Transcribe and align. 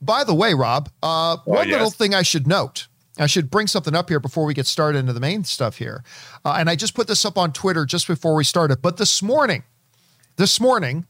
By 0.00 0.24
the 0.24 0.34
way, 0.34 0.54
Rob, 0.54 0.88
uh, 1.02 1.36
Oh, 1.38 1.42
one 1.44 1.68
yes. 1.68 1.74
little 1.74 1.90
thing 1.90 2.14
I 2.14 2.22
should 2.22 2.46
note. 2.46 2.86
I 3.18 3.26
should 3.26 3.50
bring 3.50 3.66
something 3.66 3.96
up 3.96 4.08
here 4.08 4.20
before 4.20 4.44
we 4.44 4.54
get 4.54 4.66
started 4.66 4.98
into 4.98 5.12
the 5.12 5.18
main 5.20 5.42
stuff 5.44 5.76
here. 5.78 6.04
Uh, 6.44 6.54
and 6.58 6.70
I 6.70 6.76
just 6.76 6.94
put 6.94 7.08
this 7.08 7.24
up 7.24 7.36
on 7.36 7.52
Twitter 7.52 7.84
just 7.84 8.06
before 8.06 8.34
we 8.36 8.44
started. 8.44 8.80
But 8.80 8.96
this 8.96 9.22
morning, 9.22 9.64
this 10.36 10.60
morning, 10.60 11.04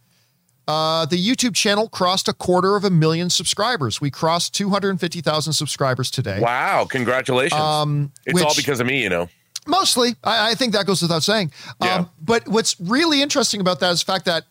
uh, 0.66 1.04
the 1.06 1.16
YouTube 1.18 1.54
channel 1.54 1.88
crossed 1.88 2.26
a 2.28 2.32
quarter 2.32 2.76
of 2.76 2.84
a 2.84 2.90
million 2.90 3.28
subscribers. 3.28 4.00
We 4.00 4.10
crossed 4.10 4.54
250,000 4.54 5.52
subscribers 5.52 6.10
today. 6.10 6.40
Wow, 6.40 6.86
congratulations. 6.86 7.60
Um, 7.60 8.12
it's 8.24 8.40
all 8.40 8.54
because 8.56 8.80
of 8.80 8.86
me, 8.86 9.02
you 9.02 9.10
know. 9.10 9.28
Mostly, 9.66 10.16
I, 10.24 10.52
I 10.52 10.54
think 10.54 10.72
that 10.72 10.86
goes 10.86 11.02
without 11.02 11.22
saying. 11.22 11.52
Yeah. 11.82 11.94
Um, 11.96 12.10
but 12.22 12.48
what's 12.48 12.74
really 12.80 13.20
interesting 13.20 13.60
about 13.60 13.80
that 13.80 13.92
is 13.92 14.02
the 14.02 14.10
fact 14.10 14.24
that 14.24 14.44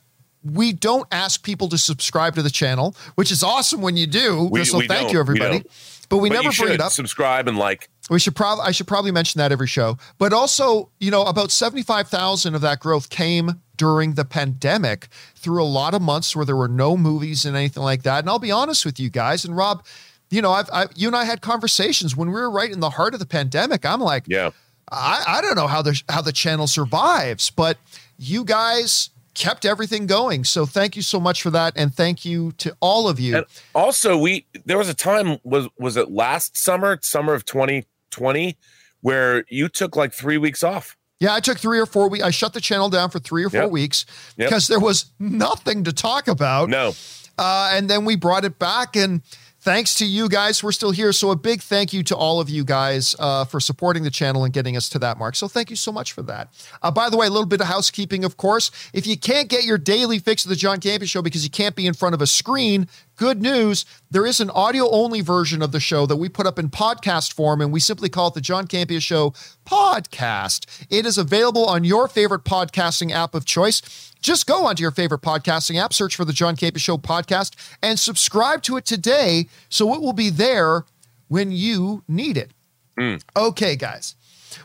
we 0.43 0.73
don't 0.73 1.07
ask 1.11 1.43
people 1.43 1.67
to 1.69 1.77
subscribe 1.77 2.35
to 2.35 2.41
the 2.41 2.49
channel, 2.49 2.95
which 3.15 3.31
is 3.31 3.43
awesome 3.43 3.81
when 3.81 3.97
you 3.97 4.07
do. 4.07 4.43
We- 4.51 4.63
so 4.65 4.77
we 4.77 4.87
thank 4.87 5.11
you, 5.11 5.19
everybody. 5.19 5.59
don't. 5.59 5.71
but 6.09 6.17
we 6.17 6.29
but 6.29 6.41
never 6.41 6.55
bring 6.55 6.73
it 6.73 6.81
up. 6.81 6.91
subscribe 6.91 7.47
and 7.47 7.57
like. 7.57 7.89
We 8.09 8.19
should 8.19 8.35
probably 8.37 8.63
I 8.65 8.71
should 8.71 8.87
probably 8.87 9.11
mention 9.11 9.39
that 9.39 9.51
every 9.51 9.67
show. 9.67 9.97
But 10.17 10.31
also, 10.31 10.89
you 10.99 11.11
know, 11.11 11.23
about 11.23 11.51
75,000 11.51 12.55
of 12.55 12.61
that 12.61 12.79
growth 12.79 13.09
came 13.09 13.61
during 13.75 14.13
the 14.13 14.23
pandemic 14.25 15.09
through 15.35 15.61
a 15.61 15.65
lot 15.65 15.93
of 15.93 16.01
months 16.01 16.35
where 16.35 16.45
there 16.45 16.55
were 16.55 16.69
no 16.69 16.95
movies 16.95 17.43
and 17.45 17.55
anything 17.57 17.83
like 17.83 18.03
that. 18.03 18.19
And 18.19 18.29
I'll 18.29 18.39
be 18.39 18.51
honest 18.51 18.85
with 18.85 18.99
you 18.99 19.09
guys 19.09 19.43
and 19.43 19.55
Rob, 19.57 19.83
you 20.29 20.41
know, 20.41 20.51
I've, 20.51 20.69
I, 20.71 20.85
you 20.95 21.07
and 21.07 21.15
I 21.15 21.25
had 21.25 21.41
conversations 21.41 22.15
when 22.15 22.29
we 22.29 22.33
were 22.35 22.49
right 22.49 22.71
in 22.71 22.79
the 22.79 22.89
heart 22.91 23.13
of 23.13 23.19
the 23.19 23.25
pandemic. 23.25 23.85
I'm 23.85 23.99
like, 24.01 24.23
Yeah. 24.27 24.51
I, 24.89 25.23
I 25.27 25.41
don't 25.41 25.55
know 25.55 25.67
how 25.67 25.81
the 25.81 26.01
how 26.07 26.21
the 26.21 26.31
channel 26.31 26.65
survives, 26.67 27.49
but 27.49 27.77
you 28.17 28.45
guys 28.45 29.09
kept 29.37 29.65
everything 29.65 30.07
going. 30.07 30.43
So 30.43 30.65
thank 30.65 30.95
you 30.95 31.01
so 31.01 31.19
much 31.19 31.41
for 31.43 31.51
that, 31.51 31.73
and 31.77 31.93
thank 31.93 32.25
you 32.25 32.51
to 32.53 32.75
all 32.79 33.07
of 33.07 33.19
you. 33.19 33.37
And 33.37 33.45
also, 33.75 34.17
we 34.17 34.45
there 34.65 34.77
was 34.77 34.89
a 34.89 34.93
time 34.93 35.37
was 35.43 35.67
was 35.77 35.95
it 35.95 36.09
last 36.11 36.57
summer, 36.57 36.97
summer 37.01 37.33
of 37.33 37.45
2020, 37.45 38.57
where 39.01 39.45
you 39.49 39.69
took 39.69 39.95
like 39.95 40.11
three 40.13 40.37
weeks 40.37 40.63
off. 40.63 40.97
yeah, 41.19 41.33
I 41.33 41.39
took 41.39 41.57
three 41.57 41.79
or 41.79 41.85
four 41.85 42.09
weeks. 42.09 42.23
I 42.23 42.29
shut 42.31 42.53
the 42.53 42.61
channel 42.61 42.89
down 42.89 43.09
for 43.09 43.19
three 43.19 43.43
or 43.43 43.49
four 43.49 43.61
Yep. 43.63 43.71
weeks 43.71 44.05
Yep. 44.37 44.49
because 44.49 44.67
there 44.67 44.79
was 44.79 45.05
nothing 45.19 45.83
to 45.85 45.93
talk 45.93 46.27
about. 46.27 46.69
No, 46.69 46.93
Uh, 47.39 47.69
and 47.73 47.87
then 47.89 48.03
we 48.05 48.15
brought 48.15 48.43
it 48.45 48.57
back, 48.59 48.95
and 48.95 49.21
thanks 49.67 49.95
to 49.95 50.05
you 50.05 50.29
guys, 50.29 50.63
we're 50.63 50.71
still 50.71 50.91
here. 50.91 51.11
So 51.11 51.29
a 51.29 51.35
big 51.35 51.61
thank 51.61 51.91
you 51.91 52.01
to 52.03 52.15
all 52.15 52.39
of 52.39 52.49
you 52.49 52.63
guys 52.63 53.17
uh, 53.19 53.43
for 53.43 53.59
supporting 53.59 54.03
the 54.03 54.09
channel 54.09 54.45
and 54.45 54.53
getting 54.53 54.77
us 54.77 54.87
to 54.87 54.99
that 54.99 55.17
mark. 55.17 55.35
So 55.35 55.49
thank 55.49 55.69
you 55.69 55.75
so 55.75 55.91
much 55.91 56.13
for 56.13 56.21
that. 56.21 56.53
Uh, 56.81 56.89
by 56.89 57.09
the 57.09 57.17
way, 57.17 57.27
a 57.27 57.29
little 57.29 57.45
bit 57.45 57.59
of 57.59 57.67
housekeeping, 57.67 58.23
of 58.23 58.37
course. 58.37 58.71
If 58.93 59.05
you 59.05 59.17
can't 59.17 59.49
get 59.49 59.65
your 59.65 59.77
daily 59.77 60.19
fix 60.19 60.45
of 60.45 60.49
the 60.49 60.55
John 60.55 60.79
Campea 60.79 61.09
Show 61.09 61.21
because 61.21 61.43
you 61.43 61.49
can't 61.49 61.75
be 61.75 61.85
in 61.85 61.93
front 61.93 62.15
of 62.15 62.21
a 62.21 62.27
screen, 62.27 62.87
good 63.17 63.41
news. 63.41 63.83
There 64.09 64.25
is 64.25 64.39
an 64.39 64.49
audio 64.51 64.89
only 64.89 65.21
version 65.21 65.61
of 65.61 65.71
the 65.71 65.79
show 65.79 66.05
that 66.05 66.15
we 66.15 66.29
put 66.29 66.47
up 66.47 66.57
in 66.57 66.69
podcast 66.69 67.33
form, 67.33 67.59
and 67.59 67.73
we 67.73 67.79
simply 67.79 68.07
call 68.07 68.29
it 68.29 68.35
the 68.35 68.41
John 68.41 68.67
Campea 68.67 69.01
Show 69.01 69.31
podcast. 69.65 70.65
It 70.89 71.05
is 71.05 71.17
available 71.17 71.65
on 71.65 71.83
your 71.83 72.07
favorite 72.07 72.43
podcasting 72.43 73.11
app 73.11 73.35
of 73.35 73.43
choice. 73.43 73.81
Just 74.21 74.47
go 74.47 74.65
onto 74.65 74.81
your 74.81 74.91
favorite 74.91 75.21
podcasting 75.21 75.81
app, 75.81 75.93
search 75.93 76.15
for 76.15 76.25
the 76.25 76.33
John 76.33 76.55
Campea 76.55 76.79
Show 76.79 76.97
podcast, 76.97 77.55
and 77.83 77.99
subscribe 77.99 78.61
to 78.63 78.77
it 78.77 78.85
today 78.85 79.47
so 79.69 79.93
it 79.93 80.01
will 80.01 80.13
be 80.13 80.29
there 80.29 80.85
when 81.27 81.51
you 81.51 82.03
need 82.07 82.37
it. 82.37 82.51
Mm. 82.97 83.21
Okay, 83.35 83.75
guys. 83.75 84.15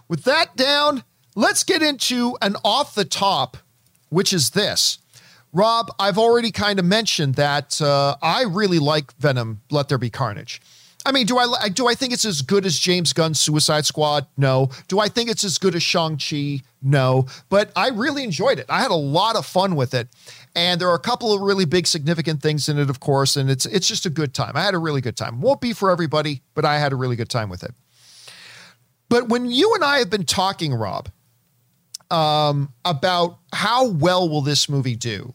With 0.09 0.25
that 0.25 0.57
down, 0.57 1.05
let's 1.35 1.65
get 1.65 1.83
into 1.83 2.37
an 2.41 2.57
off 2.65 2.95
the 2.95 3.05
top, 3.05 3.57
which 4.11 4.33
is 4.33 4.51
this. 4.51 4.99
Rob, 5.53 5.91
I've 5.99 6.17
already 6.17 6.51
kind 6.51 6.79
of 6.79 6.85
mentioned 6.85 7.35
that 7.35 7.81
uh, 7.81 8.17
I 8.23 8.45
really 8.45 8.79
like 8.79 9.15
Venom. 9.19 9.61
Let 9.71 9.89
there 9.89 9.99
be 9.99 10.11
carnage. 10.11 10.63
I 11.05 11.11
mean, 11.11 11.27
do 11.27 11.37
I 11.37 11.69
do 11.69 11.89
I 11.89 11.95
think 11.95 12.13
it's 12.13 12.25
as 12.25 12.43
good 12.43 12.65
as 12.65 12.79
James 12.79 13.13
Gunn's 13.13 13.41
Suicide 13.41 13.85
Squad? 13.85 14.27
No. 14.37 14.71
Do 14.87 15.01
I 15.01 15.09
think 15.09 15.31
it's 15.31 15.43
as 15.43 15.59
good 15.59 15.75
as 15.75 15.83
Shang 15.83 16.17
Chi? 16.17 16.61
No. 16.81 17.27
But 17.49 17.73
I 17.75 17.89
really 17.89 18.23
enjoyed 18.23 18.59
it. 18.61 18.67
I 18.69 18.81
had 18.81 18.93
a 18.93 18.97
lot 18.97 19.35
of 19.35 19.45
fun 19.45 19.75
with 19.75 19.95
it, 19.95 20.09
and 20.55 20.81
there 20.81 20.89
are 20.89 20.95
a 20.95 21.01
couple 21.01 21.33
of 21.33 21.41
really 21.41 21.65
big, 21.65 21.89
significant 21.89 22.41
things 22.41 22.69
in 22.69 22.79
it, 22.79 22.89
of 22.89 23.01
course. 23.01 23.37
And 23.37 23.51
it's 23.51 23.67
it's 23.67 23.89
just 23.89 24.07
a 24.07 24.11
good 24.11 24.33
time. 24.33 24.53
I 24.55 24.63
had 24.63 24.75
a 24.75 24.79
really 24.79 25.01
good 25.01 25.17
time. 25.17 25.41
Won't 25.41 25.61
be 25.61 25.73
for 25.73 25.91
everybody, 25.91 26.43
but 26.55 26.65
I 26.65 26.79
had 26.79 26.93
a 26.93 26.97
really 26.97 27.17
good 27.17 27.31
time 27.31 27.49
with 27.49 27.65
it. 27.65 27.73
But 29.09 29.29
when 29.29 29.51
you 29.51 29.75
and 29.75 29.85
I 29.85 29.99
have 29.99 30.09
been 30.09 30.25
talking, 30.25 30.73
Rob, 30.73 31.11
um, 32.11 32.73
about 32.85 33.39
how 33.53 33.89
well 33.89 34.29
will 34.29 34.41
this 34.41 34.69
movie 34.69 34.97
do, 34.97 35.35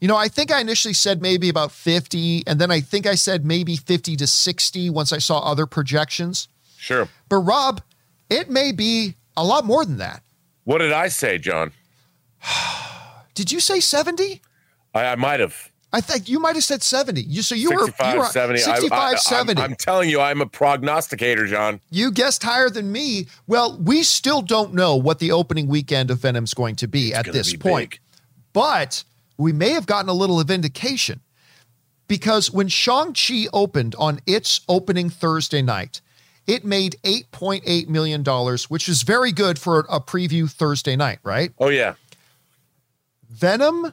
you 0.00 0.08
know, 0.08 0.16
I 0.16 0.28
think 0.28 0.50
I 0.50 0.60
initially 0.60 0.94
said 0.94 1.20
maybe 1.20 1.48
about 1.48 1.72
50, 1.72 2.44
and 2.46 2.58
then 2.60 2.70
I 2.70 2.80
think 2.80 3.06
I 3.06 3.14
said 3.14 3.44
maybe 3.44 3.76
50 3.76 4.16
to 4.16 4.26
60 4.26 4.90
once 4.90 5.12
I 5.12 5.18
saw 5.18 5.38
other 5.40 5.66
projections. 5.66 6.48
sure. 6.78 7.08
But 7.28 7.36
Rob, 7.36 7.82
it 8.30 8.48
may 8.48 8.72
be 8.72 9.14
a 9.36 9.44
lot 9.44 9.64
more 9.64 9.84
than 9.84 9.98
that. 9.98 10.22
What 10.64 10.78
did 10.78 10.92
I 10.92 11.08
say, 11.08 11.38
John? 11.38 11.72
Did 13.34 13.52
you 13.52 13.60
say 13.60 13.80
70? 13.80 14.42
I, 14.94 15.06
I 15.06 15.14
might 15.16 15.40
have. 15.40 15.70
I 15.92 16.00
think 16.00 16.28
you 16.28 16.38
might 16.38 16.54
have 16.54 16.64
said 16.64 16.82
70. 16.82 17.22
You 17.22 17.42
so 17.42 17.54
you 17.54 17.68
65, 17.68 18.06
were 18.06 18.12
you 18.12 18.18
were 18.20 18.26
70. 18.26 18.60
I- 18.60 18.74
65, 18.74 18.92
I, 18.92 19.12
I, 19.12 19.14
70. 19.16 19.62
I'm, 19.62 19.70
I'm 19.70 19.76
telling 19.76 20.08
you, 20.08 20.20
I'm 20.20 20.40
a 20.40 20.46
prognosticator, 20.46 21.46
John. 21.46 21.80
you 21.90 22.12
guessed 22.12 22.42
higher 22.42 22.70
than 22.70 22.92
me. 22.92 23.26
Well, 23.46 23.76
we 23.78 24.02
still 24.02 24.42
don't 24.42 24.74
know 24.74 24.94
what 24.96 25.18
the 25.18 25.32
opening 25.32 25.66
weekend 25.66 26.10
of 26.10 26.18
Venom's 26.18 26.54
going 26.54 26.76
to 26.76 26.86
be 26.86 27.12
at 27.14 27.26
this 27.32 27.52
be 27.52 27.58
point. 27.58 27.90
big. 27.90 28.00
But 28.52 29.04
we 29.40 29.52
may 29.52 29.70
have 29.70 29.86
gotten 29.86 30.08
a 30.08 30.14
little 30.14 30.38
of 30.38 30.50
indication 30.50 31.20
because 32.08 32.50
when 32.50 32.68
Shang-Chi 32.68 33.46
opened 33.52 33.94
on 33.98 34.20
its 34.26 34.60
opening 34.68 35.08
Thursday 35.08 35.62
night, 35.62 36.00
it 36.46 36.64
made 36.64 36.96
$8.8 37.04 37.88
million, 37.88 38.24
which 38.68 38.88
is 38.88 39.02
very 39.02 39.32
good 39.32 39.58
for 39.58 39.86
a 39.88 40.00
preview 40.00 40.50
Thursday 40.50 40.96
night, 40.96 41.20
right? 41.22 41.52
Oh 41.58 41.68
yeah. 41.68 41.94
Venom 43.30 43.92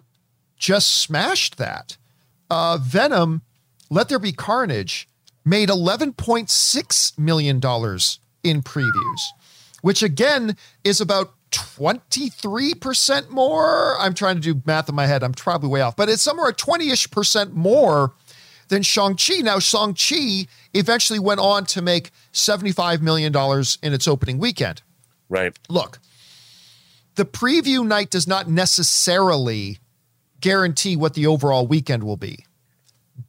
just 0.57 1.01
smashed 1.01 1.57
that. 1.57 1.95
Uh, 2.49 2.77
Venom, 2.81 3.41
Let 3.89 4.09
There 4.09 4.19
Be 4.19 4.31
Carnage, 4.31 5.07
made 5.45 5.69
$11.6 5.69 7.19
million 7.19 7.57
in 7.57 8.61
previews, 8.63 9.21
which 9.81 10.03
again 10.03 10.57
is 10.83 10.99
about 10.99 11.36
23% 11.51 13.29
more. 13.29 13.95
I'm 13.99 14.13
trying 14.13 14.35
to 14.35 14.41
do 14.41 14.61
math 14.65 14.89
in 14.89 14.95
my 14.95 15.05
head. 15.05 15.23
I'm 15.23 15.33
probably 15.33 15.69
way 15.69 15.81
off, 15.81 15.95
but 15.95 16.09
it's 16.09 16.21
somewhere 16.21 16.49
at 16.49 16.57
20 16.57 16.89
ish 16.89 17.09
percent 17.11 17.53
more 17.53 18.13
than 18.69 18.81
Shang-Chi. 18.83 19.37
Now, 19.41 19.59
Shang-Chi 19.59 20.47
eventually 20.73 21.19
went 21.19 21.39
on 21.39 21.65
to 21.67 21.81
make 21.81 22.11
$75 22.33 23.01
million 23.01 23.33
in 23.81 23.93
its 23.93 24.07
opening 24.07 24.39
weekend 24.39 24.81
Right. 25.29 25.57
look, 25.69 25.99
the 27.15 27.25
preview 27.25 27.85
night 27.85 28.09
does 28.09 28.27
not 28.27 28.49
necessarily 28.49 29.79
guarantee 30.39 30.95
what 30.95 31.13
the 31.15 31.25
overall 31.27 31.65
weekend 31.65 32.03
will 32.03 32.17
be. 32.17 32.45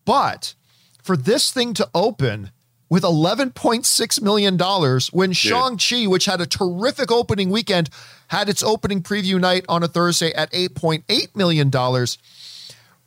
But 0.04 0.54
for 1.02 1.16
this 1.16 1.50
thing 1.50 1.72
to 1.74 1.88
open 1.94 2.50
with 2.88 3.02
$11.6 3.02 4.22
million 4.22 4.58
when 5.12 5.32
Shang-Chi, 5.32 6.06
which 6.06 6.24
had 6.24 6.40
a 6.40 6.46
terrific 6.46 7.10
opening 7.12 7.50
weekend, 7.50 7.90
had 8.28 8.48
its 8.48 8.62
opening 8.62 9.02
preview 9.02 9.40
night 9.40 9.64
on 9.68 9.82
a 9.82 9.88
Thursday 9.88 10.32
at 10.32 10.50
$8.8 10.52 11.36
million. 11.36 11.70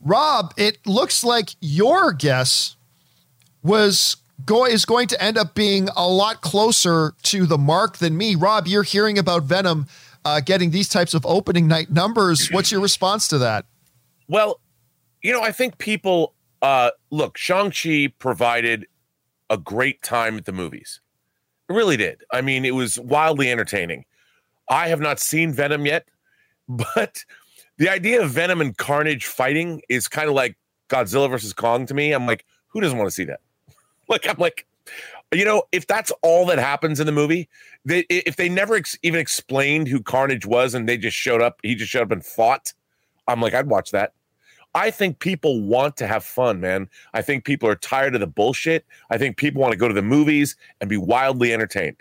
Rob, 0.03 0.53
it 0.57 0.85
looks 0.85 1.23
like 1.23 1.49
your 1.59 2.11
guess 2.11 2.75
was 3.63 4.17
go 4.45 4.65
is 4.65 4.85
going 4.85 5.07
to 5.07 5.23
end 5.23 5.37
up 5.37 5.53
being 5.53 5.89
a 5.95 6.07
lot 6.07 6.41
closer 6.41 7.13
to 7.23 7.45
the 7.45 7.57
mark 7.57 7.97
than 7.97 8.17
me. 8.17 8.35
Rob, 8.35 8.67
you're 8.67 8.83
hearing 8.83 9.17
about 9.17 9.43
Venom 9.43 9.87
uh, 10.25 10.39
getting 10.39 10.71
these 10.71 10.89
types 10.89 11.13
of 11.13 11.25
opening 11.25 11.67
night 11.67 11.91
numbers. 11.91 12.49
What's 12.51 12.71
your 12.71 12.81
response 12.81 13.27
to 13.29 13.37
that? 13.39 13.65
Well, 14.27 14.59
you 15.21 15.31
know, 15.31 15.41
I 15.41 15.51
think 15.51 15.77
people 15.77 16.33
uh 16.61 16.91
look, 17.09 17.37
Shang-Chi 17.37 18.13
provided 18.19 18.87
a 19.51 19.57
great 19.57 20.01
time 20.01 20.37
at 20.37 20.45
the 20.45 20.53
movies. 20.53 21.01
It 21.69 21.73
really 21.73 21.97
did. 21.97 22.23
I 22.31 22.41
mean, 22.41 22.65
it 22.65 22.73
was 22.73 22.97
wildly 22.97 23.51
entertaining. 23.51 24.05
I 24.69 24.87
have 24.87 25.01
not 25.01 25.19
seen 25.19 25.53
Venom 25.53 25.85
yet, 25.85 26.07
but 26.69 27.23
the 27.77 27.89
idea 27.89 28.23
of 28.23 28.31
Venom 28.31 28.61
and 28.61 28.75
Carnage 28.75 29.25
fighting 29.25 29.81
is 29.89 30.07
kind 30.07 30.29
of 30.29 30.33
like 30.33 30.57
Godzilla 30.89 31.29
versus 31.29 31.53
Kong 31.53 31.85
to 31.85 31.93
me. 31.93 32.13
I'm 32.13 32.25
like, 32.25 32.45
who 32.69 32.79
doesn't 32.79 32.97
want 32.97 33.09
to 33.09 33.13
see 33.13 33.25
that? 33.25 33.41
like, 34.07 34.27
I'm 34.27 34.37
like, 34.37 34.65
you 35.33 35.45
know, 35.45 35.63
if 35.71 35.85
that's 35.85 36.11
all 36.21 36.45
that 36.47 36.57
happens 36.57 36.99
in 36.99 37.05
the 37.05 37.11
movie, 37.11 37.49
they, 37.85 38.05
if 38.09 38.37
they 38.37 38.49
never 38.49 38.75
ex- 38.75 38.97
even 39.03 39.19
explained 39.19 39.87
who 39.87 40.01
Carnage 40.01 40.45
was 40.45 40.73
and 40.73 40.87
they 40.87 40.97
just 40.97 41.17
showed 41.17 41.41
up, 41.41 41.59
he 41.63 41.75
just 41.75 41.91
showed 41.91 42.03
up 42.03 42.11
and 42.11 42.25
fought, 42.25 42.73
I'm 43.27 43.41
like, 43.41 43.53
I'd 43.53 43.67
watch 43.67 43.91
that. 43.91 44.13
I 44.73 44.91
think 44.91 45.19
people 45.19 45.61
want 45.61 45.97
to 45.97 46.07
have 46.07 46.23
fun, 46.23 46.61
man. 46.61 46.89
I 47.13 47.21
think 47.21 47.43
people 47.43 47.67
are 47.67 47.75
tired 47.75 48.15
of 48.15 48.21
the 48.21 48.27
bullshit. 48.27 48.85
I 49.09 49.17
think 49.17 49.37
people 49.37 49.61
want 49.61 49.73
to 49.73 49.77
go 49.77 49.87
to 49.87 49.93
the 49.93 50.01
movies 50.01 50.55
and 50.79 50.89
be 50.89 50.97
wildly 50.97 51.53
entertained. 51.53 51.97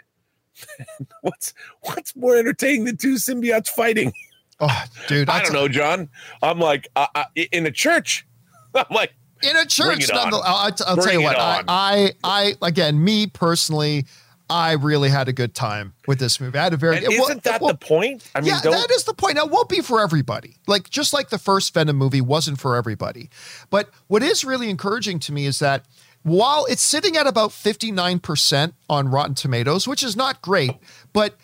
what's 1.22 1.54
what's 1.82 2.14
more 2.14 2.36
entertaining 2.36 2.84
than 2.84 2.96
two 2.96 3.14
symbiotes 3.14 3.68
fighting? 3.68 4.12
Oh, 4.62 4.84
dude, 5.08 5.30
I 5.30 5.42
don't 5.42 5.54
know, 5.54 5.68
John. 5.68 6.10
I'm 6.42 6.58
like, 6.58 6.86
uh, 6.94 7.06
uh, 7.14 7.24
in 7.34 7.64
a 7.64 7.70
church, 7.70 8.26
I'm 8.74 8.84
like, 8.90 9.14
in 9.42 9.56
a 9.56 9.64
church. 9.64 10.10
I'll, 10.12 10.34
I'll, 10.34 10.70
I'll 10.86 10.96
tell 10.98 11.12
you 11.14 11.22
what. 11.22 11.38
I. 11.38 11.64
I, 11.66 12.12
I, 12.22 12.54
again, 12.60 13.02
me 13.02 13.26
personally, 13.26 14.04
I 14.50 14.72
really 14.72 15.08
had 15.08 15.28
a 15.28 15.32
good 15.32 15.54
time 15.54 15.94
with 16.06 16.18
this 16.18 16.40
movie. 16.40 16.58
I 16.58 16.64
had 16.64 16.72
a 16.72 16.76
very. 16.76 16.96
And 16.96 17.12
isn't 17.12 17.44
that 17.44 17.56
it 17.56 17.62
wa- 17.62 17.72
the 17.72 17.78
point? 17.78 18.28
I 18.34 18.40
mean, 18.40 18.48
yeah, 18.48 18.60
don't, 18.60 18.72
that 18.72 18.90
is 18.90 19.04
the 19.04 19.14
point. 19.14 19.36
Now, 19.36 19.44
it 19.44 19.50
won't 19.50 19.68
be 19.68 19.80
for 19.80 20.00
everybody. 20.00 20.56
Like 20.66 20.90
just 20.90 21.12
like 21.12 21.30
the 21.30 21.38
first 21.38 21.72
Venom 21.72 21.96
movie 21.96 22.20
wasn't 22.20 22.58
for 22.58 22.76
everybody. 22.76 23.30
But 23.70 23.90
what 24.08 24.22
is 24.22 24.44
really 24.44 24.68
encouraging 24.68 25.20
to 25.20 25.32
me 25.32 25.46
is 25.46 25.60
that 25.60 25.84
while 26.22 26.66
it's 26.66 26.82
sitting 26.82 27.16
at 27.16 27.26
about 27.26 27.52
fifty 27.52 27.92
nine 27.92 28.18
percent 28.18 28.74
on 28.88 29.08
Rotten 29.08 29.34
Tomatoes, 29.34 29.86
which 29.86 30.02
is 30.02 30.16
not 30.16 30.42
great, 30.42 30.72
but 31.12 31.38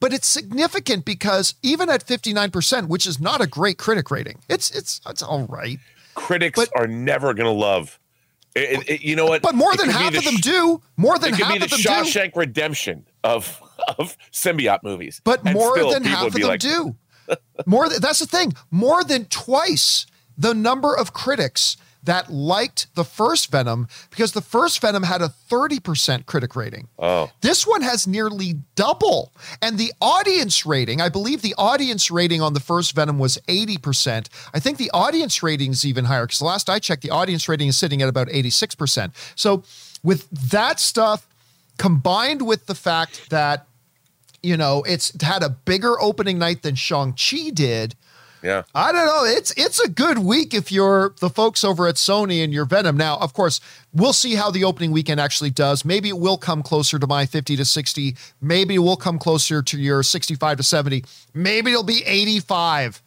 but 0.00 0.12
it's 0.12 0.26
significant 0.26 1.04
because 1.04 1.54
even 1.62 1.88
at 1.88 2.02
fifty 2.02 2.32
nine 2.32 2.50
percent, 2.50 2.88
which 2.88 3.06
is 3.06 3.20
not 3.20 3.40
a 3.40 3.46
great 3.46 3.78
critic 3.78 4.10
rating, 4.10 4.38
it's 4.48 4.70
it's 4.70 5.00
it's 5.08 5.22
all 5.22 5.46
right. 5.46 5.78
critics 6.14 6.58
but- 6.58 6.70
are 6.74 6.86
never 6.88 7.34
going 7.34 7.46
to 7.46 7.52
love. 7.52 7.98
It, 8.54 8.80
it- 8.80 8.88
it- 8.90 9.00
you 9.02 9.16
know 9.16 9.26
what? 9.26 9.42
But 9.42 9.54
more 9.54 9.74
than 9.76 9.88
half 9.88 10.12
the 10.12 10.18
of 10.18 10.24
them 10.24 10.36
do. 10.36 10.82
More 10.96 11.18
than 11.18 11.30
It 11.34 11.36
could 11.36 11.44
half 11.44 11.52
be 11.54 11.58
the 11.60 11.64
of 11.66 11.70
them 11.70 11.80
do. 11.80 11.88
Shawshank 11.88 12.36
Redemption 12.36 13.06
of 13.24 13.60
of 13.98 14.16
symbiote 14.32 14.82
movies. 14.82 15.20
But 15.24 15.40
And 15.44 15.54
more 15.54 15.76
than 15.92 16.04
half 16.04 16.26
of 16.26 16.32
them 16.34 16.42
like, 16.42 16.60
do. 16.60 16.96
More 17.66 17.88
th- 17.88 18.00
that's 18.00 18.18
the 18.18 18.26
thing. 18.26 18.52
More 18.70 19.04
than 19.04 19.24
twice 19.26 20.06
the 20.36 20.52
number 20.54 20.94
of 20.96 21.12
critics 21.12 21.76
that 22.02 22.32
liked 22.32 22.94
the 22.94 23.04
first 23.04 23.50
Venom 23.50 23.88
because 24.10 24.32
the 24.32 24.40
first 24.40 24.80
Venom 24.80 25.04
had 25.04 25.22
a 25.22 25.32
30% 25.50 26.26
critic 26.26 26.56
rating. 26.56 26.88
Oh, 26.98 27.30
This 27.40 27.66
one 27.66 27.82
has 27.82 28.06
nearly 28.06 28.56
double. 28.74 29.32
And 29.60 29.78
the 29.78 29.92
audience 30.00 30.66
rating, 30.66 31.00
I 31.00 31.08
believe 31.08 31.42
the 31.42 31.54
audience 31.56 32.10
rating 32.10 32.42
on 32.42 32.54
the 32.54 32.60
first 32.60 32.94
Venom 32.94 33.18
was 33.18 33.38
80%. 33.48 34.28
I 34.52 34.58
think 34.58 34.78
the 34.78 34.90
audience 34.92 35.42
rating 35.42 35.72
is 35.72 35.84
even 35.84 36.06
higher 36.06 36.26
because 36.26 36.42
last 36.42 36.68
I 36.68 36.78
checked, 36.78 37.02
the 37.02 37.10
audience 37.10 37.48
rating 37.48 37.68
is 37.68 37.76
sitting 37.76 38.02
at 38.02 38.08
about 38.08 38.28
86%. 38.28 39.12
So 39.36 39.62
with 40.02 40.28
that 40.30 40.80
stuff 40.80 41.26
combined 41.78 42.42
with 42.42 42.66
the 42.66 42.74
fact 42.74 43.30
that, 43.30 43.66
you 44.42 44.56
know, 44.56 44.82
it's 44.86 45.20
had 45.22 45.42
a 45.42 45.48
bigger 45.48 46.00
opening 46.00 46.38
night 46.38 46.62
than 46.62 46.74
Shang-Chi 46.74 47.50
did. 47.50 47.94
Yeah. 48.42 48.62
I 48.74 48.92
don't 48.92 49.06
know. 49.06 49.24
It's 49.24 49.52
it's 49.56 49.78
a 49.80 49.88
good 49.88 50.18
week 50.18 50.54
if 50.54 50.72
you're 50.72 51.14
the 51.20 51.30
folks 51.30 51.64
over 51.64 51.86
at 51.86 51.96
Sony 51.96 52.42
and 52.42 52.52
your 52.52 52.64
Venom. 52.64 52.96
Now, 52.96 53.16
of 53.18 53.32
course, 53.32 53.60
we'll 53.92 54.12
see 54.12 54.34
how 54.34 54.50
the 54.50 54.64
opening 54.64 54.92
weekend 54.92 55.20
actually 55.20 55.50
does. 55.50 55.84
Maybe 55.84 56.08
it 56.08 56.18
will 56.18 56.38
come 56.38 56.62
closer 56.62 56.98
to 56.98 57.06
my 57.06 57.26
50 57.26 57.56
to 57.56 57.64
60. 57.64 58.16
Maybe 58.40 58.76
it 58.76 58.78
will 58.78 58.96
come 58.96 59.18
closer 59.18 59.62
to 59.62 59.78
your 59.78 60.02
65 60.02 60.56
to 60.58 60.62
70. 60.62 61.04
Maybe 61.34 61.70
it'll 61.70 61.82
be 61.84 62.02
85. 62.04 63.02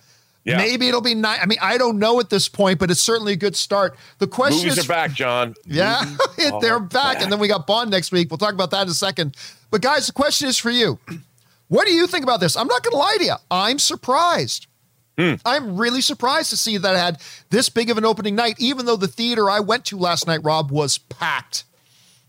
Yeah. 0.46 0.58
Maybe 0.58 0.88
it'll 0.88 1.02
be 1.02 1.16
nine. 1.16 1.40
I 1.42 1.48
mean, 1.48 1.58
I 1.60 1.80
don't 1.80 1.98
know 1.98 2.20
at 2.20 2.30
this 2.30 2.48
point, 2.48 2.78
but 2.78 2.92
it's 2.92 3.02
certainly 3.02 3.34
a 3.34 3.38
good 3.38 3.56
start. 3.56 3.98
The 4.20 4.28
question 4.28 4.68
Movies 4.68 4.78
is 4.78 4.86
are 4.86 4.88
back, 4.88 5.12
John. 5.12 5.56
yeah, 5.66 6.04
they're 6.62 6.76
are 6.76 6.80
back. 6.80 7.22
And 7.22 7.32
then 7.32 7.40
we 7.40 7.48
got 7.48 7.66
Bond 7.66 7.90
next 7.90 8.12
week. 8.12 8.30
We'll 8.30 8.38
talk 8.38 8.54
about 8.54 8.70
that 8.70 8.84
in 8.84 8.90
a 8.90 8.94
second. 8.94 9.36
But 9.72 9.82
guys, 9.82 10.06
the 10.06 10.14
question 10.14 10.48
is 10.48 10.58
for 10.58 10.72
you. 10.72 11.00
What 11.68 11.88
do 11.88 11.94
you 11.94 12.06
think 12.06 12.24
about 12.24 12.40
this? 12.40 12.56
I'm 12.56 12.68
not 12.68 12.84
going 12.84 12.92
to 12.92 12.98
lie 12.98 13.16
to 13.18 13.24
you. 13.26 13.36
I'm 13.50 13.80
surprised. 13.80 14.68
Hmm. 15.18 15.36
I'm 15.46 15.78
really 15.78 16.02
surprised 16.02 16.50
to 16.50 16.58
see 16.58 16.78
that 16.78 16.94
it 16.96 16.98
had 17.00 17.22
this 17.50 17.70
big 17.70 17.90
of 17.90 17.98
an 17.98 18.04
opening 18.06 18.36
night, 18.36 18.56
even 18.60 18.86
though 18.86 18.98
the 18.98 19.08
theater 19.08 19.50
I 19.50 19.60
went 19.62 19.86
to 19.86 19.98
last 19.98 20.28
night, 20.28 20.42
Rob, 20.44 20.72
was 20.72 20.98
packed. 20.98 21.64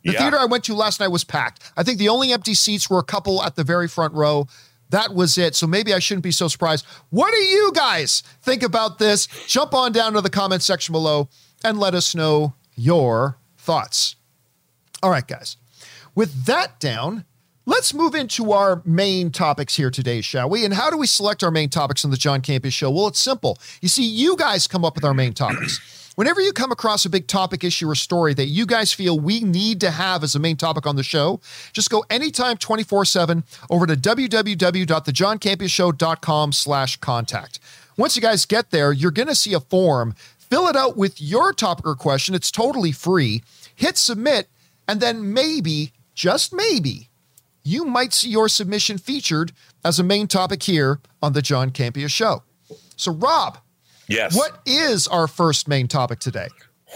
The 0.04 0.12
Yeah. 0.12 0.20
theater 0.20 0.38
I 0.38 0.44
went 0.44 0.62
to 0.64 0.74
last 0.74 1.00
night 1.00 1.08
was 1.08 1.24
packed. 1.24 1.60
I 1.76 1.82
think 1.82 1.98
the 1.98 2.08
only 2.08 2.32
empty 2.32 2.54
seats 2.54 2.88
were 2.88 2.98
a 3.00 3.04
couple 3.04 3.42
at 3.42 3.56
the 3.56 3.64
very 3.64 3.88
front 3.88 4.14
row. 4.14 4.46
That 4.90 5.14
was 5.14 5.36
it. 5.36 5.56
So 5.56 5.66
maybe 5.66 5.92
I 5.92 5.98
shouldn't 5.98 6.22
be 6.22 6.30
so 6.30 6.46
surprised. 6.46 6.86
What 7.10 7.32
do 7.32 7.38
you 7.38 7.72
guys 7.74 8.22
think 8.40 8.62
about 8.62 8.98
this? 9.00 9.26
Jump 9.48 9.74
on 9.74 9.90
down 9.90 10.12
to 10.12 10.20
the 10.20 10.30
comment 10.30 10.62
section 10.62 10.92
below 10.92 11.28
and 11.64 11.80
let 11.80 11.92
us 11.92 12.14
know 12.14 12.54
your 12.76 13.38
thoughts. 13.58 14.14
All 15.02 15.10
right, 15.10 15.26
guys. 15.26 15.56
With 16.14 16.44
that 16.44 16.78
down, 16.78 17.24
let's 17.66 17.92
move 17.92 18.14
into 18.14 18.52
our 18.52 18.80
main 18.84 19.30
topics 19.30 19.76
here 19.76 19.90
today, 19.90 20.20
shall 20.20 20.48
we? 20.48 20.64
And 20.64 20.72
how 20.72 20.88
do 20.88 20.96
we 20.96 21.06
select 21.06 21.44
our 21.44 21.50
main 21.50 21.68
topics 21.68 22.04
on 22.04 22.10
the 22.10 22.16
John 22.16 22.40
Campea 22.40 22.72
Show? 22.72 22.90
Well, 22.90 23.08
it's 23.08 23.20
simple. 23.20 23.58
You 23.82 23.88
see, 23.88 24.04
you 24.04 24.36
guys 24.36 24.66
come 24.66 24.84
up 24.84 24.94
with 24.94 25.04
our 25.04 25.14
main 25.14 25.34
topics. 25.34 26.02
Whenever 26.16 26.40
you 26.40 26.52
come 26.54 26.72
across 26.72 27.04
a 27.04 27.10
big 27.10 27.26
topic, 27.26 27.62
issue, 27.62 27.90
or 27.90 27.94
story 27.94 28.32
that 28.32 28.46
you 28.46 28.64
guys 28.64 28.90
feel 28.90 29.20
we 29.20 29.40
need 29.40 29.82
to 29.82 29.90
have 29.90 30.24
as 30.24 30.34
a 30.34 30.38
main 30.38 30.56
topic 30.56 30.86
on 30.86 30.96
the 30.96 31.02
show, 31.02 31.40
just 31.74 31.90
go 31.90 32.02
anytime 32.08 32.56
24-7 32.56 33.42
over 33.68 33.86
to 33.86 33.94
www.thejohncampeashow.com 33.94 36.52
slash 36.52 36.96
contact. 36.96 37.58
Once 37.98 38.16
you 38.16 38.22
guys 38.22 38.46
get 38.46 38.70
there, 38.70 38.92
you're 38.92 39.10
going 39.10 39.28
to 39.28 39.34
see 39.34 39.52
a 39.52 39.60
form. 39.60 40.14
Fill 40.38 40.68
it 40.68 40.76
out 40.76 40.96
with 40.96 41.20
your 41.20 41.52
topic 41.52 41.86
or 41.86 41.94
question. 41.94 42.34
It's 42.34 42.50
totally 42.50 42.92
free. 42.92 43.42
Hit 43.74 43.98
submit, 43.98 44.48
and 44.88 45.00
then 45.00 45.34
maybe, 45.34 45.92
just 46.14 46.54
maybe, 46.54 47.10
you 47.66 47.84
might 47.84 48.12
see 48.12 48.28
your 48.30 48.48
submission 48.48 48.96
featured 48.98 49.52
as 49.84 49.98
a 49.98 50.04
main 50.04 50.28
topic 50.28 50.62
here 50.62 51.00
on 51.22 51.32
the 51.32 51.42
John 51.42 51.70
Campea 51.70 52.08
Show. 52.08 52.42
So, 52.96 53.12
Rob, 53.12 53.58
Yes. 54.08 54.36
what 54.36 54.60
is 54.64 55.08
our 55.08 55.26
first 55.26 55.66
main 55.68 55.88
topic 55.88 56.20
today? 56.20 56.48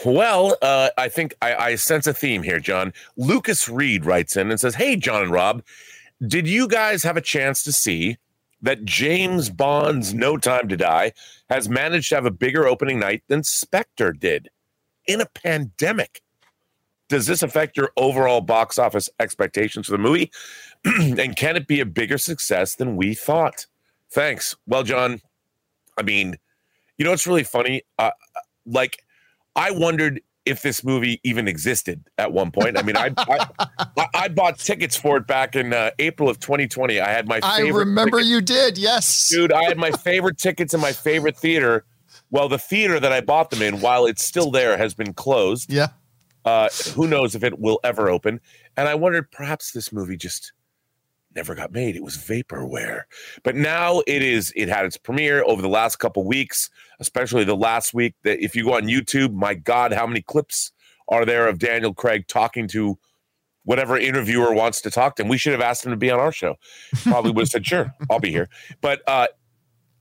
Well, 0.05 0.57
uh, 0.63 0.91
I 0.97 1.09
think 1.09 1.35
I, 1.43 1.55
I 1.55 1.75
sense 1.75 2.07
a 2.07 2.15
theme 2.15 2.43
here, 2.45 2.61
John. 2.61 2.93
Lucas 3.17 3.69
Reed 3.69 4.07
writes 4.07 4.37
in 4.37 4.51
and 4.51 4.61
says, 4.61 4.77
Hey, 4.77 4.95
John 4.97 5.23
and 5.25 5.33
Rob, 5.33 5.63
did 6.27 6.47
you 6.47 6.69
guys 6.69 7.03
have 7.03 7.17
a 7.17 7.21
chance 7.21 7.63
to 7.65 7.73
see 7.73 8.17
that 8.63 8.85
James 8.85 9.51
Bond's 9.51 10.15
No 10.15 10.37
Time 10.37 10.69
to 10.69 10.77
Die 10.77 11.13
has 11.49 11.69
managed 11.69 12.11
to 12.11 12.15
have 12.15 12.27
a 12.27 12.31
bigger 12.31 12.67
opening 12.69 12.99
night 13.01 13.23
than 13.27 13.43
Spectre 13.43 14.13
did 14.13 14.49
in 15.07 15.21
a 15.21 15.27
pandemic? 15.27 16.23
Does 17.11 17.27
this 17.27 17.43
affect 17.43 17.77
your 17.77 17.91
overall 17.97 18.41
box 18.41 18.79
office 18.79 19.11
expectations 19.19 19.87
for 19.87 19.93
the 19.93 19.99
movie? 19.99 20.31
and 20.85 21.37
can 21.37 21.57
it 21.57 21.67
be 21.67 21.81
a 21.81 21.85
bigger 21.85 22.17
success 22.17 22.77
than 22.77 22.97
we 22.97 23.15
thought? 23.15 23.67
Thanks. 24.13 24.57
Well, 24.67 24.85
John, 24.85 25.21
I 25.99 26.03
mean, 26.03 26.37
you 26.97 27.05
know 27.05 27.13
it's 27.13 27.27
really 27.27 27.43
funny? 27.43 27.83
Uh, 27.99 28.13
like, 28.65 29.05
I 29.57 29.73
wondered 29.73 30.21
if 30.47 30.63
this 30.63 30.85
movie 30.85 31.21
even 31.25 31.49
existed 31.49 32.03
at 32.17 32.33
one 32.33 32.53
point. 32.53 32.79
I 32.79 32.83
mean, 32.83 32.97
I 32.97 33.13
I, 33.19 34.07
I, 34.15 34.29
bought 34.29 34.59
tickets 34.59 34.97
for 34.97 35.17
it 35.17 35.27
back 35.27 35.57
in 35.57 35.73
uh, 35.73 35.91
April 35.99 36.29
of 36.29 36.39
2020. 36.39 37.01
I 37.01 37.11
had 37.11 37.29
my 37.29 37.41
I 37.43 37.61
remember 37.69 38.19
ticket- 38.19 38.31
you 38.31 38.41
did, 38.41 38.79
yes. 38.79 39.29
dude. 39.29 39.53
I 39.53 39.65
had 39.65 39.79
my 39.79 39.91
favorite 39.91 40.39
tickets 40.39 40.75
in 40.75 40.81
my 40.81 40.93
favorite 40.93 41.37
theater. 41.37 41.85
Well, 42.31 42.49
the 42.49 42.59
theater 42.59 43.01
that 43.01 43.13
I 43.13 43.21
bought 43.21 43.51
them 43.51 43.63
in, 43.63 43.81
while 43.81 44.07
it's 44.07 44.23
still 44.23 44.53
there, 44.53 44.77
has 44.77 44.95
been 44.95 45.13
closed. 45.13 45.73
Yeah. 45.73 45.89
Uh, 46.45 46.69
who 46.95 47.07
knows 47.07 47.35
if 47.35 47.45
it 47.45 47.59
will 47.59 47.81
ever 47.85 48.09
open? 48.09 48.41
And 48.77 48.89
I 48.89 48.95
wondered 48.95 49.31
perhaps 49.31 49.73
this 49.73 49.93
movie 49.93 50.17
just 50.17 50.53
never 51.35 51.55
got 51.55 51.73
made. 51.73 51.97
It 51.97 52.03
was 52.03 52.17
vaporware. 52.17 53.03
But 53.43 53.57
now 53.57 54.03
it 54.07 54.23
is. 54.23 54.53
It 54.57 54.69
had 54.69 54.85
its 54.85 54.97
premiere 54.97 55.45
over 55.45 55.63
the 55.63 55.69
last 55.69 55.97
couple 55.97 56.25
weeks, 56.25 56.71
especially 56.99 57.45
the 57.45 57.57
last 57.57 57.95
week. 57.95 58.15
That 58.25 58.43
if 58.43 58.57
you 58.57 58.65
go 58.65 58.75
on 58.75 58.85
YouTube, 58.85 59.33
my 59.33 59.55
God, 59.55 59.93
how 59.93 60.07
many 60.07 60.23
clips 60.23 60.73
are 61.09 61.25
there 61.25 61.49
of 61.49 61.59
Daniel 61.59 61.95
Craig 61.95 62.27
talking 62.27 62.69
to 62.69 62.99
whatever 63.65 63.99
interviewer 63.99 64.53
wants 64.53 64.81
to 64.83 64.91
talk 64.91 65.17
to 65.17 65.23
him? 65.23 65.29
We 65.29 65.39
should 65.39 65.53
have 65.53 65.61
asked 65.61 65.85
him 65.85 65.91
to 65.91 65.97
be 65.97 66.11
on 66.11 66.19
our 66.19 66.33
show. 66.33 66.57
Probably 67.03 67.31
would 67.33 67.43
have 67.43 67.49
said, 67.49 67.67
"Sure, 67.67 67.95
I'll 68.11 68.21
be 68.21 68.31
here." 68.31 68.49
But 68.81 69.03
uh, 69.07 69.29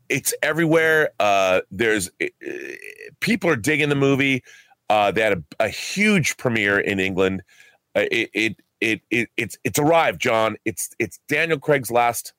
it's 0.07 0.33
everywhere. 0.41 1.11
Uh, 1.19 1.61
there's 1.69 2.09
uh, 2.21 2.27
people 3.19 3.49
are 3.49 3.55
digging 3.55 3.89
the 3.89 3.95
movie. 3.95 4.43
Uh, 4.89 5.11
they 5.11 5.21
had 5.21 5.33
a, 5.33 5.43
a 5.59 5.69
huge 5.69 6.37
premiere 6.37 6.79
in 6.79 6.99
England. 6.99 7.43
Uh, 7.95 8.05
it, 8.11 8.29
it 8.33 8.55
it 8.81 9.01
it 9.09 9.29
it's 9.37 9.57
it's 9.63 9.79
arrived, 9.79 10.21
John. 10.21 10.57
It's 10.65 10.89
it's 10.99 11.19
Daniel 11.27 11.59
Craig's 11.59 11.91
last 11.91 12.33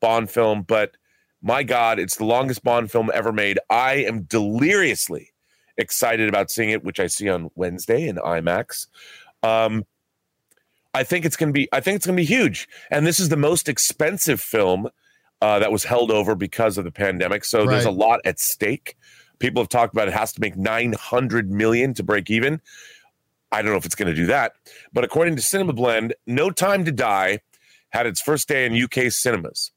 Bond 0.00 0.30
film, 0.30 0.62
but 0.62 0.96
my 1.42 1.62
God, 1.62 1.98
it's 1.98 2.16
the 2.16 2.24
longest 2.24 2.62
Bond 2.62 2.90
film 2.90 3.10
ever 3.14 3.32
made. 3.32 3.58
I 3.70 3.94
am 3.94 4.22
deliriously 4.22 5.32
excited 5.76 6.28
about 6.28 6.50
seeing 6.50 6.70
it, 6.70 6.84
which 6.84 7.00
I 7.00 7.06
see 7.06 7.28
on 7.28 7.50
Wednesday 7.54 8.08
in 8.08 8.16
IMAX. 8.16 8.86
Um, 9.42 9.84
I 10.94 11.04
think 11.04 11.24
it's 11.24 11.36
gonna 11.36 11.52
be 11.52 11.68
I 11.72 11.80
think 11.80 11.96
it's 11.96 12.06
gonna 12.06 12.16
be 12.16 12.24
huge, 12.24 12.68
and 12.90 13.06
this 13.06 13.20
is 13.20 13.28
the 13.28 13.36
most 13.36 13.68
expensive 13.68 14.40
film 14.40 14.88
uh, 15.40 15.58
that 15.60 15.70
was 15.70 15.84
held 15.84 16.10
over 16.10 16.34
because 16.34 16.78
of 16.78 16.84
the 16.84 16.90
pandemic. 16.90 17.44
So 17.44 17.66
there's 17.66 17.84
a 17.84 17.90
lot 17.90 18.20
at 18.24 18.40
stake. 18.40 18.96
People 19.38 19.62
have 19.62 19.68
talked 19.68 19.92
about 19.92 20.08
it 20.08 20.14
has 20.14 20.32
to 20.32 20.40
make 20.40 20.56
900 20.56 21.50
million 21.50 21.94
to 21.94 22.02
break 22.02 22.30
even. 22.30 22.60
I 23.50 23.62
don't 23.62 23.70
know 23.70 23.78
if 23.78 23.86
it's 23.86 23.94
going 23.94 24.10
to 24.10 24.14
do 24.14 24.26
that, 24.26 24.52
but 24.92 25.04
according 25.04 25.36
to 25.36 25.42
Cinema 25.42 25.72
Blend, 25.72 26.14
No 26.26 26.50
Time 26.50 26.84
to 26.84 26.92
Die 26.92 27.40
had 27.90 28.06
its 28.06 28.20
first 28.20 28.48
day 28.48 28.66
in 28.66 28.82
UK 28.82 29.10
cinemas. 29.10 29.72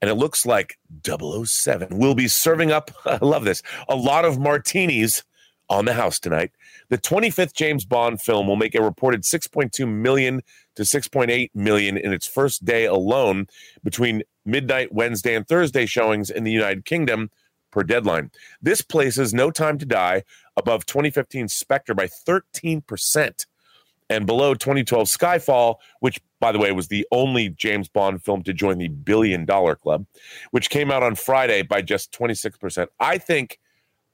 And 0.00 0.08
it 0.08 0.14
looks 0.14 0.46
like 0.46 0.78
007 1.04 1.98
will 1.98 2.14
be 2.14 2.28
serving 2.28 2.72
up, 2.72 2.90
I 3.04 3.18
love 3.20 3.44
this, 3.44 3.62
a 3.88 3.96
lot 3.96 4.24
of 4.24 4.38
martinis 4.38 5.24
on 5.68 5.84
the 5.84 5.92
house 5.92 6.18
tonight. 6.18 6.50
The 6.88 6.98
25th 6.98 7.52
James 7.52 7.84
Bond 7.84 8.20
film 8.20 8.48
will 8.48 8.56
make 8.56 8.74
a 8.74 8.82
reported 8.82 9.22
6.2 9.22 9.86
million 9.88 10.42
to 10.74 10.82
6.8 10.82 11.50
million 11.54 11.96
in 11.96 12.12
its 12.12 12.26
first 12.26 12.64
day 12.64 12.86
alone 12.86 13.46
between 13.84 14.22
midnight 14.44 14.92
Wednesday 14.92 15.34
and 15.34 15.46
Thursday 15.46 15.86
showings 15.86 16.30
in 16.30 16.44
the 16.44 16.50
United 16.50 16.84
Kingdom, 16.84 17.30
per 17.70 17.82
deadline. 17.82 18.30
This 18.62 18.82
places 18.82 19.34
No 19.34 19.50
Time 19.50 19.78
to 19.78 19.86
Die 19.86 20.22
above 20.56 20.86
2015 20.86 21.48
Spectre 21.48 21.94
by 21.94 22.06
13% 22.06 23.46
and 24.10 24.26
below 24.26 24.54
2012 24.54 25.06
Skyfall, 25.06 25.76
which, 26.00 26.20
by 26.40 26.52
the 26.52 26.58
way, 26.58 26.72
was 26.72 26.88
the 26.88 27.06
only 27.12 27.48
James 27.48 27.88
Bond 27.88 28.22
film 28.22 28.42
to 28.42 28.52
join 28.52 28.78
the 28.78 28.88
billion 28.88 29.44
dollar 29.44 29.76
club, 29.76 30.04
which 30.50 30.68
came 30.68 30.90
out 30.90 31.02
on 31.02 31.14
Friday 31.14 31.62
by 31.62 31.80
just 31.80 32.12
26%. 32.12 32.88
I 32.98 33.18
think 33.18 33.58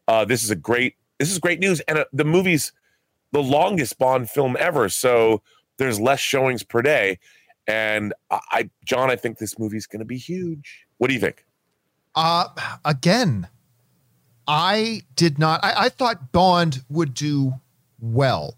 uh, 0.07 0.25
this 0.25 0.45
is 0.45 0.51
a 0.51 0.57
great 0.57 0.95
this 1.19 1.33
is 1.33 1.39
great 1.39 1.61
news, 1.61 1.81
and 1.81 1.99
uh, 1.99 2.05
the 2.13 2.27
movie's 2.27 2.73
the 3.33 3.43
longest 3.43 3.99
Bond 3.99 4.29
film 4.29 4.55
ever, 4.61 4.91
so 4.91 5.43
there's 5.79 5.99
less 5.99 6.21
showings 6.21 6.63
per 6.63 6.83
day. 6.83 7.19
And 7.67 8.13
I, 8.31 8.71
John, 8.85 9.11
I 9.11 9.17
think 9.17 9.39
this 9.39 9.59
movie's 9.59 9.87
going 9.87 10.01
to 10.01 10.07
be 10.07 10.19
huge. 10.19 10.87
What 10.99 11.09
do 11.09 11.15
you 11.15 11.21
think? 11.21 11.46
Uh, 12.17 12.49
again, 12.85 13.49
I 14.49 15.03
did 15.15 15.39
not. 15.39 15.63
I, 15.63 15.85
I 15.85 15.89
thought 15.91 16.33
Bond 16.33 16.83
would 16.89 17.15
do 17.15 17.61
well 18.01 18.57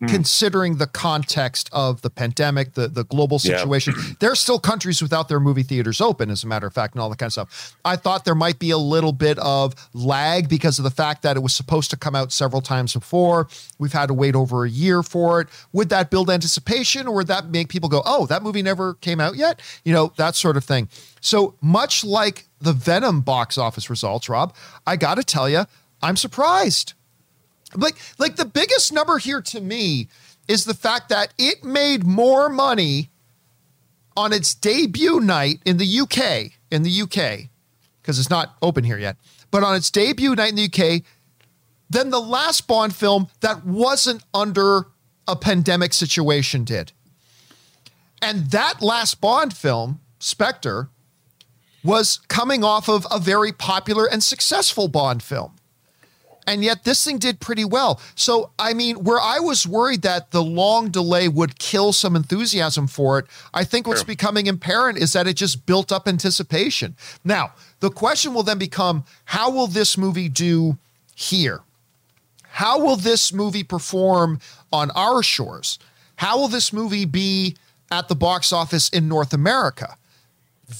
mm. 0.00 0.08
considering 0.08 0.76
the 0.76 0.86
context 0.86 1.68
of 1.72 2.02
the 2.02 2.10
pandemic, 2.10 2.74
the, 2.74 2.88
the 2.88 3.04
global 3.04 3.38
situation. 3.38 3.94
Yeah. 3.96 4.12
there 4.20 4.32
are 4.32 4.36
still 4.36 4.58
countries 4.58 5.02
without 5.02 5.28
their 5.28 5.40
movie 5.40 5.62
theaters 5.62 6.00
open, 6.00 6.30
as 6.30 6.44
a 6.44 6.46
matter 6.46 6.66
of 6.66 6.74
fact, 6.74 6.94
and 6.94 7.02
all 7.02 7.10
that 7.10 7.18
kind 7.18 7.28
of 7.28 7.32
stuff. 7.32 7.76
I 7.84 7.96
thought 7.96 8.24
there 8.24 8.34
might 8.34 8.58
be 8.58 8.70
a 8.70 8.78
little 8.78 9.12
bit 9.12 9.38
of 9.38 9.74
lag 9.92 10.48
because 10.48 10.78
of 10.78 10.84
the 10.84 10.90
fact 10.90 11.22
that 11.22 11.36
it 11.36 11.40
was 11.40 11.54
supposed 11.54 11.90
to 11.90 11.96
come 11.96 12.14
out 12.14 12.32
several 12.32 12.62
times 12.62 12.94
before. 12.94 13.48
We've 13.78 13.92
had 13.92 14.06
to 14.06 14.14
wait 14.14 14.34
over 14.34 14.64
a 14.64 14.70
year 14.70 15.02
for 15.02 15.40
it. 15.40 15.48
Would 15.72 15.88
that 15.90 16.10
build 16.10 16.30
anticipation 16.30 17.06
or 17.06 17.14
would 17.16 17.26
that 17.28 17.50
make 17.50 17.68
people 17.68 17.88
go, 17.88 18.02
oh, 18.04 18.26
that 18.26 18.42
movie 18.42 18.62
never 18.62 18.94
came 18.94 19.20
out 19.20 19.36
yet? 19.36 19.60
You 19.84 19.92
know, 19.92 20.12
that 20.16 20.34
sort 20.34 20.56
of 20.56 20.64
thing. 20.64 20.88
So 21.20 21.54
much 21.60 22.04
like 22.04 22.46
the 22.60 22.72
Venom 22.72 23.20
box 23.20 23.58
office 23.58 23.90
results, 23.90 24.28
Rob, 24.28 24.54
I 24.86 24.96
got 24.96 25.16
to 25.16 25.24
tell 25.24 25.48
you, 25.48 25.64
I'm 26.02 26.16
surprised 26.16 26.94
like 27.74 27.96
like 28.18 28.36
the 28.36 28.44
biggest 28.44 28.92
number 28.92 29.18
here 29.18 29.42
to 29.42 29.60
me 29.60 30.08
is 30.46 30.64
the 30.64 30.74
fact 30.74 31.08
that 31.08 31.34
it 31.38 31.62
made 31.62 32.04
more 32.04 32.48
money 32.48 33.10
on 34.16 34.32
its 34.32 34.54
debut 34.54 35.20
night 35.20 35.60
in 35.64 35.76
the 35.76 36.00
UK 36.00 36.52
in 36.70 36.82
the 36.82 37.02
UK 37.02 37.50
because 38.00 38.18
it's 38.18 38.30
not 38.30 38.56
open 38.62 38.84
here 38.84 38.98
yet 38.98 39.16
but 39.50 39.62
on 39.62 39.74
its 39.74 39.90
debut 39.90 40.34
night 40.34 40.50
in 40.50 40.56
the 40.56 40.64
UK 40.64 41.02
than 41.90 42.10
the 42.10 42.20
last 42.20 42.66
Bond 42.66 42.94
film 42.94 43.28
that 43.40 43.64
wasn't 43.64 44.22
under 44.34 44.86
a 45.26 45.36
pandemic 45.36 45.92
situation 45.92 46.64
did. 46.64 46.92
And 48.20 48.50
that 48.50 48.82
last 48.82 49.20
Bond 49.20 49.56
film, 49.56 50.00
Spectre, 50.18 50.88
was 51.84 52.18
coming 52.28 52.64
off 52.64 52.88
of 52.88 53.06
a 53.10 53.18
very 53.18 53.52
popular 53.52 54.06
and 54.06 54.22
successful 54.22 54.88
Bond 54.88 55.22
film. 55.22 55.54
And 56.48 56.64
yet 56.64 56.84
this 56.84 57.04
thing 57.04 57.18
did 57.18 57.40
pretty 57.40 57.66
well. 57.66 58.00
So, 58.14 58.52
I 58.58 58.72
mean, 58.72 59.04
where 59.04 59.20
I 59.20 59.38
was 59.38 59.66
worried 59.66 60.00
that 60.00 60.30
the 60.30 60.42
long 60.42 60.90
delay 60.90 61.28
would 61.28 61.58
kill 61.58 61.92
some 61.92 62.16
enthusiasm 62.16 62.86
for 62.86 63.18
it, 63.18 63.26
I 63.52 63.64
think 63.64 63.86
what's 63.86 64.00
sure. 64.00 64.06
becoming 64.06 64.48
apparent 64.48 64.96
is 64.96 65.12
that 65.12 65.26
it 65.26 65.34
just 65.34 65.66
built 65.66 65.92
up 65.92 66.08
anticipation. 66.08 66.96
Now, 67.22 67.52
the 67.80 67.90
question 67.90 68.32
will 68.32 68.44
then 68.44 68.58
become 68.58 69.04
how 69.26 69.50
will 69.50 69.66
this 69.66 69.98
movie 69.98 70.30
do 70.30 70.78
here? 71.14 71.60
How 72.44 72.78
will 72.78 72.96
this 72.96 73.30
movie 73.30 73.62
perform 73.62 74.40
on 74.72 74.90
our 74.92 75.22
shores? 75.22 75.78
How 76.16 76.38
will 76.38 76.48
this 76.48 76.72
movie 76.72 77.04
be 77.04 77.56
at 77.90 78.08
the 78.08 78.16
box 78.16 78.54
office 78.54 78.88
in 78.88 79.06
North 79.06 79.34
America? 79.34 79.98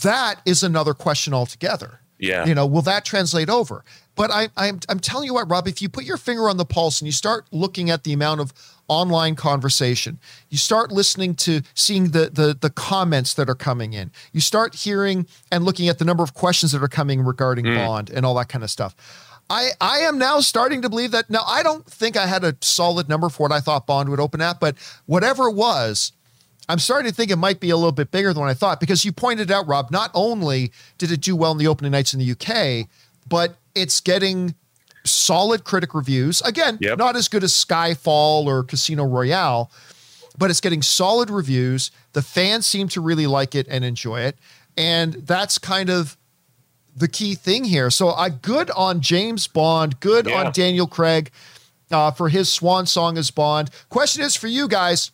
That 0.02 0.36
is 0.46 0.62
another 0.62 0.94
question 0.94 1.34
altogether. 1.34 2.00
Yeah. 2.18 2.46
You 2.46 2.54
know, 2.54 2.66
will 2.66 2.82
that 2.82 3.04
translate 3.04 3.48
over? 3.48 3.84
But 4.18 4.32
I, 4.32 4.48
I'm, 4.56 4.80
I'm 4.88 4.98
telling 4.98 5.26
you 5.26 5.34
what, 5.34 5.48
Rob, 5.48 5.68
if 5.68 5.80
you 5.80 5.88
put 5.88 6.02
your 6.02 6.16
finger 6.16 6.48
on 6.48 6.56
the 6.56 6.64
pulse 6.64 7.00
and 7.00 7.06
you 7.06 7.12
start 7.12 7.46
looking 7.52 7.88
at 7.88 8.02
the 8.02 8.12
amount 8.12 8.40
of 8.40 8.52
online 8.88 9.36
conversation, 9.36 10.18
you 10.48 10.58
start 10.58 10.90
listening 10.90 11.36
to 11.36 11.62
seeing 11.74 12.10
the, 12.10 12.28
the, 12.28 12.58
the 12.60 12.68
comments 12.68 13.34
that 13.34 13.48
are 13.48 13.54
coming 13.54 13.92
in, 13.92 14.10
you 14.32 14.40
start 14.40 14.74
hearing 14.74 15.24
and 15.52 15.64
looking 15.64 15.88
at 15.88 16.00
the 16.00 16.04
number 16.04 16.24
of 16.24 16.34
questions 16.34 16.72
that 16.72 16.82
are 16.82 16.88
coming 16.88 17.20
regarding 17.20 17.64
mm. 17.64 17.76
Bond 17.76 18.10
and 18.10 18.26
all 18.26 18.34
that 18.34 18.48
kind 18.48 18.64
of 18.64 18.70
stuff. 18.70 18.96
I, 19.48 19.68
I 19.80 20.00
am 20.00 20.18
now 20.18 20.40
starting 20.40 20.82
to 20.82 20.88
believe 20.88 21.12
that 21.12 21.30
now 21.30 21.44
I 21.46 21.62
don't 21.62 21.86
think 21.86 22.16
I 22.16 22.26
had 22.26 22.42
a 22.42 22.56
solid 22.60 23.08
number 23.08 23.28
for 23.28 23.44
what 23.44 23.52
I 23.52 23.60
thought 23.60 23.86
Bond 23.86 24.08
would 24.08 24.18
open 24.18 24.40
at, 24.40 24.58
but 24.58 24.74
whatever 25.06 25.46
it 25.46 25.54
was, 25.54 26.10
I'm 26.68 26.80
starting 26.80 27.08
to 27.08 27.14
think 27.14 27.30
it 27.30 27.36
might 27.36 27.60
be 27.60 27.70
a 27.70 27.76
little 27.76 27.92
bit 27.92 28.10
bigger 28.10 28.32
than 28.32 28.40
what 28.40 28.50
I 28.50 28.54
thought 28.54 28.80
because 28.80 29.04
you 29.04 29.12
pointed 29.12 29.52
out, 29.52 29.68
Rob, 29.68 29.92
not 29.92 30.10
only 30.12 30.72
did 30.98 31.12
it 31.12 31.20
do 31.20 31.36
well 31.36 31.52
in 31.52 31.58
the 31.58 31.68
opening 31.68 31.92
nights 31.92 32.12
in 32.12 32.18
the 32.18 32.32
UK, 32.32 32.88
but 33.28 33.56
it's 33.80 34.00
getting 34.00 34.54
solid 35.04 35.64
critic 35.64 35.94
reviews. 35.94 36.40
Again, 36.42 36.78
yep. 36.80 36.98
not 36.98 37.16
as 37.16 37.28
good 37.28 37.44
as 37.44 37.52
Skyfall 37.52 38.46
or 38.46 38.62
Casino 38.62 39.04
Royale, 39.04 39.70
but 40.36 40.50
it's 40.50 40.60
getting 40.60 40.82
solid 40.82 41.30
reviews. 41.30 41.90
The 42.12 42.22
fans 42.22 42.66
seem 42.66 42.88
to 42.88 43.00
really 43.00 43.26
like 43.26 43.54
it 43.54 43.66
and 43.68 43.84
enjoy 43.84 44.20
it. 44.20 44.36
And 44.76 45.14
that's 45.14 45.58
kind 45.58 45.90
of 45.90 46.16
the 46.94 47.08
key 47.08 47.34
thing 47.34 47.64
here. 47.64 47.90
So 47.90 48.10
I 48.10 48.28
good 48.28 48.70
on 48.70 49.00
James 49.00 49.46
Bond, 49.46 50.00
good 50.00 50.26
yeah. 50.26 50.44
on 50.44 50.52
Daniel 50.52 50.86
Craig 50.86 51.30
uh, 51.90 52.10
for 52.10 52.28
his 52.28 52.52
swan 52.52 52.86
song 52.86 53.18
as 53.18 53.30
Bond. 53.30 53.70
Question 53.88 54.22
is 54.24 54.36
for 54.36 54.46
you 54.46 54.68
guys, 54.68 55.10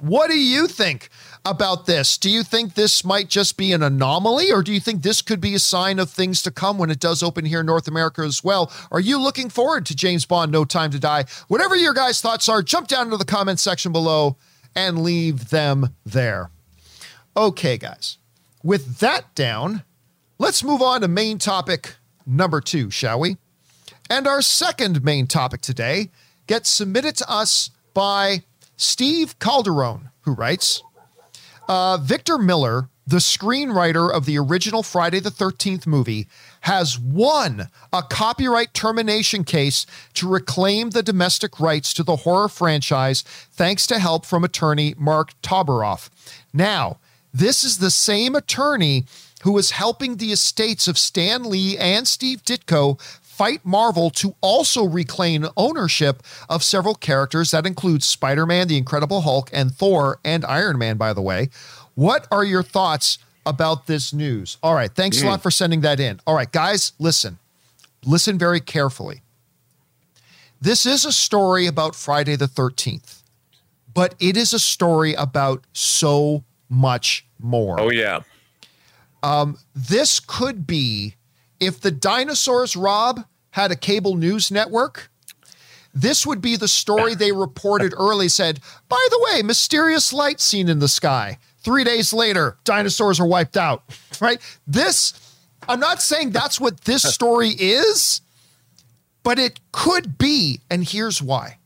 what 0.00 0.28
do 0.28 0.38
you 0.38 0.66
think 0.66 1.10
about 1.44 1.86
this? 1.86 2.18
Do 2.18 2.30
you 2.30 2.42
think 2.42 2.74
this 2.74 3.04
might 3.04 3.28
just 3.28 3.56
be 3.56 3.72
an 3.72 3.82
anomaly, 3.82 4.52
or 4.52 4.62
do 4.62 4.72
you 4.72 4.80
think 4.80 5.02
this 5.02 5.22
could 5.22 5.40
be 5.40 5.54
a 5.54 5.58
sign 5.58 5.98
of 5.98 6.10
things 6.10 6.42
to 6.42 6.50
come 6.50 6.78
when 6.78 6.90
it 6.90 7.00
does 7.00 7.22
open 7.22 7.44
here 7.44 7.60
in 7.60 7.66
North 7.66 7.88
America 7.88 8.22
as 8.22 8.44
well? 8.44 8.72
Are 8.90 9.00
you 9.00 9.18
looking 9.20 9.48
forward 9.48 9.86
to 9.86 9.96
James 9.96 10.26
Bond 10.26 10.52
No 10.52 10.64
Time 10.64 10.90
to 10.90 10.98
Die? 10.98 11.24
Whatever 11.48 11.76
your 11.76 11.94
guys' 11.94 12.20
thoughts 12.20 12.48
are, 12.48 12.62
jump 12.62 12.88
down 12.88 13.06
into 13.06 13.16
the 13.16 13.24
comments 13.24 13.62
section 13.62 13.92
below 13.92 14.36
and 14.74 15.02
leave 15.02 15.50
them 15.50 15.94
there. 16.04 16.50
Okay, 17.36 17.78
guys. 17.78 18.18
With 18.62 18.98
that 18.98 19.34
down, 19.34 19.84
let's 20.38 20.64
move 20.64 20.82
on 20.82 21.00
to 21.02 21.08
main 21.08 21.38
topic 21.38 21.96
number 22.26 22.60
two, 22.60 22.90
shall 22.90 23.20
we? 23.20 23.36
And 24.10 24.26
our 24.26 24.42
second 24.42 25.04
main 25.04 25.26
topic 25.26 25.60
today 25.60 26.10
gets 26.46 26.68
submitted 26.70 27.16
to 27.16 27.30
us 27.30 27.70
by 27.94 28.42
Steve 28.76 29.38
Calderon, 29.38 30.10
who 30.20 30.32
writes 30.32 30.82
uh, 31.68 31.98
Victor 31.98 32.38
Miller, 32.38 32.88
the 33.06 33.16
screenwriter 33.16 34.10
of 34.12 34.26
the 34.26 34.38
original 34.38 34.82
Friday 34.82 35.20
the 35.20 35.30
13th 35.30 35.86
movie, 35.86 36.26
has 36.62 36.98
won 36.98 37.68
a 37.92 38.02
copyright 38.02 38.74
termination 38.74 39.44
case 39.44 39.86
to 40.14 40.28
reclaim 40.28 40.90
the 40.90 41.02
domestic 41.02 41.60
rights 41.60 41.94
to 41.94 42.02
the 42.02 42.16
horror 42.16 42.48
franchise 42.48 43.22
thanks 43.52 43.86
to 43.86 43.98
help 43.98 44.26
from 44.26 44.44
attorney 44.44 44.94
Mark 44.98 45.40
Toberoff. 45.42 46.10
Now, 46.52 46.98
this 47.32 47.64
is 47.64 47.78
the 47.78 47.90
same 47.90 48.34
attorney 48.34 49.04
who 49.42 49.56
is 49.56 49.70
helping 49.72 50.16
the 50.16 50.32
estates 50.32 50.88
of 50.88 50.98
Stan 50.98 51.44
Lee 51.44 51.78
and 51.78 52.08
Steve 52.08 52.42
Ditko 52.42 53.00
fight 53.38 53.64
Marvel 53.64 54.10
to 54.10 54.34
also 54.40 54.84
reclaim 54.84 55.46
ownership 55.56 56.24
of 56.48 56.64
several 56.64 56.96
characters 56.96 57.52
that 57.52 57.66
include 57.66 58.02
Spider 58.02 58.44
Man, 58.44 58.66
the 58.66 58.76
Incredible 58.76 59.20
Hulk, 59.20 59.48
and 59.52 59.72
Thor 59.72 60.18
and 60.24 60.44
Iron 60.44 60.76
Man, 60.76 60.96
by 60.96 61.12
the 61.12 61.22
way. 61.22 61.48
What 61.94 62.26
are 62.32 62.44
your 62.44 62.64
thoughts 62.64 63.18
about 63.46 63.86
this 63.86 64.12
news? 64.12 64.58
All 64.60 64.74
right. 64.74 64.92
Thanks 64.92 65.18
mm. 65.18 65.24
a 65.24 65.26
lot 65.28 65.42
for 65.42 65.52
sending 65.52 65.82
that 65.82 66.00
in. 66.00 66.20
All 66.26 66.34
right, 66.34 66.50
guys, 66.50 66.92
listen. 66.98 67.38
Listen 68.04 68.38
very 68.38 68.58
carefully. 68.58 69.22
This 70.60 70.84
is 70.84 71.04
a 71.04 71.12
story 71.12 71.68
about 71.68 71.94
Friday 71.94 72.34
the 72.34 72.46
13th, 72.46 73.22
but 73.94 74.16
it 74.18 74.36
is 74.36 74.52
a 74.52 74.58
story 74.58 75.14
about 75.14 75.64
so 75.72 76.42
much 76.68 77.24
more. 77.38 77.80
Oh, 77.80 77.90
yeah. 77.90 78.22
Um, 79.22 79.58
this 79.74 80.18
could 80.18 80.66
be 80.66 81.14
if 81.60 81.80
the 81.80 81.90
dinosaurs, 81.90 82.76
Rob, 82.76 83.24
had 83.50 83.70
a 83.70 83.76
cable 83.76 84.14
news 84.14 84.50
network, 84.50 85.10
this 85.94 86.26
would 86.26 86.40
be 86.40 86.56
the 86.56 86.68
story 86.68 87.14
they 87.14 87.32
reported 87.32 87.94
early 87.96 88.28
said, 88.28 88.60
by 88.88 89.04
the 89.10 89.28
way, 89.30 89.42
mysterious 89.42 90.12
light 90.12 90.40
seen 90.40 90.68
in 90.68 90.78
the 90.78 90.88
sky. 90.88 91.38
Three 91.58 91.82
days 91.82 92.12
later, 92.12 92.56
dinosaurs 92.64 93.18
are 93.18 93.26
wiped 93.26 93.56
out, 93.56 93.82
right? 94.20 94.40
This, 94.66 95.12
I'm 95.68 95.80
not 95.80 96.00
saying 96.00 96.30
that's 96.30 96.60
what 96.60 96.82
this 96.82 97.02
story 97.14 97.50
is, 97.50 98.20
but 99.22 99.38
it 99.38 99.60
could 99.72 100.18
be. 100.18 100.60
And 100.70 100.84
here's 100.88 101.20
why. 101.20 101.58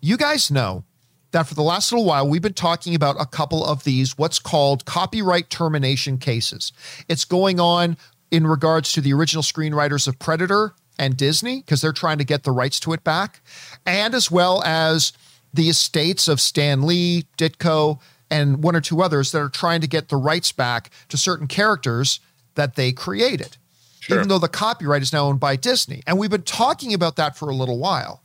You 0.00 0.16
guys 0.16 0.50
know 0.50 0.84
that 1.30 1.46
for 1.46 1.54
the 1.54 1.62
last 1.62 1.92
little 1.92 2.06
while, 2.06 2.28
we've 2.28 2.42
been 2.42 2.54
talking 2.54 2.94
about 2.94 3.16
a 3.20 3.26
couple 3.26 3.64
of 3.64 3.84
these, 3.84 4.16
what's 4.18 4.38
called 4.38 4.84
copyright 4.84 5.50
termination 5.50 6.18
cases. 6.18 6.72
It's 7.08 7.24
going 7.24 7.60
on 7.60 7.96
in 8.30 8.46
regards 8.46 8.92
to 8.92 9.00
the 9.00 9.12
original 9.12 9.42
screenwriters 9.42 10.08
of 10.08 10.18
Predator 10.18 10.74
and 10.98 11.16
Disney, 11.16 11.60
because 11.60 11.80
they're 11.80 11.92
trying 11.92 12.18
to 12.18 12.24
get 12.24 12.44
the 12.44 12.52
rights 12.52 12.80
to 12.80 12.92
it 12.92 13.04
back, 13.04 13.40
and 13.84 14.14
as 14.14 14.30
well 14.30 14.62
as 14.64 15.12
the 15.52 15.68
estates 15.68 16.28
of 16.28 16.40
Stan 16.40 16.82
Lee, 16.82 17.26
Ditko, 17.38 18.00
and 18.30 18.62
one 18.62 18.74
or 18.74 18.80
two 18.80 19.02
others 19.02 19.32
that 19.32 19.40
are 19.40 19.48
trying 19.48 19.80
to 19.80 19.86
get 19.86 20.08
the 20.08 20.16
rights 20.16 20.52
back 20.52 20.90
to 21.08 21.16
certain 21.16 21.46
characters 21.46 22.20
that 22.54 22.74
they 22.74 22.92
created. 22.92 23.56
Sure. 24.00 24.18
even 24.18 24.28
though 24.28 24.38
the 24.38 24.48
copyright 24.48 25.02
is 25.02 25.12
now 25.12 25.24
owned 25.26 25.40
by 25.40 25.56
Disney. 25.56 26.00
And 26.06 26.16
we've 26.16 26.30
been 26.30 26.42
talking 26.42 26.94
about 26.94 27.16
that 27.16 27.36
for 27.36 27.48
a 27.48 27.54
little 27.54 27.78
while. 27.78 28.22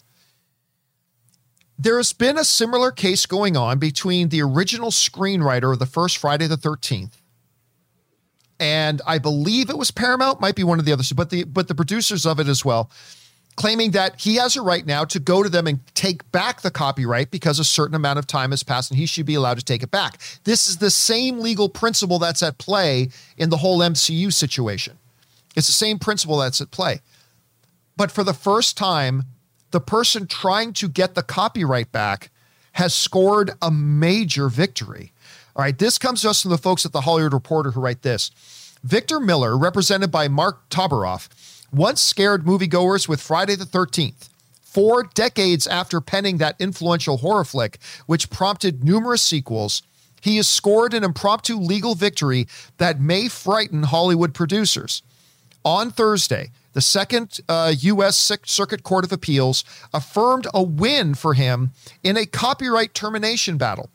There's 1.79 2.13
been 2.13 2.37
a 2.37 2.43
similar 2.43 2.91
case 2.91 3.25
going 3.25 3.57
on 3.57 3.79
between 3.79 4.29
the 4.29 4.43
original 4.43 4.91
screenwriter 4.91 5.73
of 5.73 5.79
the 5.79 5.87
first 5.87 6.19
Friday 6.19 6.45
the 6.45 6.55
13th 6.55 7.13
and 8.61 9.01
I 9.07 9.17
believe 9.17 9.71
it 9.71 9.77
was 9.77 9.89
Paramount, 9.89 10.39
might 10.39 10.55
be 10.55 10.63
one 10.63 10.77
of 10.77 10.85
the 10.85 10.93
others, 10.93 11.11
but 11.11 11.31
the 11.31 11.43
but 11.43 11.67
the 11.67 11.75
producers 11.75 12.27
of 12.27 12.39
it 12.39 12.47
as 12.47 12.63
well, 12.63 12.91
claiming 13.55 13.91
that 13.91 14.21
he 14.21 14.35
has 14.35 14.55
a 14.55 14.61
right 14.61 14.85
now 14.85 15.03
to 15.05 15.19
go 15.19 15.41
to 15.41 15.49
them 15.49 15.65
and 15.65 15.79
take 15.95 16.31
back 16.31 16.61
the 16.61 16.69
copyright 16.69 17.31
because 17.31 17.57
a 17.57 17.65
certain 17.65 17.95
amount 17.95 18.19
of 18.19 18.27
time 18.27 18.51
has 18.51 18.61
passed 18.61 18.91
and 18.91 18.99
he 18.99 19.07
should 19.07 19.25
be 19.25 19.33
allowed 19.33 19.57
to 19.57 19.65
take 19.65 19.81
it 19.81 19.89
back. 19.89 20.21
This 20.43 20.67
is 20.67 20.77
the 20.77 20.91
same 20.91 21.39
legal 21.39 21.69
principle 21.69 22.19
that's 22.19 22.43
at 22.43 22.59
play 22.59 23.09
in 23.35 23.49
the 23.49 23.57
whole 23.57 23.79
MCU 23.79 24.31
situation. 24.31 24.99
It's 25.55 25.67
the 25.67 25.73
same 25.73 25.97
principle 25.97 26.37
that's 26.37 26.61
at 26.61 26.69
play. 26.69 27.01
But 27.97 28.11
for 28.11 28.23
the 28.23 28.33
first 28.33 28.77
time, 28.77 29.23
the 29.71 29.81
person 29.81 30.27
trying 30.27 30.73
to 30.73 30.87
get 30.87 31.15
the 31.15 31.23
copyright 31.23 31.91
back 31.91 32.29
has 32.73 32.93
scored 32.93 33.51
a 33.61 33.71
major 33.71 34.49
victory. 34.49 35.11
All 35.55 35.63
right, 35.63 35.77
this 35.77 35.97
comes 35.97 36.25
us 36.25 36.41
from 36.41 36.51
the 36.51 36.57
folks 36.57 36.85
at 36.85 36.93
the 36.93 37.01
Hollywood 37.01 37.33
Reporter 37.33 37.71
who 37.71 37.81
write 37.81 38.03
this. 38.03 38.31
Victor 38.83 39.19
Miller, 39.19 39.57
represented 39.57 40.11
by 40.11 40.27
Mark 40.27 40.69
Toberoff, 40.69 41.27
once 41.71 42.01
scared 42.01 42.45
moviegoers 42.45 43.07
with 43.07 43.21
Friday 43.21 43.55
the 43.55 43.65
13th. 43.65 44.29
Four 44.63 45.03
decades 45.03 45.67
after 45.67 45.99
penning 45.99 46.37
that 46.37 46.55
influential 46.59 47.17
horror 47.17 47.43
flick, 47.43 47.77
which 48.05 48.29
prompted 48.29 48.83
numerous 48.83 49.21
sequels, 49.21 49.83
he 50.21 50.37
has 50.37 50.47
scored 50.47 50.93
an 50.93 51.03
impromptu 51.03 51.57
legal 51.57 51.95
victory 51.95 52.47
that 52.77 53.01
may 53.01 53.27
frighten 53.27 53.83
Hollywood 53.83 54.33
producers. 54.33 55.01
On 55.65 55.91
Thursday, 55.91 56.51
the 56.73 56.81
second 56.81 57.41
uh, 57.49 57.73
U.S. 57.77 58.31
Circuit 58.45 58.83
Court 58.83 59.03
of 59.03 59.11
Appeals 59.11 59.65
affirmed 59.93 60.47
a 60.53 60.63
win 60.63 61.15
for 61.15 61.33
him 61.33 61.71
in 62.03 62.15
a 62.15 62.25
copyright 62.25 62.93
termination 62.93 63.57
battle. 63.57 63.89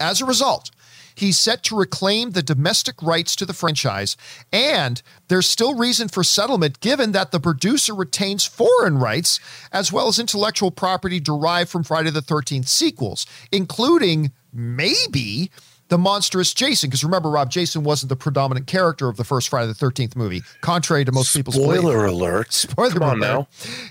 As 0.00 0.20
a 0.20 0.26
result, 0.26 0.70
he's 1.14 1.38
set 1.38 1.62
to 1.64 1.76
reclaim 1.76 2.30
the 2.30 2.42
domestic 2.42 3.02
rights 3.02 3.34
to 3.36 3.46
the 3.46 3.52
franchise, 3.52 4.16
and 4.52 5.02
there's 5.28 5.48
still 5.48 5.74
reason 5.74 6.08
for 6.08 6.22
settlement 6.24 6.80
given 6.80 7.12
that 7.12 7.30
the 7.30 7.40
producer 7.40 7.94
retains 7.94 8.44
foreign 8.44 8.98
rights 8.98 9.40
as 9.72 9.92
well 9.92 10.08
as 10.08 10.18
intellectual 10.18 10.70
property 10.70 11.20
derived 11.20 11.70
from 11.70 11.82
Friday 11.84 12.10
the 12.10 12.20
13th 12.20 12.68
sequels, 12.68 13.26
including 13.52 14.32
maybe 14.52 15.50
the 15.88 15.98
monstrous 15.98 16.54
Jason. 16.54 16.88
Because 16.88 17.02
remember, 17.04 17.28
Rob, 17.30 17.50
Jason 17.50 17.82
wasn't 17.82 18.08
the 18.08 18.16
predominant 18.16 18.66
character 18.66 19.08
of 19.08 19.16
the 19.16 19.24
first 19.24 19.48
Friday 19.48 19.66
the 19.66 19.74
13th 19.74 20.16
movie, 20.16 20.42
contrary 20.60 21.04
to 21.04 21.12
most 21.12 21.34
people's 21.34 21.56
spoiler 21.56 21.80
belief. 21.80 21.82
Spoiler 21.92 22.06
alert. 22.06 22.52
Spoiler 22.52 22.90
Come 22.90 23.02
on 23.02 23.18
alert. 23.18 23.20
now. 23.20 23.48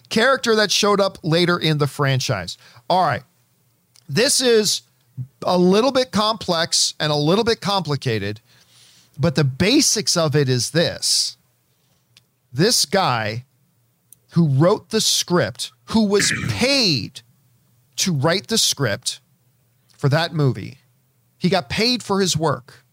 Character 0.10 0.56
that 0.56 0.72
showed 0.72 1.00
up 1.02 1.18
later 1.24 1.58
in 1.60 1.78
the 1.78 1.88
franchise. 1.88 2.58
All 2.90 3.06
right. 3.06 3.24
This 4.08 4.42
is 4.42 4.82
a 5.44 5.58
little 5.58 5.92
bit 5.92 6.12
complex 6.12 6.94
and 7.00 7.12
a 7.12 7.16
little 7.16 7.44
bit 7.44 7.62
complicated, 7.62 8.42
but 9.18 9.36
the 9.36 9.44
basics 9.44 10.16
of 10.16 10.36
it 10.36 10.50
is 10.50 10.72
this. 10.72 11.38
This 12.52 12.86
guy 12.86 13.46
who 14.32 14.48
wrote 14.48 14.90
the 14.90 15.02
script, 15.02 15.72
who 15.86 16.06
was 16.06 16.32
paid 16.50 17.22
to 17.98 18.14
write 18.14 18.48
the 18.48 18.58
script 18.58 19.20
for 19.98 20.10
that 20.10 20.34
movie, 20.34 20.78
he 21.38 21.50
got 21.50 21.70
paid 21.70 22.04
for 22.04 22.22
his 22.22 22.36
work. 22.38 22.84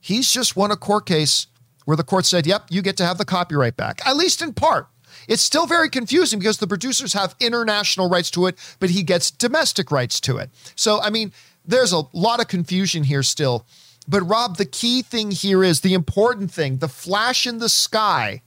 He's 0.00 0.32
just 0.32 0.56
won 0.56 0.70
a 0.70 0.76
court 0.76 1.06
case 1.06 1.48
where 1.84 1.96
the 1.96 2.04
court 2.04 2.26
said, 2.26 2.46
yep, 2.46 2.64
you 2.70 2.82
get 2.82 2.96
to 2.98 3.06
have 3.06 3.18
the 3.18 3.24
copyright 3.24 3.76
back, 3.76 4.00
at 4.06 4.16
least 4.16 4.42
in 4.42 4.52
part. 4.52 4.88
It's 5.28 5.42
still 5.42 5.66
very 5.66 5.90
confusing 5.90 6.38
because 6.40 6.56
the 6.56 6.66
producers 6.66 7.12
have 7.12 7.36
international 7.38 8.08
rights 8.08 8.30
to 8.32 8.46
it, 8.46 8.58
but 8.80 8.90
he 8.90 9.02
gets 9.04 9.30
domestic 9.30 9.92
rights 9.92 10.18
to 10.20 10.38
it. 10.38 10.50
So, 10.74 11.00
I 11.00 11.10
mean, 11.10 11.32
there's 11.64 11.92
a 11.92 12.02
lot 12.12 12.40
of 12.40 12.48
confusion 12.48 13.04
here 13.04 13.22
still. 13.22 13.66
But, 14.08 14.22
Rob, 14.22 14.56
the 14.56 14.64
key 14.64 15.02
thing 15.02 15.30
here 15.30 15.62
is 15.62 15.82
the 15.82 15.92
important 15.92 16.50
thing 16.50 16.78
the 16.78 16.88
flash 16.88 17.46
in 17.46 17.58
the 17.58 17.68
sky 17.68 18.40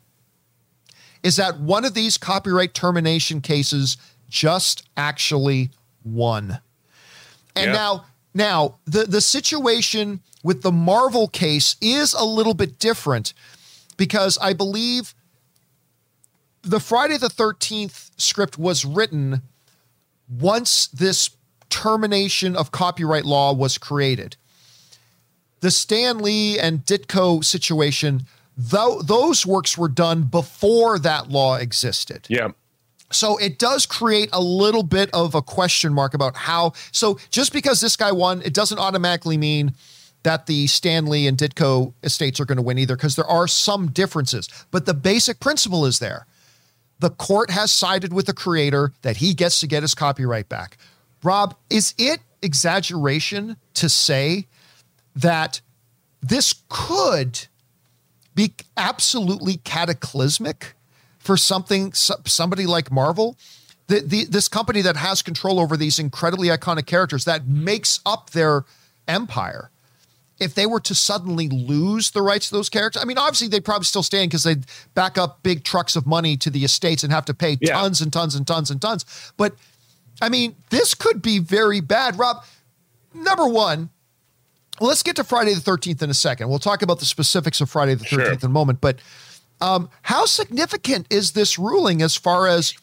is 1.22 1.36
that 1.36 1.60
one 1.60 1.86
of 1.86 1.94
these 1.94 2.18
copyright 2.18 2.74
termination 2.74 3.42
cases 3.42 3.96
just 4.28 4.84
actually 4.98 5.70
won. 6.04 6.60
And 7.56 7.68
Yeah. 7.68 7.74
now, 7.74 8.06
now 8.34 8.76
the 8.86 9.04
the 9.04 9.22
situation 9.22 10.22
with 10.44 10.64
the 10.64 10.72
Marvel 10.72 11.28
case 11.28 11.76
is 11.80 12.14
a 12.14 12.24
little 12.24 12.56
bit 12.56 12.80
different 12.80 13.34
because 13.98 14.40
I 14.42 14.54
believe 14.54 15.14
the 16.62 16.80
Friday 16.80 17.18
the 17.18 17.28
13th 17.28 18.12
script 18.18 18.58
was 18.58 18.86
written 18.86 19.42
once 20.30 20.88
this 20.88 21.32
termination 21.70 22.56
of 22.56 22.72
copyright 22.72 23.26
law 23.26 23.54
was 23.54 23.78
created. 23.78 24.36
The 25.62 25.72
Stan 25.72 26.20
Lee 26.20 26.60
and 26.60 26.86
Ditko 26.86 27.44
situation, 27.44 28.26
though 28.58 29.02
those 29.02 29.46
works 29.46 29.78
were 29.78 29.90
done 29.90 30.24
before 30.24 31.00
that 31.00 31.30
law 31.30 31.56
existed. 31.56 32.26
Yeah. 32.30 32.50
So 33.12 33.38
it 33.38 33.60
does 33.60 33.86
create 33.86 34.30
a 34.32 34.42
little 34.42 34.84
bit 34.84 35.10
of 35.14 35.36
a 35.36 35.42
question 35.42 35.94
mark 35.94 36.14
about 36.14 36.36
how. 36.36 36.74
So 36.92 37.20
just 37.30 37.52
because 37.54 37.82
this 37.82 37.96
guy 37.96 38.12
won, 38.12 38.42
it 38.42 38.54
doesn't 38.54 38.80
automatically 38.80 39.38
mean 39.38 39.76
that 40.24 40.46
the 40.46 40.68
Stan 40.68 41.08
Lee 41.08 41.28
and 41.28 41.38
Ditko 41.38 41.94
estates 42.04 42.40
are 42.40 42.46
going 42.46 42.58
to 42.58 42.62
win 42.62 42.78
either, 42.78 42.96
because 42.96 43.16
there 43.16 43.26
are 43.26 43.48
some 43.48 43.90
differences. 43.92 44.48
But 44.70 44.86
the 44.86 44.94
basic 44.94 45.40
principle 45.40 45.86
is 45.86 46.00
there. 46.00 46.26
The 47.02 47.10
court 47.10 47.50
has 47.50 47.72
sided 47.72 48.14
with 48.14 48.28
the 48.28 48.34
creator 48.34 48.94
that 49.02 49.18
he 49.18 49.34
gets 49.34 49.60
to 49.60 49.68
get 49.68 49.82
his 49.84 49.94
copyright 49.94 50.48
back. 50.48 50.78
Rob, 51.24 51.56
is 51.70 51.94
it 51.98 52.22
exaggeration 52.42 53.58
to 53.74 53.90
say 53.90 54.48
that 55.16 55.62
this 56.22 56.64
could 56.70 57.48
be 58.36 58.54
absolutely 58.78 59.58
cataclysmic 59.58 60.76
for 61.20 61.38
something 61.38 61.94
somebody 61.94 62.66
like 62.66 62.92
Marvel. 62.92 63.38
The, 63.88 64.02
the, 64.02 64.26
this 64.26 64.48
company 64.48 64.82
that 64.82 64.96
has 64.96 65.22
control 65.22 65.60
over 65.60 65.76
these 65.76 66.00
incredibly 66.00 66.48
iconic 66.48 66.86
characters 66.86 67.26
that 67.26 67.48
makes 67.48 68.00
up 68.06 68.32
their 68.32 68.66
empire. 69.08 69.70
If 70.42 70.56
they 70.56 70.66
were 70.66 70.80
to 70.82 70.96
suddenly 70.96 71.48
lose 71.50 72.12
the 72.12 72.22
rights 72.22 72.50
to 72.50 72.56
those 72.56 72.68
characters, 72.68 73.02
I 73.02 73.06
mean, 73.06 73.18
obviously 73.20 73.48
they'd 73.48 73.64
probably 73.64 73.86
still 73.86 74.02
stand 74.04 74.32
because 74.32 74.44
they'd 74.44 74.66
back 74.96 75.18
up 75.18 75.44
big 75.44 75.64
trucks 75.64 75.96
of 75.96 76.08
money 76.08 76.36
to 76.38 76.50
the 76.50 76.64
estates 76.66 77.04
and 77.04 77.14
have 77.14 77.26
to 77.26 77.34
pay 77.34 77.58
Yeah. 77.62 77.74
tons 77.80 78.02
and 78.02 78.12
tons 78.12 78.34
and 78.36 78.46
tons 78.48 78.72
and 78.72 78.82
tons. 78.82 79.06
But 79.38 79.54
I 80.22 80.30
mean, 80.30 80.56
this 80.72 80.94
could 80.96 81.22
be 81.22 81.38
very 81.40 81.80
bad. 81.80 82.18
Rob, 82.18 82.44
number 83.14 83.48
one, 83.48 83.90
let's 84.80 85.04
get 85.04 85.16
to 85.18 85.24
Friday 85.24 85.54
the 85.54 85.62
13th 85.62 86.02
in 86.02 86.10
a 86.10 86.14
second. 86.16 86.50
We'll 86.50 86.60
talk 86.60 86.82
about 86.82 87.00
the 87.00 87.06
specifics 87.06 87.62
of 87.62 87.70
Friday 87.70 87.94
the 87.96 88.06
13th 88.06 88.10
Sure. 88.10 88.32
in 88.34 88.46
a 88.46 88.50
moment. 88.50 88.82
But 88.82 88.98
um, 89.62 89.90
how 90.02 90.26
significant 90.26 91.06
is 91.12 91.32
this 91.34 91.60
ruling 91.60 92.02
as 92.02 92.16
far 92.16 92.48
as 92.48 92.74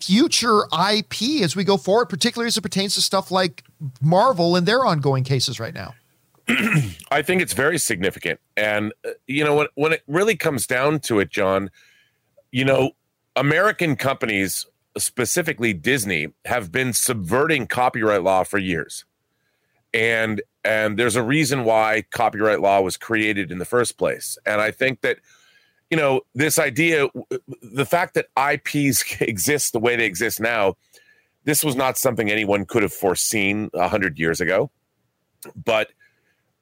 future 0.00 0.64
IP 0.72 1.42
as 1.42 1.56
we 1.56 1.64
go 1.64 1.76
forward, 1.78 2.06
particularly 2.10 2.46
as 2.48 2.56
it 2.58 2.60
pertains 2.62 2.94
to 2.94 3.00
stuff 3.00 3.30
like 3.30 3.64
Marvel 4.02 4.54
and 4.56 4.66
their 4.66 4.84
ongoing 4.84 5.24
cases 5.24 5.58
right 5.58 5.72
now? 5.74 5.94
I 7.10 7.22
think 7.22 7.40
it's 7.40 7.54
very 7.54 7.78
significant. 7.78 8.40
And, 8.56 8.92
uh, 9.06 9.10
you 9.26 9.44
know, 9.44 9.54
when, 9.54 9.66
when 9.74 9.92
it 9.92 10.02
really 10.06 10.36
comes 10.36 10.66
down 10.66 11.00
to 11.00 11.20
it, 11.20 11.30
John, 11.30 11.70
you 12.52 12.64
know, 12.64 12.92
American 13.36 13.96
companies, 13.96 14.66
specifically 14.96 15.72
Disney, 15.72 16.28
have 16.44 16.70
been 16.70 16.92
subverting 16.92 17.66
copyright 17.66 18.22
law 18.22 18.44
for 18.44 18.58
years. 18.58 19.04
And 19.92 20.42
and 20.64 20.98
there's 20.98 21.16
a 21.16 21.22
reason 21.22 21.64
why 21.64 22.04
copyright 22.10 22.60
law 22.60 22.80
was 22.80 22.96
created 22.96 23.52
in 23.52 23.58
the 23.58 23.64
first 23.64 23.98
place. 23.98 24.38
And 24.46 24.60
I 24.60 24.70
think 24.70 25.02
that, 25.02 25.18
you 25.90 25.96
know, 25.96 26.22
this 26.34 26.58
idea, 26.58 27.08
the 27.62 27.84
fact 27.84 28.14
that 28.14 28.26
IPs 28.36 29.04
exist 29.20 29.72
the 29.72 29.78
way 29.78 29.94
they 29.94 30.06
exist 30.06 30.40
now, 30.40 30.76
this 31.44 31.62
was 31.62 31.76
not 31.76 31.98
something 31.98 32.30
anyone 32.30 32.64
could 32.64 32.82
have 32.82 32.92
foreseen 32.92 33.70
a 33.74 33.88
hundred 33.88 34.18
years 34.18 34.40
ago. 34.40 34.70
But 35.54 35.92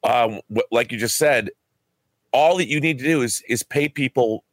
um, 0.04 0.40
like 0.70 0.92
you 0.92 0.98
just 0.98 1.16
said, 1.16 1.50
all 2.32 2.56
that 2.56 2.68
you 2.68 2.80
need 2.80 2.98
to 2.98 3.04
do 3.04 3.22
is 3.22 3.42
is 3.48 3.62
pay 3.62 3.88
people 3.88 4.44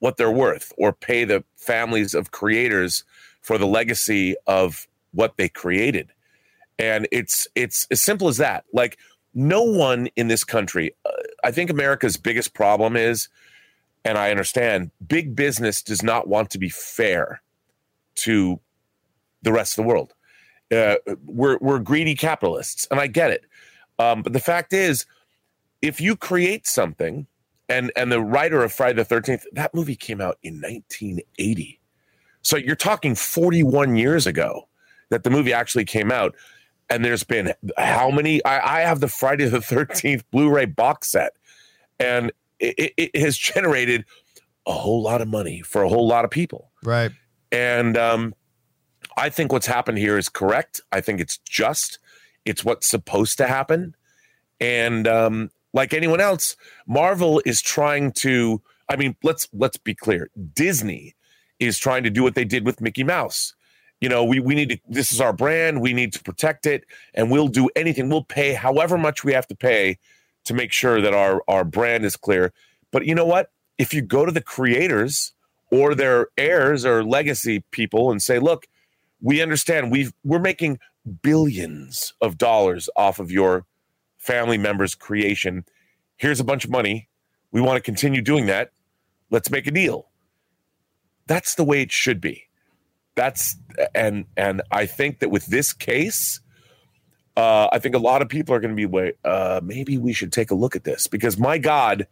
what 0.00 0.16
they're 0.16 0.32
worth, 0.32 0.72
or 0.76 0.92
pay 0.92 1.24
the 1.24 1.44
families 1.56 2.14
of 2.14 2.32
creators 2.32 3.04
for 3.40 3.58
the 3.58 3.66
legacy 3.66 4.34
of 4.46 4.88
what 5.12 5.36
they 5.36 5.48
created. 5.48 6.10
And 6.78 7.06
it's 7.12 7.46
it's 7.54 7.86
as 7.90 8.00
simple 8.00 8.28
as 8.28 8.38
that. 8.38 8.64
Like 8.72 8.98
no 9.34 9.62
one 9.62 10.08
in 10.16 10.28
this 10.28 10.44
country, 10.44 10.94
uh, 11.06 11.10
I 11.44 11.52
think 11.52 11.70
America's 11.70 12.16
biggest 12.16 12.54
problem 12.54 12.96
is, 12.96 13.28
and 14.04 14.18
I 14.18 14.30
understand, 14.30 14.90
big 15.06 15.36
business 15.36 15.82
does 15.82 16.02
not 16.02 16.26
want 16.28 16.50
to 16.50 16.58
be 16.58 16.68
fair 16.68 17.40
to 18.16 18.60
the 19.42 19.52
rest 19.52 19.78
of 19.78 19.84
the 19.84 19.88
world. 19.88 20.14
Uh, 20.70 20.96
we're 21.26 21.58
we're 21.60 21.78
greedy 21.78 22.14
capitalists, 22.14 22.88
and 22.90 22.98
I 22.98 23.06
get 23.06 23.30
it. 23.30 23.44
Um, 23.98 24.22
but 24.22 24.32
the 24.32 24.40
fact 24.40 24.72
is, 24.72 25.06
if 25.80 26.00
you 26.00 26.16
create 26.16 26.66
something 26.66 27.26
and 27.72 27.90
and 27.96 28.12
the 28.12 28.20
writer 28.20 28.62
of 28.62 28.72
Friday 28.72 28.96
the 28.96 29.04
Thirteenth. 29.04 29.44
That 29.52 29.74
movie 29.74 29.96
came 29.96 30.20
out 30.20 30.38
in 30.42 30.60
1980, 30.60 31.80
so 32.42 32.56
you're 32.56 32.76
talking 32.76 33.14
41 33.14 33.96
years 33.96 34.26
ago 34.26 34.68
that 35.08 35.24
the 35.24 35.30
movie 35.30 35.52
actually 35.52 35.84
came 35.84 36.12
out. 36.12 36.34
And 36.90 37.04
there's 37.04 37.24
been 37.24 37.54
how 37.78 38.10
many? 38.10 38.44
I, 38.44 38.78
I 38.78 38.80
have 38.80 39.00
the 39.00 39.08
Friday 39.08 39.46
the 39.46 39.58
13th 39.58 40.24
Blu-ray 40.30 40.66
box 40.66 41.08
set, 41.08 41.32
and 41.98 42.30
it, 42.60 42.92
it 42.98 43.16
has 43.16 43.38
generated 43.38 44.04
a 44.66 44.72
whole 44.72 45.02
lot 45.02 45.22
of 45.22 45.28
money 45.28 45.62
for 45.62 45.82
a 45.82 45.88
whole 45.88 46.06
lot 46.06 46.24
of 46.24 46.30
people. 46.30 46.70
Right. 46.84 47.10
And 47.50 47.96
um, 47.96 48.34
I 49.16 49.30
think 49.30 49.52
what's 49.52 49.66
happened 49.66 49.98
here 49.98 50.18
is 50.18 50.28
correct. 50.28 50.80
I 50.92 51.00
think 51.00 51.20
it's 51.20 51.38
just. 51.38 51.98
It's 52.44 52.64
what's 52.64 52.88
supposed 52.88 53.38
to 53.38 53.46
happen. 53.46 53.94
And 54.60 55.08
um, 55.08 55.50
like 55.72 55.94
anyone 55.94 56.20
else, 56.20 56.56
Marvel 56.86 57.42
is 57.44 57.60
trying 57.62 58.12
to. 58.12 58.60
I 58.88 58.96
mean, 58.96 59.16
let's 59.22 59.48
let's 59.52 59.76
be 59.76 59.94
clear. 59.94 60.30
Disney 60.54 61.14
is 61.58 61.78
trying 61.78 62.02
to 62.04 62.10
do 62.10 62.22
what 62.22 62.34
they 62.34 62.44
did 62.44 62.66
with 62.66 62.80
Mickey 62.80 63.04
Mouse. 63.04 63.54
You 64.00 64.08
know, 64.08 64.24
we 64.24 64.40
we 64.40 64.54
need 64.54 64.70
to. 64.70 64.78
This 64.88 65.12
is 65.12 65.20
our 65.20 65.32
brand. 65.32 65.80
We 65.80 65.92
need 65.92 66.12
to 66.14 66.22
protect 66.22 66.66
it, 66.66 66.84
and 67.14 67.30
we'll 67.30 67.48
do 67.48 67.70
anything. 67.76 68.08
We'll 68.08 68.24
pay 68.24 68.52
however 68.54 68.98
much 68.98 69.24
we 69.24 69.32
have 69.32 69.46
to 69.48 69.54
pay 69.54 69.98
to 70.44 70.54
make 70.54 70.72
sure 70.72 71.00
that 71.00 71.14
our 71.14 71.42
our 71.48 71.64
brand 71.64 72.04
is 72.04 72.16
clear. 72.16 72.52
But 72.90 73.06
you 73.06 73.14
know 73.14 73.26
what? 73.26 73.50
If 73.78 73.94
you 73.94 74.02
go 74.02 74.26
to 74.26 74.32
the 74.32 74.42
creators 74.42 75.32
or 75.70 75.94
their 75.94 76.28
heirs 76.36 76.84
or 76.84 77.04
legacy 77.04 77.64
people 77.70 78.10
and 78.10 78.20
say, 78.20 78.38
"Look, 78.38 78.66
we 79.20 79.40
understand 79.40 79.90
we've 79.90 80.12
we're 80.24 80.40
making 80.40 80.78
billions 81.22 82.14
of 82.20 82.38
dollars 82.38 82.88
off 82.96 83.18
of 83.18 83.30
your 83.30 83.66
family 84.18 84.58
members' 84.58 84.94
creation. 84.94 85.64
Here's 86.16 86.40
a 86.40 86.44
bunch 86.44 86.64
of 86.64 86.70
money. 86.70 87.08
We 87.50 87.60
want 87.60 87.76
to 87.76 87.82
continue 87.82 88.22
doing 88.22 88.46
that. 88.46 88.70
Let's 89.30 89.50
make 89.50 89.66
a 89.66 89.70
deal." 89.70 90.08
That's 91.26 91.54
the 91.54 91.64
way 91.64 91.82
it 91.82 91.92
should 91.92 92.20
be. 92.20 92.44
That's 93.14 93.56
and 93.94 94.24
and 94.36 94.62
I 94.70 94.86
think 94.86 95.20
that 95.20 95.30
with 95.30 95.46
this 95.46 95.72
case, 95.72 96.40
uh, 97.36 97.68
I 97.72 97.78
think 97.78 97.94
a 97.94 97.98
lot 97.98 98.22
of 98.22 98.28
people 98.28 98.54
are 98.54 98.60
going 98.60 98.70
to 98.70 98.76
be 98.76 98.86
wait. 98.86 99.16
Uh, 99.24 99.60
maybe 99.62 99.98
we 99.98 100.12
should 100.12 100.32
take 100.32 100.50
a 100.50 100.54
look 100.54 100.76
at 100.76 100.84
this 100.84 101.06
because 101.06 101.38
my 101.38 101.58
God, 101.58 102.06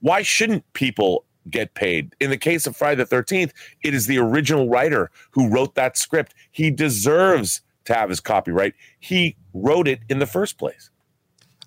why 0.00 0.22
shouldn't 0.22 0.70
people 0.72 1.24
get 1.50 1.74
paid? 1.74 2.14
In 2.20 2.30
the 2.30 2.36
case 2.36 2.66
of 2.66 2.76
Friday 2.76 2.96
the 2.96 3.06
Thirteenth, 3.06 3.52
it 3.82 3.94
is 3.94 4.06
the 4.06 4.18
original 4.18 4.68
writer 4.68 5.10
who 5.30 5.48
wrote 5.48 5.74
that 5.74 5.96
script. 5.96 6.34
He 6.50 6.70
deserves 6.70 7.62
to 7.88 7.94
have 7.94 8.08
his 8.08 8.20
copyright. 8.20 8.74
He 9.00 9.36
wrote 9.52 9.88
it 9.88 10.00
in 10.08 10.18
the 10.20 10.26
first 10.26 10.56
place. 10.58 10.90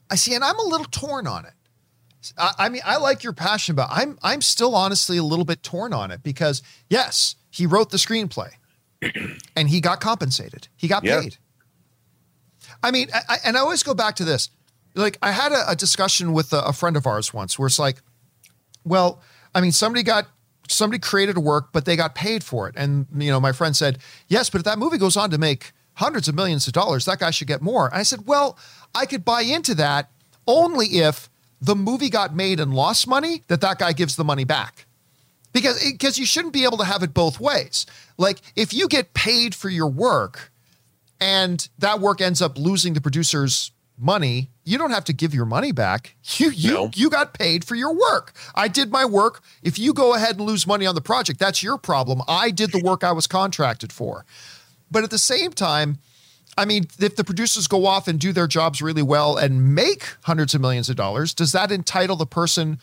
I 0.10 0.16
see, 0.16 0.34
and 0.34 0.44
I'm 0.44 0.58
a 0.58 0.64
little 0.64 0.86
torn 0.88 1.28
on 1.28 1.46
it. 1.46 1.54
I, 2.38 2.54
I 2.58 2.70
mean, 2.70 2.82
I 2.86 2.98
like 2.98 3.24
your 3.24 3.34
passion, 3.34 3.76
but 3.76 3.88
I'm 3.92 4.18
I'm 4.24 4.42
still 4.42 4.76
honestly 4.76 5.18
a 5.18 5.24
little 5.24 5.46
bit 5.46 5.64
torn 5.64 5.94
on 5.94 6.12
it 6.12 6.24
because 6.24 6.62
yes, 6.90 7.36
he 7.50 7.66
wrote 7.66 7.90
the 7.90 7.98
screenplay, 7.98 8.52
and 9.56 9.70
he 9.70 9.82
got 9.82 10.00
compensated. 10.00 10.68
He 10.78 10.88
got 10.88 11.04
Yeah. 11.04 11.22
paid. 11.22 11.38
I 12.84 12.92
mean, 12.92 13.10
I, 13.14 13.38
and 13.44 13.58
I 13.58 13.60
always 13.60 13.84
go 13.84 13.94
back 13.94 14.16
to 14.18 14.24
this. 14.24 14.50
Like, 14.96 15.18
I 15.22 15.32
had 15.32 15.52
a, 15.52 15.72
a 15.72 15.76
discussion 15.76 16.34
with 16.34 16.52
a, 16.54 16.62
a 16.66 16.74
friend 16.74 16.96
of 16.98 17.06
ours 17.08 17.34
once 17.34 17.58
where 17.58 17.68
it's 17.68 17.80
like, 17.80 18.02
well, 18.84 19.22
I 19.56 19.62
mean, 19.62 19.72
somebody 19.72 20.04
got 20.04 20.28
somebody 20.68 21.00
created 21.00 21.38
a 21.38 21.40
work, 21.40 21.70
but 21.74 21.86
they 21.86 21.96
got 21.96 22.16
paid 22.16 22.44
for 22.44 22.68
it. 22.68 22.76
And 22.78 23.08
you 23.16 23.32
know, 23.32 23.40
my 23.40 23.52
friend 23.52 23.76
said, 23.76 23.98
yes, 24.28 24.50
but 24.50 24.60
if 24.60 24.66
that 24.66 24.78
movie 24.80 24.98
goes 24.98 25.18
on 25.18 25.30
to 25.32 25.38
make 25.38 25.72
hundreds 26.02 26.28
of 26.28 26.36
millions 26.36 26.68
of 26.68 26.74
dollars, 26.74 27.06
that 27.06 27.20
guy 27.20 27.32
should 27.32 27.48
get 27.48 27.62
more. 27.62 27.90
I 27.94 28.04
said, 28.04 28.26
well, 28.28 28.58
I 28.94 29.06
could 29.06 29.24
buy 29.24 29.42
into 29.42 29.74
that 29.76 30.10
only 30.46 30.88
if 31.00 31.30
the 31.62 31.76
movie 31.76 32.10
got 32.10 32.36
made 32.36 32.60
and 32.60 32.74
lost 32.74 33.08
money, 33.08 33.44
that 33.48 33.62
that 33.62 33.78
guy 33.80 33.94
gives 33.94 34.16
the 34.16 34.24
money 34.24 34.44
back. 34.44 34.86
Because 35.54 35.78
eh, 35.86 35.92
because 35.92 36.18
you 36.18 36.26
shouldn't 36.26 36.54
be 36.54 36.64
able 36.64 36.78
to 36.80 36.86
have 36.86 37.04
it 37.04 37.14
both 37.14 37.40
ways. 37.40 37.86
Like 38.18 38.42
if 38.56 38.74
you 38.74 38.88
get 38.88 39.14
paid 39.14 39.54
for 39.56 39.70
your 39.70 39.88
work 39.88 40.52
and 41.20 41.68
that 41.78 42.00
work 42.00 42.20
ends 42.22 42.42
up 42.42 42.58
losing 42.58 42.94
the 42.94 43.02
producer's 43.02 43.72
money, 43.98 44.50
you 44.64 44.78
don't 44.80 44.92
have 44.92 45.04
to 45.06 45.14
give 45.14 45.34
your 45.36 45.46
money 45.46 45.72
back. 45.72 46.16
You 46.38 46.50
you 46.52 46.74
No. 46.74 46.90
you 46.96 47.10
got 47.10 47.34
paid 47.34 47.64
for 47.64 47.76
your 47.76 47.94
work. 47.94 48.34
I 48.56 48.68
did 48.68 48.92
my 48.92 49.06
work. 49.06 49.44
If 49.62 49.78
you 49.78 49.94
go 49.94 50.16
ahead 50.16 50.38
and 50.38 50.46
lose 50.48 50.66
money 50.66 50.86
on 50.88 50.96
the 50.96 51.02
project, 51.02 51.40
that's 51.40 51.62
your 51.62 51.78
problem. 51.78 52.22
I 52.28 52.50
did 52.52 52.72
the 52.72 52.82
work 52.84 53.04
I 53.04 53.12
was 53.12 53.28
contracted 53.28 53.92
for. 53.94 54.26
But 54.92 55.04
at 55.04 55.10
the 55.10 55.18
same 55.18 55.52
time, 55.52 55.98
I 56.58 56.66
mean, 56.66 56.86
if 57.00 57.16
the 57.16 57.24
producers 57.24 57.68
go 57.68 57.86
off 57.86 58.08
and 58.08 58.20
do 58.20 58.34
their 58.34 58.48
jobs 58.48 58.82
really 58.82 59.02
well 59.02 59.38
and 59.38 59.74
make 59.74 60.04
hundreds 60.24 60.54
of 60.54 60.60
millions 60.62 60.90
of 60.90 60.98
dollars, 60.98 61.34
does 61.34 61.54
that 61.54 61.72
entitle 61.72 62.18
the 62.18 62.26
person 62.26 62.78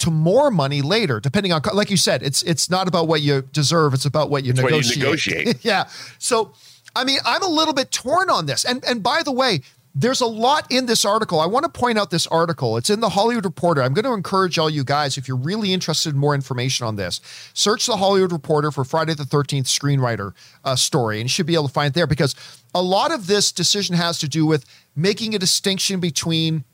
to 0.00 0.10
more 0.10 0.50
money 0.50 0.82
later? 0.82 1.20
Depending 1.20 1.52
on, 1.52 1.62
like 1.72 1.90
you 1.90 1.96
said, 1.96 2.22
it's 2.24 2.42
it's 2.42 2.68
not 2.68 2.88
about 2.88 3.06
what 3.06 3.20
you 3.20 3.42
deserve; 3.52 3.94
it's 3.94 4.04
about 4.04 4.30
what 4.30 4.44
you 4.44 4.50
It's 4.50 4.60
what 4.60 4.72
you 4.72 4.78
negotiate. 4.78 5.46
negotiate. 5.46 5.56
yeah. 5.64 5.88
So, 6.18 6.52
I 6.96 7.04
mean, 7.04 7.20
I'm 7.24 7.42
a 7.42 7.48
little 7.48 7.74
bit 7.74 7.92
torn 7.92 8.30
on 8.30 8.46
this. 8.46 8.64
And 8.64 8.84
and 8.84 9.00
by 9.02 9.22
the 9.22 9.32
way, 9.32 9.60
there's 9.94 10.20
a 10.20 10.26
lot 10.26 10.66
in 10.70 10.86
this 10.86 11.04
article. 11.04 11.40
I 11.40 11.46
want 11.46 11.64
to 11.64 11.68
point 11.70 11.98
out 11.98 12.10
this 12.10 12.26
article. 12.28 12.76
It's 12.76 12.90
in 12.90 13.00
the 13.00 13.08
Hollywood 13.08 13.44
Reporter. 13.44 13.82
I'm 13.82 13.94
going 13.94 14.04
to 14.04 14.12
encourage 14.12 14.58
all 14.58 14.70
you 14.70 14.84
guys, 14.84 15.16
if 15.18 15.26
you're 15.26 15.36
really 15.36 15.72
interested 15.72 16.14
in 16.14 16.18
more 16.20 16.34
information 16.34 16.86
on 16.86 16.96
this, 16.96 17.20
search 17.54 17.86
the 17.86 17.96
Hollywood 17.96 18.30
Reporter 18.30 18.70
for 18.70 18.84
Friday 18.84 19.14
the 19.14 19.24
13th 19.24 19.64
screenwriter 19.64 20.32
uh, 20.64 20.76
story, 20.76 21.20
and 21.20 21.24
you 21.24 21.28
should 21.30 21.46
be 21.46 21.54
able 21.54 21.66
to 21.66 21.72
find 21.72 21.88
it 21.88 21.94
there 21.94 22.06
because 22.06 22.34
a 22.74 22.82
lot 22.82 23.10
of 23.12 23.26
this 23.26 23.50
decision 23.50 23.96
has 23.96 24.18
to 24.20 24.28
do 24.28 24.46
with 24.46 24.64
making 24.94 25.34
a 25.34 25.38
distinction 25.38 25.98
between 26.00 26.64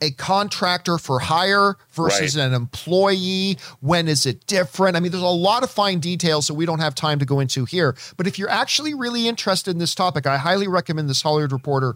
a 0.00 0.10
contractor 0.12 0.98
for 0.98 1.20
hire 1.20 1.76
versus 1.92 2.36
Right. 2.36 2.46
an 2.46 2.54
employee? 2.54 3.56
When 3.80 4.08
is 4.08 4.26
it 4.26 4.46
different? 4.46 4.96
I 4.96 5.00
mean, 5.00 5.12
there's 5.12 5.22
a 5.22 5.26
lot 5.28 5.62
of 5.62 5.70
fine 5.70 6.00
details 6.00 6.48
that 6.48 6.54
we 6.54 6.66
don't 6.66 6.80
have 6.80 6.94
time 6.94 7.18
to 7.20 7.24
go 7.24 7.38
into 7.38 7.64
here. 7.66 7.94
But 8.16 8.26
if 8.26 8.36
you're 8.38 8.50
actually 8.50 8.94
really 8.94 9.28
interested 9.28 9.70
in 9.70 9.78
this 9.78 9.94
topic, 9.94 10.26
I 10.26 10.38
highly 10.38 10.66
recommend 10.66 11.08
this 11.08 11.22
Hollywood 11.22 11.52
Reporter 11.52 11.94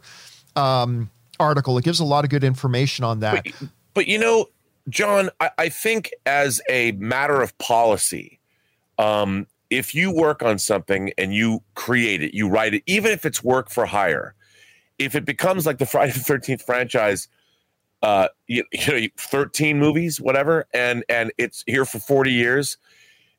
um, 0.56 1.10
article. 1.38 1.78
It 1.78 1.84
gives 1.84 2.00
a 2.00 2.04
lot 2.04 2.24
of 2.24 2.30
good 2.30 2.44
information 2.44 3.04
on 3.04 3.20
that. 3.20 3.44
But, 3.44 3.68
but 3.94 4.06
you 4.08 4.18
know, 4.18 4.46
John, 4.88 5.30
I, 5.40 5.50
I 5.58 5.68
think 5.68 6.12
as 6.24 6.60
a 6.68 6.92
matter 6.92 7.42
of 7.42 7.56
policy, 7.58 8.40
um, 8.98 9.46
if 9.70 9.94
you 9.94 10.12
work 10.12 10.42
on 10.42 10.58
something 10.58 11.12
and 11.18 11.34
you 11.34 11.62
create 11.74 12.22
it, 12.22 12.34
you 12.34 12.48
write 12.48 12.74
it, 12.74 12.82
even 12.86 13.10
if 13.10 13.26
it's 13.26 13.42
work 13.42 13.68
for 13.70 13.86
hire, 13.86 14.34
if 14.98 15.14
it 15.14 15.24
becomes 15.24 15.66
like 15.66 15.78
the 15.78 15.86
Friday 15.86 16.12
the 16.12 16.20
Thirteenth 16.20 16.62
franchise, 16.62 17.28
uh, 18.02 18.28
you, 18.46 18.64
you 18.72 19.00
know, 19.00 19.06
13 19.18 19.78
movies, 19.78 20.20
whatever, 20.20 20.66
and 20.72 21.04
and 21.08 21.32
it's 21.38 21.64
here 21.66 21.84
for 21.84 21.98
40 21.98 22.32
years, 22.32 22.78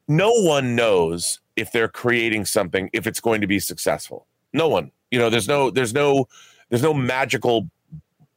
no 0.08 0.32
one 0.32 0.75
knows 0.75 1.39
if 1.56 1.71
they're 1.71 1.88
creating 1.88 2.45
something 2.45 2.89
if 2.93 3.08
it's 3.08 3.19
going 3.19 3.41
to 3.41 3.47
be 3.47 3.60
successful. 3.60 4.27
No 4.53 4.67
one, 4.67 4.91
you 5.12 5.19
know, 5.19 5.30
there's 5.30 5.47
no, 5.47 5.69
there's 5.71 5.93
no, 5.93 6.27
there's 6.69 6.84
no 6.84 6.93
magical 6.93 7.69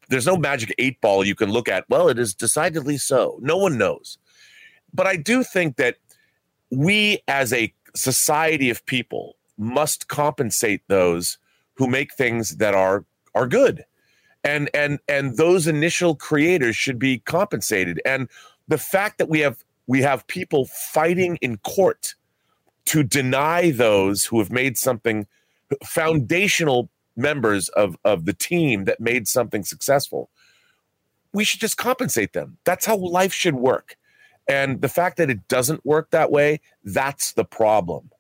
there's 0.09 0.27
no 0.27 0.37
magic 0.37 0.75
eight 0.79 1.01
ball 1.01 1.25
you 1.25 1.37
can 1.37 1.51
look 1.51 1.69
at. 1.69 1.85
Well, 1.89 2.09
it 2.09 2.19
is 2.19 2.35
decidedly 2.35 2.99
so. 2.99 3.39
No 3.41 3.57
one 3.57 3.79
knows. 3.79 4.19
But 4.93 5.07
I 5.07 5.17
do 5.17 5.45
think 5.45 5.77
that 5.77 5.97
we 6.71 7.21
as 7.29 7.53
a 7.53 7.73
society 7.95 8.71
of 8.71 8.85
people 8.87 9.37
must 9.57 10.09
compensate 10.09 10.83
those 10.89 11.39
who 11.75 11.87
make 11.87 12.13
things 12.15 12.57
that 12.57 12.75
are 12.75 13.05
are 13.35 13.47
good. 13.47 13.85
And 14.43 14.69
and 14.75 14.99
and 15.09 15.37
those 15.37 15.67
initial 15.67 16.17
creators 16.17 16.77
should 16.77 16.99
be 16.99 17.21
compensated. 17.21 18.01
And 18.05 18.29
the 18.69 18.79
fact 18.79 19.19
that 19.19 19.29
we 19.29 19.41
have 19.41 19.65
we 19.87 20.03
have 20.03 20.27
people 20.27 20.67
fighting 20.67 21.37
in 21.41 21.59
court 21.59 22.15
to 22.87 23.03
deny 23.03 23.71
those 23.71 24.25
who 24.25 24.39
have 24.39 24.51
made 24.51 24.77
something 24.77 25.27
foundational 25.85 26.91
members 27.21 27.69
of 27.71 27.97
of 28.05 28.25
the 28.25 28.33
team 28.33 28.85
that 28.85 29.01
made 29.01 29.29
something 29.29 29.65
successful 29.65 30.31
we 31.33 31.45
should 31.45 31.61
just 31.61 31.77
compensate 31.77 32.33
them 32.33 32.57
that's 32.65 32.87
how 32.87 32.97
life 32.97 33.33
should 33.33 33.55
work 33.55 33.97
and 34.49 34.81
the 34.81 34.89
fact 34.89 35.17
that 35.17 35.31
it 35.31 35.47
doesn't 35.49 35.85
work 35.85 36.11
that 36.11 36.31
way 36.31 36.61
that's 36.85 37.33
the 37.33 37.45
problem 37.45 38.11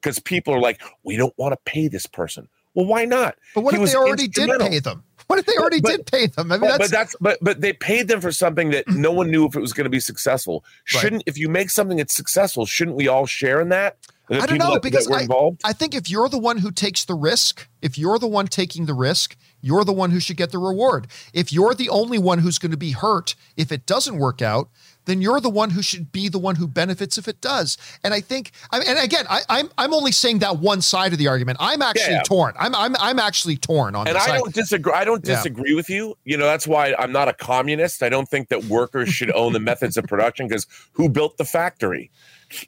because 0.00 0.18
people 0.18 0.54
are 0.54 0.60
like 0.60 0.80
we 1.04 1.16
don't 1.16 1.34
want 1.38 1.52
to 1.52 1.58
pay 1.64 1.88
this 1.88 2.06
person 2.06 2.48
well 2.74 2.86
why 2.86 3.04
not 3.04 3.36
But 3.54 3.62
what 3.64 3.74
He 3.74 3.82
if 3.82 3.90
they 3.90 3.96
already 3.96 4.28
did 4.28 4.50
pay 4.60 4.78
them? 4.78 5.04
What 5.28 5.38
if 5.38 5.44
they 5.44 5.56
already 5.56 5.80
but- 5.80 5.90
did 5.90 6.06
pay 6.06 6.26
them? 6.26 6.50
I 6.50 6.56
mean, 6.56 6.62
that's, 6.62 6.78
but 6.78 6.90
that's 6.90 7.16
but 7.20 7.38
but 7.42 7.60
they 7.60 7.74
paid 7.74 8.08
them 8.08 8.20
for 8.20 8.32
something 8.32 8.70
that 8.70 8.88
no 8.88 9.12
one 9.12 9.30
knew 9.30 9.44
if 9.46 9.54
it 9.54 9.60
was 9.60 9.74
going 9.74 9.84
to 9.84 9.90
be 9.90 10.00
successful. 10.00 10.64
Shouldn't 10.84 11.22
if 11.26 11.36
you 11.36 11.50
make 11.50 11.68
something 11.68 11.98
that's 11.98 12.14
successful, 12.14 12.64
shouldn't 12.64 12.96
we 12.96 13.08
all 13.08 13.26
share 13.26 13.60
in 13.60 13.68
that? 13.68 13.98
I 14.30 14.46
don't 14.46 14.58
know 14.58 14.74
that- 14.74 14.82
because 14.82 15.06
that 15.06 15.58
I. 15.64 15.68
I 15.68 15.72
think 15.72 15.94
if 15.94 16.10
you're 16.10 16.28
the 16.28 16.38
one 16.38 16.58
who 16.58 16.70
takes 16.70 17.04
the 17.04 17.14
risk, 17.14 17.68
if 17.80 17.96
you're 17.96 18.18
the 18.18 18.26
one 18.26 18.46
taking 18.46 18.86
the 18.86 18.94
risk, 18.94 19.36
you're 19.60 19.84
the 19.84 19.92
one 19.92 20.10
who 20.10 20.20
should 20.20 20.36
get 20.36 20.52
the 20.52 20.58
reward. 20.58 21.08
If 21.32 21.52
you're 21.52 21.74
the 21.74 21.88
only 21.88 22.18
one 22.18 22.38
who's 22.40 22.58
going 22.58 22.70
to 22.70 22.76
be 22.76 22.92
hurt 22.92 23.34
if 23.56 23.72
it 23.72 23.86
doesn't 23.86 24.18
work 24.18 24.42
out, 24.42 24.68
then 25.08 25.22
you're 25.22 25.40
the 25.40 25.50
one 25.50 25.70
who 25.70 25.82
should 25.82 26.12
be 26.12 26.28
the 26.28 26.38
one 26.38 26.56
who 26.56 26.68
benefits 26.68 27.16
if 27.16 27.26
it 27.26 27.40
does. 27.40 27.78
And 28.04 28.12
I 28.12 28.20
think, 28.20 28.52
I 28.70 28.80
and 28.80 28.98
again, 28.98 29.24
I, 29.28 29.38
am 29.38 29.44
I'm, 29.48 29.70
I'm 29.78 29.94
only 29.94 30.12
saying 30.12 30.40
that 30.40 30.58
one 30.58 30.82
side 30.82 31.12
of 31.12 31.18
the 31.18 31.28
argument. 31.28 31.58
I'm 31.60 31.80
actually 31.80 32.14
yeah. 32.14 32.22
torn. 32.22 32.54
I'm 32.58 32.74
I'm 32.74 32.94
I'm 33.00 33.18
actually 33.18 33.56
torn 33.56 33.96
on. 33.96 34.06
And 34.06 34.16
this. 34.16 34.28
I 34.28 34.36
don't 34.36 34.54
disagree. 34.54 34.92
I 34.92 35.04
don't 35.04 35.24
disagree 35.24 35.70
yeah. 35.70 35.76
with 35.76 35.88
you. 35.88 36.16
You 36.24 36.36
know, 36.36 36.44
that's 36.44 36.66
why 36.66 36.94
I'm 36.98 37.10
not 37.10 37.26
a 37.26 37.32
communist. 37.32 38.02
I 38.02 38.10
don't 38.10 38.28
think 38.28 38.48
that 38.50 38.64
workers 38.66 39.08
should 39.08 39.32
own 39.32 39.54
the 39.54 39.60
methods 39.60 39.96
of 39.96 40.04
production 40.04 40.46
because 40.46 40.66
who 40.92 41.08
built 41.08 41.38
the 41.38 41.44
factory? 41.44 42.10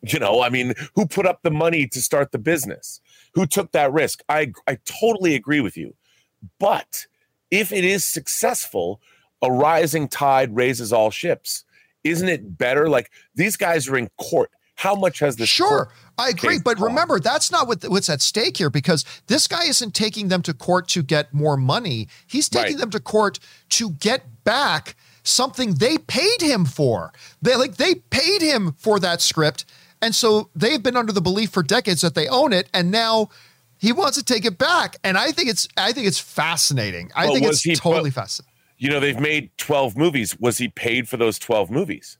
You 0.02 0.18
know, 0.18 0.42
I 0.42 0.48
mean, 0.50 0.74
who 0.94 1.06
put 1.06 1.26
up 1.26 1.42
the 1.42 1.50
money 1.50 1.86
to 1.86 2.02
start 2.02 2.32
the 2.32 2.38
business? 2.38 3.00
Who 3.34 3.46
took 3.46 3.72
that 3.72 3.92
risk? 3.92 4.22
I 4.28 4.52
I 4.66 4.78
totally 4.84 5.34
agree 5.34 5.60
with 5.60 5.76
you. 5.76 5.94
But 6.58 7.06
if 7.50 7.72
it 7.72 7.84
is 7.84 8.04
successful, 8.04 9.00
a 9.42 9.50
rising 9.50 10.08
tide 10.08 10.54
raises 10.54 10.92
all 10.92 11.10
ships. 11.10 11.64
Isn't 12.04 12.28
it 12.28 12.58
better? 12.58 12.88
Like 12.88 13.10
these 13.34 13.56
guys 13.56 13.88
are 13.88 13.96
in 13.96 14.08
court. 14.18 14.50
How 14.76 14.94
much 14.94 15.18
has 15.18 15.36
the 15.36 15.44
sure? 15.44 15.92
I 16.16 16.30
agree, 16.30 16.58
but 16.58 16.78
cost? 16.78 16.88
remember 16.88 17.20
that's 17.20 17.52
not 17.52 17.68
what 17.68 17.82
what's 17.84 18.08
at 18.08 18.22
stake 18.22 18.56
here 18.56 18.70
because 18.70 19.04
this 19.26 19.46
guy 19.46 19.64
isn't 19.64 19.94
taking 19.94 20.28
them 20.28 20.40
to 20.42 20.54
court 20.54 20.88
to 20.88 21.02
get 21.02 21.34
more 21.34 21.58
money. 21.58 22.08
He's 22.26 22.48
taking 22.48 22.76
right. 22.76 22.80
them 22.80 22.90
to 22.90 23.00
court 23.00 23.38
to 23.70 23.90
get 23.90 24.42
back 24.44 24.96
something 25.30 25.74
they 25.74 25.98
paid 25.98 26.40
him 26.40 26.64
for. 26.64 27.12
They 27.42 27.56
like 27.56 27.76
they 27.76 27.96
paid 27.96 28.42
him 28.42 28.74
for 28.78 28.98
that 29.00 29.20
script, 29.20 29.64
and 30.02 30.14
so 30.14 30.50
they've 30.54 30.82
been 30.82 30.96
under 30.96 31.12
the 31.12 31.20
belief 31.20 31.50
for 31.50 31.62
decades 31.62 32.00
that 32.02 32.14
they 32.14 32.28
own 32.28 32.52
it, 32.52 32.68
and 32.74 32.90
now 32.90 33.30
he 33.78 33.92
wants 33.92 34.18
to 34.18 34.24
take 34.24 34.44
it 34.44 34.58
back. 34.58 34.96
And 35.04 35.16
I 35.16 35.32
think 35.32 35.48
it's 35.48 35.68
I 35.76 35.92
think 35.92 36.06
it's 36.06 36.18
fascinating. 36.18 37.10
I 37.14 37.26
well, 37.26 37.34
think 37.34 37.46
it's 37.46 37.80
totally 37.80 38.10
fascinating 38.10 38.50
you 38.80 38.88
know, 38.88 38.98
they've 38.98 39.20
made 39.20 39.50
12 39.58 39.96
movies. 39.96 40.40
Was 40.40 40.56
he 40.56 40.68
paid 40.68 41.06
for 41.06 41.18
those 41.18 41.38
12 41.38 41.70
movies? 41.70 42.16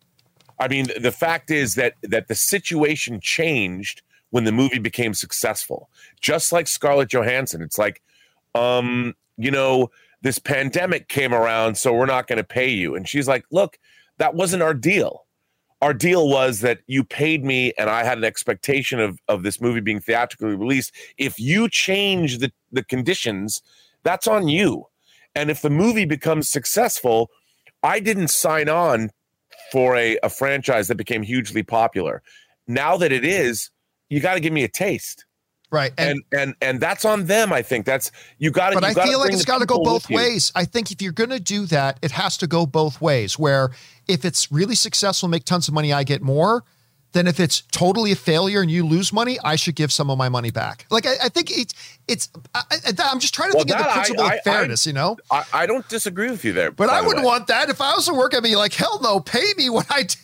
I 0.61 0.68
mean, 0.68 0.88
the 1.01 1.11
fact 1.11 1.51
is 1.51 1.75
that 1.77 1.94
that 2.03 2.29
the 2.29 2.35
situation 2.35 3.18
changed 3.18 4.03
when 4.29 4.44
the 4.44 4.53
movie 4.53 4.79
became 4.79 5.14
successful. 5.14 5.88
Just 6.20 6.53
like 6.53 6.68
Scarlett 6.68 7.09
Johansson, 7.09 7.62
it's 7.62 7.79
like, 7.79 8.03
um, 8.55 9.14
you 9.38 9.51
know, 9.51 9.90
this 10.22 10.38
pandemic 10.38 11.09
came 11.09 11.33
around, 11.33 11.76
so 11.76 11.92
we're 11.92 12.06
not 12.06 12.26
going 12.26 12.38
to 12.38 12.44
pay 12.44 12.68
you. 12.68 12.94
And 12.94 13.09
she's 13.09 13.28
like, 13.28 13.44
look, 13.50 13.78
that 14.18 14.35
wasn't 14.35 14.62
our 14.62 14.74
deal. 14.74 15.26
Our 15.83 15.94
deal 15.94 16.28
was 16.28 16.61
that 16.61 16.80
you 16.87 17.04
paid 17.04 17.42
me, 17.42 17.72
and 17.78 17.88
I 17.88 18.04
had 18.04 18.18
an 18.18 18.24
expectation 18.24 19.00
of 19.00 19.18
of 19.28 19.42
this 19.42 19.61
movie 19.61 19.80
being 19.80 20.00
theatrically 20.00 20.54
released. 20.54 20.94
If 21.16 21.40
you 21.40 21.68
change 21.70 22.38
the 22.38 22.52
the 22.70 22.85
conditions, 22.85 23.62
that's 24.02 24.26
on 24.26 24.48
you. 24.48 24.87
And 25.35 25.50
if 25.50 25.62
the 25.62 25.70
movie 25.70 26.04
becomes 26.04 26.50
successful, 26.50 27.30
I 27.83 28.00
didn't 28.00 28.28
sign 28.28 28.68
on 28.68 29.11
for 29.72 29.96
a, 29.96 30.18
a 30.22 30.28
franchise 30.28 30.88
that 30.88 30.96
became 30.96 31.22
hugely 31.22 31.62
popular. 31.62 32.22
Now 32.66 32.96
that 32.98 33.12
it 33.12 33.24
is, 33.24 33.70
you 34.11 34.20
got 34.20 34.35
to 34.35 34.40
give 34.40 34.52
me 34.52 34.64
a 34.64 34.68
taste. 34.68 35.24
Right. 35.70 35.92
And, 35.96 36.22
and 36.33 36.40
and 36.40 36.54
and 36.61 36.80
that's 36.80 37.04
on 37.04 37.26
them, 37.26 37.52
I 37.52 37.62
think. 37.62 37.87
That's 37.87 38.11
you 38.38 38.50
got 38.50 38.70
to 38.70 38.74
But 38.74 38.85
I 38.85 38.94
feel 38.94 39.20
like 39.20 39.33
it's 39.33 39.44
got 39.44 39.59
to 39.59 39.66
go 39.66 39.78
both 39.78 40.11
ways. 40.11 40.50
I 40.54 40.64
think 40.64 40.90
if 40.90 41.00
you're 41.00 41.12
going 41.12 41.30
to 41.30 41.40
do 41.40 41.66
that, 41.66 41.98
it 42.02 42.11
has 42.11 42.37
to 42.38 42.46
go 42.46 42.66
both 42.66 43.00
ways 43.00 43.38
where 43.38 43.70
if 44.09 44.24
it's 44.24 44.50
really 44.50 44.74
successful, 44.74 45.28
make 45.28 45.44
tons 45.44 45.68
of 45.68 45.74
money, 45.74 45.92
I 45.92 46.02
get 46.02 46.22
more 46.22 46.64
then 47.12 47.26
if 47.26 47.40
it's 47.40 47.62
totally 47.72 48.12
a 48.12 48.16
failure 48.16 48.61
and 48.61 48.70
you 48.70 48.87
lose 48.87 49.12
money, 49.12 49.38
I 49.42 49.56
should 49.56 49.74
give 49.74 49.90
some 49.92 50.11
of 50.11 50.18
my 50.18 50.28
money 50.28 50.50
back. 50.50 50.87
Like 50.90 51.06
I, 51.06 51.14
I 51.24 51.28
think 51.28 51.50
it's 51.50 51.74
it's. 52.06 52.28
I, 52.54 52.62
am 52.98 53.18
just 53.18 53.35
trying 53.35 53.50
to 53.50 53.56
well, 53.56 53.64
think 53.64 53.78
of 53.78 53.85
the 53.85 53.92
principle 53.92 54.24
I, 54.24 54.35
of 54.37 54.42
fairness. 54.42 54.87
You 54.87 54.92
know, 54.92 55.16
I, 55.30 55.44
I, 55.52 55.66
don't 55.66 55.88
disagree 55.88 56.30
with 56.30 56.44
you 56.44 56.52
there. 56.52 56.70
But 56.70 56.88
I 56.88 57.00
wouldn't 57.00 57.24
want 57.24 57.48
that 57.48 57.68
if 57.68 57.80
I 57.80 57.94
was 57.94 58.06
to 58.06 58.14
work. 58.14 58.35
I'd 58.35 58.42
be 58.42 58.54
like, 58.54 58.72
hell 58.72 59.00
no, 59.02 59.18
pay 59.20 59.44
me 59.56 59.70
what 59.70 59.87
I 59.90 60.04
do. 60.04 60.18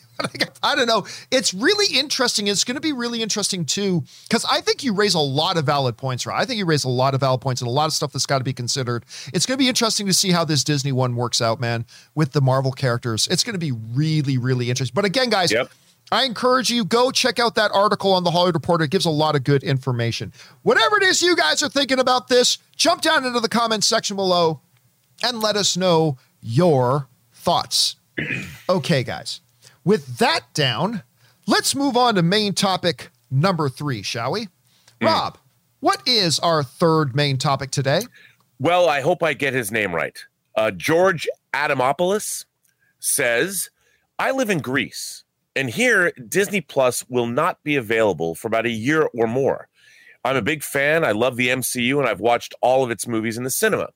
I 0.62 0.74
don't 0.74 0.86
know. 0.86 1.06
It's 1.30 1.54
really 1.54 1.96
interesting. 1.96 2.46
It's 2.48 2.64
going 2.64 2.74
to 2.76 2.80
be 2.80 2.92
really 2.92 3.22
interesting 3.22 3.64
too, 3.64 4.04
because 4.28 4.44
I 4.44 4.60
think 4.60 4.82
you 4.82 4.92
raise 4.92 5.14
a 5.14 5.20
lot 5.20 5.56
of 5.56 5.64
valid 5.64 5.96
points, 5.96 6.26
right? 6.26 6.40
I 6.40 6.44
think 6.44 6.58
you 6.58 6.66
raise 6.66 6.84
a 6.84 6.88
lot 6.88 7.14
of 7.14 7.20
valid 7.20 7.40
points 7.40 7.60
and 7.60 7.68
a 7.68 7.72
lot 7.72 7.86
of 7.86 7.92
stuff 7.92 8.12
that's 8.12 8.26
got 8.26 8.38
to 8.38 8.44
be 8.44 8.52
considered. 8.52 9.04
It's 9.32 9.46
going 9.46 9.56
to 9.58 9.62
be 9.62 9.68
interesting 9.68 10.06
to 10.06 10.12
see 10.12 10.30
how 10.30 10.44
this 10.44 10.64
Disney 10.64 10.92
one 10.92 11.16
works 11.16 11.40
out, 11.40 11.60
man, 11.60 11.84
with 12.14 12.32
the 12.32 12.40
Marvel 12.40 12.72
characters. 12.72 13.28
It's 13.30 13.44
going 13.44 13.54
to 13.54 13.58
be 13.58 13.72
really, 13.72 14.38
really 14.38 14.70
interesting. 14.70 14.94
But 14.94 15.04
again, 15.04 15.30
guys, 15.30 15.52
yep. 15.52 15.70
I 16.10 16.24
encourage 16.24 16.70
you 16.70 16.84
go 16.84 17.10
check 17.10 17.38
out 17.38 17.56
that 17.56 17.72
article 17.72 18.12
on 18.12 18.22
the 18.24 18.30
Hollywood 18.30 18.54
Reporter. 18.54 18.84
It 18.84 18.90
gives 18.90 19.06
a 19.06 19.10
lot 19.10 19.34
of 19.34 19.44
good 19.44 19.64
information. 19.64 20.32
Whatever 20.62 20.98
it 20.98 21.02
is 21.02 21.20
you 21.20 21.34
guys 21.36 21.62
are 21.62 21.68
thinking 21.68 21.98
about 21.98 22.28
this, 22.28 22.58
jump 22.76 23.02
down 23.02 23.24
into 23.24 23.40
the 23.40 23.48
comments 23.48 23.86
section 23.86 24.16
below 24.16 24.60
and 25.22 25.40
let 25.40 25.56
us 25.56 25.76
know 25.76 26.18
your 26.40 27.08
thoughts. 27.32 27.96
okay, 28.68 29.02
guys. 29.02 29.40
With 29.86 30.18
that 30.18 30.52
down, 30.52 31.02
let's 31.46 31.74
move 31.74 31.96
on 31.96 32.16
to 32.16 32.22
main 32.22 32.52
topic 32.52 33.08
number 33.30 33.70
3, 33.70 34.02
shall 34.02 34.32
we? 34.32 34.48
Mm. 35.00 35.06
Rob, 35.06 35.38
what 35.80 36.06
is 36.06 36.38
our 36.40 36.62
third 36.62 37.16
main 37.16 37.38
topic 37.38 37.70
today? 37.70 38.02
Well, 38.58 38.88
I 38.88 39.00
hope 39.00 39.22
I 39.22 39.32
get 39.32 39.54
his 39.54 39.72
name 39.72 39.94
right. 39.94 40.18
Uh, 40.54 40.72
George 40.72 41.26
Adamopoulos 41.54 42.44
says, 42.98 43.70
I 44.18 44.32
live 44.32 44.50
in 44.50 44.58
Greece 44.58 45.24
and 45.56 45.70
here, 45.70 46.12
Disney 46.28 46.60
Plus 46.60 47.08
will 47.08 47.26
not 47.26 47.62
be 47.64 47.76
available 47.76 48.34
for 48.34 48.46
about 48.46 48.66
a 48.66 48.70
year 48.70 49.08
or 49.14 49.26
more. 49.26 49.68
I'm 50.22 50.36
a 50.36 50.42
big 50.42 50.62
fan. 50.62 51.02
I 51.02 51.12
love 51.12 51.36
the 51.36 51.48
MCU, 51.48 51.98
and 51.98 52.06
I've 52.06 52.20
watched 52.20 52.54
all 52.60 52.84
of 52.84 52.90
its 52.90 53.06
movies 53.06 53.38
in 53.38 53.44
the 53.44 53.50
cinema. 53.50 53.88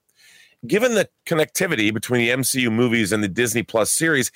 Given 0.67 0.95
the 0.95 1.09
connectivity 1.27 1.93
between 1.93 2.21
the 2.21 2.31
MCU 2.31 2.73
movies 2.73 3.13
and 3.13 3.23
the 3.23 3.29
Disney 3.29 3.63
Plus 3.63 3.91
series, 3.91 4.33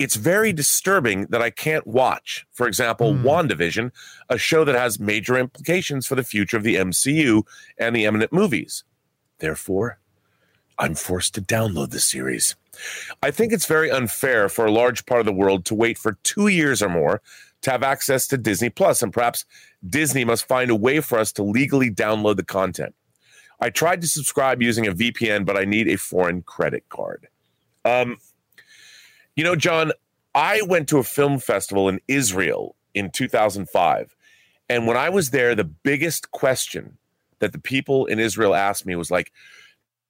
it's 0.00 0.16
very 0.16 0.50
disturbing 0.50 1.26
that 1.26 1.42
I 1.42 1.50
can't 1.50 1.86
watch, 1.86 2.46
for 2.52 2.66
example, 2.66 3.12
mm. 3.12 3.22
WandaVision, 3.22 3.92
a 4.30 4.38
show 4.38 4.64
that 4.64 4.74
has 4.74 4.98
major 4.98 5.36
implications 5.36 6.06
for 6.06 6.14
the 6.14 6.24
future 6.24 6.56
of 6.56 6.62
the 6.62 6.76
MCU 6.76 7.42
and 7.76 7.94
the 7.94 8.06
eminent 8.06 8.32
movies. 8.32 8.82
Therefore, 9.40 9.98
I'm 10.78 10.94
forced 10.94 11.34
to 11.34 11.42
download 11.42 11.90
the 11.90 12.00
series. 12.00 12.56
I 13.22 13.30
think 13.30 13.52
it's 13.52 13.66
very 13.66 13.90
unfair 13.90 14.48
for 14.48 14.64
a 14.64 14.72
large 14.72 15.04
part 15.04 15.20
of 15.20 15.26
the 15.26 15.34
world 15.34 15.66
to 15.66 15.74
wait 15.74 15.98
for 15.98 16.16
two 16.22 16.48
years 16.48 16.80
or 16.80 16.88
more 16.88 17.20
to 17.60 17.70
have 17.70 17.82
access 17.82 18.26
to 18.28 18.38
Disney 18.38 18.70
Plus, 18.70 19.02
and 19.02 19.12
perhaps 19.12 19.44
Disney 19.86 20.24
must 20.24 20.48
find 20.48 20.70
a 20.70 20.74
way 20.74 21.00
for 21.00 21.18
us 21.18 21.30
to 21.32 21.42
legally 21.42 21.90
download 21.90 22.36
the 22.36 22.42
content. 22.42 22.94
I 23.60 23.68
tried 23.68 24.00
to 24.00 24.08
subscribe 24.08 24.62
using 24.62 24.86
a 24.86 24.94
VPN, 24.94 25.44
but 25.44 25.58
I 25.58 25.66
need 25.66 25.88
a 25.88 25.96
foreign 25.96 26.40
credit 26.40 26.84
card. 26.88 27.28
Um, 27.84 28.16
you 29.40 29.44
know, 29.44 29.56
John, 29.56 29.92
I 30.34 30.60
went 30.60 30.86
to 30.90 30.98
a 30.98 31.02
film 31.02 31.38
festival 31.38 31.88
in 31.88 31.98
Israel 32.06 32.76
in 32.92 33.10
2005. 33.10 34.14
And 34.68 34.86
when 34.86 34.98
I 34.98 35.08
was 35.08 35.30
there, 35.30 35.54
the 35.54 35.64
biggest 35.64 36.30
question 36.30 36.98
that 37.38 37.52
the 37.52 37.58
people 37.58 38.04
in 38.04 38.18
Israel 38.18 38.54
asked 38.54 38.84
me 38.84 38.94
was 38.96 39.10
like, 39.10 39.32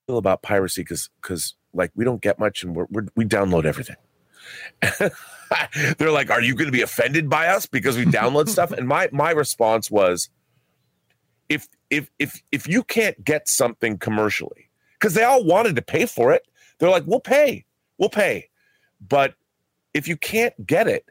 about 0.08 0.42
piracy? 0.42 0.82
Because 0.82 1.10
because 1.22 1.54
like 1.72 1.92
we 1.94 2.04
don't 2.04 2.20
get 2.20 2.40
much 2.40 2.64
and 2.64 2.74
we're, 2.74 2.88
we're, 2.90 3.06
we 3.14 3.24
download 3.24 3.64
everything. 3.64 3.94
They're 5.98 6.10
like 6.10 6.30
are 6.30 6.42
you 6.42 6.56
going 6.56 6.66
to 6.66 6.72
be 6.72 6.82
offended 6.82 7.30
by 7.30 7.46
us 7.46 7.66
because 7.66 7.96
we 7.96 8.06
download 8.06 8.48
stuff? 8.56 8.72
And 8.72 8.88
my 8.88 9.08
my 9.12 9.30
response 9.30 9.92
was 9.92 10.28
if 11.48 11.68
if 11.88 12.10
if 12.18 12.42
if 12.50 12.66
you 12.66 12.82
can't 12.82 13.24
get 13.24 13.46
something 13.46 13.96
commercially 13.96 14.70
because 14.98 15.14
they 15.14 15.22
all 15.22 15.44
wanted 15.44 15.76
to 15.76 15.82
pay 15.82 16.06
for 16.06 16.32
it 16.32 16.42
they're 16.80 16.90
like 16.90 17.04
we'll 17.06 17.20
pay. 17.20 17.64
We'll 17.96 18.08
pay 18.08 18.49
but 19.06 19.34
if 19.94 20.06
you 20.06 20.16
can't 20.16 20.66
get 20.66 20.86
it 20.86 21.04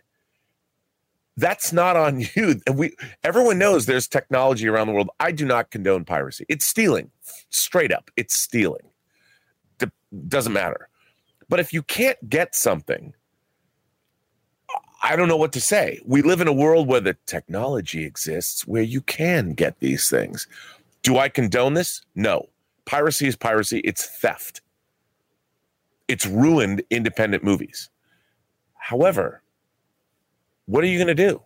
that's 1.37 1.71
not 1.71 1.95
on 1.95 2.19
you 2.35 2.61
and 2.67 2.77
we 2.77 2.95
everyone 3.23 3.57
knows 3.57 3.85
there's 3.85 4.07
technology 4.07 4.67
around 4.67 4.87
the 4.87 4.93
world 4.93 5.09
i 5.19 5.31
do 5.31 5.45
not 5.45 5.71
condone 5.71 6.05
piracy 6.05 6.45
it's 6.49 6.65
stealing 6.65 7.11
straight 7.49 7.91
up 7.91 8.11
it's 8.15 8.35
stealing 8.35 8.89
doesn't 10.27 10.53
matter. 10.53 10.89
But 11.47 11.59
if 11.59 11.73
you 11.73 11.81
can't 11.83 12.29
get 12.29 12.55
something, 12.55 13.13
I 15.01 15.15
don't 15.15 15.27
know 15.27 15.37
what 15.37 15.53
to 15.53 15.61
say. 15.61 15.99
We 16.05 16.21
live 16.21 16.41
in 16.41 16.47
a 16.47 16.53
world 16.53 16.87
where 16.87 16.99
the 16.99 17.15
technology 17.25 18.03
exists 18.05 18.67
where 18.67 18.83
you 18.83 19.01
can 19.01 19.53
get 19.53 19.79
these 19.79 20.09
things. 20.09 20.47
Do 21.03 21.17
I 21.17 21.29
condone 21.29 21.73
this? 21.73 22.01
No. 22.15 22.49
Piracy 22.85 23.27
is 23.27 23.35
piracy, 23.35 23.79
it's 23.79 24.05
theft. 24.19 24.61
It's 26.09 26.25
ruined 26.25 26.83
independent 26.89 27.43
movies. 27.43 27.89
However, 28.73 29.41
what 30.65 30.83
are 30.83 30.87
you 30.87 30.97
going 30.97 31.15
to 31.15 31.29
do? 31.29 31.41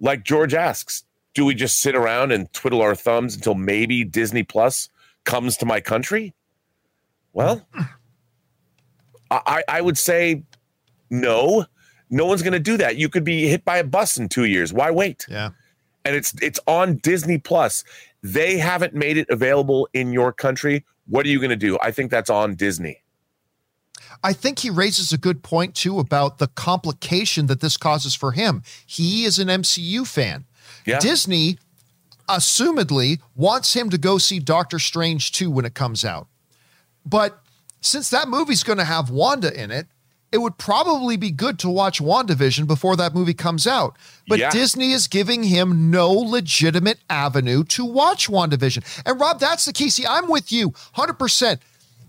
Like 0.00 0.24
George 0.24 0.52
asks, 0.52 1.04
do 1.34 1.44
we 1.44 1.54
just 1.54 1.78
sit 1.78 1.94
around 1.94 2.32
and 2.32 2.52
twiddle 2.52 2.82
our 2.82 2.94
thumbs 2.94 3.34
until 3.36 3.54
maybe 3.54 4.04
Disney 4.04 4.42
Plus 4.42 4.88
comes 5.24 5.56
to 5.58 5.66
my 5.66 5.80
country? 5.80 6.34
Well, 7.32 7.66
I, 9.30 9.62
I 9.68 9.80
would 9.80 9.96
say 9.96 10.42
no. 11.08 11.64
No 12.10 12.26
one's 12.26 12.42
going 12.42 12.52
to 12.52 12.60
do 12.60 12.76
that. 12.76 12.96
You 12.96 13.08
could 13.08 13.24
be 13.24 13.48
hit 13.48 13.64
by 13.64 13.78
a 13.78 13.84
bus 13.84 14.18
in 14.18 14.28
two 14.28 14.44
years. 14.44 14.72
Why 14.72 14.90
wait? 14.90 15.24
Yeah. 15.28 15.50
And 16.04 16.16
it's 16.16 16.34
it's 16.42 16.60
on 16.66 16.96
Disney 16.96 17.38
Plus. 17.38 17.84
They 18.22 18.58
haven't 18.58 18.94
made 18.94 19.16
it 19.16 19.28
available 19.30 19.88
in 19.94 20.12
your 20.12 20.32
country. 20.32 20.84
What 21.06 21.24
are 21.24 21.28
you 21.28 21.38
going 21.38 21.50
to 21.50 21.56
do? 21.56 21.78
I 21.80 21.92
think 21.92 22.10
that's 22.10 22.28
on 22.28 22.56
Disney. 22.56 23.01
I 24.24 24.32
think 24.32 24.60
he 24.60 24.70
raises 24.70 25.12
a 25.12 25.18
good 25.18 25.42
point 25.42 25.74
too 25.74 25.98
about 25.98 26.38
the 26.38 26.46
complication 26.48 27.46
that 27.46 27.60
this 27.60 27.76
causes 27.76 28.14
for 28.14 28.32
him. 28.32 28.62
He 28.86 29.24
is 29.24 29.38
an 29.38 29.48
MCU 29.48 30.06
fan. 30.06 30.44
Yeah. 30.86 30.98
Disney, 30.98 31.58
assumedly, 32.28 33.20
wants 33.34 33.74
him 33.74 33.90
to 33.90 33.98
go 33.98 34.18
see 34.18 34.38
Doctor 34.38 34.78
Strange 34.78 35.32
2 35.32 35.50
when 35.50 35.64
it 35.64 35.74
comes 35.74 36.04
out. 36.04 36.28
But 37.04 37.40
since 37.80 38.10
that 38.10 38.28
movie's 38.28 38.62
going 38.62 38.78
to 38.78 38.84
have 38.84 39.10
Wanda 39.10 39.52
in 39.60 39.70
it, 39.70 39.86
it 40.30 40.38
would 40.38 40.56
probably 40.56 41.16
be 41.16 41.30
good 41.30 41.58
to 41.58 41.68
watch 41.68 42.00
WandaVision 42.00 42.66
before 42.66 42.96
that 42.96 43.14
movie 43.14 43.34
comes 43.34 43.66
out. 43.66 43.96
But 44.26 44.38
Yeah. 44.38 44.50
Disney 44.50 44.92
is 44.92 45.06
giving 45.06 45.42
him 45.42 45.90
no 45.90 46.10
legitimate 46.10 47.00
avenue 47.10 47.64
to 47.64 47.84
watch 47.84 48.28
WandaVision. 48.28 49.02
And 49.04 49.20
Rob, 49.20 49.40
that's 49.40 49.66
the 49.66 49.74
key. 49.74 49.90
See, 49.90 50.06
I'm 50.06 50.28
with 50.28 50.50
you 50.50 50.70
100%. 50.96 51.58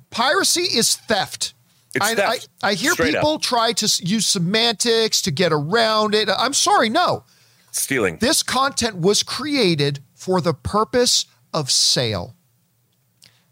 Piracy 0.10 0.62
is 0.62 0.96
theft. 0.96 1.54
I. 2.02 2.16
I, 2.18 2.40
I 2.70 2.74
hear 2.74 2.94
Straight 2.94 3.16
up. 3.16 3.22
people 3.22 3.40
try 3.40 3.74
to 3.74 4.04
use 4.06 4.26
semantics 4.28 5.22
to 5.24 5.32
get 5.32 5.52
around 5.54 6.16
it. 6.16 6.30
I'm 6.30 6.54
sorry, 6.54 6.90
no. 6.90 7.24
Stealing. 7.72 8.18
This 8.18 8.44
content 8.44 8.98
was 8.98 9.24
created 9.24 10.00
for 10.14 10.42
the 10.42 10.54
purpose 10.54 11.26
of 11.54 11.70
sale. 11.72 12.36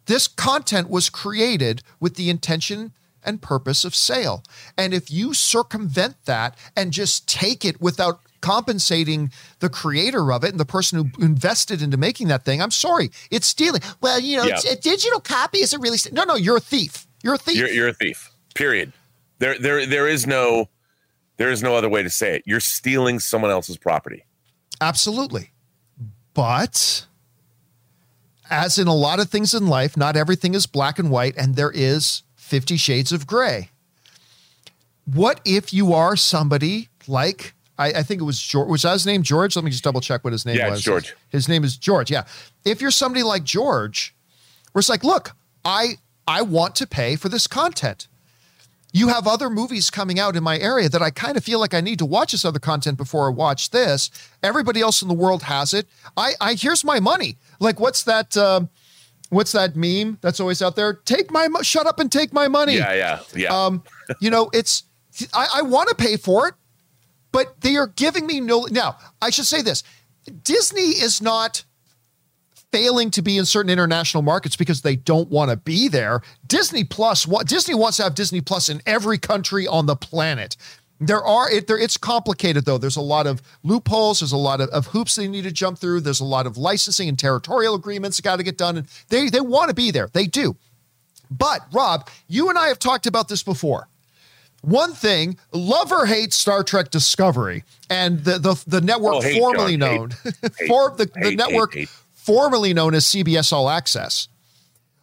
This 0.05 0.27
content 0.27 0.89
was 0.89 1.09
created 1.09 1.81
with 1.99 2.15
the 2.15 2.29
intention 2.29 2.93
and 3.23 3.41
purpose 3.41 3.85
of 3.85 3.93
sale. 3.95 4.43
And 4.77 4.93
if 4.93 5.11
you 5.11 5.33
circumvent 5.33 6.15
that 6.25 6.57
and 6.75 6.91
just 6.91 7.27
take 7.29 7.63
it 7.63 7.79
without 7.79 8.19
compensating 8.41 9.31
the 9.59 9.69
creator 9.69 10.31
of 10.33 10.43
it 10.43 10.49
and 10.49 10.59
the 10.59 10.65
person 10.65 10.97
who 11.15 11.23
invested 11.23 11.81
into 11.83 11.97
making 11.97 12.27
that 12.29 12.43
thing, 12.43 12.61
I'm 12.61 12.71
sorry, 12.71 13.11
it's 13.29 13.45
stealing. 13.45 13.81
Well, 14.01 14.19
you 14.19 14.37
know, 14.37 14.45
Yeah. 14.45 14.55
it's, 14.55 14.65
a 14.65 14.75
digital 14.75 15.19
copy 15.19 15.59
isn't 15.59 15.79
really. 15.79 15.97
st- 15.97 16.15
No, 16.15 16.23
no, 16.23 16.35
you're 16.35 16.57
a 16.57 16.61
thief. 16.61 17.05
You're 17.23 17.35
a 17.35 17.37
thief. 17.37 17.57
You're 17.57 17.69
you're 17.69 17.87
a 17.89 17.93
thief. 17.93 18.30
Period. 18.53 18.93
There 19.39 19.57
there 19.57 19.85
there 19.85 20.07
is 20.07 20.27
no 20.27 20.69
there 21.37 21.51
is 21.51 21.63
no 21.63 21.75
other 21.75 21.89
way 21.89 22.03
to 22.03 22.09
say 22.09 22.35
it. 22.35 22.43
You're 22.45 22.59
stealing 22.59 23.19
someone 23.19 23.51
else's 23.51 23.77
property. 23.77 24.25
Absolutely. 24.79 25.51
But 26.33 27.05
as 28.49 28.77
in 28.77 28.87
a 28.87 28.93
lot 28.95 29.19
of 29.19 29.29
things 29.29 29.53
in 29.53 29.67
life, 29.67 29.95
not 29.97 30.15
everything 30.15 30.53
is 30.53 30.65
black 30.65 30.99
and 30.99 31.09
white, 31.09 31.35
and 31.37 31.55
there 31.55 31.71
is 31.71 32.23
50 32.35 32.77
shades 32.77 33.11
of 33.11 33.25
gray. 33.25 33.69
What 35.05 35.41
if 35.45 35.73
you 35.73 35.93
are 35.93 36.15
somebody 36.15 36.89
like, 37.07 37.53
I, 37.77 37.87
I 37.93 38.03
think 38.03 38.21
it 38.21 38.25
was 38.25 38.39
George, 38.41 38.69
was 38.69 38.81
that 38.83 38.93
his 38.93 39.05
name 39.05 39.23
George? 39.23 39.55
Let 39.55 39.65
me 39.65 39.71
just 39.71 39.83
double 39.83 40.01
check 40.01 40.23
what 40.23 40.33
his 40.33 40.45
name 40.45 40.57
Yeah, 40.57 40.69
was. 40.69 40.81
George. 40.81 41.15
His 41.29 41.49
name 41.49 41.63
is 41.63 41.75
George. 41.77 42.11
Yeah. 42.11 42.25
If 42.65 42.81
you're 42.81 42.91
somebody 42.91 43.23
like 43.23 43.43
George, 43.43 44.13
where 44.71 44.79
it's 44.79 44.89
like, 44.89 45.03
look, 45.03 45.31
I 45.65 45.95
I 46.27 46.43
want 46.43 46.75
to 46.75 46.87
pay 46.87 47.15
for 47.15 47.29
this 47.29 47.47
content 47.47 48.07
you 48.93 49.07
have 49.07 49.27
other 49.27 49.49
movies 49.49 49.89
coming 49.89 50.19
out 50.19 50.35
in 50.35 50.43
my 50.43 50.57
area 50.59 50.89
that 50.89 51.01
I 51.01 51.11
kind 51.11 51.37
of 51.37 51.43
feel 51.43 51.59
like 51.59 51.73
I 51.73 51.81
need 51.81 51.99
to 51.99 52.05
watch 52.05 52.33
this 52.33 52.43
other 52.43 52.59
content 52.59 52.97
before 52.97 53.27
I 53.27 53.33
watch 53.33 53.69
this. 53.69 54.09
Everybody 54.43 54.81
else 54.81 55.01
in 55.01 55.07
the 55.07 55.13
world 55.13 55.43
has 55.43 55.73
it. 55.73 55.87
I, 56.17 56.33
I 56.41 56.53
here's 56.55 56.83
my 56.83 56.99
money. 56.99 57.37
Like, 57.59 57.79
what's 57.79 58.03
that? 58.03 58.35
Um, 58.35 58.69
what's 59.29 59.53
that 59.53 59.75
meme 59.75 60.17
that's 60.21 60.39
always 60.39 60.61
out 60.61 60.75
there? 60.75 60.93
Take 60.93 61.31
my 61.31 61.47
mo- 61.47 61.61
shut 61.61 61.87
up 61.87 61.99
and 61.99 62.11
take 62.11 62.33
my 62.33 62.47
money. 62.47 62.75
Yeah, 62.75 62.93
yeah, 62.93 63.19
yeah. 63.33 63.65
Um, 63.65 63.83
you 64.19 64.29
know, 64.29 64.49
it's 64.53 64.83
I, 65.33 65.47
I 65.55 65.61
want 65.61 65.89
to 65.89 65.95
pay 65.95 66.17
for 66.17 66.47
it, 66.47 66.55
but 67.31 67.61
they 67.61 67.77
are 67.77 67.87
giving 67.87 68.27
me 68.27 68.41
no. 68.41 68.67
Now, 68.69 68.97
I 69.21 69.29
should 69.29 69.45
say 69.45 69.61
this: 69.61 69.83
Disney 70.43 70.81
is 70.81 71.21
not 71.21 71.63
failing 72.71 73.11
to 73.11 73.21
be 73.21 73.37
in 73.37 73.45
certain 73.45 73.69
international 73.69 74.23
markets 74.23 74.55
because 74.55 74.81
they 74.81 74.95
don't 74.95 75.29
want 75.29 75.51
to 75.51 75.57
be 75.57 75.87
there. 75.87 76.21
Disney 76.47 76.83
Plus, 76.83 77.27
what 77.27 77.47
Disney 77.47 77.75
wants 77.75 77.97
to 77.97 78.03
have 78.03 78.15
Disney 78.15 78.41
Plus 78.41 78.69
in 78.69 78.81
every 78.85 79.17
country 79.17 79.67
on 79.67 79.85
the 79.85 79.95
planet. 79.95 80.55
There 81.03 81.23
are 81.25 81.49
it 81.51 81.65
there 81.67 81.79
it's 81.79 81.97
complicated 81.97 82.65
though. 82.65 82.77
There's 82.77 82.95
a 82.95 83.01
lot 83.01 83.25
of 83.25 83.41
loopholes, 83.63 84.19
there's 84.19 84.31
a 84.33 84.37
lot 84.37 84.61
of, 84.61 84.69
of 84.69 84.87
hoops 84.87 85.15
they 85.15 85.27
need 85.27 85.43
to 85.45 85.51
jump 85.51 85.79
through. 85.79 86.01
There's 86.01 86.19
a 86.19 86.25
lot 86.25 86.45
of 86.45 86.57
licensing 86.57 87.09
and 87.09 87.17
territorial 87.17 87.73
agreements 87.73 88.17
that 88.17 88.23
got 88.23 88.35
to 88.35 88.43
get 88.43 88.57
done. 88.57 88.77
And 88.77 88.87
they 89.09 89.29
they 89.29 89.41
want 89.41 89.69
to 89.69 89.73
be 89.73 89.89
there. 89.91 90.09
They 90.13 90.27
do. 90.27 90.55
But 91.31 91.61
Rob, 91.71 92.07
you 92.27 92.49
and 92.49 92.57
I 92.57 92.67
have 92.67 92.77
talked 92.77 93.07
about 93.07 93.29
this 93.29 93.41
before. 93.41 93.87
One 94.61 94.93
thing, 94.93 95.37
love 95.51 95.91
or 95.91 96.05
hate 96.05 96.33
Star 96.33 96.61
Trek 96.63 96.91
Discovery 96.91 97.63
and 97.89 98.23
the 98.23 98.37
the, 98.37 98.63
the 98.67 98.81
network 98.81 99.15
Oh, 99.15 99.39
formerly 99.39 99.77
John, 99.77 99.95
known 99.95 100.09
Hate. 100.59 100.67
for 100.67 100.91
the, 100.95 101.05
the 101.05 101.19
Hate, 101.19 101.37
network 101.37 101.73
hate. 101.73 101.89
Formerly 102.23 102.73
known 102.73 102.93
as 102.93 103.05
CBS 103.05 103.51
All 103.51 103.67
Access. 103.69 104.27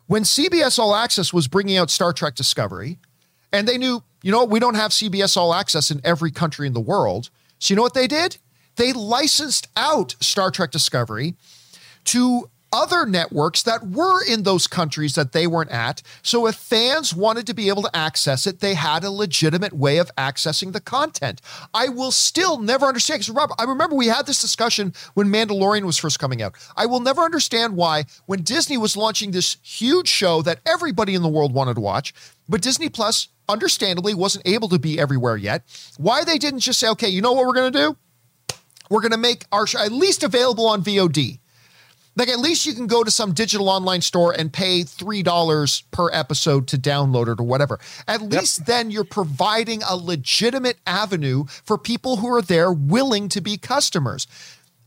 When 0.07 0.22
CBS 0.22 0.78
All 0.78 0.94
Access 0.94 1.33
was 1.33 1.48
bringing 1.48 1.76
out 1.76 1.90
Star 1.90 2.12
Trek 2.12 2.35
Discovery, 2.35 2.98
and 3.52 3.66
they 3.66 3.76
knew, 3.76 4.02
you 4.22 4.31
know, 4.31 4.44
we 4.44 4.61
don't 4.61 4.76
have 4.76 4.92
CBS 4.92 5.37
All 5.37 5.52
Access 5.52 5.90
in 5.90 6.00
every 6.04 6.31
country 6.31 6.66
in 6.66 6.74
the 6.74 6.81
world. 6.81 7.31
So 7.59 7.72
you 7.72 7.76
know 7.76 7.83
what 7.83 7.94
they 7.94 8.07
did? 8.07 8.38
They 8.76 8.92
licensed 8.92 9.68
out 9.76 10.14
Star 10.20 10.52
Trek 10.52 10.70
Discovery 10.70 11.35
to 12.04 12.48
other 12.72 13.07
networks 13.07 13.62
that 13.62 13.87
were 13.87 14.22
in 14.24 14.42
those 14.42 14.66
countries 14.66 15.14
that 15.14 15.33
they 15.33 15.46
weren't 15.46 15.70
at. 15.70 16.02
So 16.22 16.46
if 16.46 16.57
fans 16.57 17.14
wanted 17.14 17.46
to 17.46 17.54
be 17.54 17.68
able 17.68 17.83
to 17.83 17.96
access 17.96 18.46
it, 18.46 18.61
they 18.61 18.74
had 18.74 19.04
a 19.04 19.11
legitimate 19.11 19.72
way 19.72 19.98
of 19.98 20.14
accessing 20.16 20.72
the 20.72 20.81
content. 20.81 21.40
I 21.72 21.88
will 21.88 22.11
still 22.11 22.59
never 22.59 22.87
understand 22.87 23.20
because 23.20 23.35
Rob, 23.35 23.50
I 23.59 23.64
remember 23.64 23.96
we 23.96 24.07
had 24.07 24.26
this 24.26 24.40
discussion 24.40 24.92
when 25.14 25.28
Mandalorian 25.28 25.85
was 25.85 25.98
first 25.98 26.18
coming 26.18 26.42
out. 26.42 26.54
I 26.76 26.87
will 26.87 27.00
never 27.00 27.22
understand 27.22 27.76
why 27.76 28.04
when 28.26 28.42
Disney 28.42 28.76
was 28.76 28.96
launching 28.96 29.31
this 29.31 29.57
huge 29.62 30.09
show 30.09 30.42
that 30.42 30.61
everybody 30.66 31.14
in 31.14 31.22
the 31.22 31.28
world 31.28 31.54
wanted 31.54 31.74
to 31.74 31.81
watch, 31.81 32.12
but 32.48 32.62
Disney 32.62 32.88
Plus 32.88 33.28
understandably 33.48 34.14
wasn't 34.14 34.46
able 34.46 34.68
to 34.68 34.78
be 34.78 35.00
everywhere 35.00 35.37
yet. 35.37 35.62
Why 35.96 36.24
they 36.24 36.38
didn't 36.38 36.61
just 36.61 36.78
say, 36.78 36.88
"Okay, 36.88 37.09
you 37.09 37.22
know 37.22 37.33
what 37.33 37.46
we're 37.46 37.54
going 37.54 37.72
to 37.72 37.78
do? 37.78 37.96
We're 38.90 39.00
going 39.00 39.12
to 39.12 39.18
make 39.18 39.44
our 39.52 39.66
show 39.66 39.78
at 39.78 39.92
least 39.92 40.22
available 40.22 40.66
on 40.66 40.83
VOD." 40.83 41.38
Like 42.18 42.28
at 42.28 42.40
least 42.40 42.66
you 42.66 42.74
can 42.74 42.88
go 42.88 43.04
to 43.04 43.12
some 43.12 43.33
digital 43.33 43.68
online 43.68 44.00
store 44.00 44.33
and 44.33 44.52
pay 44.52 44.83
three 44.83 45.22
dollars 45.22 45.85
per 45.92 46.11
episode 46.12 46.66
to 46.68 46.76
download 46.76 47.28
it 47.28 47.40
or 47.40 47.44
whatever. 47.44 47.78
At 48.09 48.22
least 48.22 48.66
then 48.66 48.90
you're 48.90 49.04
providing 49.04 49.83
a 49.85 49.96
legitimate 49.96 50.78
avenue 50.85 51.44
for 51.46 51.78
people 51.78 52.16
who 52.16 52.35
are 52.35 52.42
there 52.42 52.72
willing 52.72 53.28
to 53.28 53.40
be 53.40 53.57
customers. 53.57 54.26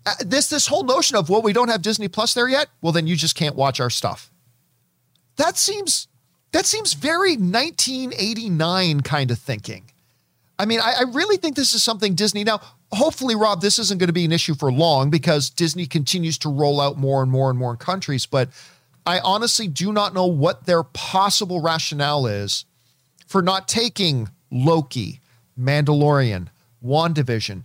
Uh, 0.05 0.15
this 0.19 0.49
this 0.49 0.67
whole 0.67 0.83
notion 0.83 1.15
of 1.15 1.29
well 1.29 1.41
we 1.41 1.53
don't 1.53 1.69
have 1.69 1.81
Disney 1.81 2.09
Plus 2.09 2.33
there 2.33 2.49
yet, 2.49 2.67
well 2.81 2.91
then 2.91 3.07
you 3.07 3.15
just 3.15 3.35
can't 3.35 3.55
watch 3.55 3.79
our 3.79 3.89
stuff. 3.89 4.29
That 5.37 5.57
seems 5.57 6.09
that 6.51 6.65
seems 6.65 6.93
very 6.93 7.37
1989 7.37 9.01
kind 9.01 9.31
of 9.31 9.39
thinking. 9.39 9.85
I 10.59 10.65
mean, 10.65 10.81
I, 10.81 10.95
I 10.99 11.03
really 11.03 11.37
think 11.37 11.55
this 11.55 11.73
is 11.73 11.81
something 11.81 12.13
Disney 12.13 12.43
now. 12.43 12.59
Hopefully, 12.93 13.35
Rob, 13.35 13.61
this 13.61 13.79
isn't 13.79 13.99
going 13.99 14.07
to 14.07 14.13
be 14.13 14.25
an 14.25 14.31
issue 14.31 14.53
for 14.53 14.71
long 14.71 15.09
because 15.09 15.49
Disney 15.49 15.85
continues 15.85 16.37
to 16.39 16.49
roll 16.49 16.81
out 16.81 16.97
more 16.97 17.21
and 17.23 17.31
more 17.31 17.49
and 17.49 17.57
more 17.57 17.77
countries. 17.77 18.25
But 18.25 18.49
I 19.05 19.19
honestly 19.19 19.67
do 19.67 19.93
not 19.93 20.13
know 20.13 20.25
what 20.25 20.65
their 20.65 20.83
possible 20.83 21.61
rationale 21.61 22.27
is 22.27 22.65
for 23.27 23.41
not 23.41 23.67
taking 23.67 24.29
Loki, 24.51 25.21
Mandalorian, 25.57 26.47
WandaVision, 26.83 27.63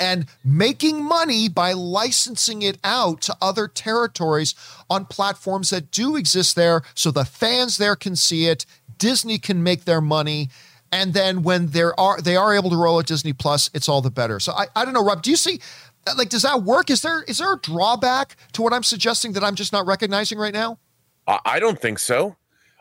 and 0.00 0.26
making 0.44 1.02
money 1.02 1.48
by 1.48 1.72
licensing 1.72 2.62
it 2.62 2.78
out 2.84 3.20
to 3.22 3.36
other 3.40 3.68
territories 3.68 4.54
on 4.90 5.04
platforms 5.04 5.70
that 5.70 5.90
do 5.90 6.16
exist 6.16 6.56
there 6.56 6.82
so 6.94 7.10
the 7.10 7.24
fans 7.24 7.78
there 7.78 7.96
can 7.96 8.14
see 8.14 8.46
it 8.46 8.64
disney 8.98 9.38
can 9.38 9.62
make 9.62 9.84
their 9.84 10.00
money 10.00 10.48
and 10.92 11.14
then 11.14 11.42
when 11.42 11.68
there 11.68 11.98
are 11.98 12.20
they 12.20 12.36
are 12.36 12.54
able 12.54 12.70
to 12.70 12.76
roll 12.76 12.98
at 12.98 13.06
disney 13.06 13.32
plus 13.32 13.70
it's 13.74 13.88
all 13.88 14.00
the 14.00 14.10
better 14.10 14.40
so 14.40 14.52
i, 14.52 14.66
I 14.74 14.84
don't 14.84 14.94
know 14.94 15.04
rob 15.04 15.22
do 15.22 15.30
you 15.30 15.36
see 15.36 15.60
uh, 16.06 16.14
like 16.16 16.28
does 16.28 16.42
that 16.42 16.62
work 16.62 16.90
is 16.90 17.02
there 17.02 17.22
is 17.24 17.38
there 17.38 17.52
a 17.52 17.58
drawback 17.58 18.36
to 18.52 18.62
what 18.62 18.72
i'm 18.72 18.82
suggesting 18.82 19.32
that 19.32 19.44
i'm 19.44 19.54
just 19.54 19.72
not 19.72 19.86
recognizing 19.86 20.38
right 20.38 20.54
now 20.54 20.78
I 21.28 21.38
I 21.44 21.60
don't 21.60 21.80
think 21.80 21.98
so. 21.98 22.36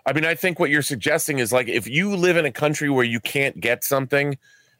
I 0.05 0.13
mean, 0.13 0.25
I 0.25 0.35
think 0.35 0.57
what 0.57 0.69
you're 0.69 0.81
suggesting 0.81 1.39
is 1.39 1.51
like 1.51 1.67
if 1.67 1.85
you 1.87 2.15
live 2.15 2.37
in 2.37 2.45
a 2.45 2.51
country 2.51 2.89
where 2.89 3.03
you 3.03 3.19
can't 3.19 3.59
get 3.59 3.83
something, 3.83 4.37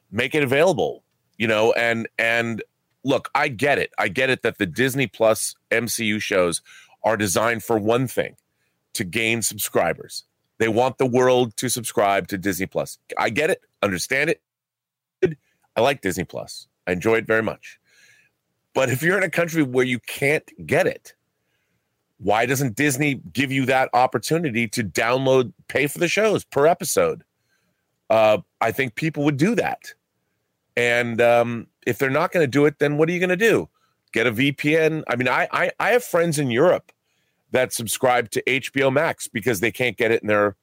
make 0.09 0.33
it 0.33 0.41
available. 0.41 1.03
You 1.37 1.47
know, 1.47 1.73
and 1.73 2.07
and 2.17 2.63
look, 3.03 3.29
I 3.35 3.49
get 3.49 3.77
it. 3.77 3.91
I 3.97 4.07
get 4.07 4.29
it 4.29 4.41
that 4.43 4.57
the 4.57 4.65
Disney 4.65 5.05
Plus 5.05 5.55
MCU 5.69 6.21
shows 6.21 6.61
are 7.03 7.17
designed 7.17 7.63
for 7.63 7.77
one 7.77 8.07
thing, 8.07 8.37
to 8.93 9.03
gain 9.03 9.41
subscribers. 9.41 10.23
They 10.59 10.67
want 10.67 10.97
the 10.97 11.05
world 11.05 11.55
to 11.57 11.69
subscribe 11.69 12.27
to 12.29 12.37
Disney 12.37 12.65
Plus. 12.65 12.97
I 13.17 13.29
get 13.29 13.49
it, 13.49 13.61
understand 13.81 14.29
it. 14.29 14.41
I 15.75 15.81
like 15.81 16.01
Disney 16.01 16.23
Plus. 16.23 16.67
I 16.87 16.93
enjoy 16.93 17.15
it 17.15 17.27
very 17.27 17.43
much. 17.43 17.79
But 18.73 18.89
if 18.89 19.01
you're 19.03 19.17
in 19.17 19.23
a 19.23 19.29
country 19.29 19.63
where 19.63 19.85
you 19.85 19.99
can't 19.99 20.49
get 20.65 20.87
it, 20.87 21.13
why 22.19 22.45
doesn't 22.45 22.75
Disney 22.75 23.21
give 23.33 23.51
you 23.51 23.65
that 23.67 23.89
opportunity 23.93 24.67
to 24.69 24.83
download, 24.83 25.53
pay 25.67 25.85
for 25.87 25.99
the 25.99 26.07
shows 26.07 26.43
per 26.43 26.65
episode? 26.65 27.23
Uh, 28.09 28.39
I 28.61 28.71
think 28.71 28.95
people 28.95 29.23
would 29.23 29.37
do 29.37 29.53
that. 29.55 29.93
And 30.75 31.21
um, 31.21 31.67
if 31.85 31.97
they're 31.97 32.09
not 32.09 32.31
going 32.31 32.43
to 32.43 32.47
do 32.47 32.65
it, 32.65 32.79
then 32.79 32.97
what 32.97 33.09
are 33.09 33.11
you 33.11 33.19
going 33.19 33.29
to 33.29 33.35
do? 33.35 33.69
Get 34.13 34.25
a 34.25 34.31
VPN? 34.31 35.03
I 35.07 35.15
mean, 35.15 35.27
I, 35.27 35.47
I 35.51 35.71
I 35.79 35.89
have 35.89 36.03
friends 36.03 36.39
in 36.39 36.49
Europe 36.49 36.91
that 37.51 37.73
subscribe 37.73 38.29
to 38.31 38.43
HBO 38.43 38.91
Max 38.91 39.27
because 39.27 39.59
they 39.59 39.71
can't 39.71 39.97
get 39.97 40.11
it 40.11 40.21
in 40.21 40.27
their 40.27 40.55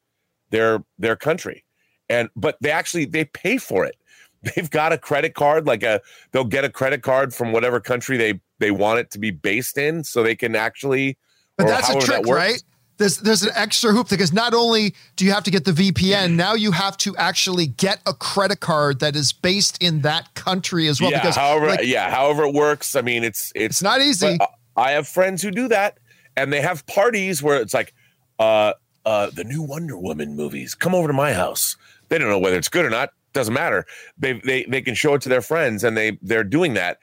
their 0.50 0.84
their 0.98 1.16
country. 1.16 1.64
and 2.08 2.28
but 2.36 2.56
they 2.60 2.70
actually 2.70 3.04
they 3.04 3.24
pay 3.24 3.58
for 3.58 3.84
it. 3.84 3.96
They've 4.54 4.68
got 4.68 4.92
a 4.92 4.98
credit 4.98 5.34
card, 5.34 5.66
like 5.66 5.82
a 5.82 6.02
they'll 6.32 6.44
get 6.44 6.64
a 6.64 6.68
credit 6.68 7.02
card 7.02 7.32
from 7.32 7.52
whatever 7.52 7.80
country 7.80 8.18
they 8.18 8.40
they 8.58 8.70
want 8.70 8.98
it 8.98 9.10
to 9.12 9.18
be 9.18 9.30
based 9.30 9.78
in, 9.78 10.04
so 10.04 10.22
they 10.22 10.36
can 10.36 10.54
actually. 10.54 11.16
But 11.56 11.66
that's 11.66 11.88
a 11.88 11.98
trick, 11.98 12.24
that 12.24 12.30
right? 12.30 12.62
There's 12.98 13.18
there's 13.18 13.42
an 13.42 13.52
extra 13.54 13.92
hoop 13.92 14.10
because 14.10 14.32
not 14.34 14.52
only 14.52 14.94
do 15.16 15.24
you 15.24 15.32
have 15.32 15.44
to 15.44 15.50
get 15.50 15.64
the 15.64 15.72
VPN, 15.72 16.28
mm. 16.28 16.34
now 16.34 16.52
you 16.54 16.72
have 16.72 16.96
to 16.98 17.16
actually 17.16 17.66
get 17.66 18.00
a 18.06 18.12
credit 18.12 18.60
card 18.60 19.00
that 19.00 19.16
is 19.16 19.32
based 19.32 19.82
in 19.82 20.02
that 20.02 20.34
country 20.34 20.88
as 20.88 21.00
well. 21.00 21.10
Yeah, 21.10 21.20
because 21.20 21.36
however, 21.36 21.68
like, 21.68 21.80
yeah, 21.84 22.10
however 22.10 22.44
it 22.44 22.52
works. 22.52 22.94
I 22.94 23.00
mean, 23.00 23.24
it's 23.24 23.50
it's, 23.54 23.76
it's 23.76 23.82
not 23.82 24.00
easy. 24.02 24.36
I 24.76 24.90
have 24.92 25.08
friends 25.08 25.40
who 25.40 25.50
do 25.50 25.68
that, 25.68 25.98
and 26.36 26.52
they 26.52 26.60
have 26.60 26.86
parties 26.86 27.42
where 27.42 27.60
it's 27.60 27.74
like, 27.74 27.94
uh, 28.38 28.74
uh, 29.04 29.30
the 29.30 29.44
new 29.44 29.62
Wonder 29.62 29.98
Woman 29.98 30.34
movies. 30.34 30.74
Come 30.74 30.94
over 30.94 31.08
to 31.08 31.14
my 31.14 31.32
house. 31.32 31.76
They 32.08 32.18
don't 32.18 32.28
know 32.28 32.38
whether 32.38 32.56
it's 32.56 32.68
good 32.68 32.84
or 32.84 32.90
not. 32.90 33.10
Doesn't 33.32 33.54
matter. 33.54 33.84
They 34.16 34.34
they 34.34 34.64
they 34.64 34.80
can 34.80 34.94
show 34.94 35.14
it 35.14 35.22
to 35.22 35.28
their 35.28 35.42
friends, 35.42 35.82
and 35.84 35.96
they 35.96 36.18
they're 36.22 36.44
doing 36.44 36.74
that. 36.74 36.98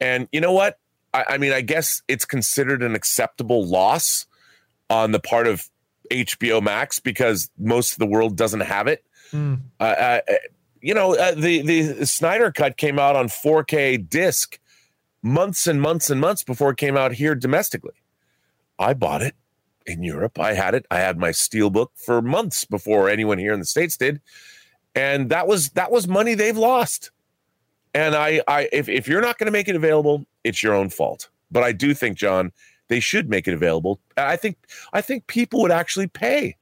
And 0.00 0.28
you 0.32 0.40
know 0.40 0.52
what? 0.52 0.78
I, 1.12 1.24
I 1.30 1.38
mean, 1.38 1.52
I 1.52 1.60
guess 1.60 2.02
it's 2.08 2.24
considered 2.24 2.82
an 2.82 2.94
acceptable 2.94 3.66
loss 3.66 4.26
on 4.88 5.12
the 5.12 5.20
part 5.20 5.46
of 5.46 5.68
HBO 6.10 6.62
Max 6.62 7.00
because 7.00 7.50
most 7.58 7.92
of 7.92 7.98
the 7.98 8.06
world 8.06 8.36
doesn't 8.36 8.60
have 8.60 8.86
it. 8.86 9.04
Mm. 9.32 9.60
Uh, 9.80 9.82
uh, 9.82 10.20
you 10.80 10.94
know, 10.94 11.14
uh, 11.16 11.32
the 11.32 11.62
the 11.62 12.06
Snyder 12.06 12.52
cut 12.52 12.76
came 12.76 12.98
out 12.98 13.16
on 13.16 13.28
4K 13.28 14.08
disc 14.08 14.58
months 15.22 15.66
and 15.66 15.80
months 15.80 16.10
and 16.10 16.20
months 16.20 16.42
before 16.42 16.70
it 16.70 16.76
came 16.76 16.96
out 16.96 17.12
here 17.12 17.34
domestically. 17.34 17.94
I 18.82 18.94
bought 18.94 19.22
it 19.22 19.34
in 19.86 20.02
Europe. 20.02 20.38
I 20.38 20.54
had 20.54 20.74
it. 20.74 20.86
I 20.90 20.98
had 20.98 21.18
my 21.18 21.30
steelbook 21.30 21.88
for 21.94 22.20
months 22.20 22.64
before 22.64 23.08
anyone 23.08 23.38
here 23.38 23.52
in 23.52 23.60
the 23.60 23.66
states 23.66 23.96
did, 23.96 24.20
and 24.94 25.30
that 25.30 25.46
was 25.46 25.70
that 25.70 25.90
was 25.90 26.08
money 26.08 26.34
they've 26.34 26.56
lost. 26.56 27.10
And 27.94 28.14
I, 28.14 28.42
I 28.48 28.68
if 28.72 28.88
if 28.88 29.06
you're 29.06 29.20
not 29.20 29.38
going 29.38 29.46
to 29.46 29.52
make 29.52 29.68
it 29.68 29.76
available, 29.76 30.26
it's 30.44 30.62
your 30.62 30.74
own 30.74 30.88
fault. 30.88 31.28
But 31.50 31.62
I 31.62 31.72
do 31.72 31.94
think, 31.94 32.16
John, 32.16 32.52
they 32.88 33.00
should 33.00 33.28
make 33.28 33.46
it 33.46 33.54
available. 33.54 34.00
I 34.16 34.36
think 34.36 34.56
I 34.92 35.00
think 35.00 35.26
people 35.26 35.62
would 35.62 35.72
actually 35.72 36.08
pay. 36.08 36.56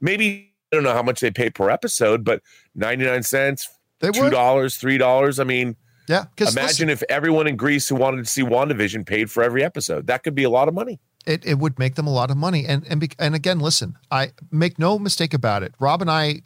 Maybe 0.00 0.52
I 0.72 0.76
don't 0.76 0.84
know 0.84 0.92
how 0.92 1.02
much 1.02 1.20
they 1.20 1.30
pay 1.30 1.50
per 1.50 1.70
episode, 1.70 2.24
but 2.24 2.42
99 2.74 3.22
cents, 3.22 3.68
they 4.00 4.08
$2, 4.08 4.30
$3. 4.30 5.40
I 5.40 5.44
mean, 5.44 5.76
yeah. 6.08 6.26
Imagine 6.38 6.56
listen, 6.56 6.90
if 6.90 7.02
everyone 7.08 7.46
in 7.46 7.56
Greece 7.56 7.88
who 7.88 7.96
wanted 7.96 8.24
to 8.24 8.30
see 8.30 8.42
WandaVision 8.42 9.06
paid 9.06 9.30
for 9.30 9.42
every 9.42 9.64
episode. 9.64 10.06
That 10.06 10.22
could 10.22 10.34
be 10.34 10.44
a 10.44 10.50
lot 10.50 10.68
of 10.68 10.74
money. 10.74 11.00
It, 11.26 11.44
it 11.44 11.58
would 11.58 11.78
make 11.78 11.96
them 11.96 12.06
a 12.06 12.12
lot 12.12 12.30
of 12.30 12.36
money. 12.36 12.64
And 12.66 12.86
and 12.88 13.14
and 13.18 13.34
again, 13.34 13.58
listen, 13.58 13.98
I 14.10 14.32
make 14.50 14.78
no 14.78 14.98
mistake 14.98 15.34
about 15.34 15.62
it. 15.62 15.74
Rob 15.78 16.00
and 16.00 16.10
I 16.10 16.42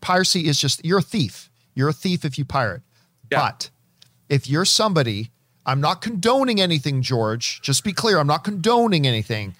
piracy 0.00 0.46
is 0.46 0.60
just 0.60 0.84
you're 0.84 1.00
a 1.00 1.02
thief. 1.02 1.50
You're 1.74 1.88
a 1.88 1.94
thief 1.94 2.24
if 2.24 2.38
you 2.38 2.44
pirate. 2.44 2.82
Yeah. 3.30 3.40
But 3.40 3.70
if 4.28 4.48
you're 4.48 4.64
somebody 4.64 5.30
I'm 5.66 5.80
not 5.80 6.00
condoning 6.00 6.60
anything, 6.60 7.02
George. 7.02 7.60
Just 7.62 7.84
be 7.84 7.92
clear, 7.92 8.18
I'm 8.18 8.26
not 8.26 8.44
condoning 8.44 9.06
anything. 9.06 9.54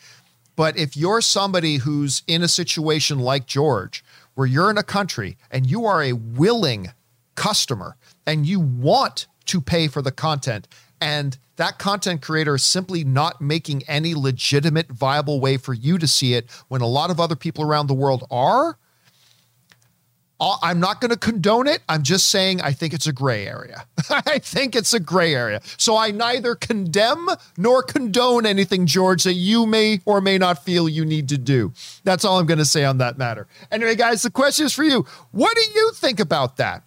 But 0.57 0.77
if 0.77 0.97
you're 0.97 1.21
somebody 1.21 1.77
who's 1.77 2.23
in 2.27 2.43
a 2.43 2.49
situation 2.49 3.19
like 3.19 3.47
George, 3.47 4.05
where 4.35 4.47
you're 4.47 4.71
in 4.71 4.79
a 4.79 4.83
country 4.83 5.37
and 5.51 5.71
you 5.71 5.85
are 5.87 6.03
a 6.03 6.13
willing 6.13 6.93
customer 7.35 7.97
and 8.27 8.47
you 8.47 8.61
want 8.61 9.27
to 9.47 9.61
pay 9.61 9.89
for 9.89 10.03
the 10.03 10.11
content, 10.11 10.69
and 11.01 11.39
that 11.57 11.79
content 11.79 12.23
creator 12.23 12.55
is 12.55 12.65
simply 12.65 13.05
not 13.05 13.41
making 13.41 13.83
any 13.87 14.15
legitimate, 14.15 14.89
viable 14.89 15.41
way 15.41 15.57
for 15.57 15.75
you 15.75 15.99
to 15.99 16.07
see 16.07 16.35
it 16.35 16.51
when 16.69 16.81
a 16.81 16.87
lot 16.87 17.11
of 17.11 17.21
other 17.21 17.37
people 17.37 17.65
around 17.65 17.87
the 17.87 17.95
world 17.95 18.27
are, 18.31 18.79
uh, 20.41 20.57
I'm 20.63 20.81
not 20.81 21.01
going 21.01 21.11
to 21.11 21.19
condone 21.19 21.67
it. 21.67 21.83
I'm 21.89 22.03
just 22.03 22.29
saying 22.29 22.63
I 22.63 22.73
think 22.73 22.95
it's 22.95 23.07
a 23.07 23.13
gray 23.13 23.47
area. 23.47 23.85
I 24.11 24.39
think 24.39 24.75
it's 24.75 24.95
a 24.95 25.01
gray 25.01 25.35
area. 25.35 25.61
So 25.77 25.97
I 25.97 26.11
neither 26.13 26.55
condemn 26.55 27.29
nor 27.59 27.83
condone 27.83 28.47
anything, 28.47 28.87
George, 28.87 29.25
that 29.25 29.35
you 29.35 29.67
may 29.67 30.01
or 30.07 30.23
may 30.23 30.39
not 30.39 30.65
feel 30.65 30.89
you 30.89 31.05
need 31.05 31.29
to 31.29 31.37
do. 31.37 31.75
That's 32.05 32.25
all 32.25 32.39
I'm 32.39 32.47
going 32.47 32.59
to 32.59 32.65
say 32.65 32.85
on 32.85 32.99
that 32.99 33.19
matter. 33.19 33.47
Anyway, 33.71 33.97
guys, 33.97 34.23
the 34.23 34.31
question 34.31 34.65
is 34.65 34.73
for 34.73 34.85
you. 34.85 35.05
What 35.31 35.55
do 35.55 35.63
you 35.79 35.93
think 35.95 36.21
about 36.21 36.57
that? 36.57 36.85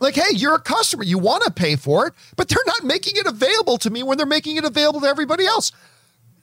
Like, 0.00 0.14
hey, 0.16 0.34
you're 0.34 0.54
a 0.54 0.60
customer. 0.60 1.04
You 1.04 1.18
want 1.18 1.44
to 1.44 1.50
pay 1.50 1.76
for 1.76 2.06
it, 2.06 2.14
but 2.36 2.48
they're 2.48 2.58
not 2.66 2.84
making 2.84 3.14
it 3.16 3.26
available 3.26 3.78
to 3.78 3.90
me 3.90 4.02
when 4.02 4.18
they're 4.18 4.26
making 4.26 4.56
it 4.56 4.64
available 4.64 5.00
to 5.00 5.06
everybody 5.06 5.46
else. 5.46 5.72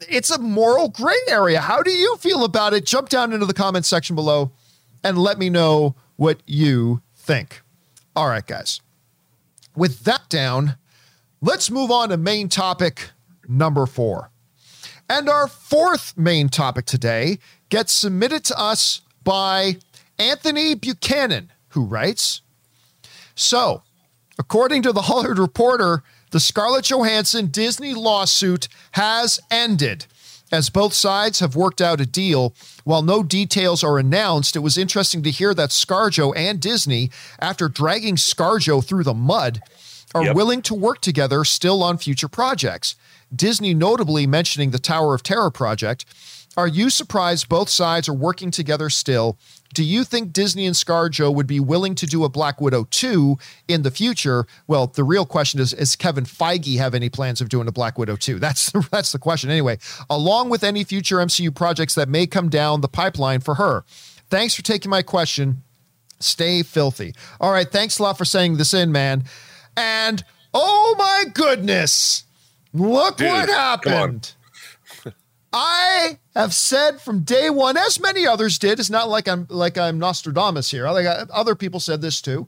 It's 0.10 0.32
a 0.32 0.40
moral 0.40 0.90
gray 0.90 1.20
area. 1.28 1.60
How 1.60 1.84
do 1.84 1.92
you 1.92 2.16
feel 2.18 2.44
about 2.44 2.74
it? 2.74 2.86
Jump 2.86 3.10
down 3.10 3.34
into 3.34 3.46
the 3.46 3.54
comments 3.54 3.88
section 3.88 4.16
below 4.16 4.52
and 5.04 5.18
let 5.18 5.38
me 5.38 5.50
know 5.50 5.96
what 6.16 6.42
you 6.46 7.02
think. 7.16 7.62
All 8.16 8.28
right, 8.28 8.46
guys. 8.46 8.82
With 9.76 10.04
that 10.04 10.30
down, 10.30 10.78
let's 11.42 11.70
move 11.70 11.92
on 11.92 12.10
to 12.10 12.18
main 12.18 12.50
topic 12.50 13.12
number 13.48 13.86
four. 13.86 14.32
And 15.10 15.30
our 15.30 15.48
fourth 15.48 16.18
main 16.18 16.50
topic 16.50 16.86
today 16.86 17.40
gets 17.70 17.92
submitted 17.92 18.44
to 18.46 18.60
us 18.60 19.02
by 19.24 19.78
Anthony 20.18 20.74
Buchanan, 20.74 21.52
who 21.70 21.86
writes 21.86 22.42
So, 23.42 23.82
according 24.38 24.84
to 24.84 24.92
the 24.92 25.04
Hollywood 25.04 25.40
Reporter, 25.40 26.04
the 26.30 26.40
Scarlett 26.40 26.86
Johansson 26.86 27.48
Disney 27.48 27.94
lawsuit 27.94 28.68
has 28.92 29.40
ended. 29.50 30.06
As 30.52 30.70
both 30.70 30.94
sides 30.94 31.40
have 31.40 31.56
worked 31.56 31.82
out 31.82 32.02
a 32.02 32.06
deal, 32.06 32.54
while 32.84 33.02
no 33.02 33.24
details 33.24 33.84
are 33.84 33.98
announced, 33.98 34.56
it 34.56 34.60
was 34.60 34.78
interesting 34.78 35.24
to 35.24 35.32
hear 35.32 35.54
that 35.54 35.70
ScarJo 35.70 36.34
and 36.36 36.60
Disney, 36.60 37.10
after 37.40 37.68
dragging 37.68 38.16
ScarJo 38.16 38.84
through 38.84 39.04
the 39.04 39.14
mud, 39.14 39.62
are 40.14 40.26
yep. 40.26 40.36
willing 40.36 40.62
to 40.64 40.74
work 40.74 41.02
together 41.02 41.44
still 41.44 41.82
on 41.82 41.98
future 41.98 42.28
projects. 42.28 42.96
Disney 43.34 43.74
notably 43.74 44.28
mentioning 44.28 44.72
the 44.72 44.80
Tower 44.80 45.16
of 45.16 45.24
Terror 45.24 45.52
project. 45.52 46.06
Are 46.58 46.68
you 46.68 46.90
surprised 46.90 47.48
both 47.50 47.70
sides 47.70 48.10
are 48.10 48.14
working 48.14 48.52
together 48.52 48.90
still 48.90 49.38
do 49.74 49.84
you 49.84 50.04
think 50.04 50.34
Disney 50.34 50.66
and 50.66 50.76
ScarJo 50.76 51.34
would 51.34 51.48
be 51.48 51.60
willing 51.60 51.96
to 51.96 52.06
do 52.06 52.24
a 52.24 52.30
Black 52.30 52.60
Widow 52.60 52.88
2 52.92 53.38
in 53.68 53.84
the 53.84 53.92
future? 53.92 54.46
Well, 54.68 54.88
the 54.88 55.04
real 55.04 55.26
question 55.26 55.60
is 55.60 55.72
Does 55.72 55.96
Kevin 55.96 56.26
Feige 56.26 56.78
have 56.78 56.94
any 56.94 57.10
plans 57.10 57.42
of 57.42 57.50
doing 57.50 57.68
a 57.68 57.72
Black 57.72 57.98
Widow 57.98 58.16
2? 58.16 58.40
That's, 58.40 58.72
that's 58.92 59.12
the 59.12 59.20
question. 59.20 59.50
Anyway, 59.50 59.78
along 60.10 60.50
with 60.50 60.64
any 60.64 60.84
future 60.84 61.18
MCU 61.18 61.56
projects 61.56 61.96
that 61.96 62.10
may 62.10 62.28
come 62.28 62.50
down 62.50 62.82
the 62.82 62.90
pipeline 62.90 63.40
for 63.40 63.56
her. 63.56 63.86
Thanks 64.30 64.56
for 64.56 64.62
taking 64.62 64.90
my 64.90 65.02
question. 65.02 65.64
Stay 66.20 66.64
filthy. 66.64 67.14
All 67.40 67.52
right. 67.52 67.70
Thanks 67.70 68.00
a 68.00 68.04
lot 68.04 68.18
for 68.18 68.26
saying 68.26 68.58
this 68.58 68.74
in, 68.74 68.92
man. 68.92 69.24
And 69.76 70.24
oh 70.54 70.96
my 70.98 71.26
goodness, 71.34 72.26
look 72.74 73.18
Dude, 73.18 73.28
what 73.28 73.50
happened. 73.50 74.34
I 75.54 76.18
have 76.36 76.54
said 76.54 77.02
from 77.02 77.22
day 77.22 77.50
one, 77.50 77.76
as 77.76 78.00
many 78.00 78.26
others 78.26 78.58
did. 78.58 78.80
It's 78.80 78.90
not 78.90 79.10
like 79.10 79.28
I'm 79.28 79.48
like 79.50 79.78
I'm 79.78 80.00
Nostradamus 80.00 80.72
here. 80.72 80.90
Like 80.90 81.06
uh, 81.06 81.26
other 81.32 81.56
people 81.56 81.80
said 81.80 82.02
this 82.02 82.22
too. 82.22 82.48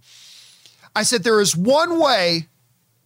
I 0.96 1.04
said 1.04 1.24
there 1.24 1.42
is 1.42 1.56
one 1.56 2.00
way 2.00 2.48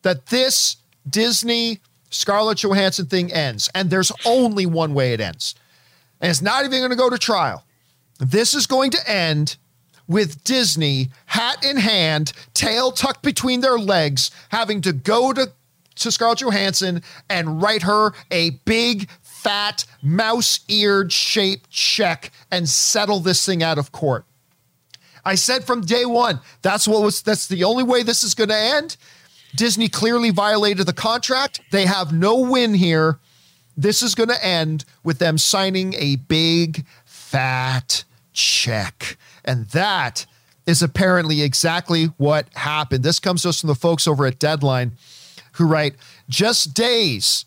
that 0.03 0.27
this 0.27 0.77
Disney 1.09 1.79
Scarlett 2.09 2.59
Johansson 2.59 3.07
thing 3.07 3.31
ends, 3.33 3.69
and 3.73 3.89
there's 3.89 4.11
only 4.25 4.65
one 4.65 4.93
way 4.93 5.13
it 5.13 5.21
ends, 5.21 5.55
and 6.21 6.29
it's 6.29 6.41
not 6.41 6.63
even 6.63 6.79
going 6.79 6.91
to 6.91 6.97
go 6.97 7.09
to 7.09 7.17
trial. 7.17 7.65
This 8.19 8.53
is 8.53 8.67
going 8.67 8.91
to 8.91 9.09
end 9.09 9.57
with 10.07 10.43
Disney, 10.43 11.09
hat 11.25 11.63
in 11.65 11.77
hand, 11.77 12.33
tail 12.53 12.91
tucked 12.91 13.23
between 13.23 13.61
their 13.61 13.77
legs, 13.77 14.31
having 14.49 14.81
to 14.81 14.93
go 14.93 15.33
to 15.33 15.51
to 15.95 16.11
Scarlett 16.11 16.41
Johansson 16.41 17.01
and 17.29 17.61
write 17.61 17.81
her 17.81 18.13
a 18.29 18.51
big 18.65 19.09
fat, 19.47 19.85
mouse 20.03 20.59
eared 20.67 21.13
shaped 21.13 21.69
check 21.69 22.31
and 22.51 22.67
settle 22.67 23.21
this 23.21 23.45
thing 23.45 23.63
out 23.63 23.77
of 23.77 23.93
court. 23.93 24.25
I 25.23 25.35
said 25.35 25.63
from 25.63 25.81
day 25.81 26.05
one, 26.05 26.41
that's 26.61 26.85
what 26.85 27.01
was 27.01 27.21
that's 27.21 27.47
the 27.47 27.63
only 27.63 27.83
way 27.83 28.03
this 28.03 28.23
is 28.23 28.33
going 28.33 28.49
to 28.49 28.57
end. 28.57 28.97
Disney 29.55 29.87
clearly 29.87 30.31
violated 30.31 30.85
the 30.85 30.93
contract. 30.93 31.61
They 31.71 31.85
have 31.85 32.11
no 32.11 32.39
win 32.39 32.73
here. 32.73 33.19
This 33.77 34.01
is 34.01 34.15
going 34.15 34.29
to 34.29 34.45
end 34.45 34.83
with 35.03 35.19
them 35.19 35.37
signing 35.37 35.93
a 35.93 36.17
big 36.17 36.85
fat 37.05 38.03
check. 38.33 39.17
And 39.45 39.67
that 39.67 40.25
is 40.65 40.81
apparently 40.81 41.41
exactly 41.41 42.05
what 42.17 42.53
happened. 42.53 43.03
This 43.03 43.19
comes 43.19 43.43
to 43.43 43.49
us 43.49 43.61
from 43.61 43.67
the 43.69 43.75
folks 43.75 44.07
over 44.07 44.25
at 44.25 44.39
Deadline 44.39 44.91
who 45.53 45.65
write 45.65 45.95
just 46.27 46.73
days 46.73 47.45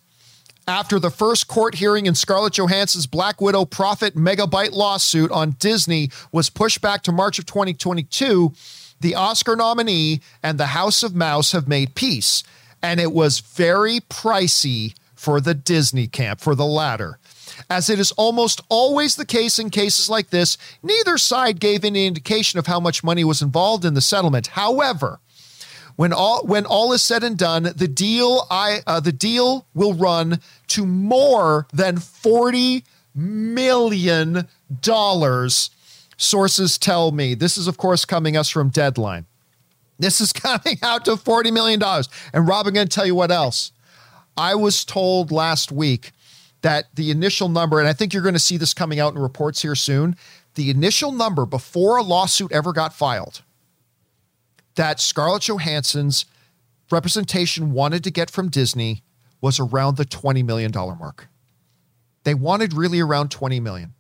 after 0.71 1.01
the 1.01 1.11
first 1.11 1.49
court 1.49 1.75
hearing 1.75 2.07
in 2.07 2.15
Scarlett 2.15 2.55
Johansson's 2.55 3.07
Black 3.07 3.41
Widow 3.41 3.65
profit 3.65 4.15
megabyte 4.15 4.71
lawsuit 4.71 5.31
on 5.33 5.57
Disney 5.59 6.11
was 6.31 6.49
pushed 6.49 6.81
back 6.81 7.03
to 7.03 7.13
March 7.13 7.39
of 7.41 7.47
2022, 7.47 8.53
the 9.01 9.17
Oscar 9.17 9.57
nominee 9.57 10.21
and 10.43 10.59
the 10.59 10.67
House 10.67 11.03
of 11.03 11.15
Mouse 11.15 11.53
have 11.53 11.67
made 11.67 11.97
peace. 11.97 12.45
And 12.83 13.01
it 13.01 13.13
was 13.13 13.41
very 13.41 13.99
pricey 14.01 14.95
for 15.15 15.41
the 15.41 15.55
Disney 15.55 16.07
camp, 16.07 16.41
for 16.41 16.55
the 16.55 16.65
latter. 16.65 17.19
As 17.69 17.91
it 17.91 17.99
is 17.99 18.13
almost 18.13 18.61
always 18.69 19.17
the 19.17 19.27
case 19.27 19.59
in 19.59 19.71
cases 19.71 20.09
like 20.09 20.31
this, 20.31 20.57
neither 20.83 21.19
side 21.19 21.61
gave 21.61 21.85
any 21.85 22.07
indication 22.07 22.59
of 22.59 22.69
how 22.69 22.81
much 22.81 23.05
money 23.05 23.25
was 23.25 23.43
involved 23.43 23.85
in 23.85 23.95
the 23.95 24.01
settlement. 24.01 24.47
However, 24.47 25.19
when 25.97 26.13
all 26.13 26.45
when 26.47 26.67
all 26.67 26.93
is 26.93 27.03
said 27.03 27.23
and 27.23 27.37
done, 27.37 27.65
the 27.77 27.89
deal 27.89 28.47
I 28.51 28.81
uh, 28.87 29.01
the 29.01 29.13
deal 29.13 29.67
will 29.75 29.95
run 29.95 30.41
to 30.69 30.87
more 30.87 31.67
than 31.73 31.99
forty 31.99 32.85
million 33.15 34.49
dollars. 34.81 35.71
Sources 36.17 36.77
tell 36.77 37.13
me. 37.13 37.35
This 37.35 37.57
is, 37.57 37.67
of 37.67 37.79
course, 37.79 38.05
coming 38.05 38.37
us 38.37 38.51
from 38.51 38.69
Deadline. 38.69 39.25
This 39.99 40.21
is 40.21 40.33
coming 40.35 40.79
out 40.83 41.05
to 41.07 41.13
$40 41.13 41.53
million. 41.53 41.81
And 42.35 42.47
Rob, 42.47 42.67
I'm 42.67 42.75
going 42.75 42.87
to 42.87 42.95
tell 42.95 43.07
you 43.07 43.15
what 43.15 43.31
else. 43.31 43.73
I 44.37 44.55
was 44.55 44.85
told 44.85 45.31
last 45.31 45.73
week 45.73 46.13
that 46.63 46.87
the 46.95 47.11
initial 47.11 47.49
number, 47.49 47.79
and 47.79 47.89
I 47.89 47.93
think 47.93 48.13
you're 48.13 48.23
going 48.23 48.35
to 48.35 48.39
see 48.39 48.57
this 48.57 48.75
coming 48.75 49.01
out 49.01 49.15
in 49.15 49.19
reports 49.19 49.63
here 49.63 49.75
soon, 49.75 50.17
the 50.55 50.71
initial 50.71 51.13
number 51.13 51.47
before 51.47 51.97
a 51.97 52.03
lawsuit 52.03 52.53
ever 52.53 52.73
got 52.73 52.95
filed 52.95 53.43
that 54.77 55.01
Scarlett 55.01 55.43
Johansson's 55.43 56.27
representation 56.91 57.73
wanted 57.73 58.05
to 58.05 58.11
get 58.11 58.31
from 58.31 58.49
Disney 58.49 59.03
was 59.41 59.59
around 59.59 59.97
the 59.97 60.05
$20 60.05 60.45
million 60.45 60.71
mark. 60.73 61.29
They 62.25 62.35
wanted 62.35 62.75
really 62.75 63.01
around 63.01 63.31
20 63.31 63.61
million. 63.61 63.95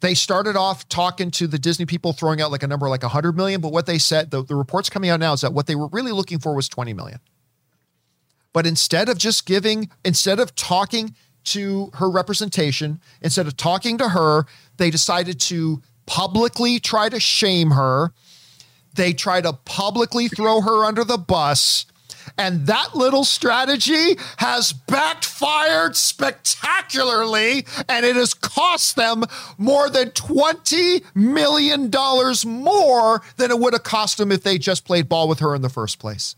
They 0.00 0.14
started 0.14 0.56
off 0.56 0.88
talking 0.88 1.30
to 1.32 1.46
the 1.46 1.58
Disney 1.58 1.84
people, 1.84 2.12
throwing 2.12 2.40
out 2.40 2.50
like 2.50 2.62
a 2.62 2.66
number 2.66 2.88
like 2.88 3.02
100 3.02 3.36
million. 3.36 3.60
But 3.60 3.72
what 3.72 3.86
they 3.86 3.98
said, 3.98 4.30
the, 4.30 4.44
the 4.44 4.54
reports 4.54 4.88
coming 4.88 5.10
out 5.10 5.20
now 5.20 5.32
is 5.32 5.40
that 5.40 5.52
what 5.52 5.66
they 5.66 5.74
were 5.74 5.88
really 5.88 6.12
looking 6.12 6.38
for 6.38 6.54
was 6.54 6.68
20 6.68 6.92
million. 6.94 7.18
But 8.52 8.66
instead 8.66 9.08
of 9.08 9.18
just 9.18 9.44
giving, 9.44 9.90
instead 10.04 10.38
of 10.38 10.54
talking 10.54 11.14
to 11.44 11.90
her 11.94 12.10
representation, 12.10 13.00
instead 13.20 13.46
of 13.46 13.56
talking 13.56 13.98
to 13.98 14.10
her, 14.10 14.46
they 14.76 14.90
decided 14.90 15.40
to 15.40 15.82
publicly 16.06 16.78
try 16.78 17.08
to 17.08 17.20
shame 17.20 17.72
her. 17.72 18.12
They 18.98 19.14
try 19.14 19.40
to 19.40 19.54
publicly 19.54 20.28
throw 20.28 20.60
her 20.60 20.84
under 20.84 21.04
the 21.04 21.16
bus 21.16 21.86
and 22.36 22.66
that 22.66 22.94
little 22.94 23.24
strategy 23.24 24.16
has 24.38 24.72
backfired 24.72 25.96
spectacularly, 25.96 27.64
and 27.88 28.04
it 28.04 28.16
has 28.16 28.34
cost 28.34 28.96
them 28.96 29.24
more 29.56 29.88
than 29.88 30.10
$20 30.10 31.04
million 31.14 31.90
more 32.46 33.22
than 33.36 33.50
it 33.50 33.58
would 33.58 33.72
have 33.72 33.82
cost 33.82 34.18
them 34.18 34.30
if 34.30 34.42
they 34.42 34.58
just 34.58 34.84
played 34.84 35.08
ball 35.08 35.28
with 35.28 35.40
her 35.40 35.54
in 35.54 35.62
the 35.62 35.68
first 35.68 35.98
place. 35.98 36.36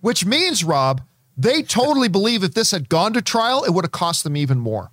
Which 0.00 0.24
means, 0.24 0.64
Rob, 0.64 1.02
they 1.36 1.62
totally 1.62 2.08
believe 2.08 2.42
if 2.42 2.54
this 2.54 2.70
had 2.70 2.88
gone 2.88 3.12
to 3.14 3.22
trial, 3.22 3.64
it 3.64 3.70
would 3.70 3.84
have 3.84 3.92
cost 3.92 4.24
them 4.24 4.36
even 4.36 4.58
more. 4.58 4.90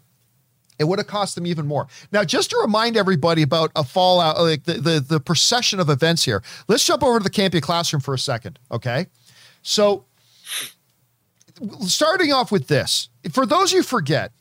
It 0.80 0.86
would 0.86 1.00
have 1.00 1.08
cost 1.08 1.36
them 1.36 1.48
even 1.48 1.66
more. 1.66 1.88
Now, 2.12 2.24
just 2.24 2.52
to 2.52 2.58
remind 2.62 2.98
everybody 2.98 3.42
about 3.42 3.72
a 3.76 3.84
fallout, 3.84 4.40
like 4.40 4.64
the, 4.66 4.74
the, 4.74 5.00
the 5.00 5.20
procession 5.20 5.80
of 5.80 5.90
events 5.90 6.24
here, 6.24 6.44
let's 6.68 6.86
jump 6.86 7.04
over 7.04 7.20
to 7.20 7.24
the 7.24 7.30
Campea 7.30 7.62
classroom 7.62 8.02
for 8.02 8.14
a 8.14 8.20
second, 8.20 8.60
okay? 8.72 9.08
So, 9.64 10.06
starting 11.82 12.32
off 12.32 12.52
with 12.52 12.68
this, 12.68 13.10
for 13.32 13.46
those 13.46 13.72
you 13.72 13.82
forget, 13.82 14.32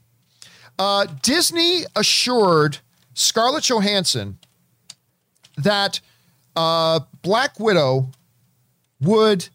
uh, 0.78 1.07
Disney 1.22 1.84
assured 1.95 2.78
Scarlett 3.14 3.64
Johansson 3.64 4.39
that 5.57 6.01
uh, 6.55 7.01
Black 7.22 7.59
Widow 7.59 8.11
would 9.01 9.49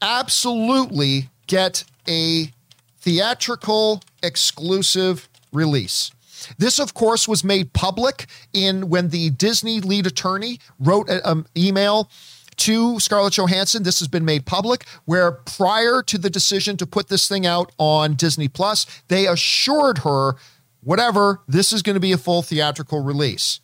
absolutely 0.00 1.28
get 1.46 1.84
a 2.08 2.52
theatrical 3.00 4.02
exclusive 4.22 5.28
release. 5.52 6.12
This, 6.56 6.78
of 6.78 6.94
course, 6.94 7.28
was 7.28 7.44
made 7.44 7.72
public 7.72 8.26
in 8.52 8.88
when 8.88 9.10
the 9.10 9.30
Disney 9.30 9.80
lead 9.80 10.06
attorney 10.06 10.58
wrote 10.78 11.08
an 11.08 11.20
um, 11.24 11.46
email 11.56 12.10
to 12.58 12.98
Scarlett 13.00 13.34
Johansson. 13.34 13.82
This 13.82 13.98
has 14.00 14.08
been 14.08 14.24
made 14.24 14.44
public, 14.44 14.86
where 15.04 15.32
prior 15.32 16.02
to 16.02 16.18
the 16.18 16.30
decision 16.30 16.76
to 16.76 16.86
put 16.86 17.08
this 17.08 17.28
thing 17.28 17.46
out 17.46 17.72
on 17.78 18.14
Disney 18.14 18.48
Plus, 18.48 18.84
they 19.08 19.26
assured 19.26 19.98
her, 19.98 20.34
whatever, 20.82 21.40
this 21.48 21.72
is 21.72 21.82
going 21.82 21.94
to 21.94 22.00
be 22.00 22.12
a 22.12 22.18
full 22.18 22.42
theatrical 22.42 23.02
release. 23.02 23.60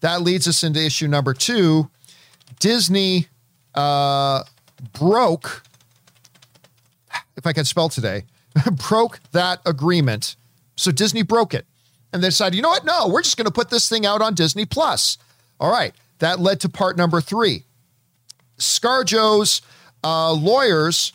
That 0.00 0.22
leads 0.22 0.48
us 0.48 0.64
into 0.64 0.84
issue 0.84 1.08
number 1.08 1.32
two. 1.32 1.90
Disney 2.58 3.28
uh, 3.74 4.42
broke, 4.92 5.62
if 7.36 7.46
I 7.46 7.52
can 7.52 7.64
spell 7.64 7.88
today, 7.88 8.24
broke 8.88 9.20
that 9.32 9.60
agreement. 9.66 10.36
So 10.76 10.90
Disney 10.90 11.22
broke 11.22 11.54
it. 11.54 11.66
And 12.14 12.22
they 12.22 12.28
decided, 12.28 12.54
you 12.54 12.62
know 12.62 12.68
what? 12.68 12.84
No, 12.84 13.08
we're 13.08 13.22
just 13.22 13.36
going 13.36 13.46
to 13.46 13.52
put 13.52 13.70
this 13.70 13.88
thing 13.88 14.06
out 14.06 14.22
on 14.22 14.34
Disney 14.34 14.64
Plus. 14.64 15.18
All 15.58 15.70
right. 15.70 15.92
That 16.20 16.38
led 16.38 16.60
to 16.60 16.68
part 16.68 16.96
number 16.96 17.20
three. 17.20 17.64
ScarJo's 18.56 19.60
uh, 20.04 20.32
lawyers 20.32 21.12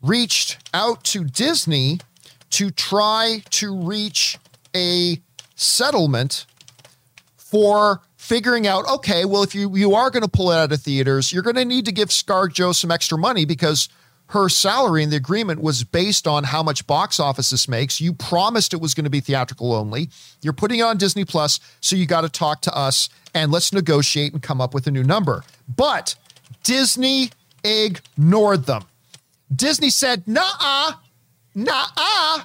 reached 0.00 0.70
out 0.72 1.04
to 1.04 1.22
Disney 1.22 1.98
to 2.48 2.70
try 2.70 3.42
to 3.50 3.76
reach 3.76 4.38
a 4.74 5.20
settlement 5.54 6.46
for 7.36 8.00
figuring 8.16 8.66
out 8.66 8.88
okay 8.88 9.24
well 9.24 9.42
if 9.42 9.54
you 9.54 9.76
you 9.76 9.94
are 9.94 10.10
going 10.10 10.22
to 10.22 10.28
pull 10.28 10.50
it 10.50 10.56
out 10.56 10.72
of 10.72 10.80
theaters 10.80 11.32
you're 11.32 11.42
going 11.42 11.56
to 11.56 11.64
need 11.64 11.84
to 11.84 11.92
give 11.92 12.08
ScarJo 12.08 12.74
some 12.74 12.90
extra 12.90 13.18
money 13.18 13.44
because 13.44 13.88
her 14.32 14.48
salary 14.48 15.02
in 15.02 15.10
the 15.10 15.16
agreement 15.16 15.60
was 15.60 15.84
based 15.84 16.26
on 16.26 16.44
how 16.44 16.62
much 16.62 16.86
box 16.86 17.20
office 17.20 17.50
this 17.50 17.68
makes. 17.68 18.00
You 18.00 18.14
promised 18.14 18.72
it 18.72 18.80
was 18.80 18.94
going 18.94 19.04
to 19.04 19.10
be 19.10 19.20
theatrical 19.20 19.74
only. 19.74 20.08
You're 20.40 20.54
putting 20.54 20.78
it 20.78 20.84
on 20.84 20.96
Disney 20.96 21.26
Plus, 21.26 21.60
so 21.82 21.96
you 21.96 22.06
got 22.06 22.22
to 22.22 22.30
talk 22.30 22.62
to 22.62 22.74
us 22.74 23.10
and 23.34 23.52
let's 23.52 23.74
negotiate 23.74 24.32
and 24.32 24.42
come 24.42 24.58
up 24.58 24.72
with 24.72 24.86
a 24.86 24.90
new 24.90 25.04
number. 25.04 25.44
But 25.68 26.14
Disney 26.62 27.28
ignored 27.62 28.64
them. 28.64 28.84
Disney 29.54 29.90
said, 29.90 30.26
nah, 30.26 30.92
nah, 31.54 32.38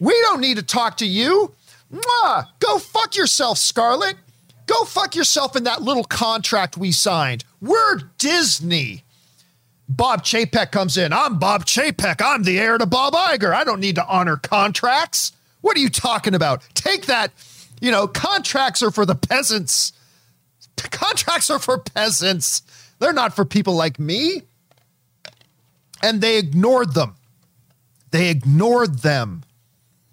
we 0.00 0.12
don't 0.22 0.40
need 0.40 0.56
to 0.56 0.64
talk 0.64 0.96
to 0.96 1.06
you. 1.06 1.54
Mwah, 1.92 2.48
go 2.58 2.80
fuck 2.80 3.14
yourself, 3.14 3.58
Scarlett. 3.58 4.16
Go 4.66 4.82
fuck 4.82 5.14
yourself 5.14 5.54
in 5.54 5.62
that 5.62 5.80
little 5.80 6.02
contract 6.02 6.76
we 6.76 6.90
signed. 6.90 7.44
We're 7.60 8.00
Disney. 8.18 9.04
Bob 9.90 10.22
Chapek 10.22 10.70
comes 10.70 10.96
in. 10.96 11.12
I'm 11.12 11.40
Bob 11.40 11.66
Chapek. 11.66 12.22
I'm 12.24 12.44
the 12.44 12.60
heir 12.60 12.78
to 12.78 12.86
Bob 12.86 13.12
Iger. 13.12 13.52
I 13.52 13.64
don't 13.64 13.80
need 13.80 13.96
to 13.96 14.06
honor 14.06 14.36
contracts. 14.36 15.32
What 15.62 15.76
are 15.76 15.80
you 15.80 15.88
talking 15.90 16.32
about? 16.32 16.62
Take 16.74 17.06
that. 17.06 17.32
You 17.80 17.90
know, 17.90 18.06
contracts 18.06 18.84
are 18.84 18.92
for 18.92 19.04
the 19.04 19.16
peasants. 19.16 19.92
Contracts 20.76 21.50
are 21.50 21.58
for 21.58 21.76
peasants. 21.76 22.62
They're 23.00 23.12
not 23.12 23.34
for 23.34 23.44
people 23.44 23.74
like 23.74 23.98
me. 23.98 24.42
And 26.00 26.20
they 26.20 26.38
ignored 26.38 26.94
them. 26.94 27.16
They 28.12 28.30
ignored 28.30 29.00
them. 29.00 29.42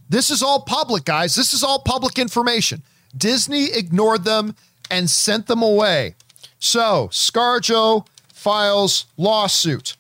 This 0.10 0.32
is 0.32 0.42
all 0.42 0.62
public, 0.62 1.06
guys. 1.06 1.36
This 1.36 1.54
is 1.54 1.64
all 1.64 1.80
public 1.80 2.18
information. 2.18 2.82
Disney 3.16 3.66
ignored 3.66 4.24
them 4.24 4.56
and 4.90 5.08
sent 5.08 5.46
them 5.46 5.62
away. 5.62 6.16
So, 6.58 7.10
ScarJo 7.12 8.08
files 8.38 9.08
lawsuit. 9.18 9.98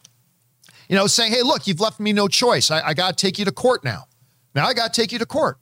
You 0.87 0.95
know, 0.95 1.07
saying, 1.07 1.33
hey, 1.33 1.41
look, 1.41 1.67
you've 1.67 1.81
left 1.81 1.99
me 1.99 2.13
no 2.13 2.27
choice. 2.27 2.71
I, 2.71 2.81
I 2.81 2.93
got 2.93 3.17
to 3.17 3.25
take 3.25 3.39
you 3.39 3.45
to 3.45 3.51
court 3.51 3.83
now. 3.83 4.05
Now 4.55 4.67
I 4.67 4.73
got 4.73 4.93
to 4.93 5.01
take 5.01 5.11
you 5.11 5.19
to 5.19 5.25
court. 5.25 5.57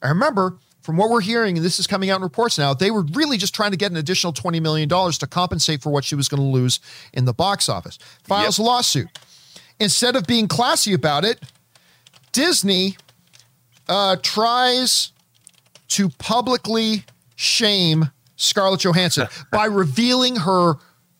I 0.00 0.08
remember 0.08 0.58
from 0.82 0.96
what 0.96 1.10
we're 1.10 1.20
hearing, 1.20 1.56
and 1.56 1.66
this 1.66 1.80
is 1.80 1.86
coming 1.86 2.10
out 2.10 2.16
in 2.16 2.22
reports 2.22 2.58
now, 2.58 2.72
they 2.72 2.92
were 2.92 3.02
really 3.12 3.36
just 3.36 3.54
trying 3.54 3.72
to 3.72 3.76
get 3.76 3.90
an 3.90 3.96
additional 3.96 4.32
$20 4.32 4.62
million 4.62 4.88
to 4.88 5.26
compensate 5.26 5.82
for 5.82 5.90
what 5.90 6.04
she 6.04 6.14
was 6.14 6.28
going 6.28 6.40
to 6.40 6.46
lose 6.46 6.78
in 7.12 7.24
the 7.24 7.34
box 7.34 7.68
office. 7.68 7.98
Files 8.22 8.58
yep. 8.58 8.64
a 8.64 8.68
lawsuit. 8.68 9.18
Instead 9.80 10.14
of 10.14 10.26
being 10.26 10.46
classy 10.46 10.94
about 10.94 11.24
it, 11.24 11.42
Disney 12.30 12.96
uh, 13.88 14.16
tries 14.22 15.10
to 15.88 16.08
publicly 16.10 17.04
shame 17.34 18.10
Scarlett 18.36 18.80
Johansson 18.84 19.26
by 19.50 19.66
revealing 19.66 20.36
her 20.36 20.76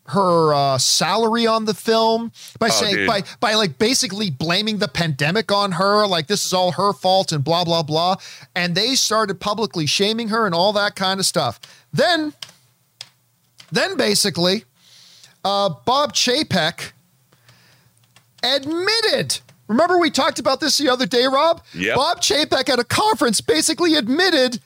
her 0.09 0.55
uh, 0.55 0.79
salary 0.79 1.47
on 1.47 1.65
the 1.65 1.75
film 1.75 2.31
by 2.59 2.67
oh, 2.67 2.71
saying 2.71 2.95
dude. 2.97 3.07
by 3.09 3.23
by 3.41 3.55
like 3.55 3.79
basically 3.79 4.31
blaming 4.31 4.79
the 4.79 4.89
pandemic 4.89 5.51
on 5.51 5.73
her 5.73 6.07
like 6.07 6.27
this 6.27 6.45
is 6.45 6.53
all 6.53 6.73
her 6.73 6.93
fault 6.93 7.33
and 7.33 7.43
blah 7.43 7.65
blah 7.65 7.83
blah 7.83 8.17
and 8.55 8.75
they 8.75 8.95
started 8.95 9.41
publicly 9.41 9.87
shaming 9.87 10.29
her 10.29 10.47
and 10.47 10.55
all 10.55 10.73
that 10.73 10.95
kind 10.95 11.19
of 11.19 11.27
stuff 11.27 11.61
then 11.93 12.33
then 13.73 13.97
basically 13.97 14.65
uh, 15.45 15.69
bob 15.85 16.13
chapek 16.13 16.93
admitted 18.43 19.41
remember 19.67 19.99
we 19.99 20.11
talked 20.11 20.39
about 20.39 20.61
this 20.61 20.79
the 20.79 20.89
other 20.89 21.07
day 21.07 21.27
rob 21.27 21.63
yep. 21.75 21.97
bob 21.97 22.21
chapek 22.21 22.69
at 22.69 22.79
a 22.79 22.85
conference 22.85 23.41
basically 23.41 23.97
admitted 23.97 24.61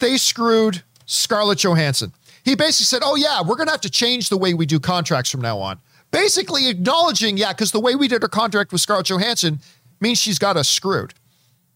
they 0.00 0.16
screwed 0.16 0.82
scarlett 1.06 1.58
johansson 1.58 2.12
he 2.46 2.54
basically 2.54 2.84
said, 2.84 3.02
Oh, 3.04 3.16
yeah, 3.16 3.42
we're 3.42 3.56
going 3.56 3.66
to 3.66 3.72
have 3.72 3.80
to 3.82 3.90
change 3.90 4.28
the 4.28 4.38
way 4.38 4.54
we 4.54 4.64
do 4.66 4.78
contracts 4.78 5.30
from 5.30 5.40
now 5.40 5.58
on. 5.58 5.80
Basically 6.12 6.68
acknowledging, 6.68 7.36
yeah, 7.36 7.52
because 7.52 7.72
the 7.72 7.80
way 7.80 7.96
we 7.96 8.06
did 8.06 8.22
our 8.22 8.28
contract 8.28 8.70
with 8.70 8.80
Scarlett 8.80 9.06
Johansson 9.06 9.58
means 10.00 10.18
she's 10.18 10.38
got 10.38 10.56
us 10.56 10.68
screwed. 10.68 11.12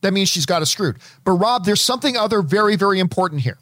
that 0.02 0.12
means 0.12 0.28
she's 0.28 0.46
got 0.46 0.62
us 0.62 0.70
screwed. 0.70 0.96
But 1.24 1.32
Rob, 1.32 1.64
there's 1.64 1.80
something 1.82 2.16
other 2.16 2.40
very, 2.40 2.76
very 2.76 3.00
important 3.00 3.42
here. 3.42 3.58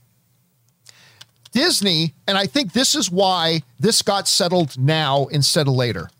Disney, 1.50 2.12
and 2.28 2.36
I 2.36 2.44
think 2.44 2.74
this 2.74 2.94
is 2.94 3.10
why 3.10 3.62
this 3.80 4.02
got 4.02 4.28
settled 4.28 4.78
now 4.78 5.26
instead 5.28 5.66
of 5.66 5.72
later. 5.72 6.10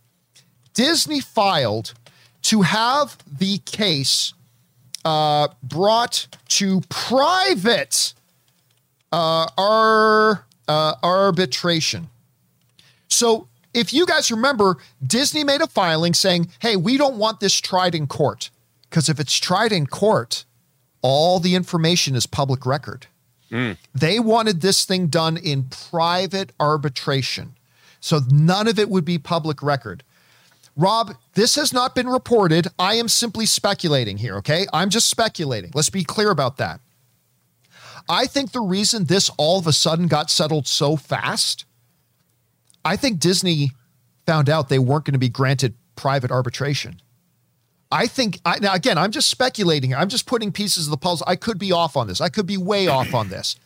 Disney 0.73 1.21
filed 1.21 1.93
to 2.43 2.63
have 2.63 3.19
the 3.39 3.59
case 3.59 4.33
uh, 5.05 5.49
brought 5.63 6.29
to 6.49 6.81
private 6.89 8.15
uh, 9.13 9.49
our, 9.59 10.47
uh, 10.69 10.95
arbitration. 11.03 12.09
So 13.09 13.49
if 13.75 13.93
you 13.93 14.07
guys 14.07 14.31
remember, 14.31 14.77
Disney 15.05 15.45
made 15.45 15.61
a 15.61 15.67
filing 15.67 16.15
saying, 16.15 16.51
hey, 16.61 16.77
we 16.77 16.97
don't 16.97 17.17
want 17.17 17.41
this 17.41 17.61
tried 17.61 17.95
in 17.95 18.07
court. 18.07 18.51
Because 18.89 19.09
if 19.09 19.21
it's 19.21 19.37
tried 19.37 19.73
in 19.73 19.87
court, 19.87 20.45
all 21.03 21.41
the 21.41 21.55
information 21.55 22.15
is 22.15 22.27
public 22.27 22.65
record. 22.65 23.07
Mm. 23.51 23.77
They 23.95 24.19
wanted 24.19 24.61
this 24.61 24.85
thing 24.85 25.09
done 25.09 25.37
in 25.37 25.65
private 25.65 26.53
arbitration. 26.59 27.55
So 28.01 28.21
none 28.31 28.69
of 28.69 28.79
it 28.79 28.89
would 28.89 29.05
be 29.05 29.19
public 29.19 29.63
record. 29.63 30.05
Rob, 30.77 31.17
this 31.35 31.57
has 31.57 31.73
not 31.73 31.95
been 31.95 32.09
reported. 32.09 32.69
I 32.79 32.95
am 32.95 33.09
simply 33.09 33.47
speculating 33.47 34.19
here, 34.19 34.37
okay? 34.37 34.67
I'm 34.73 34.91
just 34.91 35.09
speculating. 35.09 35.73
Let's 35.75 35.91
be 35.91 36.05
clear 36.05 36.31
about 36.31 36.57
that. 36.59 36.81
I 38.09 38.27
think 38.27 38.53
the 38.53 38.61
reason 38.61 39.05
this 39.05 39.31
all 39.37 39.59
of 39.59 39.67
a 39.67 39.73
sudden 39.73 40.07
got 40.07 40.31
settled 40.31 40.67
so 40.67 40.97
fast, 40.97 41.65
I 42.85 42.97
think 42.97 43.21
Disney 43.21 43.73
found 44.27 44.49
out 44.49 44.69
they 44.69 44.79
weren't 44.79 45.05
going 45.05 45.13
to 45.13 45.19
be 45.19 45.29
granted 45.29 45.75
private 45.97 46.31
arbitration. 46.31 47.01
I 47.91 48.07
think 48.07 48.41
I, 48.45 48.59
now 48.59 48.75
again, 48.75 48.99
I'm 48.99 49.11
just 49.11 49.31
speculating. 49.31 49.95
I'm 49.95 50.09
just 50.09 50.27
putting 50.27 50.53
pieces 50.53 50.87
of 50.87 50.91
the 50.91 50.99
puzzle. 50.99 51.27
I 51.29 51.37
could 51.37 51.59
be 51.59 51.73
off 51.73 51.97
on 51.97 52.07
this. 52.07 52.21
I 52.21 52.29
could 52.29 52.47
be 52.47 52.57
way 52.57 52.87
off 52.87 53.15
on 53.15 53.29
this. 53.29 53.57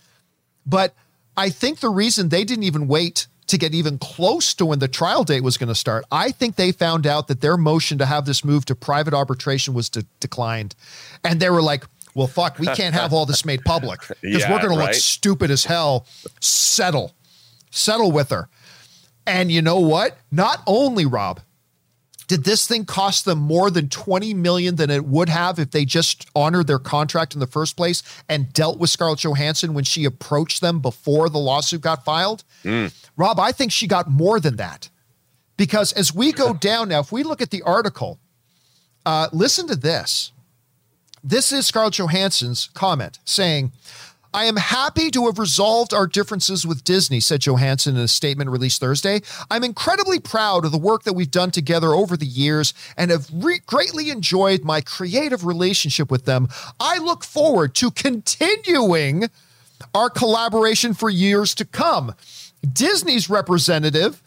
But 0.64 0.94
I 1.36 1.50
think 1.50 1.80
the 1.80 1.88
reason 1.88 2.28
they 2.28 2.44
didn't 2.44 2.64
even 2.64 2.86
wait 2.86 3.26
to 3.48 3.58
get 3.58 3.74
even 3.74 3.98
close 3.98 4.54
to 4.54 4.64
when 4.64 4.78
the 4.78 4.88
trial 4.88 5.24
date 5.24 5.42
was 5.42 5.58
going 5.58 5.68
to 5.68 5.74
start, 5.74 6.04
I 6.12 6.30
think 6.30 6.54
they 6.56 6.70
found 6.72 7.06
out 7.06 7.26
that 7.28 7.40
their 7.40 7.56
motion 7.56 7.98
to 7.98 8.06
have 8.06 8.24
this 8.24 8.44
move 8.44 8.64
to 8.66 8.74
private 8.74 9.12
arbitration 9.12 9.74
was 9.74 9.88
de- 9.88 10.06
declined. 10.20 10.76
And 11.24 11.40
they 11.40 11.50
were 11.50 11.62
like, 11.62 11.84
well, 12.14 12.26
fuck, 12.26 12.58
we 12.58 12.66
can't 12.66 12.94
have 12.94 13.12
all 13.12 13.26
this 13.26 13.44
made 13.44 13.62
public 13.64 14.00
because 14.00 14.20
yeah, 14.22 14.50
we're 14.50 14.60
going 14.60 14.78
right? 14.78 14.86
to 14.86 14.92
look 14.92 14.94
stupid 14.94 15.50
as 15.50 15.64
hell. 15.64 16.06
Settle, 16.40 17.14
settle 17.70 18.12
with 18.12 18.30
her. 18.30 18.48
And 19.26 19.50
you 19.52 19.62
know 19.62 19.78
what? 19.78 20.18
Not 20.30 20.62
only, 20.66 21.06
Rob, 21.06 21.40
did 22.26 22.44
this 22.44 22.66
thing 22.66 22.84
cost 22.84 23.24
them 23.24 23.38
more 23.38 23.70
than 23.70 23.88
20 23.88 24.34
million 24.34 24.76
than 24.76 24.90
it 24.90 25.04
would 25.04 25.28
have 25.28 25.58
if 25.58 25.70
they 25.70 25.84
just 25.84 26.26
honored 26.34 26.66
their 26.66 26.78
contract 26.78 27.34
in 27.34 27.40
the 27.40 27.46
first 27.46 27.76
place 27.76 28.02
and 28.28 28.52
dealt 28.52 28.78
with 28.78 28.90
Scarlett 28.90 29.20
Johansson 29.20 29.74
when 29.74 29.84
she 29.84 30.04
approached 30.04 30.60
them 30.60 30.80
before 30.80 31.28
the 31.28 31.38
lawsuit 31.38 31.82
got 31.82 32.04
filed? 32.04 32.44
Mm. 32.64 32.92
Rob, 33.16 33.38
I 33.38 33.52
think 33.52 33.70
she 33.70 33.86
got 33.86 34.10
more 34.10 34.40
than 34.40 34.56
that. 34.56 34.88
Because 35.56 35.92
as 35.92 36.14
we 36.14 36.32
go 36.32 36.54
down 36.54 36.88
now, 36.88 37.00
if 37.00 37.12
we 37.12 37.22
look 37.22 37.42
at 37.42 37.50
the 37.50 37.62
article, 37.62 38.18
uh, 39.04 39.28
listen 39.32 39.66
to 39.68 39.76
this. 39.76 40.31
This 41.24 41.52
is 41.52 41.66
Scarlett 41.66 41.94
Johansson's 41.94 42.68
comment 42.74 43.20
saying, 43.24 43.70
I 44.34 44.46
am 44.46 44.56
happy 44.56 45.08
to 45.12 45.26
have 45.26 45.38
resolved 45.38 45.94
our 45.94 46.08
differences 46.08 46.66
with 46.66 46.82
Disney, 46.82 47.20
said 47.20 47.42
Johansson 47.42 47.96
in 47.96 48.02
a 48.02 48.08
statement 48.08 48.50
released 48.50 48.80
Thursday. 48.80 49.20
I'm 49.48 49.62
incredibly 49.62 50.18
proud 50.18 50.64
of 50.64 50.72
the 50.72 50.78
work 50.78 51.04
that 51.04 51.12
we've 51.12 51.30
done 51.30 51.52
together 51.52 51.92
over 51.92 52.16
the 52.16 52.26
years 52.26 52.74
and 52.96 53.12
have 53.12 53.28
re- 53.32 53.60
greatly 53.66 54.10
enjoyed 54.10 54.64
my 54.64 54.80
creative 54.80 55.44
relationship 55.44 56.10
with 56.10 56.24
them. 56.24 56.48
I 56.80 56.98
look 56.98 57.22
forward 57.22 57.76
to 57.76 57.92
continuing 57.92 59.28
our 59.94 60.10
collaboration 60.10 60.92
for 60.92 61.08
years 61.08 61.54
to 61.56 61.64
come. 61.64 62.14
Disney's 62.72 63.30
representative 63.30 64.22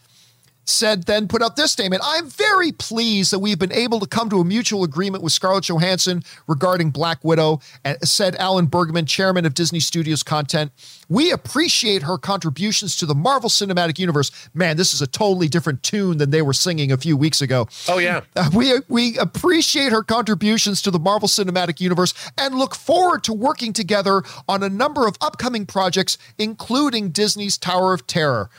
said 0.68 1.04
then 1.04 1.28
put 1.28 1.42
out 1.42 1.56
this 1.56 1.72
statement 1.72 2.02
I'm 2.04 2.28
very 2.28 2.72
pleased 2.72 3.32
that 3.32 3.38
we've 3.38 3.58
been 3.58 3.72
able 3.72 4.00
to 4.00 4.06
come 4.06 4.28
to 4.30 4.40
a 4.40 4.44
mutual 4.44 4.84
agreement 4.84 5.22
with 5.22 5.32
Scarlett 5.32 5.64
Johansson 5.64 6.22
regarding 6.46 6.90
Black 6.90 7.24
Widow, 7.24 7.60
said 8.02 8.34
Alan 8.36 8.66
Bergman, 8.66 9.06
chairman 9.06 9.46
of 9.46 9.54
Disney 9.54 9.80
Studios 9.80 10.22
Content. 10.22 10.72
We 11.08 11.30
appreciate 11.30 12.02
her 12.02 12.18
contributions 12.18 12.96
to 12.96 13.06
the 13.06 13.14
Marvel 13.14 13.48
Cinematic 13.48 13.98
Universe. 13.98 14.30
Man, 14.54 14.76
this 14.76 14.92
is 14.92 15.00
a 15.00 15.06
totally 15.06 15.48
different 15.48 15.82
tune 15.82 16.18
than 16.18 16.30
they 16.30 16.42
were 16.42 16.52
singing 16.52 16.90
a 16.90 16.96
few 16.96 17.16
weeks 17.16 17.40
ago. 17.40 17.68
Oh, 17.88 17.98
yeah. 17.98 18.22
Uh, 18.34 18.50
we, 18.54 18.72
we 18.88 19.16
appreciate 19.18 19.92
her 19.92 20.02
contributions 20.02 20.82
to 20.82 20.90
the 20.90 20.98
Marvel 20.98 21.28
Cinematic 21.28 21.80
Universe 21.80 22.12
and 22.36 22.56
look 22.56 22.74
forward 22.74 23.22
to 23.24 23.32
working 23.32 23.72
together 23.72 24.22
on 24.48 24.62
a 24.62 24.68
number 24.68 25.06
of 25.06 25.16
upcoming 25.20 25.66
projects, 25.66 26.18
including 26.38 27.10
Disney's 27.10 27.56
Tower 27.56 27.92
of 27.92 28.06
Terror. 28.06 28.50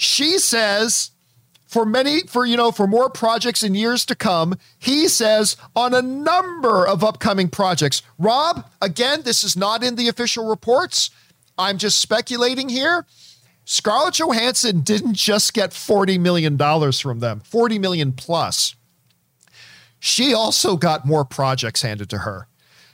She 0.00 0.38
says 0.38 1.10
for 1.66 1.84
many 1.84 2.22
for 2.22 2.46
you 2.46 2.56
know 2.56 2.72
for 2.72 2.86
more 2.86 3.10
projects 3.10 3.62
in 3.62 3.74
years 3.74 4.06
to 4.06 4.14
come 4.14 4.56
he 4.78 5.08
says 5.08 5.58
on 5.76 5.92
a 5.92 6.00
number 6.00 6.86
of 6.86 7.04
upcoming 7.04 7.50
projects. 7.50 8.00
Rob 8.18 8.64
again 8.80 9.20
this 9.24 9.44
is 9.44 9.58
not 9.58 9.84
in 9.84 9.96
the 9.96 10.08
official 10.08 10.48
reports. 10.48 11.10
I'm 11.58 11.76
just 11.76 12.00
speculating 12.00 12.70
here. 12.70 13.04
Scarlett 13.66 14.14
johansson 14.14 14.80
didn't 14.80 15.16
just 15.16 15.52
get 15.52 15.74
40 15.74 16.16
million 16.16 16.56
dollars 16.56 16.98
from 16.98 17.20
them 17.20 17.40
40 17.40 17.78
million 17.78 18.12
plus. 18.12 18.74
She 19.98 20.32
also 20.32 20.78
got 20.78 21.04
more 21.04 21.26
projects 21.26 21.82
handed 21.82 22.08
to 22.08 22.18
her 22.18 22.48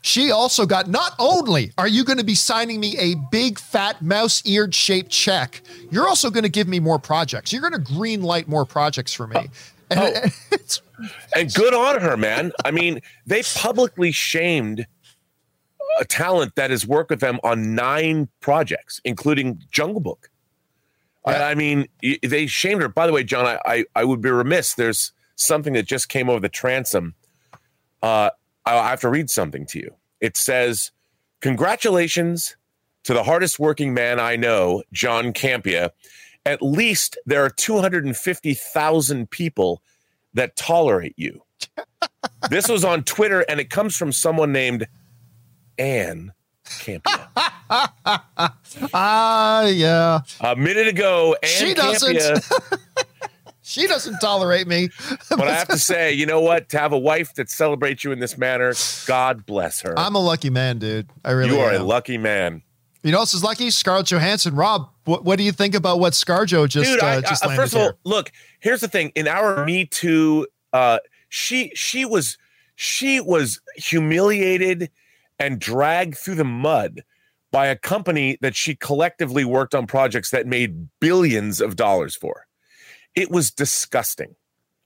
she 0.07 0.31
also 0.31 0.67
got 0.67 0.89
not 0.89 1.15
only 1.19 1.73
are 1.77 1.89
you 1.89 2.05
going 2.05 2.19
to 2.19 2.25
be 2.25 2.37
signing 2.37 2.79
me 2.79 2.97
a 2.97 3.17
big 3.33 3.59
fat 3.59 4.01
mouse 4.01 4.41
eared 4.47 4.75
shaped 4.75 5.11
check, 5.11 5.63
you're 5.91 6.07
also 6.07 6.31
going 6.31 6.45
to 6.45 6.49
give 6.49 6.69
me 6.69 6.79
more 6.79 6.99
projects. 6.99 7.53
You're 7.53 7.61
going 7.61 7.73
to 7.73 7.93
green 7.95 8.23
light 8.23 8.47
more 8.47 8.65
projects 8.65 9.13
for 9.13 9.27
me. 9.27 9.49
And, 9.91 10.01
oh. 10.53 11.09
and 11.35 11.53
good 11.53 11.75
on 11.75 12.01
her, 12.01 12.17
man. 12.17 12.53
I 12.65 12.71
mean, 12.71 13.01
they 13.27 13.43
publicly 13.57 14.13
shamed 14.13 14.87
a 15.99 16.05
talent 16.05 16.55
that 16.55 16.71
has 16.71 16.87
worked 16.87 17.11
with 17.11 17.21
them 17.21 17.41
on 17.43 17.75
nine 17.75 18.29
projects, 18.41 19.01
including 19.05 19.61
Jungle 19.73 20.01
Book. 20.01 20.31
Yeah. 21.27 21.49
I 21.49 21.57
mean, 21.57 21.89
they 22.23 22.47
shamed 22.47 22.83
her. 22.83 22.89
By 22.89 23.09
the 23.09 23.13
way, 23.13 23.25
John, 23.25 23.45
I, 23.45 23.59
I, 23.67 23.85
I 23.97 24.05
would 24.05 24.21
be 24.21 24.31
remiss. 24.31 24.75
There's 24.75 25.11
something 25.35 25.73
that 25.73 25.85
just 25.85 26.09
came 26.09 26.31
over 26.31 26.39
the 26.39 26.49
transom. 26.49 27.15
Uh, 28.03 28.31
I 28.67 28.89
have 28.89 29.01
to 29.01 29.09
read 29.09 29.31
something 29.31 29.67
to 29.67 29.79
you. 29.79 29.95
It 30.21 30.37
says, 30.37 30.91
Congratulations 31.41 32.57
to 33.05 33.15
the 33.15 33.23
hardest 33.23 33.59
working 33.59 33.95
man 33.95 34.19
I 34.19 34.37
know, 34.37 34.83
John 34.93 35.33
Campea. 35.33 35.91
At 36.45 36.63
least 36.63 37.17
there 37.27 37.45
are 37.45 37.51
250,000 37.51 39.31
people 39.31 39.83
that 40.35 40.57
tolerate 40.57 41.15
you. 41.17 41.43
this 42.51 42.69
was 42.69 42.85
on 42.85 43.05
Twitter, 43.05 43.45
and 43.49 43.61
it 43.61 43.71
comes 43.71 43.97
from 43.97 44.13
someone 44.13 44.53
named 44.53 44.87
Anne 45.79 46.33
Campea. 46.65 47.29
Ah, 48.95 49.63
uh, 49.63 49.67
yeah. 49.67 50.21
A 50.41 50.55
minute 50.55 50.87
ago, 50.87 51.37
Anne 51.43 51.49
she 51.49 51.75
doesn't. 51.75 52.17
She 53.67 53.89
doesn't 53.89 54.21
tolerate 54.21 54.69
me. 54.69 54.91
but 55.29 55.49
I 55.49 55.55
have 55.55 55.67
to 55.69 55.79
say, 55.79 56.13
you 56.13 56.25
know 56.25 56.41
what? 56.41 56.69
To 56.69 56.79
have 56.79 56.93
a 56.93 56.99
wife 56.99 57.35
that 57.35 57.51
celebrates 57.51 58.05
you 58.05 58.13
in 58.13 58.21
this 58.21 58.39
manner, 58.39 58.73
God 59.07 59.45
bless 59.45 59.81
her. 59.81 59.93
I'm 59.99 60.15
a 60.15 60.21
lucky 60.21 60.51
man, 60.51 60.79
dude. 60.79 61.11
I 61.25 61.33
really 61.33 61.51
You 61.57 61.59
are 61.59 61.73
am. 61.73 61.81
a 61.81 61.85
lucky 61.85 62.17
man. 62.17 62.63
You 63.03 63.11
know, 63.11 63.21
this 63.21 63.35
is 63.35 63.43
lucky. 63.43 63.71
Scarlett 63.71 64.07
Johansson. 64.07 64.55
Rob, 64.55 64.89
what, 65.05 65.25
what 65.25 65.37
do 65.37 65.43
you 65.43 65.51
think 65.51 65.75
about 65.75 65.99
what 65.99 66.13
ScarJo 66.13 66.69
just 66.69 66.89
Dude, 66.89 67.03
I, 67.03 67.17
uh, 67.17 67.21
just 67.23 67.45
uh, 67.45 67.57
First 67.57 67.75
of 67.75 67.81
all, 67.81 67.93
look. 68.05 68.31
Here's 68.61 68.81
the 68.81 68.89
thing. 68.89 69.11
In 69.17 69.27
our 69.27 69.65
Me 69.65 69.85
Too, 69.85 70.47
uh, 70.73 71.01
she 71.29 71.73
she 71.75 72.05
was 72.05 72.39
she 72.77 73.21
was 73.21 73.61
humiliated 73.75 74.91
and 75.41 75.59
dragged 75.59 76.17
through 76.17 76.37
the 76.37 76.45
mud 76.45 77.03
by 77.51 77.67
a 77.67 77.75
company 77.77 78.39
that 78.43 78.55
she 78.55 78.77
collectively 78.77 79.45
worked 79.45 79.75
on 79.75 79.89
projects 79.89 80.31
that 80.31 80.47
made 80.47 80.89
billions 81.01 81.61
of 81.61 81.75
dollars 81.75 82.15
for. 82.15 82.47
It 83.17 83.31
was 83.31 83.51
disgusting. 83.51 84.37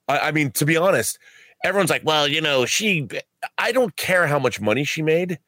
I, 0.09 0.19
I 0.19 0.31
mean, 0.33 0.53
to 0.53 0.65
be 0.65 0.77
honest, 0.77 1.19
everyone's 1.65 1.91
like, 1.91 2.05
well, 2.05 2.27
you 2.27 2.41
know, 2.41 2.65
she, 2.65 3.09
I 3.59 3.73
don't 3.73 3.95
care 3.97 4.27
how 4.27 4.39
much 4.39 4.61
money 4.61 4.85
she 4.85 5.03
made. 5.03 5.39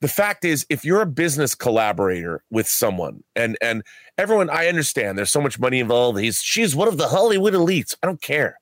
The 0.00 0.08
fact 0.08 0.44
is, 0.44 0.66
if 0.68 0.84
you're 0.84 1.00
a 1.00 1.06
business 1.06 1.54
collaborator 1.54 2.44
with 2.50 2.68
someone, 2.68 3.24
and 3.34 3.56
and 3.62 3.82
everyone, 4.18 4.50
I 4.50 4.68
understand 4.68 5.16
there's 5.16 5.30
so 5.30 5.40
much 5.40 5.58
money 5.58 5.80
involved. 5.80 6.18
He's 6.18 6.38
she's 6.38 6.76
one 6.76 6.86
of 6.86 6.98
the 6.98 7.08
Hollywood 7.08 7.54
elites. 7.54 7.96
I 8.02 8.06
don't 8.06 8.20
care. 8.20 8.58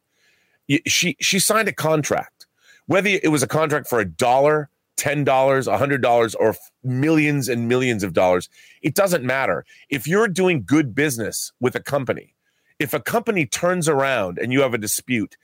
She 0.86 1.16
she 1.20 1.40
signed 1.40 1.66
a 1.66 1.72
contract, 1.72 2.46
whether 2.86 3.08
it 3.08 3.32
was 3.32 3.42
a 3.42 3.48
contract 3.48 3.88
for 3.88 3.98
a 3.98 4.04
dollar, 4.04 4.70
ten 4.96 5.24
dollars, 5.24 5.66
a 5.66 5.76
hundred 5.76 6.02
dollars, 6.02 6.36
or 6.36 6.54
millions 6.84 7.48
and 7.48 7.66
millions 7.68 8.04
of 8.04 8.12
dollars. 8.12 8.48
It 8.82 8.94
doesn't 8.94 9.24
matter. 9.24 9.64
If 9.90 10.06
you're 10.06 10.28
doing 10.28 10.62
good 10.64 10.94
business 10.94 11.52
with 11.58 11.74
a 11.74 11.82
company, 11.82 12.33
if 12.84 12.92
a 12.92 13.00
company 13.00 13.46
turns 13.46 13.88
around 13.88 14.38
and 14.38 14.52
you 14.52 14.60
have 14.60 14.74
a 14.74 14.78
dispute 14.78 15.38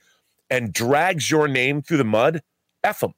and 0.51 0.71
drags 0.71 1.31
your 1.31 1.47
name 1.47 1.81
through 1.81 1.97
the 1.97 2.03
mud, 2.03 2.43
F 2.83 2.99
them. 2.99 3.15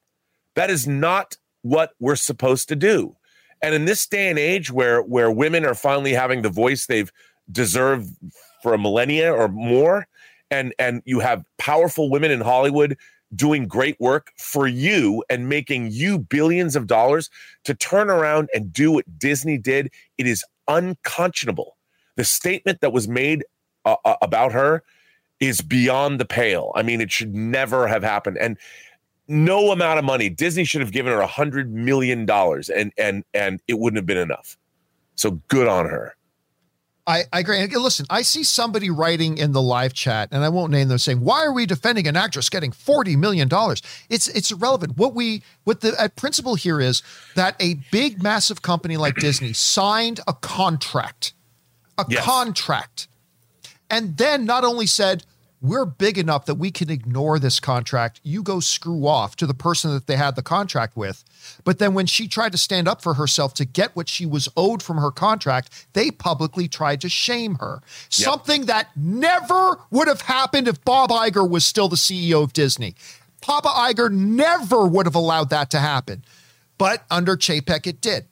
That 0.56 0.70
is 0.70 0.88
not 0.88 1.36
what 1.62 1.92
we're 2.00 2.16
supposed 2.16 2.70
to 2.70 2.76
do. 2.78 3.18
And 3.62 3.76
in 3.76 3.84
this 3.84 4.08
day 4.08 4.30
and 4.30 4.40
age 4.40 4.72
where 4.72 5.02
where 5.02 5.30
women 5.30 5.66
are 5.66 5.76
finally 5.76 6.14
having 6.14 6.42
the 6.42 6.50
voice 6.50 6.86
they've 6.86 7.12
deserved 7.52 8.10
for 8.62 8.74
a 8.74 8.78
millennia 8.78 9.34
or 9.34 9.50
more, 9.50 10.08
and 10.50 10.74
and 10.80 11.02
you 11.04 11.20
have 11.20 11.44
powerful 11.58 12.10
women 12.10 12.32
in 12.32 12.40
Hollywood 12.40 12.98
doing 13.36 13.68
great 13.68 14.00
work 14.00 14.32
for 14.38 14.68
you 14.68 15.22
and 15.30 15.50
making 15.50 15.90
you 15.92 16.18
billions 16.18 16.78
of 16.78 16.88
dollars 16.88 17.30
to 17.66 17.74
turn 17.74 18.10
around 18.10 18.48
and 18.54 18.72
do 18.72 18.90
what 18.92 19.20
Disney 19.20 19.58
did, 19.58 19.92
it 20.18 20.28
is 20.28 20.46
unconscionable. 20.70 21.76
The 22.16 22.24
statement 22.24 22.80
that 22.80 22.94
was 22.94 23.08
made 23.08 23.44
uh, 23.86 24.16
about 24.22 24.52
her 24.52 24.84
is 25.40 25.62
beyond 25.62 26.20
the 26.20 26.26
pale. 26.26 26.72
I 26.76 26.84
mean, 26.84 27.02
it 27.02 27.12
should 27.12 27.34
never 27.34 27.88
have 27.88 28.04
happened. 28.04 28.38
And 28.38 28.58
no 29.28 29.72
amount 29.72 30.00
of 30.00 30.06
money. 30.06 30.30
Disney 30.30 30.64
should 30.64 30.82
have 30.82 30.92
given 30.92 31.12
her 31.12 31.20
a 31.20 31.28
hundred 31.28 31.74
million 31.74 32.26
dollars, 32.26 32.70
and 32.70 32.92
and 32.98 33.24
and 33.34 33.62
it 33.68 33.80
wouldn't 33.80 33.98
have 33.98 34.06
been 34.06 34.18
enough. 34.18 34.58
So 35.16 35.42
good 35.48 35.68
on 35.68 35.86
her. 35.86 36.16
I, 37.06 37.24
I 37.34 37.40
agree. 37.40 37.60
And 37.60 37.72
listen, 37.74 38.06
I 38.10 38.22
see 38.22 38.44
somebody 38.44 38.90
writing 38.90 39.38
in 39.38 39.52
the 39.52 39.62
live 39.62 39.94
chat, 39.94 40.30
and 40.32 40.44
I 40.44 40.50
won't 40.50 40.72
name 40.72 40.88
them, 40.88 40.98
saying, 40.98 41.20
"Why 41.20 41.44
are 41.44 41.52
we 41.52 41.66
defending 41.66 42.08
an 42.08 42.16
actress 42.16 42.50
getting 42.50 42.72
forty 42.72 43.16
million 43.16 43.48
dollars?" 43.48 43.82
It's 44.10 44.28
it's 44.30 44.52
irrelevant. 44.52 44.98
What 44.98 45.14
we 45.14 45.44
what 45.66 45.82
the 45.82 46.00
at 46.00 46.16
principle 46.16 46.56
here 46.56 46.80
is 46.80 47.04
that 47.36 47.56
a 47.60 47.76
big, 47.92 48.24
massive 48.24 48.62
company 48.62 48.96
like 48.96 49.16
Disney 49.16 49.52
signed 49.52 50.22
a 50.28 50.34
contract, 50.34 51.34
a 51.98 52.06
yes. 52.08 52.24
contract, 52.24 53.08
and 53.94 54.18
then 54.18 54.46
not 54.46 54.64
only 54.64 54.88
said, 54.88 55.24
we're 55.62 55.86
big 55.86 56.18
enough 56.18 56.46
that 56.48 56.56
we 56.56 56.72
can 56.72 56.90
ignore 56.90 57.38
this 57.38 57.60
contract. 57.60 58.20
You 58.24 58.42
go 58.42 58.60
screw 58.60 59.06
off 59.08 59.36
to 59.36 59.46
the 59.46 59.54
person 59.54 59.94
that 59.94 60.08
they 60.08 60.16
had 60.16 60.36
the 60.36 60.42
contract 60.42 60.98
with. 60.98 61.24
But 61.64 61.78
then 61.78 61.94
when 61.94 62.08
she 62.08 62.28
tried 62.28 62.54
to 62.54 62.58
stand 62.58 62.88
up 62.88 63.04
for 63.04 63.14
herself 63.14 63.54
to 63.56 63.66
get 63.66 63.96
what 63.96 64.10
she 64.10 64.26
was 64.26 64.50
owed 64.58 64.82
from 64.82 64.98
her 64.98 65.12
contract, 65.12 65.86
they 65.94 66.10
publicly 66.10 66.68
tried 66.68 67.02
to 67.02 67.08
shame 67.08 67.56
her. 67.56 67.82
Yep. 67.82 68.10
Something 68.10 68.66
that 68.66 68.90
never 68.98 69.78
would 69.92 70.08
have 70.08 70.22
happened 70.22 70.68
if 70.68 70.84
Bob 70.84 71.12
Iger 71.12 71.48
was 71.48 71.64
still 71.64 71.88
the 71.88 71.96
CEO 71.96 72.44
of 72.44 72.52
Disney. 72.52 72.96
Papa 73.42 73.70
Iger 73.70 74.12
never 74.12 74.88
would 74.88 75.06
have 75.06 75.16
allowed 75.16 75.52
that 75.52 75.70
to 75.70 75.80
happen. 75.80 76.26
But 76.80 77.06
under 77.12 77.38
Chapek, 77.38 77.86
it 77.86 78.02
did. 78.02 78.26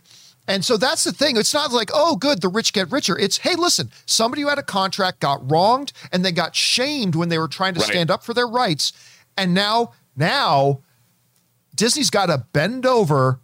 And 0.48 0.66
so 0.66 0.76
that's 0.76 1.04
the 1.04 1.12
thing. 1.12 1.38
It's 1.38 1.54
not 1.54 1.72
like, 1.72 1.92
oh, 1.94 2.16
good, 2.16 2.42
the 2.42 2.50
rich 2.50 2.74
get 2.74 2.92
richer. 2.92 3.18
It's, 3.18 3.38
hey, 3.38 3.56
listen, 3.56 3.92
somebody 4.06 4.42
who 4.42 4.50
had 4.50 4.58
a 4.58 4.64
contract 4.64 5.20
got 5.20 5.50
wronged 5.50 5.94
and 6.12 6.26
they 6.26 6.32
got 6.32 6.56
shamed 6.56 7.16
when 7.16 7.30
they 7.30 7.38
were 7.38 7.48
trying 7.48 7.74
to 7.76 7.80
right. 7.80 7.90
stand 7.90 8.10
up 8.12 8.24
for 8.24 8.34
their 8.34 8.48
rights. 8.48 8.92
And 9.38 9.54
now, 9.54 9.94
now 10.16 10.82
Disney's 11.76 12.10
got 12.10 12.26
to 12.26 12.46
bend 12.54 12.86
over, 12.86 13.40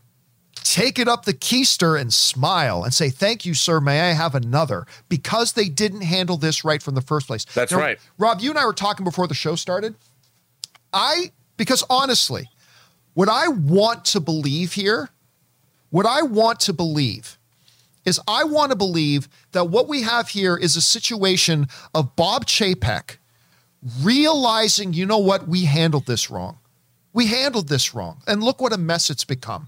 take 0.56 0.98
it 0.98 1.08
up 1.08 1.26
the 1.26 1.34
keister 1.34 2.00
and 2.00 2.12
smile 2.12 2.84
and 2.84 2.94
say, 2.94 3.10
thank 3.10 3.46
you, 3.46 3.54
sir. 3.54 3.80
May 3.80 4.02
I 4.02 4.14
have 4.14 4.34
another? 4.34 4.86
Because 5.08 5.54
they 5.54 5.70
didn't 5.70 6.02
handle 6.02 6.36
this 6.36 6.66
right 6.66 6.82
from 6.82 6.96
the 6.96 7.02
first 7.02 7.28
place. 7.28 7.46
That's 7.54 7.72
now, 7.72 7.78
right. 7.78 8.00
Rob, 8.18 8.42
you 8.42 8.50
and 8.50 8.60
I 8.60 8.66
were 8.66 8.74
talking 8.74 9.04
before 9.04 9.28
the 9.28 9.36
show 9.36 9.56
started. 9.56 9.96
I, 10.92 11.32
because 11.58 11.84
honestly, 11.90 12.50
what 13.14 13.30
I 13.30 13.48
want 13.48 14.04
to 14.06 14.20
believe 14.20 14.74
here 14.74 15.10
what 15.90 16.06
I 16.06 16.22
want 16.22 16.60
to 16.62 16.74
believe 16.74 17.38
is 18.06 18.20
I 18.28 18.46
want 18.46 18.72
to 18.72 18.78
believe 18.78 19.28
that 19.52 19.66
what 19.66 19.88
we 19.88 20.04
have 20.04 20.30
here 20.30 20.56
is 20.56 20.76
a 20.76 20.82
situation 20.82 21.68
of 21.94 22.16
Bob 22.16 22.46
Chapek 22.46 23.18
realizing, 24.02 24.94
you 24.94 25.06
know 25.06 25.18
what, 25.18 25.48
we 25.48 25.66
handled 25.66 26.06
this 26.06 26.30
wrong. 26.30 26.58
We 27.14 27.28
handled 27.28 27.68
this 27.68 27.94
wrong. 27.94 28.22
And 28.26 28.44
look 28.44 28.62
what 28.62 28.74
a 28.74 28.78
mess 28.78 29.10
it's 29.10 29.26
become. 29.26 29.68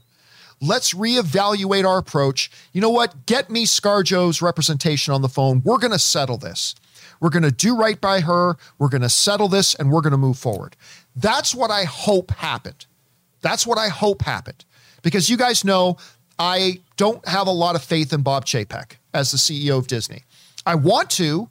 Let's 0.62 0.94
reevaluate 0.94 1.86
our 1.86 1.98
approach. 1.98 2.52
You 2.74 2.82
know 2.82 2.90
what? 2.90 3.26
Get 3.26 3.50
me 3.50 3.66
ScarJo's 3.66 4.42
representation 4.42 5.14
on 5.14 5.22
the 5.22 5.30
phone. 5.30 5.62
We're 5.64 5.78
going 5.78 5.94
to 5.94 6.00
settle 6.00 6.38
this. 6.38 6.76
We're 7.20 7.30
going 7.30 7.44
to 7.44 7.52
do 7.52 7.76
right 7.76 8.00
by 8.00 8.22
her. 8.22 8.56
We're 8.78 8.90
going 8.90 9.02
to 9.02 9.10
settle 9.10 9.48
this 9.50 9.76
and 9.76 9.92
we're 9.92 10.02
going 10.02 10.12
to 10.12 10.18
move 10.18 10.38
forward. 10.38 10.76
That's 11.16 11.54
what 11.54 11.72
I 11.72 11.84
hope 11.84 12.32
happened. 12.32 12.86
That's 13.42 13.68
what 13.68 13.78
I 13.78 13.90
hope 13.90 14.22
happened 14.22 14.66
because 15.02 15.30
you 15.30 15.38
guys 15.38 15.64
know 15.64 15.98
I 16.38 16.80
don't 16.98 17.26
have 17.28 17.48
a 17.48 17.52
lot 17.52 17.76
of 17.76 17.84
faith 17.84 18.14
in 18.14 18.22
Bob 18.22 18.46
Chapek 18.46 18.94
as 19.14 19.32
the 19.32 19.38
CEO 19.38 19.78
of 19.78 19.88
Disney. 19.88 20.24
I 20.66 20.76
want 20.76 21.10
to. 21.12 21.50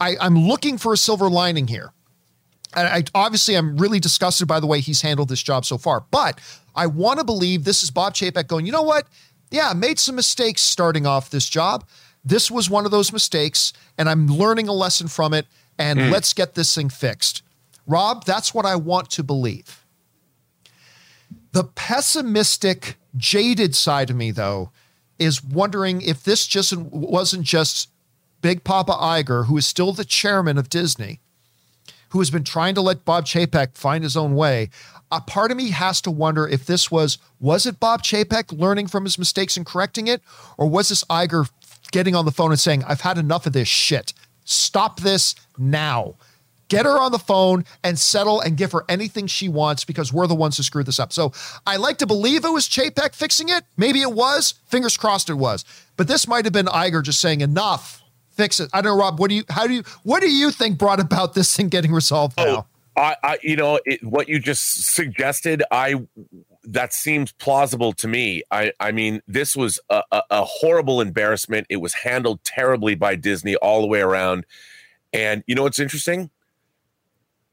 I, 0.00 0.16
I'm 0.20 0.36
looking 0.36 0.78
for 0.78 0.92
a 0.92 0.96
silver 0.96 1.28
lining 1.30 1.68
here. 1.68 1.92
And 2.74 2.88
I 2.88 3.04
obviously 3.14 3.54
I'm 3.54 3.76
really 3.76 4.00
disgusted 4.00 4.46
by 4.48 4.60
the 4.60 4.66
way 4.66 4.80
he's 4.80 5.00
handled 5.00 5.28
this 5.28 5.42
job 5.42 5.64
so 5.64 5.78
far. 5.78 6.04
But 6.10 6.40
I 6.74 6.86
want 6.86 7.18
to 7.18 7.24
believe 7.24 7.64
this 7.64 7.82
is 7.82 7.90
Bob 7.90 8.14
Chapek 8.14 8.48
going, 8.48 8.66
you 8.66 8.72
know 8.72 8.82
what? 8.82 9.06
Yeah, 9.50 9.70
I 9.70 9.74
made 9.74 9.98
some 9.98 10.16
mistakes 10.16 10.60
starting 10.60 11.06
off 11.06 11.30
this 11.30 11.48
job. 11.48 11.86
This 12.24 12.50
was 12.50 12.68
one 12.68 12.84
of 12.84 12.90
those 12.90 13.12
mistakes, 13.12 13.72
and 13.96 14.08
I'm 14.08 14.26
learning 14.26 14.66
a 14.66 14.72
lesson 14.72 15.06
from 15.06 15.32
it. 15.32 15.46
And 15.78 15.98
mm. 15.98 16.10
let's 16.10 16.32
get 16.32 16.54
this 16.54 16.74
thing 16.74 16.88
fixed. 16.88 17.42
Rob, 17.86 18.24
that's 18.24 18.52
what 18.52 18.66
I 18.66 18.76
want 18.76 19.10
to 19.10 19.22
believe. 19.22 19.85
The 21.56 21.64
pessimistic, 21.64 22.98
jaded 23.16 23.74
side 23.74 24.10
of 24.10 24.16
me, 24.16 24.30
though, 24.30 24.72
is 25.18 25.42
wondering 25.42 26.02
if 26.02 26.22
this 26.22 26.46
just 26.46 26.76
wasn't 26.76 27.44
just 27.44 27.88
Big 28.42 28.62
Papa 28.62 28.92
Iger, 28.92 29.46
who 29.46 29.56
is 29.56 29.66
still 29.66 29.94
the 29.94 30.04
chairman 30.04 30.58
of 30.58 30.68
Disney, 30.68 31.18
who 32.10 32.18
has 32.18 32.28
been 32.28 32.44
trying 32.44 32.74
to 32.74 32.82
let 32.82 33.06
Bob 33.06 33.24
Chapek 33.24 33.74
find 33.74 34.04
his 34.04 34.18
own 34.18 34.36
way. 34.36 34.68
A 35.10 35.22
part 35.22 35.50
of 35.50 35.56
me 35.56 35.70
has 35.70 36.02
to 36.02 36.10
wonder 36.10 36.46
if 36.46 36.66
this 36.66 36.90
was 36.90 37.16
was 37.40 37.64
it 37.64 37.80
Bob 37.80 38.02
Chapek 38.02 38.52
learning 38.52 38.88
from 38.88 39.04
his 39.04 39.18
mistakes 39.18 39.56
and 39.56 39.64
correcting 39.64 40.08
it, 40.08 40.20
or 40.58 40.68
was 40.68 40.90
this 40.90 41.04
Iger 41.04 41.48
getting 41.90 42.14
on 42.14 42.26
the 42.26 42.32
phone 42.32 42.50
and 42.50 42.60
saying, 42.60 42.84
"I've 42.84 43.00
had 43.00 43.16
enough 43.16 43.46
of 43.46 43.54
this 43.54 43.66
shit. 43.66 44.12
Stop 44.44 45.00
this 45.00 45.34
now." 45.56 46.16
Get 46.68 46.84
her 46.84 46.98
on 46.98 47.12
the 47.12 47.18
phone 47.18 47.64
and 47.82 47.98
settle 47.98 48.40
and 48.40 48.56
give 48.56 48.72
her 48.72 48.84
anything 48.88 49.26
she 49.26 49.48
wants 49.48 49.84
because 49.84 50.12
we're 50.12 50.26
the 50.26 50.34
ones 50.34 50.56
who 50.56 50.62
screwed 50.62 50.86
this 50.86 50.98
up. 50.98 51.12
So 51.12 51.32
I 51.66 51.76
like 51.76 51.98
to 51.98 52.06
believe 52.06 52.44
it 52.44 52.52
was 52.52 52.68
Chapek 52.68 53.14
fixing 53.14 53.48
it. 53.48 53.64
Maybe 53.76 54.02
it 54.02 54.12
was. 54.12 54.54
Fingers 54.66 54.96
crossed 54.96 55.30
it 55.30 55.34
was. 55.34 55.64
But 55.96 56.08
this 56.08 56.28
might 56.28 56.44
have 56.44 56.52
been 56.52 56.66
Iger 56.66 57.02
just 57.02 57.20
saying 57.20 57.40
enough. 57.40 58.02
Fix 58.30 58.60
it. 58.60 58.68
I 58.72 58.82
don't 58.82 58.96
know, 58.96 59.02
Rob. 59.02 59.18
What 59.18 59.30
do 59.30 59.36
you? 59.36 59.44
How 59.48 59.66
do 59.66 59.72
you? 59.72 59.82
What 60.02 60.20
do 60.20 60.30
you 60.30 60.50
think 60.50 60.76
brought 60.76 61.00
about 61.00 61.34
this 61.34 61.56
thing 61.56 61.68
getting 61.68 61.92
resolved 61.92 62.34
oh. 62.38 62.66
I, 62.98 63.16
I, 63.22 63.38
you 63.42 63.56
know, 63.56 63.78
it, 63.84 64.02
what 64.02 64.26
you 64.28 64.38
just 64.38 64.94
suggested, 64.94 65.62
I 65.70 66.06
that 66.64 66.92
seems 66.92 67.32
plausible 67.32 67.92
to 67.92 68.08
me. 68.08 68.42
I, 68.50 68.72
I 68.80 68.90
mean, 68.90 69.20
this 69.28 69.54
was 69.54 69.78
a, 69.88 70.02
a, 70.10 70.22
a 70.30 70.44
horrible 70.44 71.00
embarrassment. 71.00 71.66
It 71.70 71.76
was 71.76 71.94
handled 71.94 72.42
terribly 72.42 72.94
by 72.94 73.14
Disney 73.14 73.54
all 73.56 73.80
the 73.80 73.86
way 73.86 74.00
around. 74.00 74.46
And 75.12 75.44
you 75.46 75.54
know 75.54 75.62
what's 75.62 75.78
interesting? 75.78 76.30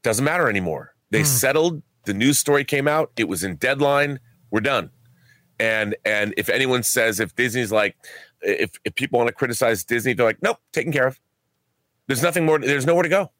Doesn't 0.04 0.24
matter 0.24 0.48
anymore. 0.48 0.94
They 1.10 1.22
mm. 1.22 1.26
settled. 1.26 1.82
The 2.04 2.14
news 2.14 2.38
story 2.38 2.62
came 2.62 2.86
out. 2.86 3.10
It 3.16 3.26
was 3.26 3.42
in 3.42 3.56
deadline. 3.56 4.20
We're 4.50 4.60
done. 4.60 4.90
And 5.58 5.96
and 6.04 6.34
if 6.36 6.48
anyone 6.48 6.82
says 6.82 7.18
if 7.18 7.34
Disney's 7.34 7.72
like, 7.72 7.96
if 8.42 8.78
if 8.84 8.94
people 8.94 9.18
want 9.18 9.28
to 9.28 9.34
criticize 9.34 9.82
Disney, 9.82 10.12
they're 10.12 10.26
like, 10.26 10.42
nope, 10.42 10.58
taken 10.72 10.92
care 10.92 11.06
of. 11.06 11.18
There's 12.06 12.22
nothing 12.22 12.44
more. 12.44 12.58
There's 12.58 12.86
nowhere 12.86 13.02
to 13.02 13.08
go. 13.08 13.32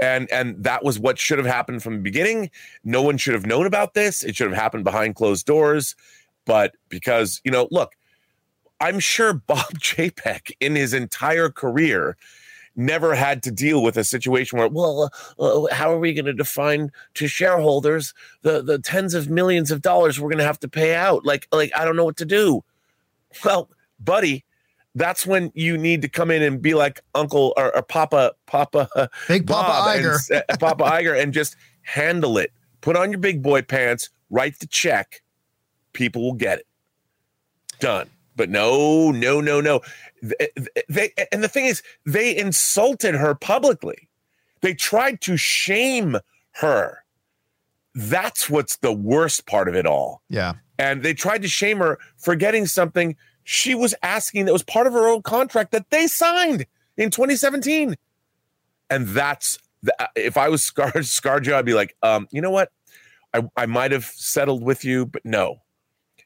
And 0.00 0.30
and 0.32 0.64
that 0.64 0.82
was 0.82 0.98
what 0.98 1.18
should 1.18 1.38
have 1.38 1.46
happened 1.46 1.82
from 1.82 1.96
the 1.96 2.00
beginning. 2.00 2.50
No 2.82 3.02
one 3.02 3.18
should 3.18 3.34
have 3.34 3.44
known 3.44 3.66
about 3.66 3.92
this. 3.92 4.24
It 4.24 4.34
should 4.34 4.48
have 4.48 4.58
happened 4.58 4.84
behind 4.84 5.14
closed 5.14 5.44
doors. 5.44 5.94
But 6.46 6.74
because 6.88 7.42
you 7.44 7.50
know, 7.50 7.68
look, 7.70 7.92
I'm 8.80 8.98
sure 8.98 9.34
Bob 9.34 9.74
Chapek 9.78 10.52
in 10.58 10.74
his 10.74 10.94
entire 10.94 11.50
career 11.50 12.16
never 12.76 13.14
had 13.14 13.42
to 13.42 13.50
deal 13.50 13.82
with 13.82 13.96
a 13.96 14.04
situation 14.04 14.58
where, 14.58 14.68
well, 14.68 15.10
uh, 15.38 15.64
uh 15.64 15.74
how 15.74 15.92
are 15.92 15.98
we 15.98 16.14
going 16.14 16.24
to 16.24 16.32
define 16.32 16.90
to 17.14 17.26
shareholders 17.26 18.14
the 18.42 18.62
the 18.62 18.78
tens 18.78 19.14
of 19.14 19.28
millions 19.28 19.70
of 19.70 19.82
dollars 19.82 20.18
we're 20.18 20.30
going 20.30 20.38
to 20.38 20.44
have 20.44 20.60
to 20.60 20.68
pay 20.68 20.94
out? 20.94 21.24
Like, 21.24 21.48
like 21.52 21.70
I 21.76 21.84
don't 21.84 21.96
know 21.96 22.04
what 22.04 22.16
to 22.18 22.24
do. 22.24 22.64
Well, 23.44 23.68
buddy, 23.98 24.44
that's 24.94 25.26
when 25.26 25.52
you 25.54 25.78
need 25.78 26.02
to 26.02 26.08
come 26.08 26.30
in 26.30 26.42
and 26.42 26.60
be 26.60 26.74
like 26.74 27.00
Uncle 27.14 27.54
or, 27.56 27.74
or 27.74 27.82
Papa, 27.82 28.32
Papa, 28.46 29.10
Big 29.28 29.46
Bob 29.46 29.66
Papa 29.66 29.98
Iger, 29.98 30.30
and, 30.30 30.44
uh, 30.48 30.56
Papa 30.58 30.84
Iger, 30.84 31.20
and 31.20 31.32
just 31.32 31.56
handle 31.82 32.38
it. 32.38 32.52
Put 32.80 32.96
on 32.96 33.10
your 33.10 33.20
big 33.20 33.42
boy 33.42 33.62
pants, 33.62 34.10
write 34.30 34.58
the 34.58 34.66
check. 34.66 35.22
People 35.92 36.22
will 36.22 36.34
get 36.34 36.58
it. 36.58 36.66
Done. 37.80 38.08
But 38.42 38.50
no, 38.50 39.12
no, 39.12 39.40
no, 39.40 39.60
no. 39.60 39.82
Eh, 40.40 40.46
eh, 40.56 40.64
they, 40.88 41.12
they 41.14 41.26
and 41.30 41.44
the 41.44 41.48
thing 41.48 41.66
is, 41.66 41.80
they 42.04 42.36
insulted 42.36 43.14
her 43.14 43.36
publicly. 43.36 44.08
They 44.62 44.74
tried 44.74 45.20
to 45.20 45.36
shame 45.36 46.16
her. 46.54 47.04
That's 47.94 48.50
what's 48.50 48.78
the 48.78 48.92
worst 48.92 49.46
part 49.46 49.68
of 49.68 49.76
it 49.76 49.86
all. 49.86 50.22
Yeah. 50.28 50.54
And 50.76 51.04
they 51.04 51.14
tried 51.14 51.42
to 51.42 51.48
shame 51.48 51.78
her 51.78 52.00
for 52.16 52.34
getting 52.34 52.66
something 52.66 53.14
she 53.44 53.76
was 53.76 53.94
asking 54.02 54.46
that 54.46 54.52
was 54.52 54.64
part 54.64 54.88
of 54.88 54.92
her 54.92 55.06
own 55.06 55.22
contract 55.22 55.70
that 55.70 55.90
they 55.90 56.08
signed 56.08 56.66
in 56.96 57.10
2017. 57.10 57.94
And 58.90 59.06
that's 59.06 59.56
the, 59.84 59.94
uh, 60.02 60.08
if 60.16 60.36
I 60.36 60.48
was 60.48 60.64
Scar 60.64 60.90
ScarJo, 60.90 61.54
I'd 61.54 61.64
be 61.64 61.74
like, 61.74 61.94
um, 62.02 62.26
you 62.32 62.40
know 62.40 62.50
what? 62.50 62.72
I, 63.34 63.48
I 63.56 63.66
might 63.66 63.92
have 63.92 64.06
settled 64.06 64.64
with 64.64 64.84
you, 64.84 65.06
but 65.06 65.24
no, 65.24 65.62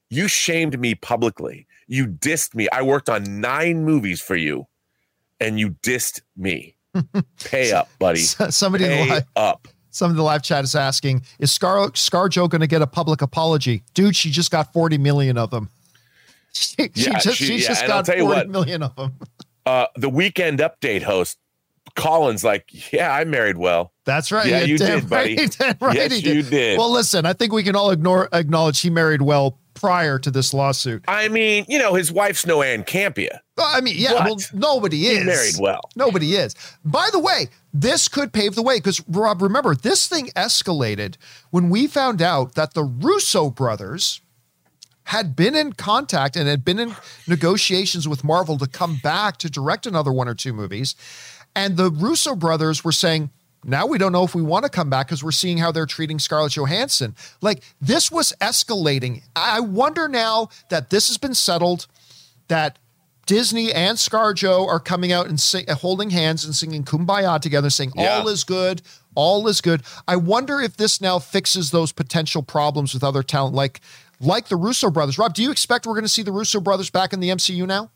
You 0.09 0.29
shamed 0.29 0.81
me 0.81 0.95
publicly. 0.95 1.67
You 1.89 2.07
dissed 2.07 2.55
me. 2.55 2.69
I 2.73 2.83
worked 2.83 3.09
on 3.09 3.41
nine 3.41 3.85
movies 3.85 4.21
for 4.21 4.37
you, 4.37 4.67
and 5.41 5.59
you 5.59 5.71
dissed 5.83 6.21
me. 6.37 6.77
Pay 7.45 7.73
up, 7.73 7.89
buddy. 7.99 8.21
Somebody 8.21 8.85
Pay 8.85 9.09
live, 9.09 9.25
up. 9.37 9.69
some 9.91 10.11
of 10.11 10.17
the 10.17 10.23
live 10.23 10.43
chat 10.43 10.65
is 10.65 10.75
asking, 10.75 11.23
is 11.39 11.53
Scar 11.53 11.91
ScarJo 11.91 12.49
going 12.49 12.61
to 12.63 12.67
get 12.67 12.83
a 12.83 12.87
public 12.87 13.23
apology? 13.23 13.85
Dude, 13.95 14.17
she 14.17 14.31
just 14.31 14.51
got 14.51 14.73
40 14.73 14.99
million 14.99 15.37
of 15.39 15.51
them. 15.51 15.69
She, 16.53 16.75
she 16.95 17.11
Yeah, 17.11 17.19
just, 17.19 17.37
she- 17.37 17.45
she's 17.45 17.63
yeah, 17.63 17.69
just 17.69 17.83
and 17.83 17.89
got 17.89 18.05
tell 18.07 18.17
you 18.17 18.23
40 18.25 18.37
what. 18.39 18.49
million 18.49 18.83
of 18.83 18.97
them. 18.97 19.15
Uh, 19.67 19.89
the 19.97 20.09
weekend 20.09 20.61
update 20.61 21.03
host, 21.03 21.39
Collins, 21.97 22.45
like, 22.45 22.93
yeah, 22.93 23.13
I 23.13 23.25
married 23.25 23.57
well. 23.59 23.93
That's 24.05 24.31
right. 24.31 24.47
Yeah, 24.47 24.61
you 24.63 24.79
did, 24.79 25.11
right 25.11 25.11
buddy. 25.11 25.35
did, 25.37 25.77
right 25.81 25.95
yes, 25.97 26.13
he 26.13 26.35
you 26.37 26.43
did. 26.45 26.79
Well, 26.79 26.93
listen, 26.93 27.27
I 27.27 27.33
think 27.33 27.53
we 27.53 27.65
can 27.65 27.75
all 27.75 27.91
ignore 27.91 28.29
acknowledge 28.33 28.81
he 28.81 28.91
married 28.91 29.23
well 29.23 29.59
prior 29.77 30.19
to 30.19 30.31
this 30.31 30.53
lawsuit. 30.53 31.05
I 31.07 31.29
mean, 31.29 31.65
you 31.69 31.79
know, 31.79 31.95
his 31.95 32.11
wife's 32.11 32.45
no 32.45 32.63
Ann 32.63 32.83
Campea. 32.83 33.39
I 33.59 33.81
mean, 33.81 33.95
yeah, 33.97 34.25
well, 34.25 34.37
nobody 34.53 34.99
He 34.99 35.09
is 35.09 35.25
married 35.25 35.55
well. 35.61 35.81
Nobody 35.95 36.35
is. 36.35 36.55
By 36.85 37.09
the 37.13 37.21
way, 37.21 37.49
this 37.73 38.09
could 38.09 38.33
pave 38.33 38.55
the 38.55 38.63
way 38.63 38.79
because 38.79 39.03
Rob, 39.09 39.41
remember, 39.41 39.75
this 39.75 40.09
thing 40.09 40.27
escalated 40.37 41.17
when 41.51 41.71
we 41.71 41.87
found 41.87 42.21
out 42.21 42.55
that 42.55 42.75
the 42.75 42.83
Russo 42.83 43.51
brothers 43.51 44.21
had 45.05 45.37
been 45.37 45.55
in 45.55 45.73
contact 45.73 46.35
and 46.37 46.49
had 46.49 46.65
been 46.65 46.81
in 46.81 46.97
negotiations 47.29 48.09
with 48.09 48.25
Marvel 48.25 48.59
to 48.59 48.67
come 48.67 48.99
back 49.03 49.37
to 49.37 49.49
direct 49.49 49.87
another 49.87 50.13
one 50.13 50.27
or 50.27 50.35
two 50.35 50.53
movies. 50.53 50.97
And 51.55 51.77
the 51.77 51.91
Russo 51.91 52.35
brothers 52.35 52.85
were 52.85 52.93
saying, 52.93 53.31
now 53.67 53.87
we 53.87 53.99
don't 53.99 54.13
know 54.13 54.25
if 54.25 54.35
we 54.35 54.43
want 54.43 54.65
to 54.65 54.71
come 54.71 54.89
back 54.89 55.09
because 55.09 55.23
we're 55.25 55.33
seeing 55.33 55.59
how 55.59 55.73
they're 55.73 55.87
treating 55.87 56.19
Scarlett 56.19 56.53
Johansson. 56.57 57.15
Like 57.41 57.63
this 57.81 58.11
was 58.11 58.33
escalating. 58.41 59.23
I 59.35 59.61
wonder 59.61 60.09
now 60.09 60.49
that 60.71 60.91
this 60.91 61.09
has 61.09 61.19
been 61.19 61.35
settled, 61.35 61.87
that 62.49 62.79
Disney 63.27 63.73
and 63.73 63.99
ScarJo 63.99 64.67
are 64.69 64.79
coming 64.79 65.11
out 65.11 65.27
and 65.27 65.41
sing, 65.41 65.67
holding 65.69 66.11
hands 66.11 66.45
and 66.45 66.55
singing 66.55 66.85
"Kumbaya" 66.85 67.41
together, 67.41 67.71
saying 67.71 67.93
Yeah. 67.97 68.19
all 68.21 68.29
is 68.29 68.45
good, 68.45 68.83
all 69.17 69.49
is 69.49 69.61
good. 69.61 69.83
I 70.07 70.15
wonder 70.15 70.61
if 70.61 70.77
this 70.77 71.01
now 71.01 71.19
fixes 71.19 71.73
those 71.73 71.91
potential 71.91 72.43
problems 72.45 72.95
with 72.95 73.03
other 73.03 73.25
talent, 73.25 73.55
like 73.57 73.81
like 74.21 74.49
the 74.49 74.57
Russo 74.57 74.91
brothers. 74.91 75.19
Rob, 75.19 75.35
do 75.35 75.43
you 75.43 75.51
expect 75.51 75.87
we're 75.87 75.95
going 75.95 76.05
to 76.05 76.09
see 76.09 76.23
the 76.23 76.33
Russo 76.33 76.61
brothers 76.61 76.89
back 76.89 77.13
in 77.13 77.21
the 77.21 77.31
MCU 77.31 77.67
now? 77.67 77.91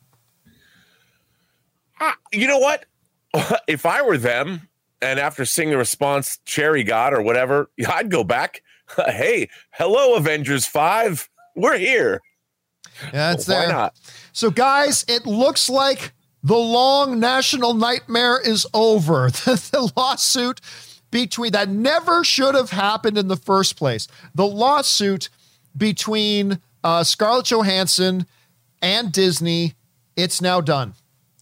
Ah, 2.01 2.17
you 2.33 2.47
know 2.47 2.59
what? 2.59 2.87
if 3.69 3.87
I 3.87 4.03
were 4.03 4.19
them, 4.19 4.69
and 5.03 5.19
after 5.19 5.45
seeing 5.45 5.71
the 5.71 5.77
response 5.77 6.39
Cherry 6.45 6.83
got 6.83 7.15
or 7.15 7.23
whatever, 7.23 7.71
I'd 7.89 8.11
go 8.11 8.25
back. 8.25 8.63
hey, 8.97 9.49
hello, 9.73 10.17
Avengers 10.17 10.67
5. 10.67 11.29
We're 11.57 11.79
here. 11.79 12.21
Yeah, 13.13 13.33
it's 13.33 13.49
Why 13.49 13.55
there. 13.55 13.69
not? 13.69 13.95
So, 14.33 14.51
guys, 14.51 15.05
it 15.09 15.27
looks 15.27 15.71
like 15.71 16.13
the 16.43 16.57
long 16.57 17.21
national 17.21 17.75
nightmare 17.75 18.41
is 18.41 18.67
over. 18.75 19.31
The, 19.45 19.69
the 19.73 19.93
lawsuit 19.97 20.61
between 21.11 21.53
that 21.53 21.69
never 21.69 22.23
should 22.25 22.55
have 22.55 22.71
happened 22.71 23.19
in 23.19 23.29
the 23.29 23.37
first 23.37 23.77
place. 23.77 24.07
The 24.35 24.47
lawsuit 24.47 25.29
between 25.77 26.61
uh, 26.85 27.05
Scarlett 27.05 27.47
Johansson 27.47 28.27
and 28.81 29.13
Disney, 29.13 29.75
it's 30.17 30.41
now 30.41 30.61
done. 30.61 30.95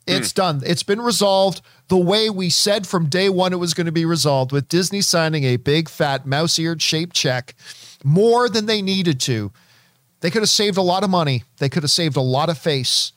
Hmm. 0.08 0.16
It's 0.16 0.32
done. 0.32 0.62
It's 0.64 0.82
been 0.82 1.00
resolved 1.00 1.60
the 1.88 1.96
way 1.96 2.30
we 2.30 2.50
said 2.50 2.86
from 2.86 3.08
day 3.08 3.28
one 3.28 3.52
it 3.52 3.58
was 3.58 3.74
going 3.74 3.86
to 3.86 3.92
be 3.92 4.04
resolved, 4.04 4.52
with 4.52 4.68
Disney 4.68 5.00
signing 5.00 5.44
a 5.44 5.56
big, 5.56 5.88
fat, 5.88 6.26
mouse 6.26 6.58
eared 6.58 6.82
shaped 6.82 7.14
check 7.14 7.54
more 8.04 8.48
than 8.48 8.66
they 8.66 8.82
needed 8.82 9.20
to. 9.20 9.52
They 10.20 10.30
could 10.30 10.42
have 10.42 10.48
saved 10.48 10.76
a 10.76 10.82
lot 10.82 11.04
of 11.04 11.10
money. 11.10 11.44
They 11.58 11.68
could 11.68 11.82
have 11.82 11.90
saved 11.90 12.16
a 12.16 12.20
lot 12.20 12.48
of 12.48 12.58
face 12.58 13.12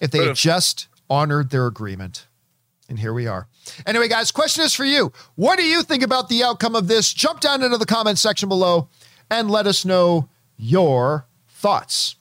if 0.00 0.10
they 0.10 0.26
had 0.26 0.36
just 0.36 0.88
honored 1.08 1.50
their 1.50 1.66
agreement. 1.66 2.26
And 2.88 2.98
here 2.98 3.12
we 3.12 3.26
are. 3.26 3.48
Anyway, 3.86 4.08
guys, 4.08 4.30
question 4.30 4.64
is 4.64 4.74
for 4.74 4.84
you. 4.84 5.12
What 5.34 5.58
do 5.58 5.64
you 5.64 5.82
think 5.82 6.02
about 6.02 6.28
the 6.28 6.44
outcome 6.44 6.76
of 6.76 6.86
this? 6.86 7.12
Jump 7.12 7.40
down 7.40 7.62
into 7.62 7.78
the 7.78 7.86
comment 7.86 8.18
section 8.18 8.48
below 8.48 8.88
and 9.30 9.50
let 9.50 9.66
us 9.66 9.84
know 9.84 10.28
your 10.56 11.26
thoughts. 11.48 12.16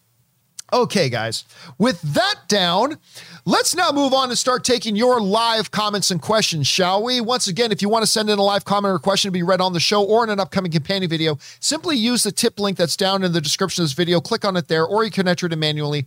Okay, 0.73 1.09
guys, 1.09 1.45
with 1.77 2.01
that 2.01 2.35
down, 2.47 2.97
let's 3.45 3.75
now 3.75 3.91
move 3.91 4.11
on 4.11 4.29
and 4.29 4.37
start 4.37 4.63
taking 4.63 4.95
your 4.95 5.21
live 5.21 5.69
comments 5.69 6.09
and 6.09 6.21
questions, 6.21 6.67
shall 6.67 7.03
we? 7.03 7.21
Once 7.21 7.47
again, 7.47 7.71
if 7.71 7.81
you 7.81 7.87
want 7.87 8.01
to 8.03 8.07
send 8.07 8.29
in 8.29 8.39
a 8.39 8.43
live 8.43 8.65
comment 8.65 8.93
or 8.93 8.99
question 8.99 9.29
to 9.29 9.31
be 9.31 9.43
read 9.43 9.61
on 9.61 9.73
the 9.73 9.79
show 9.79 10.03
or 10.03 10.23
in 10.23 10.31
an 10.31 10.39
upcoming 10.39 10.71
companion 10.71 11.09
video, 11.09 11.37
simply 11.59 11.95
use 11.95 12.23
the 12.23 12.31
tip 12.31 12.59
link 12.59 12.77
that's 12.77 12.97
down 12.97 13.23
in 13.23 13.31
the 13.31 13.41
description 13.41 13.83
of 13.83 13.85
this 13.85 13.93
video. 13.93 14.19
Click 14.19 14.43
on 14.43 14.57
it 14.57 14.67
there, 14.67 14.85
or 14.85 15.03
you 15.03 15.11
can 15.11 15.27
enter 15.27 15.45
it 15.45 15.55
manually 15.55 16.05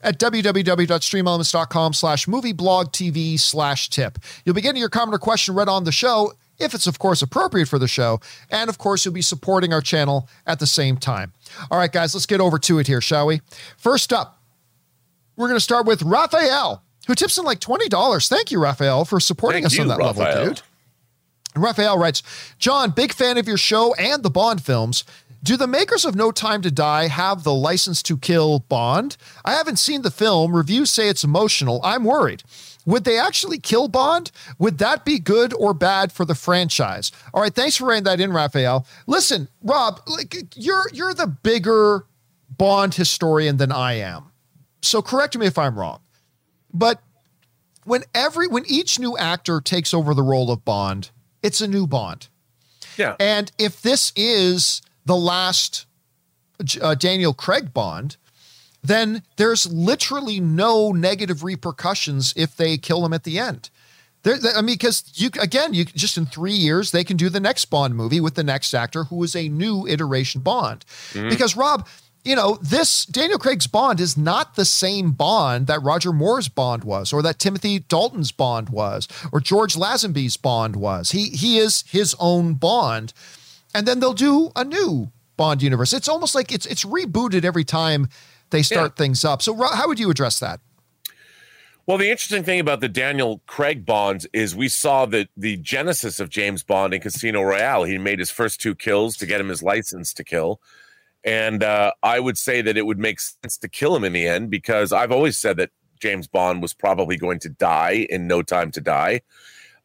at 0.00 0.18
www.streamelements.com 0.18 1.92
slash 1.92 2.26
movieblog 2.26 2.92
TV 2.92 3.38
slash 3.38 3.90
tip. 3.90 4.18
You'll 4.44 4.54
be 4.54 4.60
getting 4.60 4.80
your 4.80 4.88
comment 4.88 5.14
or 5.14 5.18
question 5.18 5.54
read 5.54 5.68
on 5.68 5.84
the 5.84 5.92
show 5.92 6.32
if 6.58 6.72
it's, 6.72 6.86
of 6.86 6.98
course, 6.98 7.20
appropriate 7.20 7.68
for 7.68 7.78
the 7.78 7.88
show. 7.88 8.20
And, 8.50 8.70
of 8.70 8.78
course, 8.78 9.04
you'll 9.04 9.12
be 9.12 9.22
supporting 9.22 9.72
our 9.72 9.82
channel 9.82 10.28
at 10.46 10.58
the 10.58 10.66
same 10.66 10.96
time. 10.96 11.32
All 11.70 11.78
right, 11.78 11.92
guys, 11.92 12.14
let's 12.14 12.26
get 12.26 12.40
over 12.40 12.58
to 12.60 12.78
it 12.78 12.86
here, 12.86 13.00
shall 13.00 13.26
we? 13.26 13.42
First 13.76 14.12
up, 14.12 14.35
we're 15.36 15.48
going 15.48 15.56
to 15.56 15.60
start 15.64 15.86
with 15.86 16.02
Raphael, 16.02 16.82
who 17.06 17.14
tips 17.14 17.38
in 17.38 17.44
like 17.44 17.60
$20. 17.60 18.28
Thank 18.28 18.50
you, 18.50 18.60
Raphael, 18.60 19.04
for 19.04 19.20
supporting 19.20 19.62
Thank 19.62 19.72
us 19.72 19.78
on 19.78 19.86
you, 19.86 19.92
that 19.92 20.02
level, 20.02 20.24
Raphael. 20.24 20.44
dude. 20.46 20.62
Raphael 21.54 21.98
writes, 21.98 22.22
John, 22.58 22.90
big 22.90 23.12
fan 23.12 23.38
of 23.38 23.48
your 23.48 23.56
show 23.56 23.94
and 23.94 24.22
the 24.22 24.30
Bond 24.30 24.62
films. 24.62 25.04
Do 25.42 25.56
the 25.56 25.66
makers 25.66 26.04
of 26.04 26.14
No 26.14 26.32
Time 26.32 26.60
to 26.62 26.70
Die 26.70 27.08
have 27.08 27.44
the 27.44 27.54
license 27.54 28.02
to 28.04 28.16
kill 28.16 28.60
Bond? 28.60 29.16
I 29.44 29.52
haven't 29.52 29.78
seen 29.78 30.02
the 30.02 30.10
film. 30.10 30.54
Reviews 30.54 30.90
say 30.90 31.08
it's 31.08 31.24
emotional. 31.24 31.80
I'm 31.84 32.04
worried. 32.04 32.42
Would 32.84 33.04
they 33.04 33.18
actually 33.18 33.58
kill 33.58 33.88
Bond? 33.88 34.30
Would 34.58 34.78
that 34.78 35.04
be 35.04 35.18
good 35.18 35.52
or 35.54 35.72
bad 35.74 36.12
for 36.12 36.24
the 36.24 36.34
franchise? 36.34 37.10
All 37.32 37.42
right, 37.42 37.54
thanks 37.54 37.76
for 37.76 37.86
writing 37.86 38.04
that 38.04 38.20
in, 38.20 38.32
Raphael. 38.32 38.86
Listen, 39.06 39.48
Rob, 39.62 40.00
like 40.06 40.34
you're 40.54 40.84
you're 40.92 41.14
the 41.14 41.26
bigger 41.26 42.06
Bond 42.56 42.94
historian 42.94 43.56
than 43.56 43.72
I 43.72 43.94
am. 43.94 44.32
So 44.86 45.02
correct 45.02 45.36
me 45.36 45.46
if 45.46 45.58
I'm 45.58 45.78
wrong. 45.78 46.00
But 46.72 47.02
when 47.84 48.02
every 48.14 48.48
when 48.48 48.64
each 48.66 48.98
new 48.98 49.16
actor 49.16 49.60
takes 49.60 49.94
over 49.94 50.14
the 50.14 50.22
role 50.22 50.50
of 50.50 50.64
Bond, 50.64 51.10
it's 51.42 51.60
a 51.60 51.68
new 51.68 51.86
Bond. 51.86 52.28
Yeah. 52.96 53.16
And 53.20 53.52
if 53.58 53.82
this 53.82 54.12
is 54.16 54.82
the 55.04 55.16
last 55.16 55.86
uh, 56.80 56.94
Daniel 56.94 57.34
Craig 57.34 57.72
Bond, 57.72 58.16
then 58.82 59.22
there's 59.36 59.70
literally 59.72 60.40
no 60.40 60.92
negative 60.92 61.44
repercussions 61.44 62.32
if 62.36 62.56
they 62.56 62.78
kill 62.78 63.04
him 63.04 63.12
at 63.12 63.24
the 63.24 63.38
end. 63.38 63.70
There, 64.22 64.38
I 64.56 64.60
mean, 64.60 64.74
because 64.74 65.04
you 65.14 65.30
again, 65.40 65.72
you 65.74 65.84
just 65.84 66.16
in 66.16 66.26
three 66.26 66.52
years 66.52 66.90
they 66.90 67.04
can 67.04 67.16
do 67.16 67.28
the 67.28 67.38
next 67.38 67.66
Bond 67.66 67.94
movie 67.94 68.20
with 68.20 68.34
the 68.34 68.42
next 68.42 68.74
actor 68.74 69.04
who 69.04 69.22
is 69.22 69.36
a 69.36 69.48
new 69.48 69.86
iteration 69.86 70.40
Bond. 70.40 70.84
Because 71.28 71.56
Rob, 71.56 71.86
you 72.26 72.34
know, 72.34 72.58
this 72.60 73.06
Daniel 73.06 73.38
Craig's 73.38 73.68
Bond 73.68 74.00
is 74.00 74.16
not 74.16 74.56
the 74.56 74.64
same 74.64 75.12
Bond 75.12 75.68
that 75.68 75.82
Roger 75.82 76.12
Moore's 76.12 76.48
Bond 76.48 76.82
was, 76.82 77.12
or 77.12 77.22
that 77.22 77.38
Timothy 77.38 77.78
Dalton's 77.78 78.32
Bond 78.32 78.68
was, 78.68 79.06
or 79.32 79.40
George 79.40 79.74
Lazenby's 79.74 80.36
Bond 80.36 80.74
was. 80.74 81.12
He 81.12 81.28
he 81.28 81.58
is 81.58 81.84
his 81.88 82.16
own 82.18 82.54
Bond, 82.54 83.12
and 83.72 83.86
then 83.86 84.00
they'll 84.00 84.12
do 84.12 84.50
a 84.56 84.64
new 84.64 85.12
Bond 85.36 85.62
universe. 85.62 85.92
It's 85.92 86.08
almost 86.08 86.34
like 86.34 86.52
it's 86.52 86.66
it's 86.66 86.84
rebooted 86.84 87.44
every 87.44 87.64
time 87.64 88.08
they 88.50 88.62
start 88.62 88.96
things 88.96 89.24
up. 89.24 89.40
So, 89.40 89.54
how 89.54 89.86
would 89.86 90.00
you 90.00 90.10
address 90.10 90.40
that? 90.40 90.60
Well, 91.86 91.98
the 91.98 92.10
interesting 92.10 92.42
thing 92.42 92.58
about 92.58 92.80
the 92.80 92.88
Daniel 92.88 93.40
Craig 93.46 93.86
Bonds 93.86 94.26
is 94.32 94.56
we 94.56 94.68
saw 94.68 95.06
the 95.06 95.28
the 95.36 95.58
genesis 95.58 96.18
of 96.18 96.30
James 96.30 96.64
Bond 96.64 96.92
in 96.92 97.00
Casino 97.00 97.42
Royale. 97.42 97.84
He 97.84 97.98
made 97.98 98.18
his 98.18 98.30
first 98.32 98.60
two 98.60 98.74
kills 98.74 99.16
to 99.18 99.26
get 99.26 99.40
him 99.40 99.48
his 99.48 99.62
license 99.62 100.12
to 100.14 100.24
kill. 100.24 100.60
And 101.26 101.62
uh, 101.64 101.92
I 102.02 102.20
would 102.20 102.38
say 102.38 102.62
that 102.62 102.76
it 102.78 102.86
would 102.86 102.98
make 102.98 103.18
sense 103.20 103.58
to 103.58 103.68
kill 103.68 103.94
him 103.96 104.04
in 104.04 104.12
the 104.12 104.26
end 104.26 104.48
because 104.48 104.92
I've 104.92 105.10
always 105.12 105.36
said 105.36 105.56
that 105.58 105.70
James 106.00 106.26
Bond 106.28 106.62
was 106.62 106.72
probably 106.72 107.16
going 107.16 107.40
to 107.40 107.48
die 107.48 108.06
in 108.08 108.26
No 108.28 108.42
Time 108.42 108.70
to 108.70 108.80
Die. 108.80 109.20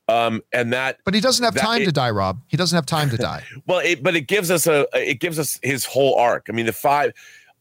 Um, 0.08 0.42
and 0.54 0.72
that 0.74 0.98
But 1.04 1.14
he 1.16 1.22
doesn't 1.22 1.44
have 1.44 1.56
time 1.56 1.82
it- 1.82 1.86
to 1.86 1.92
die, 1.92 2.12
Rob. 2.12 2.42
He 2.48 2.58
doesn't 2.58 2.76
have 2.76 2.86
time 2.86 3.10
to 3.10 3.18
die. 3.18 3.44
Well, 3.66 3.80
it, 3.80 4.04
but 4.04 4.16
it 4.16 4.22
gives 4.28 4.52
us 4.52 4.68
a 4.68 4.86
it 4.94 5.20
gives 5.20 5.40
us 5.40 5.60
his 5.64 5.86
whole 5.86 6.16
arc. 6.16 6.48
I 6.50 6.52
mean, 6.52 6.66
the 6.68 6.74
five. 6.74 7.14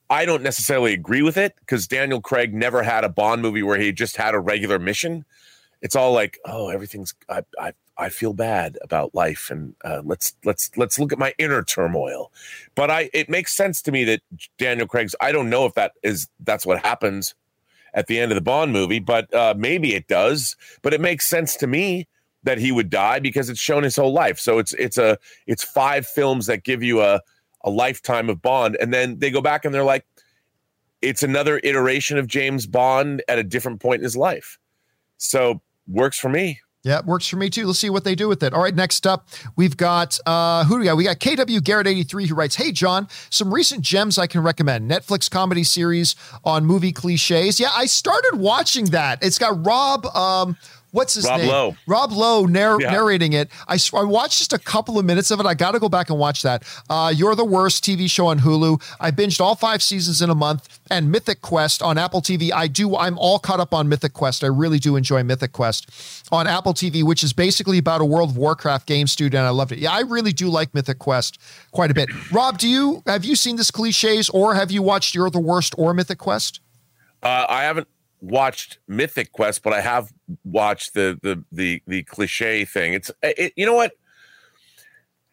I 0.09 0.25
don't 0.25 0.43
necessarily 0.43 0.93
agree 0.93 1.23
with 1.23 1.37
it 1.37 1.55
because 1.61 1.87
Daniel 1.87 2.21
Craig 2.21 2.53
never 2.53 2.83
had 2.83 3.05
a 3.05 3.09
Bond 3.09 3.43
movie 3.43 3.63
where 3.63 3.79
he 3.79 3.93
just 3.93 4.17
had 4.17 4.35
a 4.35 4.41
regular 4.41 4.79
mission. 4.81 5.25
It's 5.83 5.95
all 5.95 6.13
like, 6.13 6.39
oh, 6.45 6.69
everything's. 6.69 7.15
I 7.29 7.45
I, 7.59 7.73
I 8.01 8.09
feel 8.09 8.33
bad 8.33 8.79
about 8.83 9.15
life, 9.15 9.51
and 9.51 9.75
uh, 9.85 10.01
let's 10.05 10.35
let's 10.45 10.71
let's 10.77 10.99
look 10.99 11.13
at 11.13 11.19
my 11.19 11.35
inner 11.39 11.63
turmoil. 11.63 12.33
But 12.75 12.91
I, 12.91 13.11
it 13.13 13.29
makes 13.29 13.55
sense 13.55 13.83
to 13.83 13.93
me 13.93 14.05
that 14.05 14.23
Daniel 14.59 14.87
Craig's. 14.87 15.15
I 15.21 15.33
don't 15.33 15.51
know 15.51 15.67
if 15.67 15.75
that 15.75 15.93
is 16.03 16.29
that's 16.41 16.65
what 16.65 16.85
happens 16.85 17.35
at 17.93 18.07
the 18.07 18.19
end 18.19 18.33
of 18.33 18.37
the 18.37 18.43
Bond 18.43 18.73
movie, 18.73 19.01
but 19.01 19.33
uh, 19.35 19.55
maybe 19.57 19.95
it 19.95 20.09
does. 20.09 20.57
But 20.83 20.95
it 20.95 21.01
makes 21.01 21.27
sense 21.27 21.57
to 21.57 21.67
me 21.67 22.09
that 22.43 22.59
he 22.59 22.73
would 22.73 22.89
die 22.89 23.19
because 23.19 23.51
it's 23.51 23.61
shown 23.61 23.83
his 23.83 23.97
whole 23.97 24.13
life. 24.13 24.41
So 24.41 24.59
it's 24.59 24.73
it's 24.75 24.99
a 24.99 25.19
it's 25.47 25.63
five 25.63 26.07
films 26.07 26.47
that 26.47 26.65
give 26.65 26.83
you 26.83 27.03
a 27.03 27.21
a 27.63 27.71
lifetime 27.71 28.31
of 28.31 28.41
Bond, 28.41 28.77
and 28.81 28.95
then 28.95 29.19
they 29.19 29.31
go 29.31 29.43
back 29.43 29.67
and 29.67 29.75
they're 29.75 29.85
like, 29.85 30.07
it's 31.03 31.23
another 31.23 31.61
iteration 31.63 32.17
of 32.17 32.27
James 32.27 32.67
Bond 32.67 33.23
at 33.29 33.39
a 33.39 33.45
different 33.45 33.81
point 33.81 34.01
in 34.01 34.05
his 34.05 34.17
life. 34.17 34.59
So 35.19 35.61
works 35.87 36.19
for 36.19 36.31
me. 36.31 36.61
Yeah, 36.83 37.03
works 37.05 37.27
for 37.27 37.37
me 37.37 37.51
too. 37.51 37.67
Let's 37.67 37.79
see 37.79 37.91
what 37.91 38.05
they 38.05 38.15
do 38.15 38.27
with 38.27 38.43
it. 38.43 38.55
All 38.55 38.63
right, 38.63 38.75
next 38.75 39.07
up, 39.07 39.29
we've 39.55 39.77
got 39.77 40.19
uh 40.25 40.65
who 40.65 40.77
do 40.77 40.81
we 40.81 40.85
got? 40.87 40.97
We 40.97 41.05
got 41.05 41.19
KW 41.19 41.63
Garrett 41.63 41.87
83 41.87 42.29
who 42.29 42.35
writes, 42.35 42.57
Hey 42.57 42.73
John, 42.73 43.07
some 43.29 43.53
recent 43.53 43.83
gems 43.83 44.17
I 44.17 44.27
can 44.27 44.43
recommend. 44.43 44.91
Netflix 44.91 45.31
comedy 45.31 45.63
series 45.63 46.17
on 46.43 46.65
movie 46.65 46.93
cliches. 46.93 47.61
Yeah, 47.61 47.69
I 47.75 47.85
started 47.85 48.39
watching 48.39 48.87
that. 48.87 49.23
It's 49.23 49.39
got 49.39 49.65
Rob 49.67 50.07
um 50.07 50.57
what's 50.93 51.15
his 51.15 51.25
Rob 51.27 51.41
name? 51.41 51.49
Lowe. 51.49 51.77
Rob 51.87 52.13
Lowe 52.13 52.47
narr- 52.47 52.81
Yeah. 52.81 52.91
narrating 52.93 53.33
it. 53.33 53.49
I 53.69 53.79
watched 53.93 54.39
just 54.39 54.53
a 54.53 54.59
couple 54.59 54.99
of 54.99 55.05
minutes 55.05 55.31
of 55.31 55.41
it. 55.41 55.47
I 55.47 55.55
got 55.55 55.73
to 55.73 55.79
go 55.79 55.89
back 55.89 56.11
and 56.11 56.19
watch 56.19 56.43
that. 56.43 56.63
Uh, 56.89 57.13
You're 57.15 57.35
the 57.35 57.45
Worst 57.45 57.85
TV 57.85 58.09
show 58.09 58.27
on 58.27 58.41
Hulu. 58.41 58.81
I 59.01 59.11
binged 59.11 59.41
all 59.41 59.55
five 59.55 59.83
seasons 59.83 60.21
in 60.23 60.31
a 60.31 60.35
month. 60.35 60.69
And 60.93 61.13
Mythic 61.13 61.41
Quest 61.41 61.83
on 61.83 61.99
Apple 61.99 62.21
TV. 62.21 62.51
I 62.53 62.67
do. 62.67 62.97
I'm 62.97 63.17
all 63.17 63.39
caught 63.39 63.61
up 63.61 63.73
on 63.73 63.89
Mythic 63.89 64.13
Quest. 64.13 64.43
I 64.43 64.49
really 64.49 64.81
do 64.81 64.97
enjoy 64.97 65.23
Mythic 65.23 65.53
Quest 65.53 65.89
on 66.33 66.49
Apple 66.49 66.75
TV, 66.75 67.05
which 67.05 67.23
is 67.23 67.33
basically 67.33 67.79
about 67.79 68.01
a 68.01 68.05
World 68.05 68.31
of 68.31 68.37
Warcraft 68.37 68.87
game 68.87 69.07
studio. 69.07 69.39
And 69.39 69.47
I 69.47 69.51
loved 69.51 69.71
it. 69.71 69.79
Yeah, 69.79 69.93
I 69.93 70.01
really 70.01 70.33
do 70.33 70.49
like 70.49 70.75
Mythic 70.75 70.99
Quest 70.99 71.39
quite 71.71 71.93
a 71.93 71.95
bit. 71.95 72.09
Rob, 72.33 72.59
do 72.59 72.69
you 72.69 73.05
have 73.07 73.25
you 73.25 73.37
seen 73.37 73.55
this 73.55 73.71
cliches 73.71 74.29
or 74.31 74.55
have 74.57 74.73
you 74.73 74.83
watched 74.83 75.15
You're 75.15 75.31
the 75.31 75.39
Worst 75.39 75.75
or 75.79 75.95
Mythic 75.95 76.19
Quest? 76.19 76.59
Uh, 77.23 77.47
I 77.49 77.63
haven't 77.63 77.87
watched 78.21 78.79
Mythic 78.89 79.33
Quest, 79.33 79.63
but 79.63 79.73
I 79.73 79.81
have 79.81 80.13
watched 80.45 80.95
the 80.95 81.19
the 81.23 81.43
the 81.53 81.83
the 81.87 82.03
cliche 82.05 82.65
thing. 82.65 82.95
It's 82.95 83.11
it, 83.23 83.53
you 83.57 83.67
know 83.67 83.75
what? 83.75 83.93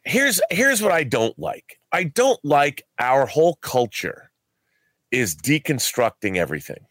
Here's 0.04 0.40
here's 0.50 0.82
what 0.82 0.92
I 0.92 1.04
don't 1.04 1.38
like. 1.38 1.80
I 1.92 2.04
don't 2.04 2.44
like 2.44 2.84
our 3.00 3.26
whole 3.26 3.56
culture 3.56 4.32
is 5.12 5.36
deconstructing 5.36 6.38
everything, 6.38 6.86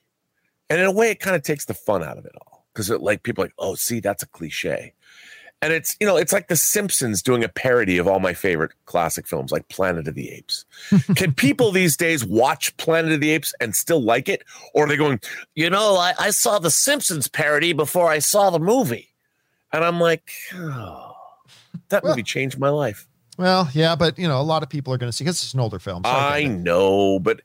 and 0.71 0.81
in 0.81 0.87
a 0.87 0.93
way, 0.93 1.11
it 1.11 1.21
kind 1.21 1.37
of 1.37 1.43
takes 1.43 1.65
the 1.65 1.75
fun 1.75 2.03
out 2.03 2.19
of 2.19 2.27
it 2.27 2.33
all 2.41 2.67
because 2.73 2.91
like 2.91 3.23
people 3.23 3.45
like, 3.45 3.55
oh, 3.59 3.75
see, 3.75 4.01
that's 4.01 4.23
a 4.23 4.29
cliche. 4.29 4.93
And 5.63 5.73
it's 5.73 5.97
you 6.01 6.07
know 6.07 6.17
it's 6.17 6.33
like 6.33 6.49
The 6.49 6.57
Simpsons 6.57 7.23
doing 7.23 7.43
a 7.43 7.49
parody 7.49 7.97
of 7.97 8.07
all 8.07 8.21
my 8.21 8.35
favorite 8.35 8.73
classic 8.85 9.27
films 9.27 9.51
like 9.51 9.69
Planet 9.69 10.07
of 10.07 10.15
the 10.15 10.31
Apes. 10.31 10.65
Can 11.17 11.33
people 11.33 11.73
these 11.73 11.97
days 11.97 12.25
watch 12.25 12.77
Planet 12.77 13.13
of 13.13 13.21
the 13.21 13.31
Apes 13.31 13.55
and 13.61 13.75
still 13.75 14.03
like 14.03 14.29
it, 14.29 14.45
or 14.75 14.85
are 14.85 14.89
they 14.89 14.97
going, 14.97 15.19
you 15.55 15.71
know, 15.71 15.97
I, 15.97 16.13
I 16.19 16.31
saw 16.31 16.59
the 16.59 16.71
Simpsons 16.71 17.27
parody 17.27 17.73
before 17.73 18.09
I 18.11 18.19
saw 18.19 18.51
the 18.51 18.59
movie, 18.59 19.09
and 19.73 19.83
I'm 19.83 19.99
like, 19.99 20.31
oh, 20.55 21.15
that 21.89 22.05
movie 22.05 22.23
changed 22.23 22.59
my 22.59 22.69
life. 22.69 23.09
Well, 23.39 23.69
yeah, 23.73 23.97
but 23.97 24.19
you 24.19 24.29
know, 24.29 24.41
a 24.41 24.43
lot 24.43 24.63
of 24.63 24.69
people 24.69 24.93
are 24.93 24.99
going 24.99 25.11
to 25.11 25.17
see 25.17 25.25
because 25.25 25.43
it's 25.43 25.55
an 25.55 25.61
older 25.61 25.79
film. 25.79 26.03
so 26.05 26.11
I 26.11 26.39
it. 26.39 26.49
know, 26.49 27.19
but 27.19 27.41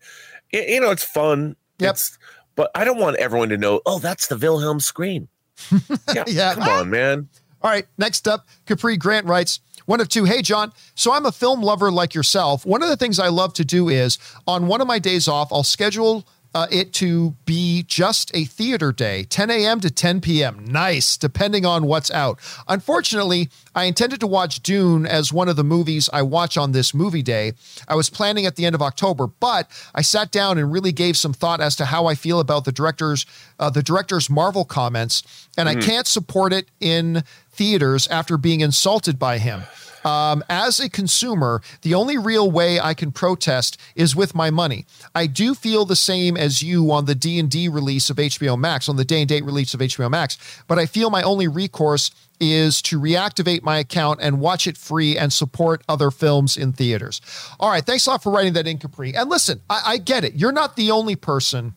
y- 0.53 0.65
you 0.67 0.81
know, 0.81 0.91
it's 0.91 1.03
fun. 1.03 1.55
Yep. 1.79 1.91
It's, 1.91 2.17
but 2.55 2.71
I 2.75 2.83
don't 2.83 2.99
want 2.99 3.17
everyone 3.17 3.49
to 3.49 3.57
know. 3.57 3.81
Oh, 3.85 3.99
that's 3.99 4.27
the 4.27 4.37
Wilhelm 4.37 4.79
scream. 4.79 5.29
Yeah, 6.13 6.23
Yeah. 6.27 6.53
Come 6.55 6.63
on, 6.69 6.89
man. 6.89 7.29
All 7.63 7.69
right, 7.69 7.85
next 7.97 8.27
up, 8.27 8.47
Capri 8.65 8.97
Grant 8.97 9.27
writes, 9.27 9.59
one 9.85 9.99
of 9.99 10.09
two. 10.09 10.25
Hey, 10.25 10.41
John. 10.41 10.71
So 10.95 11.11
I'm 11.11 11.25
a 11.25 11.31
film 11.31 11.61
lover 11.61 11.91
like 11.91 12.13
yourself. 12.13 12.65
One 12.65 12.83
of 12.83 12.89
the 12.89 12.97
things 12.97 13.19
I 13.19 13.27
love 13.29 13.53
to 13.55 13.65
do 13.65 13.89
is 13.89 14.19
on 14.47 14.67
one 14.67 14.79
of 14.79 14.87
my 14.87 14.99
days 14.99 15.27
off, 15.27 15.51
I'll 15.51 15.63
schedule 15.63 16.25
uh, 16.53 16.67
it 16.69 16.91
to 16.93 17.31
be 17.45 17.83
just 17.83 18.31
a 18.35 18.43
theater 18.43 18.91
day, 18.91 19.23
10 19.23 19.49
a.m. 19.49 19.79
to 19.79 19.89
10 19.89 20.21
p.m. 20.21 20.65
Nice, 20.65 21.15
depending 21.15 21.65
on 21.65 21.85
what's 21.85 22.11
out. 22.11 22.39
Unfortunately, 22.67 23.49
I 23.73 23.85
intended 23.85 24.19
to 24.19 24.27
watch 24.27 24.61
Dune 24.61 25.05
as 25.05 25.31
one 25.31 25.47
of 25.47 25.55
the 25.55 25.63
movies 25.63 26.09
I 26.11 26.23
watch 26.23 26.57
on 26.57 26.73
this 26.73 26.93
movie 26.93 27.21
day. 27.21 27.53
I 27.87 27.95
was 27.95 28.09
planning 28.09 28.45
at 28.45 28.57
the 28.57 28.65
end 28.65 28.75
of 28.75 28.81
October, 28.81 29.27
but 29.27 29.69
I 29.95 30.01
sat 30.01 30.31
down 30.31 30.57
and 30.57 30.71
really 30.71 30.91
gave 30.91 31.15
some 31.15 31.33
thought 31.33 31.61
as 31.61 31.75
to 31.77 31.85
how 31.85 32.07
I 32.07 32.15
feel 32.15 32.39
about 32.39 32.65
the 32.65 32.71
director's 32.71 33.25
uh, 33.59 33.69
the 33.69 33.83
director's 33.83 34.29
Marvel 34.29 34.65
comments, 34.65 35.23
and 35.57 35.69
I 35.69 35.75
can't 35.75 36.07
support 36.07 36.51
it 36.51 36.67
in 36.79 37.23
theaters 37.51 38.07
after 38.07 38.37
being 38.37 38.61
insulted 38.61 39.19
by 39.19 39.37
him. 39.37 39.63
Um, 40.03 40.43
as 40.49 40.79
a 40.79 40.89
consumer, 40.89 41.61
the 41.81 41.93
only 41.93 42.17
real 42.17 42.49
way 42.49 42.79
I 42.79 42.93
can 42.93 43.11
protest 43.11 43.77
is 43.95 44.15
with 44.15 44.33
my 44.33 44.49
money. 44.49 44.85
I 45.13 45.27
do 45.27 45.53
feel 45.53 45.85
the 45.85 45.95
same 45.95 46.35
as 46.37 46.63
you 46.63 46.91
on 46.91 47.05
the 47.05 47.15
D 47.15 47.39
and 47.39 47.49
D 47.49 47.67
release 47.67 48.09
of 48.09 48.17
HBO 48.17 48.57
Max, 48.57 48.89
on 48.89 48.95
the 48.95 49.05
day 49.05 49.21
and 49.21 49.29
date 49.29 49.45
release 49.45 49.73
of 49.73 49.79
HBO 49.79 50.09
Max, 50.09 50.37
but 50.67 50.79
I 50.79 50.85
feel 50.85 51.09
my 51.09 51.21
only 51.21 51.47
recourse 51.47 52.11
is 52.39 52.81
to 52.81 52.99
reactivate 52.99 53.61
my 53.61 53.77
account 53.77 54.19
and 54.21 54.39
watch 54.39 54.65
it 54.65 54.75
free 54.75 55.15
and 55.15 55.31
support 55.31 55.83
other 55.87 56.09
films 56.09 56.57
in 56.57 56.73
theaters. 56.73 57.21
All 57.59 57.69
right, 57.69 57.85
thanks 57.85 58.07
a 58.07 58.09
lot 58.09 58.23
for 58.23 58.31
writing 58.31 58.53
that 58.53 58.65
in, 58.65 58.79
Capri. 58.79 59.13
And 59.13 59.29
listen, 59.29 59.61
I, 59.69 59.81
I 59.85 59.97
get 59.97 60.23
it. 60.23 60.33
You're 60.33 60.51
not 60.51 60.75
the 60.75 60.89
only 60.89 61.15
person 61.15 61.75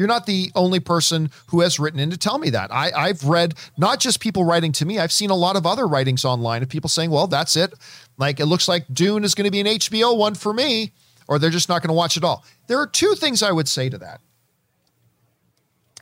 you're 0.00 0.08
not 0.08 0.24
the 0.24 0.50
only 0.54 0.80
person 0.80 1.30
who 1.48 1.60
has 1.60 1.78
written 1.78 2.00
in 2.00 2.08
to 2.08 2.16
tell 2.16 2.38
me 2.38 2.48
that. 2.48 2.72
I, 2.72 2.90
I've 2.90 3.22
read 3.22 3.52
not 3.76 4.00
just 4.00 4.18
people 4.18 4.44
writing 4.44 4.72
to 4.72 4.86
me, 4.86 4.98
I've 4.98 5.12
seen 5.12 5.28
a 5.28 5.34
lot 5.34 5.56
of 5.56 5.66
other 5.66 5.86
writings 5.86 6.24
online 6.24 6.62
of 6.62 6.70
people 6.70 6.88
saying, 6.88 7.10
well, 7.10 7.26
that's 7.26 7.54
it. 7.54 7.74
Like, 8.16 8.40
it 8.40 8.46
looks 8.46 8.66
like 8.66 8.86
Dune 8.90 9.24
is 9.24 9.34
going 9.34 9.44
to 9.44 9.50
be 9.50 9.60
an 9.60 9.66
HBO 9.66 10.16
one 10.16 10.34
for 10.34 10.54
me, 10.54 10.92
or 11.28 11.38
they're 11.38 11.50
just 11.50 11.68
not 11.68 11.82
going 11.82 11.88
to 11.88 11.94
watch 11.94 12.16
it 12.16 12.24
all. 12.24 12.46
There 12.66 12.78
are 12.78 12.86
two 12.86 13.14
things 13.14 13.42
I 13.42 13.52
would 13.52 13.68
say 13.68 13.90
to 13.90 13.98
that. 13.98 14.22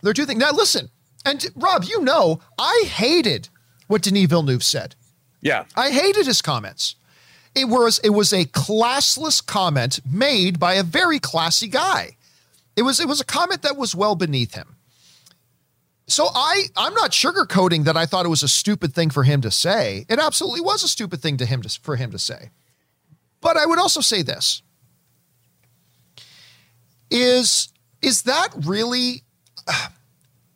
There 0.01 0.13
are 0.13 0.15
two 0.15 0.27
things. 0.27 0.39
Now, 0.39 0.53
listen, 0.53 0.91
and 1.25 1.45
Rob, 1.57 1.83
you 1.83 2.01
know, 2.01 2.39
I 2.57 2.85
hated 2.87 3.49
what 3.89 4.03
Denis 4.03 4.27
Villeneuve 4.27 4.63
said. 4.63 4.95
Yeah. 5.41 5.65
I 5.75 5.91
hated 5.91 6.27
his 6.27 6.41
comments. 6.41 6.95
It 7.53 7.65
was 7.65 7.99
it 8.05 8.11
was 8.11 8.33
a 8.33 8.45
classless 8.45 9.45
comment 9.45 9.99
made 10.09 10.61
by 10.61 10.75
a 10.75 10.85
very 10.85 11.19
classy 11.19 11.67
guy. 11.67 12.17
It 12.79 12.83
was 12.83 13.01
it 13.01 13.09
was 13.09 13.21
a 13.21 13.25
comment 13.25 13.63
that 13.63 13.77
was 13.77 13.93
well 13.93 14.15
beneath 14.15 14.55
him. 14.55 14.77
So 16.07 16.29
I 16.33 16.67
I'm 16.77 16.95
not 16.95 17.11
sugarcoating 17.11 17.83
that 17.87 17.97
I 17.97 18.07
thought 18.07 18.25
it 18.25 18.29
was 18.29 18.45
a 18.45 18.49
stupid 18.49 18.95
thing 18.95 19.11
for 19.11 19.25
him 19.25 19.41
to 19.41 19.51
say. 19.51 20.07
It 20.09 20.21
absolutely 20.21 20.61
was 20.61 20.85
a 20.85 20.89
stupid 20.89 21.21
thing 21.21 21.39
to 21.39 21.45
him 21.45 21.61
to, 21.63 21.81
for 21.83 21.97
him 21.97 22.13
to 22.13 22.21
say. 22.21 22.51
But 23.41 23.57
I 23.57 23.67
would 23.67 23.81
also 23.81 24.01
say 24.01 24.23
this. 24.23 24.63
Is 27.11 27.73
is 28.01 28.23
that 28.23 28.51
really 28.65 29.25
uh, 29.67 29.89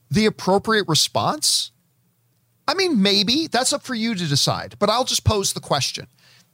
the 0.09 0.27
appropriate 0.27 0.87
response? 0.87 1.73
I 2.69 2.75
mean, 2.75 3.03
maybe 3.03 3.49
that's 3.49 3.73
up 3.73 3.83
for 3.83 3.97
you 3.97 4.15
to 4.15 4.29
decide, 4.29 4.77
but 4.79 4.89
I'll 4.89 5.03
just 5.03 5.25
pose 5.25 5.55
the 5.55 5.61
question. 5.61 6.07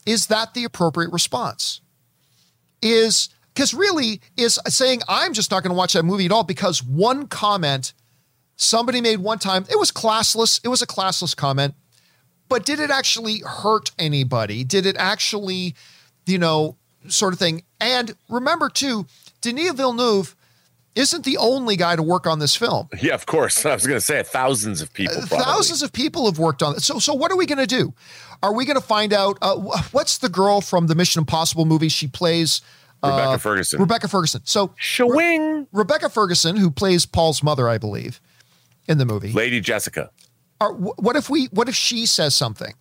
Is 0.06 0.28
that 0.28 0.54
the 0.54 0.64
appropriate 0.64 1.12
response? 1.12 1.82
Is 2.80 3.28
because 3.58 3.74
really 3.74 4.20
is 4.36 4.56
saying 4.68 5.00
I'm 5.08 5.32
just 5.32 5.50
not 5.50 5.64
going 5.64 5.72
to 5.72 5.76
watch 5.76 5.94
that 5.94 6.04
movie 6.04 6.26
at 6.26 6.30
all 6.30 6.44
because 6.44 6.80
one 6.80 7.26
comment 7.26 7.92
somebody 8.54 9.00
made 9.00 9.18
one 9.18 9.40
time, 9.40 9.66
it 9.68 9.76
was 9.76 9.90
classless, 9.90 10.60
it 10.62 10.68
was 10.68 10.80
a 10.80 10.86
classless 10.86 11.36
comment, 11.36 11.74
but 12.48 12.64
did 12.64 12.78
it 12.78 12.88
actually 12.88 13.40
hurt 13.40 13.90
anybody? 13.98 14.62
Did 14.62 14.86
it 14.86 14.94
actually, 14.96 15.74
you 16.24 16.38
know, 16.38 16.76
sort 17.08 17.32
of 17.32 17.40
thing? 17.40 17.64
And 17.80 18.14
remember 18.28 18.68
too, 18.68 19.06
Denis 19.40 19.72
Villeneuve 19.72 20.36
isn't 20.94 21.24
the 21.24 21.36
only 21.36 21.74
guy 21.74 21.96
to 21.96 22.02
work 22.02 22.28
on 22.28 22.38
this 22.38 22.54
film. 22.54 22.88
Yeah, 23.02 23.14
of 23.14 23.26
course. 23.26 23.66
I 23.66 23.74
was 23.74 23.88
going 23.88 23.98
to 23.98 24.04
say 24.04 24.22
thousands 24.22 24.80
of 24.82 24.92
people. 24.92 25.16
Probably. 25.16 25.38
Thousands 25.38 25.82
of 25.82 25.92
people 25.92 26.26
have 26.26 26.38
worked 26.38 26.62
on 26.62 26.76
it. 26.76 26.82
So, 26.82 27.00
so 27.00 27.12
what 27.12 27.32
are 27.32 27.36
we 27.36 27.46
going 27.46 27.58
to 27.58 27.66
do? 27.66 27.92
Are 28.40 28.54
we 28.54 28.64
going 28.64 28.80
to 28.80 28.86
find 28.86 29.12
out 29.12 29.36
uh, 29.42 29.56
what's 29.90 30.18
the 30.18 30.28
girl 30.28 30.60
from 30.60 30.86
the 30.86 30.94
Mission 30.94 31.18
Impossible 31.18 31.64
movie? 31.64 31.88
She 31.88 32.06
plays 32.06 32.62
Rebecca 33.02 33.30
uh, 33.30 33.38
Ferguson. 33.38 33.80
Rebecca 33.80 34.08
Ferguson. 34.08 34.40
So 34.44 34.68
Shwing. 34.80 35.66
Rebecca 35.72 36.08
Ferguson, 36.08 36.56
who 36.56 36.70
plays 36.70 37.06
Paul's 37.06 37.42
mother, 37.42 37.68
I 37.68 37.78
believe, 37.78 38.20
in 38.88 38.98
the 38.98 39.06
movie. 39.06 39.32
Lady 39.32 39.60
Jessica. 39.60 40.10
Are, 40.60 40.72
what 40.72 41.14
if 41.14 41.30
we? 41.30 41.46
What 41.46 41.68
if 41.68 41.76
she 41.76 42.06
says 42.06 42.34
something? 42.34 42.74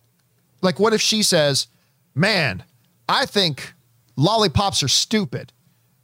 Like, 0.60 0.80
what 0.80 0.92
if 0.92 1.00
she 1.00 1.22
says, 1.22 1.68
"Man, 2.14 2.64
I 3.08 3.26
think 3.26 3.74
lollipops 4.16 4.82
are 4.82 4.88
stupid," 4.88 5.52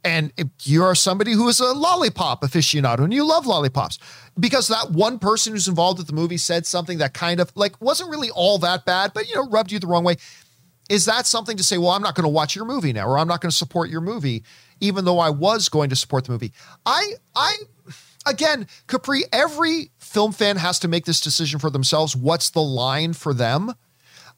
and 0.05 0.31
if 0.37 0.47
you're 0.63 0.95
somebody 0.95 1.33
who 1.33 1.49
is 1.49 1.59
a 1.59 1.73
lollipop 1.73 2.43
aficionado 2.43 2.99
and 2.99 3.13
you 3.13 3.25
love 3.25 3.45
lollipops, 3.45 3.99
because 4.39 4.69
that 4.69 4.91
one 4.91 5.19
person 5.19 5.51
who's 5.51 5.67
involved 5.67 5.97
with 5.97 6.07
the 6.07 6.13
movie 6.13 6.37
said 6.37 6.65
something 6.65 6.99
that 6.99 7.13
kind 7.13 7.41
of 7.41 7.51
like 7.55 7.81
wasn't 7.81 8.09
really 8.09 8.29
all 8.31 8.57
that 8.59 8.85
bad, 8.85 9.11
but 9.13 9.27
you 9.27 9.35
know, 9.35 9.47
rubbed 9.47 9.71
you 9.71 9.79
the 9.79 9.87
wrong 9.87 10.05
way. 10.05 10.15
Is 10.89 11.05
that 11.05 11.25
something 11.25 11.57
to 11.57 11.63
say? 11.63 11.77
Well, 11.77 11.89
I'm 11.89 12.01
not 12.01 12.15
going 12.15 12.23
to 12.23 12.29
watch 12.29 12.55
your 12.55 12.65
movie 12.65 12.93
now, 12.93 13.07
or 13.07 13.17
I'm 13.17 13.27
not 13.27 13.41
going 13.41 13.49
to 13.49 13.55
support 13.55 13.89
your 13.89 14.01
movie, 14.01 14.43
even 14.79 15.05
though 15.05 15.19
I 15.19 15.29
was 15.29 15.69
going 15.69 15.89
to 15.89 15.95
support 15.95 16.25
the 16.25 16.31
movie. 16.31 16.53
I, 16.85 17.13
I, 17.35 17.55
again, 18.25 18.67
Capri. 18.87 19.23
Every 19.31 19.91
film 19.97 20.31
fan 20.31 20.57
has 20.57 20.79
to 20.79 20.87
make 20.87 21.05
this 21.05 21.21
decision 21.21 21.59
for 21.59 21.69
themselves. 21.69 22.15
What's 22.15 22.51
the 22.51 22.61
line 22.61 23.13
for 23.13 23.33
them? 23.33 23.73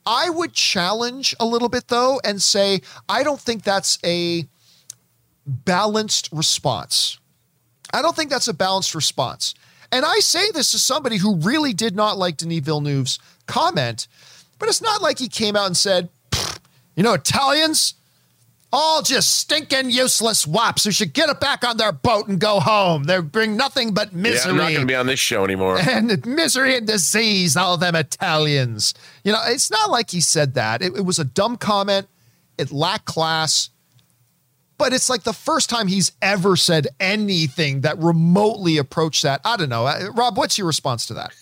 I 0.06 0.30
would 0.30 0.54
challenge 0.54 1.36
a 1.38 1.46
little 1.46 1.68
bit 1.68 1.90
though 1.90 2.22
and 2.24 2.42
say 2.42 2.82
I 3.10 3.24
don't 3.24 3.42
think 3.42 3.64
that's 3.64 4.00
a 4.06 4.48
balanced 5.46 6.30
response. 6.32 7.20
I 7.94 8.02
don't 8.02 8.16
think 8.16 8.30
that's 8.30 8.48
a 8.48 8.54
balanced 8.54 8.96
response. 8.96 9.54
And 9.92 10.06
I 10.06 10.20
say 10.20 10.50
this 10.52 10.74
as 10.74 10.82
somebody 10.82 11.18
who 11.18 11.36
really 11.38 11.74
did 11.74 11.96
not 11.96 12.18
like 12.18 12.38
Denis 12.38 12.60
Villeneuve's 12.60 13.20
comment, 13.48 14.08
but 14.60 14.70
it's 14.70 14.82
not 14.82 15.02
like 15.02 15.20
he 15.20 15.30
came 15.30 15.56
out 15.56 15.68
and 15.68 15.78
said, 15.78 16.08
"Pfft, 16.08 16.17
you 16.98 17.04
know, 17.04 17.14
Italians, 17.14 17.94
All 18.74 19.02
just 19.02 19.40
stinking 19.40 19.92
useless 19.92 20.46
wops 20.46 20.84
who 20.84 20.92
should 20.92 21.14
get 21.14 21.30
it 21.30 21.40
back 21.40 21.64
on 21.64 21.78
their 21.78 21.94
boat 21.94 22.28
and 22.28 22.38
go 22.38 22.60
home. 22.60 23.06
They 23.06 23.22
bring 23.22 23.56
nothing 23.56 23.94
but 23.94 24.12
misery. 24.14 24.42
Yeah, 24.44 24.52
I'm 24.52 24.58
not 24.58 24.70
going 24.70 24.82
to 24.82 24.86
be 24.86 24.96
on 24.96 25.08
this 25.08 25.22
show 25.22 25.46
anymore. 25.46 25.78
And 25.88 26.26
misery 26.26 26.76
and 26.76 26.86
disease, 26.86 27.56
all 27.56 27.78
them 27.78 27.96
Italians. 27.96 28.94
You 29.24 29.32
know, 29.32 29.40
it's 29.46 29.72
not 29.72 29.90
like 29.90 30.12
he 30.12 30.20
said 30.20 30.56
that. 30.56 30.82
It, 30.82 30.98
it 30.98 31.06
was 31.06 31.18
a 31.18 31.24
dumb 31.24 31.56
comment. 31.56 32.08
It 32.58 32.72
lacked 32.72 33.06
class. 33.06 33.70
But 34.78 34.92
it's 34.92 35.10
like 35.10 35.24
the 35.24 35.34
first 35.34 35.70
time 35.70 35.88
he's 35.88 36.12
ever 36.22 36.56
said 36.58 36.88
anything 37.00 37.82
that 37.82 37.98
remotely 38.00 38.78
approached 38.78 39.24
that. 39.24 39.40
I 39.46 39.56
don't 39.56 39.70
know. 39.70 39.88
Uh, 39.88 40.10
Rob, 40.14 40.38
what's 40.38 40.58
your 40.58 40.68
response 40.68 41.06
to 41.08 41.14
that? 41.14 41.34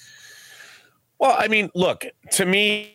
Well, 1.17 1.35
I 1.37 1.47
mean, 1.47 1.71
look, 1.73 2.05
to 2.33 2.45
me, 2.45 2.94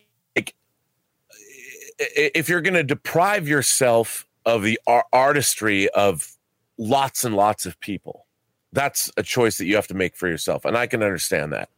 if 2.01 2.49
you're 2.49 2.61
going 2.61 2.75
to 2.75 2.83
deprive 2.83 3.49
yourself 3.49 4.27
of 4.47 4.63
the 4.63 4.81
artistry 5.13 5.89
of 5.91 6.37
lots 6.79 7.25
and 7.25 7.37
lots 7.37 7.67
of 7.67 7.79
people, 7.81 8.27
that's 8.73 9.11
a 9.17 9.23
choice 9.23 9.59
that 9.59 9.67
you 9.67 9.77
have 9.77 9.87
to 9.89 9.95
make 9.95 10.17
for 10.17 10.29
yourself. 10.29 10.65
And 10.65 10.77
I 10.77 10.87
can 10.87 11.03
understand 11.03 11.53
that. 11.53 11.69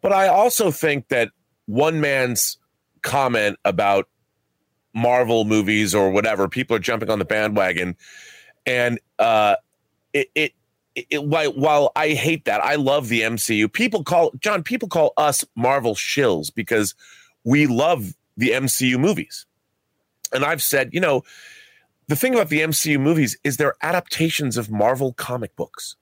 But 0.00 0.12
I 0.12 0.28
also 0.28 0.70
think 0.70 1.08
that 1.08 1.30
one 1.66 2.00
man's 2.00 2.58
comment 3.02 3.58
about 3.64 4.08
Marvel 4.94 5.44
movies 5.44 5.94
or 5.94 6.10
whatever, 6.10 6.48
people 6.48 6.76
are 6.76 6.80
jumping 6.80 7.10
on 7.10 7.18
the 7.18 7.24
bandwagon. 7.24 7.96
And 8.66 9.00
uh, 9.18 9.56
it, 10.12 10.30
it 10.34 10.52
it, 10.94 11.24
while 11.24 11.90
I 11.96 12.10
hate 12.10 12.44
that, 12.44 12.62
I 12.62 12.76
love 12.76 13.08
the 13.08 13.22
MCU. 13.22 13.72
People 13.72 14.04
call 14.04 14.32
John. 14.38 14.62
People 14.62 14.88
call 14.88 15.12
us 15.16 15.44
Marvel 15.56 15.94
shills 15.94 16.54
because 16.54 16.94
we 17.42 17.66
love 17.66 18.14
the 18.36 18.50
MCU 18.50 18.98
movies. 18.98 19.46
And 20.32 20.44
I've 20.44 20.62
said, 20.62 20.90
you 20.92 21.00
know, 21.00 21.22
the 22.08 22.16
thing 22.16 22.34
about 22.34 22.48
the 22.48 22.60
MCU 22.60 23.00
movies 23.00 23.36
is 23.44 23.56
they're 23.56 23.76
adaptations 23.82 24.56
of 24.56 24.70
Marvel 24.70 25.12
comic 25.14 25.54
books, 25.56 25.96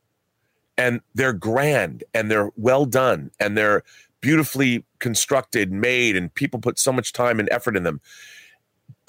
and 0.77 1.01
they're 1.15 1.33
grand 1.33 2.05
and 2.15 2.31
they're 2.31 2.51
well 2.57 2.87
done 2.87 3.31
and 3.39 3.57
they're 3.57 3.83
beautifully 4.21 4.85
constructed, 4.99 5.71
made, 5.71 6.17
and 6.17 6.33
people 6.35 6.61
put 6.61 6.79
so 6.79 6.93
much 6.93 7.13
time 7.13 7.39
and 7.39 7.49
effort 7.51 7.77
in 7.77 7.83
them, 7.83 8.01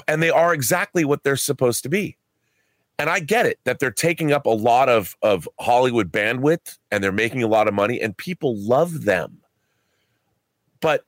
and 0.07 0.21
they 0.21 0.29
are 0.29 0.53
exactly 0.53 1.05
what 1.05 1.23
they're 1.23 1.35
supposed 1.35 1.83
to 1.83 1.89
be. 1.89 2.17
And 2.99 3.09
I 3.09 3.19
get 3.19 3.45
it 3.45 3.59
that 3.63 3.79
they're 3.79 3.91
taking 3.91 4.31
up 4.31 4.45
a 4.45 4.51
lot 4.51 4.87
of 4.87 5.15
of 5.21 5.49
Hollywood 5.59 6.11
bandwidth 6.11 6.77
and 6.91 7.03
they're 7.03 7.11
making 7.11 7.41
a 7.41 7.47
lot 7.47 7.67
of 7.67 7.73
money 7.73 7.99
and 7.99 8.15
people 8.15 8.55
love 8.55 9.03
them. 9.05 9.39
But 10.79 11.03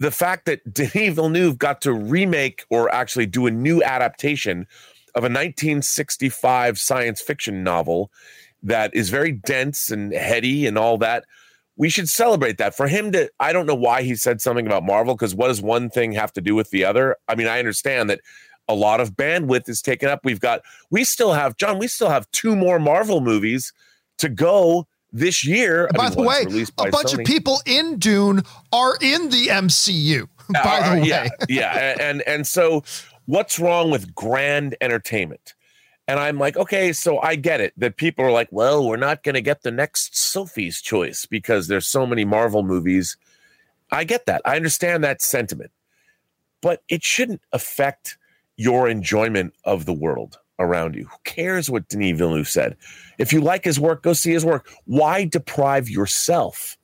the 0.00 0.10
fact 0.10 0.46
that 0.46 0.60
Denis 0.72 1.14
Villeneuve 1.14 1.58
got 1.58 1.80
to 1.82 1.92
remake 1.92 2.64
or 2.70 2.92
actually 2.92 3.26
do 3.26 3.46
a 3.46 3.50
new 3.50 3.82
adaptation 3.82 4.66
of 5.14 5.22
a 5.22 5.30
1965 5.30 6.78
science 6.78 7.20
fiction 7.20 7.62
novel 7.62 8.10
that 8.62 8.94
is 8.94 9.10
very 9.10 9.30
dense 9.30 9.90
and 9.90 10.12
heady 10.12 10.66
and 10.66 10.76
all 10.76 10.98
that, 10.98 11.24
we 11.76 11.88
should 11.88 12.08
celebrate 12.08 12.58
that. 12.58 12.74
For 12.74 12.88
him 12.88 13.12
to, 13.12 13.30
I 13.38 13.52
don't 13.52 13.66
know 13.66 13.74
why 13.74 14.02
he 14.02 14.16
said 14.16 14.40
something 14.40 14.66
about 14.66 14.84
Marvel 14.84 15.14
because 15.14 15.34
what 15.34 15.48
does 15.48 15.62
one 15.62 15.90
thing 15.90 16.12
have 16.12 16.32
to 16.32 16.40
do 16.40 16.54
with 16.54 16.70
the 16.70 16.84
other? 16.84 17.16
I 17.28 17.34
mean, 17.34 17.46
I 17.46 17.58
understand 17.58 18.10
that 18.10 18.20
a 18.68 18.74
lot 18.74 19.00
of 19.00 19.12
bandwidth 19.12 19.68
is 19.68 19.82
taken 19.82 20.08
up. 20.08 20.20
We've 20.24 20.40
got, 20.40 20.62
we 20.90 21.04
still 21.04 21.32
have, 21.32 21.56
John, 21.56 21.78
we 21.78 21.88
still 21.88 22.10
have 22.10 22.30
two 22.30 22.56
more 22.56 22.78
Marvel 22.78 23.20
movies 23.20 23.72
to 24.18 24.28
go 24.28 24.86
this 25.14 25.46
year. 25.46 25.88
By 25.96 26.08
mean, 26.08 26.18
the 26.18 26.22
way, 26.22 26.42
a 26.42 26.90
bunch 26.90 27.12
Sony. 27.12 27.20
of 27.20 27.24
people 27.24 27.62
in 27.64 27.98
Dune 27.98 28.42
are 28.72 28.98
in 29.00 29.30
the 29.30 29.46
MCU. 29.46 30.28
By 30.52 30.60
uh, 30.60 30.94
the 30.96 31.00
way, 31.00 31.06
yeah, 31.06 31.28
yeah, 31.48 31.96
and 31.98 32.20
and 32.22 32.46
so 32.46 32.84
what's 33.24 33.58
wrong 33.58 33.90
with 33.90 34.14
grand 34.14 34.76
entertainment? 34.82 35.54
And 36.06 36.20
I'm 36.20 36.38
like, 36.38 36.58
okay, 36.58 36.92
so 36.92 37.18
I 37.20 37.34
get 37.36 37.62
it 37.62 37.72
that 37.78 37.96
people 37.96 38.26
are 38.26 38.30
like, 38.30 38.48
well, 38.50 38.86
we're 38.86 38.96
not 38.98 39.22
going 39.22 39.36
to 39.36 39.40
get 39.40 39.62
the 39.62 39.70
next 39.70 40.14
Sophie's 40.14 40.82
Choice 40.82 41.24
because 41.24 41.66
there's 41.66 41.86
so 41.86 42.04
many 42.04 42.26
Marvel 42.26 42.62
movies. 42.62 43.16
I 43.90 44.04
get 44.04 44.26
that. 44.26 44.42
I 44.44 44.56
understand 44.56 45.02
that 45.02 45.22
sentiment, 45.22 45.70
but 46.60 46.82
it 46.90 47.02
shouldn't 47.02 47.40
affect 47.52 48.18
your 48.56 48.86
enjoyment 48.86 49.54
of 49.64 49.86
the 49.86 49.94
world 49.94 50.38
around 50.58 50.94
you. 50.94 51.04
Who 51.04 51.16
cares 51.24 51.70
what 51.70 51.88
Denis 51.88 52.18
Villeneuve 52.18 52.48
said? 52.48 52.76
If 53.18 53.32
you 53.32 53.40
like 53.40 53.64
his 53.64 53.80
work, 53.80 54.02
go 54.02 54.12
see 54.12 54.32
his 54.32 54.44
work. 54.44 54.68
Why 54.84 55.24
deprive 55.24 55.88
yourself 55.88 56.76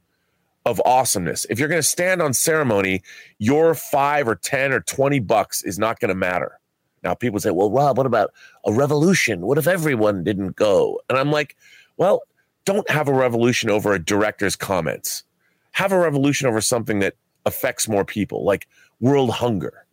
of 0.67 0.81
awesomeness? 0.85 1.47
If 1.51 1.59
you're 1.59 1.69
going 1.69 1.79
to 1.79 1.87
stand 1.87 2.23
on 2.23 2.35
ceremony, 2.35 3.03
your 3.39 3.75
five 3.75 4.29
or 4.29 4.37
10 4.37 4.73
or 4.73 4.81
20 4.81 5.21
bucks 5.21 5.63
is 5.63 5.79
not 5.79 6.01
going 6.01 6.09
to 6.09 6.15
matter. 6.15 6.59
Now, 7.03 7.15
people 7.15 7.41
say, 7.41 7.51
well, 7.51 7.71
Rob, 7.71 7.97
what 7.97 8.07
about 8.07 8.33
a 8.67 8.73
revolution? 8.73 9.47
What 9.47 9.59
if 9.59 9.67
everyone 9.67 10.23
didn't 10.23 10.57
go? 10.57 11.01
And 11.09 11.19
I'm 11.19 11.31
like, 11.31 11.57
well, 11.97 12.23
don't 12.67 12.89
have 12.91 13.09
a 13.09 13.15
revolution 13.15 13.71
over 13.71 13.95
a 13.95 13.99
director's 13.99 14.55
comments. 14.57 15.25
Have 15.73 15.93
a 15.93 15.99
revolution 15.99 16.47
over 16.47 16.61
something 16.61 16.99
that 16.99 17.15
affects 17.47 17.89
more 17.89 18.05
people, 18.05 18.45
like 18.45 18.69
world 19.01 19.31
hunger 19.31 19.87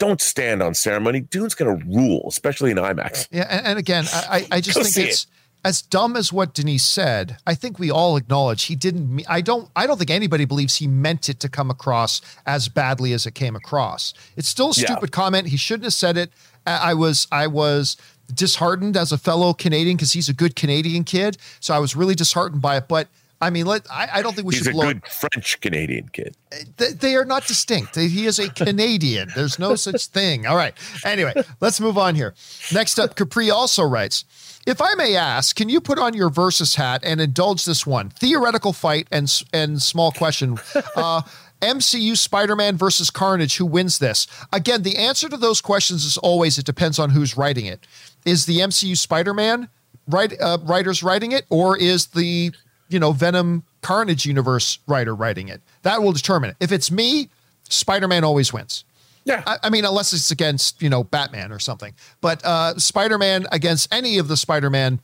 don't 0.00 0.20
stand 0.20 0.62
on 0.62 0.74
ceremony. 0.74 1.20
Dune's 1.20 1.54
going 1.54 1.78
to 1.78 1.86
rule, 1.86 2.24
especially 2.26 2.72
in 2.72 2.78
IMAX. 2.78 3.28
Yeah, 3.30 3.46
and, 3.48 3.66
and 3.66 3.78
again, 3.78 4.06
I, 4.12 4.46
I 4.50 4.60
just 4.60 4.78
think 4.78 5.06
it's 5.06 5.24
it. 5.24 5.30
as 5.64 5.82
dumb 5.82 6.16
as 6.16 6.32
what 6.32 6.54
Denise 6.54 6.84
said. 6.84 7.36
I 7.46 7.54
think 7.54 7.78
we 7.78 7.90
all 7.90 8.16
acknowledge 8.16 8.64
he 8.64 8.74
didn't. 8.74 9.24
I 9.28 9.42
don't. 9.42 9.70
I 9.76 9.86
don't 9.86 9.98
think 9.98 10.10
anybody 10.10 10.46
believes 10.46 10.76
he 10.76 10.88
meant 10.88 11.28
it 11.28 11.38
to 11.40 11.48
come 11.48 11.70
across 11.70 12.20
as 12.46 12.68
badly 12.68 13.12
as 13.12 13.26
it 13.26 13.36
came 13.36 13.54
across. 13.54 14.12
It's 14.36 14.48
still 14.48 14.70
a 14.70 14.74
stupid 14.74 15.10
yeah. 15.10 15.16
comment. 15.16 15.48
He 15.48 15.56
shouldn't 15.56 15.84
have 15.84 15.94
said 15.94 16.16
it. 16.16 16.32
I 16.66 16.94
was. 16.94 17.28
I 17.30 17.46
was 17.46 17.96
disheartened 18.34 18.96
as 18.96 19.12
a 19.12 19.18
fellow 19.18 19.52
Canadian 19.52 19.96
because 19.96 20.12
he's 20.12 20.28
a 20.28 20.32
good 20.32 20.56
Canadian 20.56 21.04
kid. 21.04 21.36
So 21.60 21.74
I 21.74 21.78
was 21.78 21.94
really 21.94 22.14
disheartened 22.14 22.62
by 22.62 22.78
it. 22.78 22.88
But 22.88 23.08
I 23.40 23.50
mean, 23.50 23.66
let 23.66 23.90
I, 23.90 24.08
I 24.14 24.22
don't 24.22 24.34
think 24.34 24.46
we 24.46 24.54
He's 24.54 24.64
should. 24.64 24.74
He's 24.74 24.82
a 24.82 24.86
good 24.94 25.06
French 25.06 25.60
Canadian 25.60 26.08
kid. 26.10 26.36
They, 26.76 26.92
they, 26.92 27.14
are 27.14 27.24
not 27.24 27.46
distinct. 27.46 27.96
He 27.96 28.26
is 28.26 28.38
a 28.38 28.50
Canadian. 28.50 29.30
There's 29.34 29.58
no 29.58 29.76
such 29.76 30.06
thing. 30.06 30.46
All 30.46 30.56
right. 30.56 30.74
Anyway, 31.04 31.32
let's 31.60 31.80
move 31.80 31.96
on 31.96 32.14
here. 32.14 32.34
Next 32.72 32.98
up, 32.98 33.16
Capri 33.16 33.50
also 33.50 33.82
writes. 33.82 34.24
If 34.66 34.82
I 34.82 34.94
may 34.94 35.16
ask, 35.16 35.56
can 35.56 35.70
you 35.70 35.80
put 35.80 35.98
on 35.98 36.12
your 36.12 36.28
versus 36.28 36.74
hat 36.74 37.00
and 37.02 37.18
indulge 37.18 37.64
this 37.64 37.86
one 37.86 38.10
theoretical 38.10 38.74
fight 38.74 39.08
and 39.10 39.32
and 39.52 39.80
small 39.80 40.12
question? 40.12 40.58
Uh, 40.96 41.22
MCU 41.62 42.16
Spider-Man 42.16 42.76
versus 42.76 43.10
Carnage. 43.10 43.56
Who 43.56 43.66
wins 43.66 43.98
this? 43.98 44.26
Again, 44.52 44.82
the 44.82 44.96
answer 44.96 45.28
to 45.28 45.36
those 45.36 45.60
questions 45.60 46.04
is 46.04 46.16
always 46.16 46.58
it 46.58 46.64
depends 46.64 46.98
on 46.98 47.10
who's 47.10 47.36
writing 47.36 47.66
it. 47.66 47.86
Is 48.24 48.46
the 48.46 48.58
MCU 48.58 48.96
Spider-Man 48.96 49.68
write, 50.06 50.40
uh, 50.40 50.58
writers 50.62 51.02
writing 51.02 51.32
it, 51.32 51.46
or 51.50 51.76
is 51.76 52.08
the 52.08 52.52
you 52.90 52.98
know, 52.98 53.12
Venom 53.12 53.64
Carnage 53.82 54.26
universe 54.26 54.78
writer 54.86 55.14
writing 55.14 55.48
it. 55.48 55.62
That 55.82 56.02
will 56.02 56.12
determine 56.12 56.50
it. 56.50 56.56
If 56.60 56.72
it's 56.72 56.90
me, 56.90 57.30
Spider 57.68 58.08
Man 58.08 58.24
always 58.24 58.52
wins. 58.52 58.84
Yeah. 59.24 59.42
I, 59.46 59.58
I, 59.64 59.70
mean, 59.70 59.84
unless 59.84 60.12
it's 60.12 60.30
against, 60.30 60.82
you 60.82 60.88
know, 60.88 61.04
Batman 61.04 61.52
or 61.52 61.58
something. 61.58 61.94
But 62.20 62.44
uh, 62.44 62.78
Spider 62.78 63.18
Man 63.18 63.46
against 63.52 63.92
any 63.92 64.18
of 64.18 64.28
the 64.28 64.36
Spider 64.36 64.70
Man. 64.70 65.00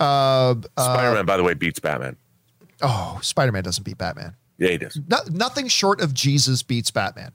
Uh, 0.00 0.54
Spider 0.78 1.10
Man, 1.10 1.18
uh, 1.18 1.22
by 1.24 1.36
the 1.36 1.42
way, 1.42 1.54
beats 1.54 1.80
Batman. 1.80 2.16
Oh, 2.80 3.18
Spider 3.22 3.52
Man 3.52 3.64
doesn't 3.64 3.84
beat 3.84 3.98
Batman. 3.98 4.34
Yeah, 4.58 4.70
he 4.70 4.78
does. 4.78 4.98
No, 5.08 5.18
nothing 5.30 5.68
short 5.68 6.00
of 6.00 6.14
Jesus 6.14 6.62
beats 6.62 6.90
Batman. 6.90 7.32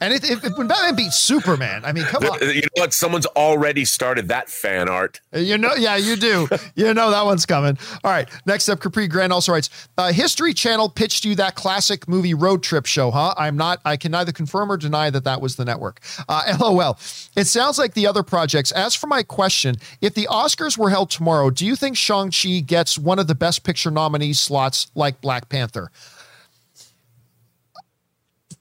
And 0.00 0.12
if, 0.12 0.44
if, 0.44 0.56
when 0.56 0.66
Batman 0.66 0.94
beats 0.94 1.16
Superman, 1.16 1.84
I 1.84 1.92
mean, 1.92 2.04
come 2.04 2.24
on. 2.24 2.38
You 2.40 2.62
know 2.62 2.68
what? 2.74 2.92
Someone's 2.92 3.26
already 3.26 3.84
started 3.84 4.28
that 4.28 4.50
fan 4.50 4.88
art. 4.88 5.20
You 5.32 5.56
know, 5.56 5.74
yeah, 5.74 5.96
you 5.96 6.16
do. 6.16 6.48
you 6.74 6.92
know 6.92 7.10
that 7.10 7.24
one's 7.24 7.46
coming. 7.46 7.78
All 8.04 8.10
right. 8.10 8.28
Next 8.44 8.68
up, 8.68 8.80
Capri 8.80 9.08
Grant 9.08 9.32
also 9.32 9.52
writes 9.52 9.88
uh, 9.96 10.12
History 10.12 10.52
Channel 10.52 10.90
pitched 10.90 11.24
you 11.24 11.34
that 11.36 11.54
classic 11.54 12.08
movie 12.08 12.34
road 12.34 12.62
trip 12.62 12.86
show, 12.86 13.10
huh? 13.10 13.34
I'm 13.36 13.56
not, 13.56 13.80
I 13.84 13.96
can 13.96 14.12
neither 14.12 14.32
confirm 14.32 14.70
or 14.70 14.76
deny 14.76 15.10
that 15.10 15.24
that 15.24 15.40
was 15.40 15.56
the 15.56 15.64
network. 15.64 16.00
Uh, 16.28 16.56
LOL. 16.60 16.98
It 17.34 17.46
sounds 17.46 17.78
like 17.78 17.94
the 17.94 18.06
other 18.06 18.22
projects. 18.22 18.72
As 18.72 18.94
for 18.94 19.06
my 19.06 19.22
question, 19.22 19.76
if 20.00 20.14
the 20.14 20.28
Oscars 20.30 20.76
were 20.76 20.90
held 20.90 21.10
tomorrow, 21.10 21.50
do 21.50 21.64
you 21.64 21.76
think 21.76 21.96
Shang-Chi 21.96 22.60
gets 22.60 22.98
one 22.98 23.18
of 23.18 23.26
the 23.26 23.34
best 23.34 23.64
picture 23.64 23.90
nominee 23.90 24.34
slots 24.34 24.90
like 24.94 25.20
Black 25.20 25.48
Panther? 25.48 25.90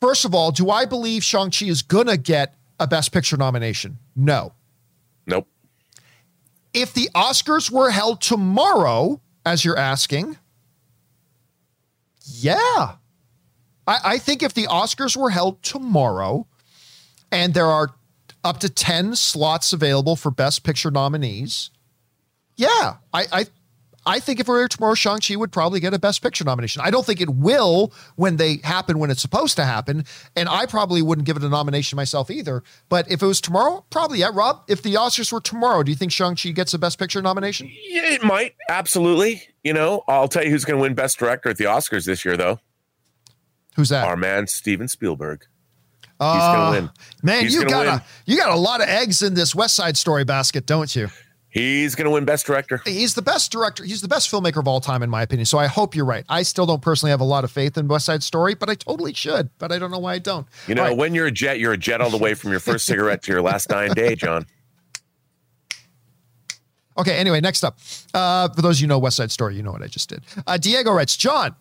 First 0.06 0.24
of 0.24 0.36
all, 0.36 0.52
do 0.52 0.70
I 0.70 0.86
believe 0.86 1.24
Shang-Chi 1.24 1.66
is 1.66 1.82
going 1.82 2.06
to 2.06 2.16
get 2.16 2.54
a 2.80 2.86
Best 2.86 3.12
Picture 3.12 3.38
nomination? 3.38 3.98
No. 4.16 4.54
Nope. 5.26 5.48
If 6.76 6.94
the 6.94 7.10
Oscars 7.16 7.72
were 7.72 7.90
held 7.90 8.22
tomorrow, 8.22 9.20
as 9.44 9.66
you're 9.66 9.80
asking, 9.80 10.38
yeah. 12.24 12.98
I, 13.88 14.00
I 14.04 14.18
think 14.20 14.44
if 14.44 14.54
the 14.54 14.68
Oscars 14.68 15.18
were 15.18 15.32
held 15.32 15.64
tomorrow 15.64 16.46
and 17.32 17.56
there 17.56 17.66
are 17.66 17.96
up 18.44 18.60
to 18.60 18.70
10 18.70 19.16
slots 19.16 19.74
available 19.74 20.16
for 20.16 20.30
Best 20.30 20.64
Picture 20.64 20.92
nominees, 20.92 21.72
yeah, 22.58 22.98
I, 23.12 23.26
I 23.32 23.46
I 24.06 24.20
think 24.20 24.40
if 24.40 24.48
it 24.48 24.52
were 24.52 24.68
tomorrow, 24.68 24.94
Shang-Chi 24.94 25.36
would 25.36 25.52
probably 25.52 25.80
get 25.80 25.94
a 25.94 26.00
Best 26.00 26.22
Picture 26.22 26.44
nomination. 26.44 26.82
I 26.86 26.92
don't 26.92 27.06
think 27.06 27.22
it 27.22 27.30
will 27.30 27.92
when 28.16 28.38
they 28.38 28.58
happen 28.64 29.00
when 29.00 29.10
it's 29.10 29.22
supposed 29.22 29.56
to 29.56 29.66
happen. 29.66 30.06
And 30.36 30.48
I 30.48 30.66
probably 30.66 31.02
wouldn't 31.02 31.26
give 31.26 31.38
it 31.38 31.44
a 31.44 31.50
nomination 31.50 31.96
myself 31.96 32.30
either. 32.30 32.64
But 32.88 33.10
if 33.10 33.22
it 33.24 33.26
was 33.26 33.42
tomorrow, 33.42 33.86
probably, 33.90 34.20
yeah, 34.20 34.30
Rob. 34.32 34.64
If 34.68 34.84
the 34.84 34.94
Oscars 34.94 35.32
were 35.32 35.42
tomorrow, 35.42 35.82
do 35.82 35.92
you 35.92 35.98
think 35.98 36.12
Shang-Chi 36.12 36.52
gets 36.52 36.74
a 36.74 36.80
Best 36.80 37.00
Picture 37.00 37.22
nomination? 37.22 37.72
Yeah, 37.88 38.12
it 38.14 38.24
might. 38.24 38.56
Absolutely. 38.70 39.42
You 39.64 39.74
know, 39.74 40.04
I'll 40.08 40.28
tell 40.28 40.44
you 40.44 40.52
who's 40.52 40.66
going 40.66 40.78
to 40.78 40.82
win 40.82 40.94
Best 40.94 41.18
Director 41.18 41.50
at 41.50 41.58
the 41.58 41.66
Oscars 41.66 42.06
this 42.06 42.24
year, 42.24 42.38
though. 42.38 42.60
Who's 43.76 43.90
that? 43.90 44.08
Our 44.08 44.16
man, 44.16 44.48
Steven 44.48 44.88
Spielberg. 44.88 45.46
He's 46.18 46.30
gonna 46.30 46.42
ah, 46.42 46.72
win. 46.72 46.90
Man, 47.24 47.44
He's 47.44 47.54
you 47.54 47.66
got 47.66 47.86
win. 47.86 47.96
a 47.96 48.06
you 48.26 48.38
got 48.38 48.50
a 48.50 48.56
lot 48.56 48.80
of 48.80 48.88
eggs 48.88 49.22
in 49.22 49.34
this 49.34 49.54
West 49.54 49.76
Side 49.76 49.98
Story 49.98 50.24
basket, 50.24 50.66
don't 50.66 50.96
you? 50.96 51.10
He's 51.56 51.96
going 51.96 52.04
to 52.04 52.12
win 52.12 52.26
Best 52.26 52.46
Director. 52.46 52.82
He's 52.84 53.14
the 53.14 53.22
best 53.22 53.50
director. 53.50 53.86
He's 53.86 54.02
the 54.02 54.10
best 54.10 54.30
filmmaker 54.30 54.58
of 54.58 54.68
all 54.68 54.82
time, 54.82 55.02
in 55.02 55.10
my 55.10 55.22
opinion. 55.22 55.46
So 55.46 55.58
I 55.58 55.68
hope 55.68 55.96
you're 55.96 56.04
right. 56.04 56.26
I 56.28 56.44
still 56.44 56.66
don't 56.66 56.82
personally 56.82 57.12
have 57.12 57.22
a 57.22 57.26
lot 57.26 57.46
of 57.46 57.52
faith 57.52 57.78
in 57.78 57.88
West 57.88 58.08
Side 58.08 58.24
Story, 58.24 58.56
but 58.56 58.70
I 58.70 58.76
totally 58.76 59.14
should. 59.14 59.50
But 59.58 59.72
I 59.72 59.80
don't 59.80 59.90
know 59.90 60.00
why 60.00 60.16
I 60.16 60.20
don't. 60.20 60.46
You 60.68 60.76
know, 60.76 60.84
right. 60.84 60.98
when 60.98 61.16
you're 61.16 61.28
a 61.28 61.32
jet, 61.32 61.58
you're 61.58 61.72
a 61.72 61.78
jet 61.78 62.02
all 62.02 62.10
the 62.10 62.18
way 62.18 62.34
from 62.34 62.52
your 62.52 62.60
first 62.60 62.86
cigarette 62.88 63.24
to 63.24 63.32
your 63.32 63.42
last 63.42 63.70
dying 63.70 63.94
day, 63.94 64.16
John. 64.16 64.46
Okay, 66.98 67.16
anyway, 67.16 67.40
next 67.40 67.64
up. 67.64 67.80
Uh, 68.14 68.50
for 68.50 68.62
those 68.62 68.78
of 68.78 68.82
you 68.82 68.88
who 68.88 68.90
know 68.90 69.00
West 69.00 69.16
Side 69.16 69.32
Story, 69.32 69.56
you 69.56 69.64
know 69.64 69.72
what 69.72 69.82
I 69.82 69.88
just 69.88 70.10
did. 70.10 70.26
Uh, 70.46 70.58
Diego 70.58 70.92
writes, 70.92 71.16
John, 71.16 71.56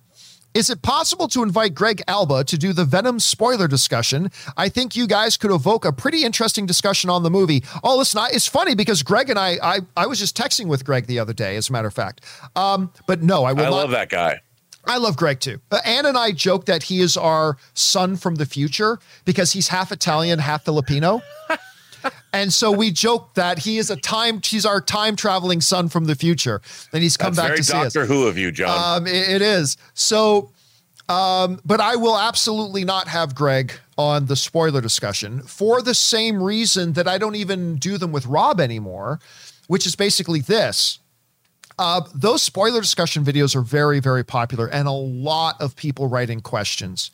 is 0.55 0.71
it 0.71 0.83
possible 0.83 1.27
to 1.29 1.43
invite 1.43 1.75
Greg 1.75 2.01
Alba 2.07 2.45
to 2.45 2.57
do 2.57 2.73
the 2.73 2.85
Venom 2.85 3.19
spoiler 3.19 3.67
discussion? 3.67 4.31
I 4.57 4.69
think 4.69 4.95
you 4.95 5.09
guys 5.09 5.37
could 5.37 5.51
evoke 5.51 5.85
a 5.85 5.93
pretty 5.93 6.25
interesting 6.25 6.65
discussion 6.65 7.11
on 7.11 7.25
the 7.25 7.31
movie. 7.31 7.65
Oh, 7.83 7.99
listen, 7.99 8.21
I, 8.21 8.29
it's 8.33 8.47
funny 8.47 8.77
because 8.77 9.03
Greg 9.03 9.31
and 9.31 9.39
I, 9.39 9.59
I, 9.63 9.81
I 9.97 10.07
was 10.07 10.21
just 10.21 10.37
texting 10.37 10.67
with 10.67 10.85
Greg 10.85 11.07
the 11.07 11.19
other 11.19 11.33
day, 11.33 11.57
as 11.57 11.69
a 11.69 11.73
matter 11.73 11.89
of 11.89 11.95
fact. 11.95 12.21
Um, 12.55 12.93
but 13.07 13.21
no, 13.23 13.45
I 13.45 13.53
will 13.53 13.63
I 13.67 13.71
not. 13.71 13.77
love 13.77 13.91
that 13.91 14.09
guy. 14.09 14.41
I 14.87 14.99
love 14.99 15.17
Greg 15.17 15.41
too. 15.41 15.61
Uh, 15.71 15.81
Ann 15.85 16.07
and 16.07 16.17
I 16.17 16.31
joke 16.31 16.67
that 16.67 16.85
he 16.85 17.01
is 17.01 17.17
our 17.17 17.57
son 17.73 18.17
from 18.17 18.37
the 18.37 18.47
future 18.47 18.99
because 19.25 19.53
he's 19.53 19.69
half 19.69 19.91
Italian, 19.91 20.39
half 20.39 20.65
Filipino. 20.65 21.23
and 22.33 22.53
so 22.53 22.71
we 22.73 22.91
joke 22.91 23.35
that 23.35 23.61
he 23.61 23.79
is 23.79 23.91
a 23.91 23.97
time, 23.97 24.41
he's 24.45 24.67
our 24.67 24.81
time 24.81 25.17
traveling 25.17 25.61
son 25.61 25.89
from 25.89 26.05
the 26.05 26.15
future. 26.15 26.61
And 26.93 27.03
he's 27.03 27.17
come 27.17 27.35
That's 27.35 27.49
back 27.49 27.57
to 27.57 27.65
see 27.65 27.77
us. 27.77 27.93
Doctor 27.93 28.07
Who 28.07 28.27
of 28.27 28.37
you, 28.39 28.51
John. 28.51 29.03
Um, 29.03 29.07
it- 29.07 29.29
it 29.29 29.43
is. 29.43 29.77
So, 29.95 30.51
um, 31.09 31.61
but 31.65 31.81
I 31.81 31.97
will 31.97 32.19
absolutely 32.19 32.85
not 32.85 33.09
have 33.09 33.35
Greg 33.35 33.73
on 33.97 34.27
the 34.27 34.37
spoiler 34.37 34.81
discussion 34.81 35.43
for 35.43 35.83
the 35.83 35.95
same 35.95 36.43
reason 36.43 36.95
that 36.95 37.07
I 37.07 37.19
don't 37.19 37.37
even 37.37 37.77
do 37.77 37.99
them 37.99 38.11
with 38.13 38.27
Rob 38.27 38.61
anymore, 38.61 39.21
which 39.67 39.87
is 39.87 39.95
basically 39.97 40.41
this. 40.41 40.99
Uh, 41.77 42.03
those 42.15 42.41
spoiler 42.41 42.81
discussion 42.81 43.25
videos 43.25 43.57
are 43.57 43.61
very, 43.61 43.99
very 43.99 44.23
popular, 44.25 44.69
and 44.69 44.87
a 44.87 44.93
lot 44.93 45.61
of 45.61 45.75
people 45.75 46.07
write 46.07 46.31
in 46.31 46.41
questions. 46.41 47.11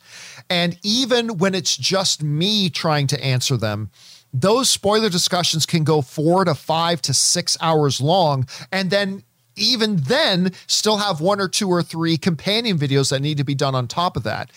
And 0.51 0.77
even 0.83 1.39
when 1.39 1.55
it's 1.55 1.75
just 1.75 2.21
me 2.21 2.69
trying 2.69 3.07
to 3.07 3.23
answer 3.23 3.57
them, 3.57 3.89
those 4.33 4.69
spoiler 4.69 5.09
discussions 5.09 5.65
can 5.65 5.83
go 5.83 6.01
four 6.01 6.45
to 6.45 6.55
five 6.55 7.01
to 7.03 7.13
six 7.13 7.57
hours 7.61 7.99
long. 7.99 8.47
And 8.71 8.89
then, 8.89 9.23
even 9.55 9.97
then, 9.97 10.53
still 10.67 10.97
have 10.97 11.19
one 11.19 11.41
or 11.41 11.47
two 11.47 11.69
or 11.69 11.83
three 11.83 12.17
companion 12.17 12.77
videos 12.77 13.09
that 13.09 13.21
need 13.21 13.37
to 13.37 13.43
be 13.43 13.55
done 13.55 13.75
on 13.75 13.87
top 13.87 14.15
of 14.15 14.23
that. 14.23 14.49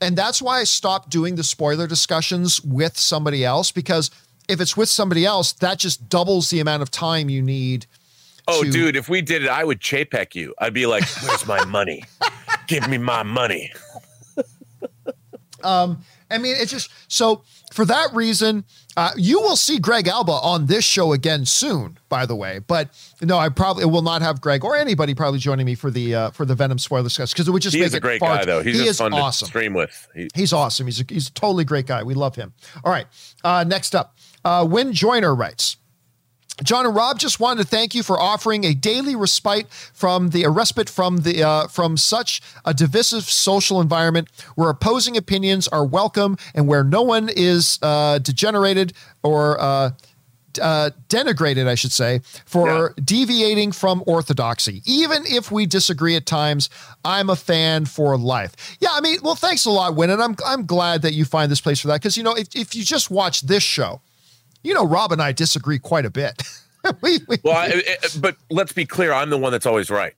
And 0.00 0.16
that's 0.16 0.42
why 0.42 0.58
I 0.58 0.64
stopped 0.64 1.10
doing 1.10 1.36
the 1.36 1.44
spoiler 1.44 1.86
discussions 1.86 2.60
with 2.64 2.98
somebody 2.98 3.44
else 3.44 3.70
because 3.70 4.10
if 4.48 4.60
it's 4.60 4.76
with 4.76 4.88
somebody 4.88 5.24
else, 5.24 5.52
that 5.52 5.78
just 5.78 6.08
doubles 6.08 6.50
the 6.50 6.58
amount 6.58 6.82
of 6.82 6.90
time 6.90 7.28
you 7.28 7.40
need. 7.40 7.86
oh, 8.48 8.64
to- 8.64 8.70
dude, 8.70 8.96
if 8.96 9.08
we 9.08 9.22
did 9.22 9.44
it, 9.44 9.48
I 9.48 9.62
would 9.62 9.78
chapek 9.78 10.34
you. 10.34 10.52
I'd 10.58 10.74
be 10.74 10.86
like, 10.86 11.04
"Where's 11.22 11.46
my 11.46 11.64
money? 11.64 12.02
Give 12.66 12.88
me 12.88 12.98
my 12.98 13.22
money." 13.22 13.72
Um, 15.64 16.04
I 16.28 16.38
mean, 16.38 16.56
it's 16.58 16.72
just 16.72 16.90
so 17.06 17.42
for 17.72 17.84
that 17.86 18.08
reason, 18.14 18.64
uh, 18.96 19.10
you 19.16 19.40
will 19.40 19.56
see 19.56 19.78
Greg 19.78 20.06
Alba 20.06 20.32
on 20.32 20.66
this 20.66 20.84
show 20.84 21.12
again 21.12 21.46
soon. 21.46 21.98
By 22.08 22.26
the 22.26 22.36
way, 22.36 22.58
but 22.66 22.90
no, 23.22 23.38
I 23.38 23.48
probably 23.48 23.86
will 23.86 24.02
not 24.02 24.20
have 24.20 24.40
Greg 24.40 24.64
or 24.64 24.76
anybody 24.76 25.14
probably 25.14 25.38
joining 25.38 25.64
me 25.64 25.74
for 25.74 25.90
the 25.90 26.14
uh, 26.14 26.30
for 26.30 26.44
the 26.44 26.54
Venom 26.54 26.78
spoiler 26.78 27.04
discussion 27.04 27.32
because 27.34 27.48
it 27.48 27.50
would 27.52 27.62
just 27.62 27.74
He 27.74 27.80
make 27.80 27.86
is 27.86 27.94
a 27.94 28.00
great 28.00 28.20
far- 28.20 28.36
guy, 28.36 28.44
though. 28.44 28.62
He's 28.62 28.78
he 28.78 28.86
is 28.86 28.98
fun 28.98 29.14
awesome. 29.14 29.46
to 29.46 29.50
stream 29.50 29.72
with. 29.72 30.08
He, 30.14 30.28
He's 30.34 30.52
awesome. 30.52 30.86
He's 30.86 31.00
a, 31.00 31.04
he's 31.08 31.28
a 31.28 31.32
totally 31.32 31.64
great 31.64 31.86
guy. 31.86 32.02
We 32.02 32.14
love 32.14 32.36
him. 32.36 32.52
All 32.84 32.92
right. 32.92 33.06
Uh, 33.42 33.64
next 33.66 33.94
up, 33.94 34.16
uh, 34.44 34.66
Win 34.68 34.92
Joyner 34.92 35.34
writes. 35.34 35.78
John 36.62 36.86
and 36.86 36.94
Rob 36.94 37.18
just 37.18 37.40
wanted 37.40 37.62
to 37.62 37.68
thank 37.68 37.94
you 37.94 38.02
for 38.02 38.20
offering 38.20 38.64
a 38.64 38.74
daily 38.74 39.16
respite 39.16 39.68
from 39.70 40.30
the 40.30 40.44
a 40.44 40.50
respite 40.50 40.88
from 40.88 41.18
the 41.18 41.42
uh, 41.42 41.68
from 41.68 41.96
such 41.96 42.40
a 42.64 42.74
divisive 42.74 43.24
social 43.24 43.80
environment 43.80 44.28
where 44.54 44.70
opposing 44.70 45.16
opinions 45.16 45.68
are 45.68 45.84
welcome 45.84 46.36
and 46.54 46.68
where 46.68 46.84
no 46.84 47.02
one 47.02 47.28
is 47.28 47.78
uh, 47.82 48.18
degenerated 48.18 48.92
or 49.22 49.60
uh, 49.60 49.90
uh, 50.60 50.90
denigrated, 51.08 51.66
I 51.66 51.74
should 51.74 51.92
say, 51.92 52.20
for 52.44 52.94
deviating 53.02 53.72
from 53.72 54.02
orthodoxy. 54.06 54.82
Even 54.84 55.24
if 55.26 55.50
we 55.50 55.66
disagree 55.66 56.16
at 56.16 56.26
times, 56.26 56.68
I'm 57.04 57.30
a 57.30 57.36
fan 57.36 57.86
for 57.86 58.16
life. 58.18 58.76
Yeah, 58.80 58.90
I 58.92 59.00
mean, 59.00 59.18
well, 59.22 59.34
thanks 59.34 59.64
a 59.64 59.70
lot, 59.70 59.96
Win, 59.96 60.10
and 60.10 60.22
I'm 60.22 60.36
I'm 60.44 60.66
glad 60.66 61.02
that 61.02 61.14
you 61.14 61.24
find 61.24 61.50
this 61.50 61.60
place 61.60 61.80
for 61.80 61.88
that 61.88 62.00
because 62.00 62.16
you 62.16 62.22
know 62.22 62.34
if 62.34 62.54
if 62.54 62.74
you 62.74 62.84
just 62.84 63.10
watch 63.10 63.42
this 63.42 63.62
show, 63.62 64.00
you 64.62 64.74
know 64.74 64.86
Rob 64.86 65.12
and 65.12 65.22
I 65.22 65.32
disagree 65.32 65.78
quite 65.78 66.04
a 66.06 66.10
bit. 66.10 66.42
we, 67.02 67.18
we, 67.28 67.36
well, 67.44 67.56
I, 67.56 67.82
I- 67.86 67.96
but 68.20 68.36
let's 68.50 68.72
be 68.72 68.84
clear. 68.84 69.12
I'm 69.12 69.30
the 69.30 69.38
one 69.38 69.52
that's 69.52 69.66
always 69.66 69.90
right. 69.90 70.14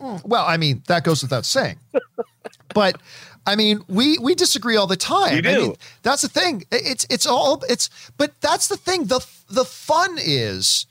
Hmm, 0.00 0.16
well, 0.24 0.44
I 0.46 0.56
mean 0.56 0.82
that 0.86 1.04
goes 1.04 1.22
without 1.22 1.44
saying, 1.44 1.78
but. 2.74 3.00
I 3.46 3.56
mean, 3.56 3.80
we 3.88 4.18
we 4.18 4.34
disagree 4.34 4.76
all 4.76 4.86
the 4.86 4.96
time. 4.98 5.32
We 5.32 5.38
I 5.38 5.54
do. 5.54 5.60
mean, 5.68 5.74
that's 6.02 6.20
the 6.20 6.28
thing. 6.28 6.62
It's 6.70 7.06
it's 7.08 7.24
all 7.26 7.64
it's 7.70 7.88
but 8.18 8.38
that's 8.42 8.68
the 8.68 8.76
thing. 8.76 9.06
The 9.06 9.26
the 9.48 9.64
fun 9.64 10.18
is 10.20 10.84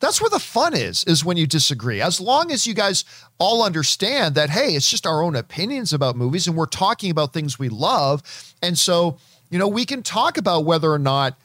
that's 0.00 0.18
where 0.18 0.30
the 0.30 0.38
fun 0.40 0.74
is 0.74 1.04
is 1.04 1.26
when 1.26 1.36
you 1.36 1.46
disagree 1.46 2.00
as 2.00 2.22
long 2.22 2.50
as 2.50 2.66
you 2.66 2.72
guys 2.72 3.04
all 3.38 3.62
understand 3.62 4.34
that 4.34 4.48
hey 4.48 4.70
it's 4.74 4.88
just 4.90 5.06
our 5.06 5.22
own 5.22 5.36
opinions 5.36 5.92
about 5.92 6.16
movies 6.16 6.46
and 6.46 6.56
we're 6.56 6.64
talking 6.66 7.10
about 7.10 7.34
things 7.34 7.58
we 7.58 7.68
love 7.68 8.22
and 8.62 8.78
so 8.78 9.18
you 9.50 9.58
know 9.58 9.68
we 9.68 9.84
can 9.84 10.02
talk 10.02 10.36
about 10.38 10.64
whether 10.64 10.90
or 10.90 10.98
not 10.98 11.38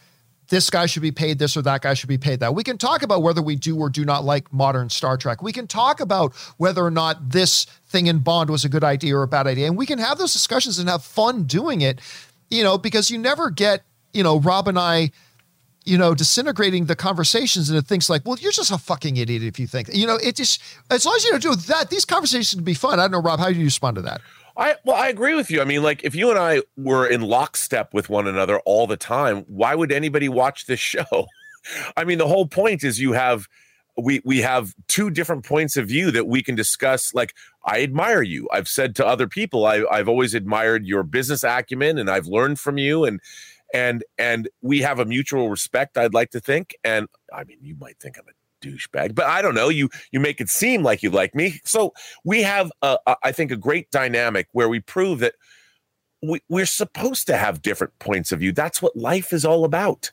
this 0.49 0.69
guy 0.69 0.85
should 0.85 1.01
be 1.01 1.11
paid 1.11 1.39
this 1.39 1.55
or 1.55 1.61
that 1.61 1.81
guy 1.81 1.93
should 1.93 2.09
be 2.09 2.17
paid 2.17 2.39
that 2.39 2.53
we 2.53 2.63
can 2.63 2.77
talk 2.77 3.01
about 3.01 3.23
whether 3.23 3.41
we 3.41 3.55
do 3.55 3.77
or 3.77 3.89
do 3.89 4.03
not 4.03 4.23
like 4.23 4.51
modern 4.51 4.89
star 4.89 5.17
trek 5.17 5.41
we 5.41 5.51
can 5.51 5.67
talk 5.67 5.99
about 5.99 6.33
whether 6.57 6.83
or 6.83 6.91
not 6.91 7.29
this 7.31 7.65
thing 7.87 8.07
in 8.07 8.19
bond 8.19 8.49
was 8.49 8.65
a 8.65 8.69
good 8.69 8.83
idea 8.83 9.15
or 9.15 9.23
a 9.23 9.27
bad 9.27 9.47
idea 9.47 9.67
and 9.67 9.77
we 9.77 9.85
can 9.85 9.99
have 9.99 10.17
those 10.17 10.33
discussions 10.33 10.79
and 10.79 10.89
have 10.89 11.03
fun 11.03 11.43
doing 11.43 11.81
it 11.81 11.99
you 12.49 12.63
know 12.63 12.77
because 12.77 13.09
you 13.09 13.17
never 13.17 13.49
get 13.49 13.83
you 14.13 14.23
know 14.23 14.39
rob 14.39 14.67
and 14.67 14.77
i 14.77 15.09
you 15.85 15.97
know, 15.97 16.13
disintegrating 16.13 16.85
the 16.85 16.95
conversations 16.95 17.69
into 17.69 17.81
things 17.81 18.09
like, 18.09 18.23
well, 18.23 18.37
you're 18.39 18.51
just 18.51 18.71
a 18.71 18.77
fucking 18.77 19.17
idiot 19.17 19.41
if 19.41 19.59
you 19.59 19.65
think, 19.65 19.89
you 19.91 20.05
know, 20.05 20.17
it 20.21 20.35
just, 20.35 20.61
as 20.91 21.03
long 21.03 21.15
as 21.15 21.23
you 21.23 21.31
don't 21.31 21.41
do 21.41 21.55
that, 21.55 21.89
these 21.89 22.05
conversations 22.05 22.53
can 22.53 22.63
be 22.63 22.75
fun. 22.75 22.99
I 22.99 23.03
don't 23.03 23.11
know, 23.11 23.21
Rob, 23.21 23.39
how 23.39 23.49
do 23.49 23.55
you 23.55 23.65
respond 23.65 23.95
to 23.95 24.03
that? 24.03 24.21
I 24.59 24.75
well, 24.83 24.97
I 24.97 25.07
agree 25.07 25.35
with 25.35 25.49
you. 25.49 25.61
I 25.61 25.63
mean, 25.63 25.81
like 25.81 26.03
if 26.03 26.13
you 26.13 26.29
and 26.29 26.37
I 26.37 26.61
were 26.75 27.07
in 27.07 27.21
lockstep 27.21 27.93
with 27.93 28.09
one 28.09 28.27
another 28.27 28.59
all 28.59 28.87
the 28.87 28.97
time, 28.97 29.45
why 29.47 29.73
would 29.73 29.91
anybody 29.91 30.27
watch 30.27 30.65
this 30.65 30.79
show? 30.93 31.27
I 31.95 32.03
mean, 32.03 32.17
the 32.17 32.27
whole 32.27 32.45
point 32.45 32.83
is 32.83 32.99
you 32.99 33.13
have 33.13 33.47
we 33.97 34.21
we 34.25 34.39
have 34.39 34.75
two 34.87 35.09
different 35.09 35.45
points 35.45 35.77
of 35.77 35.87
view 35.87 36.11
that 36.11 36.27
we 36.27 36.43
can 36.43 36.55
discuss. 36.55 37.13
Like 37.13 37.33
I 37.63 37.81
admire 37.81 38.21
you. 38.21 38.49
I've 38.51 38.67
said 38.67 38.95
to 38.97 39.05
other 39.05 39.27
people, 39.27 39.65
I, 39.65 39.85
I've 39.89 40.09
always 40.09 40.33
admired 40.33 40.85
your 40.85 41.03
business 41.03 41.43
acumen, 41.43 41.97
and 41.97 42.09
I've 42.09 42.27
learned 42.27 42.59
from 42.59 42.77
you, 42.77 43.05
and 43.05 43.21
and 43.73 44.03
and 44.17 44.49
we 44.61 44.79
have 44.81 44.99
a 44.99 45.05
mutual 45.05 45.49
respect. 45.49 45.97
I'd 45.97 46.13
like 46.13 46.31
to 46.31 46.41
think, 46.41 46.75
and 46.83 47.07
I 47.33 47.45
mean, 47.45 47.59
you 47.61 47.75
might 47.79 47.97
think 47.99 48.17
I'm 48.17 48.27
a 48.27 48.38
douchebag, 48.61 49.15
but 49.15 49.25
I 49.25 49.41
don't 49.41 49.55
know. 49.55 49.69
You 49.69 49.89
you 50.11 50.19
make 50.19 50.41
it 50.41 50.49
seem 50.49 50.83
like 50.83 51.03
you 51.03 51.09
like 51.09 51.35
me, 51.35 51.59
so 51.63 51.93
we 52.23 52.43
have, 52.43 52.71
a, 52.81 52.97
a, 53.05 53.15
I 53.23 53.31
think, 53.31 53.51
a 53.51 53.57
great 53.57 53.91
dynamic 53.91 54.47
where 54.51 54.69
we 54.69 54.79
prove 54.79 55.19
that 55.19 55.35
we, 56.21 56.41
we're 56.49 56.65
supposed 56.65 57.27
to 57.27 57.37
have 57.37 57.61
different 57.61 57.97
points 57.99 58.31
of 58.31 58.39
view. 58.39 58.51
That's 58.51 58.81
what 58.81 58.95
life 58.95 59.33
is 59.33 59.45
all 59.45 59.65
about. 59.65 60.11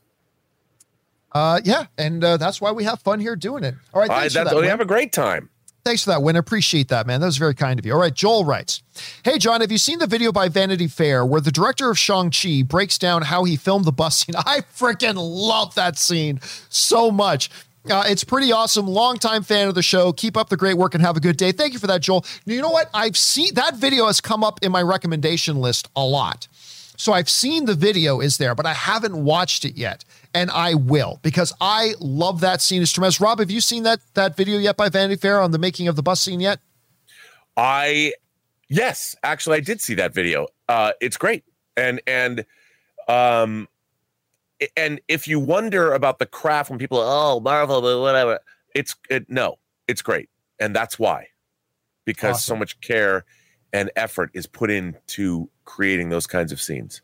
Uh, 1.32 1.60
yeah. 1.64 1.86
And 1.98 2.24
uh, 2.24 2.36
that's 2.36 2.60
why 2.60 2.72
we 2.72 2.84
have 2.84 3.00
fun 3.00 3.20
here 3.20 3.36
doing 3.36 3.64
it. 3.64 3.74
All 3.92 4.00
right. 4.00 4.08
Thanks 4.08 4.32
for 4.32 4.38
that's, 4.38 4.50
that, 4.50 4.56
we 4.56 4.62
Win. 4.62 4.70
have 4.70 4.80
a 4.80 4.86
great 4.86 5.12
time. 5.12 5.50
Thanks 5.84 6.02
for 6.02 6.10
that, 6.10 6.22
Win. 6.22 6.34
Appreciate 6.34 6.88
that, 6.88 7.06
man. 7.06 7.20
That 7.20 7.26
was 7.26 7.36
very 7.36 7.54
kind 7.54 7.78
of 7.78 7.86
you. 7.86 7.92
All 7.92 8.00
right, 8.00 8.12
Joel 8.12 8.44
writes 8.44 8.82
Hey, 9.22 9.38
John, 9.38 9.60
have 9.60 9.70
you 9.70 9.78
seen 9.78 10.00
the 10.00 10.08
video 10.08 10.32
by 10.32 10.48
Vanity 10.48 10.88
Fair 10.88 11.24
where 11.24 11.40
the 11.40 11.52
director 11.52 11.90
of 11.90 11.96
Shang-Chi 11.96 12.62
breaks 12.62 12.98
down 12.98 13.22
how 13.22 13.44
he 13.44 13.54
filmed 13.54 13.84
the 13.84 13.92
bus 13.92 14.18
scene? 14.18 14.34
I 14.38 14.62
freaking 14.62 15.14
love 15.16 15.76
that 15.76 15.96
scene 15.96 16.40
so 16.70 17.12
much. 17.12 17.50
Uh, 17.90 18.04
it's 18.06 18.24
pretty 18.24 18.52
awesome. 18.52 18.86
Longtime 18.86 19.42
fan 19.42 19.68
of 19.68 19.74
the 19.74 19.82
show. 19.82 20.12
Keep 20.12 20.36
up 20.36 20.48
the 20.48 20.56
great 20.56 20.76
work 20.76 20.94
and 20.94 21.02
have 21.02 21.16
a 21.16 21.20
good 21.20 21.36
day. 21.36 21.52
Thank 21.52 21.72
you 21.72 21.78
for 21.78 21.86
that, 21.86 22.00
Joel. 22.00 22.24
You 22.44 22.60
know 22.60 22.70
what? 22.70 22.90
I've 22.92 23.16
seen 23.16 23.54
that 23.54 23.76
video 23.76 24.06
has 24.06 24.20
come 24.20 24.42
up 24.42 24.58
in 24.62 24.72
my 24.72 24.82
recommendation 24.82 25.56
list 25.56 25.88
a 25.94 26.04
lot. 26.04 26.48
So 26.98 27.12
I've 27.12 27.28
seen 27.28 27.66
the 27.66 27.74
video 27.74 28.20
is 28.20 28.38
there, 28.38 28.54
but 28.54 28.64
I 28.64 28.72
haven't 28.72 29.22
watched 29.22 29.64
it 29.64 29.76
yet. 29.76 30.04
and 30.36 30.50
I 30.50 30.74
will 30.74 31.18
because 31.22 31.54
I 31.62 31.94
love 31.98 32.40
that 32.40 32.60
scene. 32.60 32.82
It's 32.82 32.92
tremendous. 32.92 33.20
Rob, 33.22 33.38
have 33.38 33.50
you 33.50 33.62
seen 33.62 33.84
that 33.84 34.00
that 34.14 34.36
video 34.36 34.58
yet 34.58 34.76
by 34.76 34.90
Vanity 34.90 35.16
Fair 35.16 35.40
on 35.40 35.50
the 35.50 35.58
making 35.58 35.88
of 35.88 35.96
the 35.96 36.02
bus 36.02 36.20
scene 36.20 36.40
yet? 36.40 36.60
I 37.56 38.12
yes, 38.68 39.16
actually, 39.22 39.56
I 39.56 39.60
did 39.60 39.80
see 39.80 39.94
that 39.94 40.12
video. 40.12 40.46
Uh, 40.68 40.92
it's 41.00 41.16
great, 41.16 41.44
and 41.74 42.02
and 42.06 42.44
um, 43.08 43.66
and 44.76 45.00
if 45.08 45.28
you 45.28 45.38
wonder 45.38 45.92
about 45.92 46.18
the 46.18 46.26
craft 46.26 46.70
when 46.70 46.78
people 46.78 46.98
oh 46.98 47.40
Marvel 47.40 47.82
whatever, 48.00 48.40
it's 48.74 48.96
it, 49.10 49.26
no, 49.28 49.58
it's 49.88 50.02
great, 50.02 50.28
and 50.58 50.74
that's 50.74 50.98
why 50.98 51.28
because 52.04 52.36
awesome. 52.36 52.54
so 52.54 52.58
much 52.58 52.80
care 52.80 53.24
and 53.72 53.90
effort 53.96 54.30
is 54.32 54.46
put 54.46 54.70
into 54.70 55.50
creating 55.64 56.08
those 56.08 56.26
kinds 56.26 56.52
of 56.52 56.60
scenes. 56.60 57.02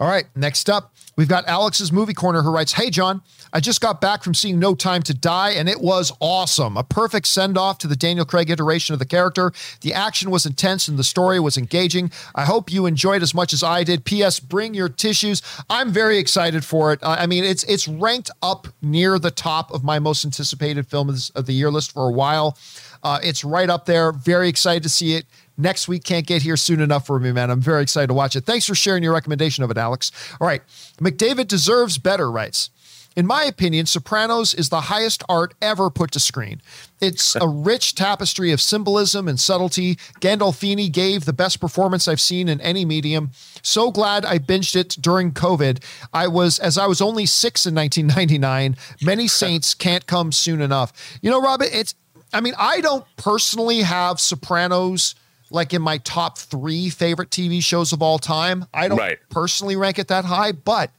All 0.00 0.08
right, 0.08 0.26
next 0.36 0.70
up, 0.70 0.92
we've 1.16 1.28
got 1.28 1.46
Alex's 1.46 1.90
Movie 1.90 2.14
Corner 2.14 2.42
who 2.42 2.50
writes 2.50 2.72
Hey, 2.72 2.90
John, 2.90 3.22
I 3.52 3.60
just 3.60 3.80
got 3.80 4.00
back 4.00 4.22
from 4.22 4.34
seeing 4.34 4.58
No 4.58 4.74
Time 4.74 5.02
to 5.04 5.14
Die, 5.14 5.50
and 5.50 5.68
it 5.68 5.80
was 5.80 6.12
awesome. 6.20 6.76
A 6.76 6.84
perfect 6.84 7.26
send 7.26 7.56
off 7.56 7.78
to 7.78 7.86
the 7.86 7.96
Daniel 7.96 8.24
Craig 8.24 8.50
iteration 8.50 8.92
of 8.92 8.98
the 8.98 9.06
character. 9.06 9.52
The 9.80 9.94
action 9.94 10.30
was 10.30 10.44
intense 10.44 10.88
and 10.88 10.98
the 10.98 11.04
story 11.04 11.40
was 11.40 11.56
engaging. 11.56 12.10
I 12.34 12.44
hope 12.44 12.70
you 12.70 12.86
enjoyed 12.86 13.22
as 13.22 13.34
much 13.34 13.52
as 13.52 13.62
I 13.62 13.84
did. 13.84 14.04
P.S. 14.04 14.40
Bring 14.40 14.74
your 14.74 14.88
tissues. 14.88 15.42
I'm 15.70 15.92
very 15.92 16.18
excited 16.18 16.64
for 16.64 16.92
it. 16.92 17.00
I 17.02 17.26
mean, 17.26 17.44
it's 17.44 17.64
it's 17.64 17.88
ranked 17.88 18.30
up 18.42 18.68
near 18.82 19.18
the 19.18 19.30
top 19.30 19.72
of 19.72 19.82
my 19.82 19.98
most 19.98 20.24
anticipated 20.24 20.86
films 20.86 21.30
of 21.30 21.46
the 21.46 21.52
year 21.52 21.70
list 21.70 21.92
for 21.92 22.08
a 22.08 22.12
while. 22.12 22.56
Uh, 23.02 23.18
it's 23.22 23.44
right 23.44 23.70
up 23.70 23.86
there. 23.86 24.12
Very 24.12 24.48
excited 24.48 24.82
to 24.82 24.88
see 24.88 25.14
it 25.14 25.24
next 25.58 25.88
week 25.88 26.04
can't 26.04 26.26
get 26.26 26.42
here 26.42 26.56
soon 26.56 26.80
enough 26.80 27.06
for 27.06 27.18
me, 27.18 27.32
man. 27.32 27.50
I'm 27.50 27.60
very 27.60 27.82
excited 27.82 28.06
to 28.06 28.14
watch 28.14 28.36
it. 28.36 28.46
Thanks 28.46 28.64
for 28.64 28.74
sharing 28.74 29.02
your 29.02 29.12
recommendation 29.12 29.64
of 29.64 29.70
it, 29.70 29.76
Alex. 29.76 30.10
All 30.40 30.46
right. 30.46 30.62
McDavid 30.98 31.48
deserves 31.48 31.98
better, 31.98 32.30
writes. 32.30 32.70
In 33.18 33.26
my 33.26 33.42
opinion, 33.42 33.86
Sopranos 33.86 34.54
is 34.54 34.68
the 34.68 34.82
highest 34.82 35.24
art 35.28 35.52
ever 35.60 35.90
put 35.90 36.12
to 36.12 36.20
screen. 36.20 36.62
It's 37.00 37.34
a 37.40 37.48
rich 37.48 37.96
tapestry 37.96 38.52
of 38.52 38.60
symbolism 38.60 39.26
and 39.26 39.40
subtlety. 39.40 39.96
Gandolfini 40.20 40.90
gave 40.92 41.24
the 41.24 41.32
best 41.32 41.60
performance 41.60 42.06
I've 42.06 42.20
seen 42.20 42.48
in 42.48 42.60
any 42.60 42.84
medium. 42.84 43.32
So 43.60 43.90
glad 43.90 44.24
I 44.24 44.38
binged 44.38 44.76
it 44.76 44.96
during 45.00 45.32
COVID. 45.32 45.82
I 46.12 46.28
was, 46.28 46.60
as 46.60 46.78
I 46.78 46.86
was 46.86 47.00
only 47.00 47.26
six 47.26 47.66
in 47.66 47.74
1999. 47.74 48.76
Many 49.02 49.26
saints 49.42 49.74
can't 49.74 50.06
come 50.06 50.30
soon 50.30 50.60
enough. 50.60 51.18
You 51.20 51.32
know, 51.32 51.42
Robert, 51.42 51.70
it's, 51.72 51.96
I 52.32 52.40
mean, 52.40 52.54
I 52.56 52.80
don't 52.80 53.04
personally 53.16 53.80
have 53.80 54.20
Sopranos 54.20 55.16
like 55.50 55.72
in 55.72 55.82
my 55.82 55.98
top 55.98 56.38
three 56.38 56.90
favorite 56.90 57.30
TV 57.30 57.62
shows 57.62 57.92
of 57.92 58.02
all 58.02 58.18
time. 58.18 58.66
I 58.72 58.88
don't 58.88 58.98
right. 58.98 59.18
personally 59.30 59.76
rank 59.76 59.98
it 59.98 60.08
that 60.08 60.24
high, 60.24 60.52
but 60.52 60.90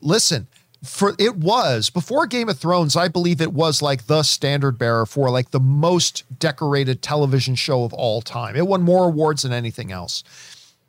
listen, 0.00 0.46
for 0.82 1.14
it 1.18 1.36
was 1.36 1.90
before 1.90 2.26
Game 2.26 2.48
of 2.48 2.58
Thrones, 2.58 2.94
I 2.94 3.08
believe 3.08 3.40
it 3.40 3.52
was 3.52 3.80
like 3.80 4.06
the 4.06 4.22
standard 4.22 4.78
bearer 4.78 5.06
for 5.06 5.30
like 5.30 5.50
the 5.50 5.60
most 5.60 6.24
decorated 6.38 7.02
television 7.02 7.54
show 7.54 7.84
of 7.84 7.92
all 7.92 8.20
time. 8.20 8.54
It 8.54 8.66
won 8.66 8.82
more 8.82 9.06
awards 9.06 9.42
than 9.42 9.52
anything 9.52 9.90
else. 9.90 10.22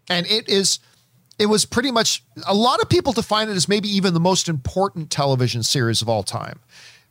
And 0.09 0.27
it 0.27 0.47
is 0.49 0.79
it 1.39 1.47
was 1.47 1.65
pretty 1.65 1.91
much 1.91 2.23
a 2.47 2.53
lot 2.53 2.81
of 2.81 2.89
people 2.89 3.13
define 3.13 3.49
it 3.49 3.55
as 3.55 3.67
maybe 3.67 3.89
even 3.89 4.13
the 4.13 4.19
most 4.19 4.47
important 4.47 5.09
television 5.09 5.63
series 5.63 6.01
of 6.01 6.09
all 6.09 6.23
time 6.23 6.59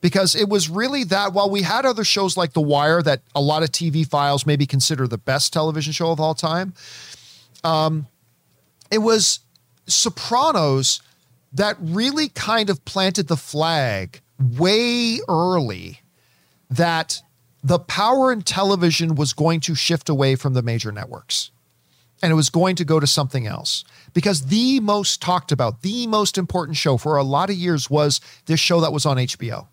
because 0.05 0.37
it 0.37 0.51
was 0.51 0.69
really 0.69 1.03
that 1.03 1.33
while 1.33 1.49
we 1.49 1.63
had 1.63 1.87
other 1.87 2.05
shows 2.05 2.37
like 2.37 2.53
The 2.53 2.61
Wire 2.61 3.01
that 3.01 3.23
a 3.35 3.41
lot 3.41 3.63
of 3.63 3.71
TV 3.71 4.07
files 4.07 4.45
maybe 4.45 4.67
consider 4.67 5.09
the 5.09 5.17
best 5.17 5.51
television 5.51 5.95
show 5.95 6.11
of 6.11 6.21
all 6.21 6.35
time, 6.35 6.75
um, 7.65 8.07
it 8.91 8.99
was 8.99 9.39
Sopranos 9.87 11.01
that 11.55 11.79
really 11.81 12.29
kind 12.29 12.69
of 12.69 12.85
planted 12.85 13.29
the 13.29 13.37
flag 13.39 14.21
way 14.39 15.21
early 15.27 16.03
that 16.69 17.23
the 17.63 17.79
power 17.79 18.31
in 18.31 18.43
television 18.43 19.15
was 19.15 19.33
going 19.33 19.61
to 19.61 19.75
shift 19.75 20.11
away 20.11 20.37
from 20.37 20.53
the 20.53 20.61
major 20.61 20.93
networks 20.93 21.51
and 22.23 22.31
it 22.31 22.35
was 22.35 22.51
going 22.51 22.77
to 22.77 22.85
go 22.85 23.01
to 23.01 23.07
something 23.07 23.47
else 23.47 23.85
because 24.13 24.49
the 24.49 24.81
most 24.81 25.23
talked 25.23 25.51
about, 25.51 25.81
the 25.81 26.07
most 26.07 26.37
important 26.37 26.77
show 26.77 26.99
for 26.99 27.17
a 27.17 27.25
lot 27.25 27.49
of 27.49 27.57
years 27.57 27.89
was 27.89 28.21
this 28.45 28.61
show 28.61 28.83
that 28.83 28.93
was 28.93 29.07
on 29.07 29.17
HBO. 29.17 29.69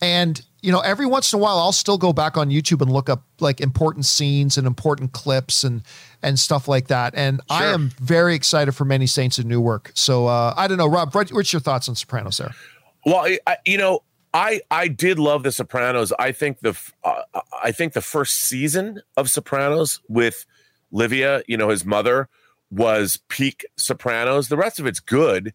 And 0.00 0.40
you 0.60 0.72
know, 0.72 0.80
every 0.80 1.06
once 1.06 1.32
in 1.32 1.38
a 1.38 1.42
while, 1.42 1.58
I'll 1.58 1.72
still 1.72 1.98
go 1.98 2.12
back 2.12 2.36
on 2.36 2.50
YouTube 2.50 2.82
and 2.82 2.90
look 2.90 3.08
up 3.08 3.22
like 3.38 3.60
important 3.60 4.06
scenes 4.06 4.58
and 4.58 4.66
important 4.66 5.12
clips 5.12 5.62
and 5.62 5.82
and 6.22 6.38
stuff 6.38 6.66
like 6.66 6.88
that. 6.88 7.14
And 7.14 7.40
sure. 7.48 7.58
I 7.58 7.66
am 7.66 7.90
very 8.00 8.34
excited 8.34 8.72
for 8.72 8.84
Many 8.84 9.06
Saints 9.06 9.38
and 9.38 9.48
Newark. 9.48 9.92
So 9.94 10.26
uh, 10.26 10.54
I 10.56 10.66
don't 10.66 10.78
know, 10.78 10.88
Rob. 10.88 11.14
What's 11.14 11.52
your 11.52 11.60
thoughts 11.60 11.88
on 11.88 11.94
Sopranos 11.94 12.38
there? 12.38 12.54
Well, 13.06 13.24
I, 13.46 13.56
you 13.64 13.78
know, 13.78 14.02
I 14.34 14.60
I 14.70 14.88
did 14.88 15.18
love 15.18 15.44
the 15.44 15.52
Sopranos. 15.52 16.12
I 16.18 16.32
think 16.32 16.60
the 16.60 16.76
uh, 17.04 17.22
I 17.62 17.70
think 17.70 17.92
the 17.92 18.02
first 18.02 18.34
season 18.34 19.00
of 19.16 19.30
Sopranos 19.30 20.00
with 20.08 20.44
Livia, 20.90 21.42
you 21.46 21.56
know, 21.56 21.68
his 21.68 21.84
mother 21.84 22.28
was 22.70 23.20
peak 23.28 23.64
Sopranos. 23.76 24.48
The 24.48 24.56
rest 24.56 24.80
of 24.80 24.86
it's 24.86 25.00
good, 25.00 25.54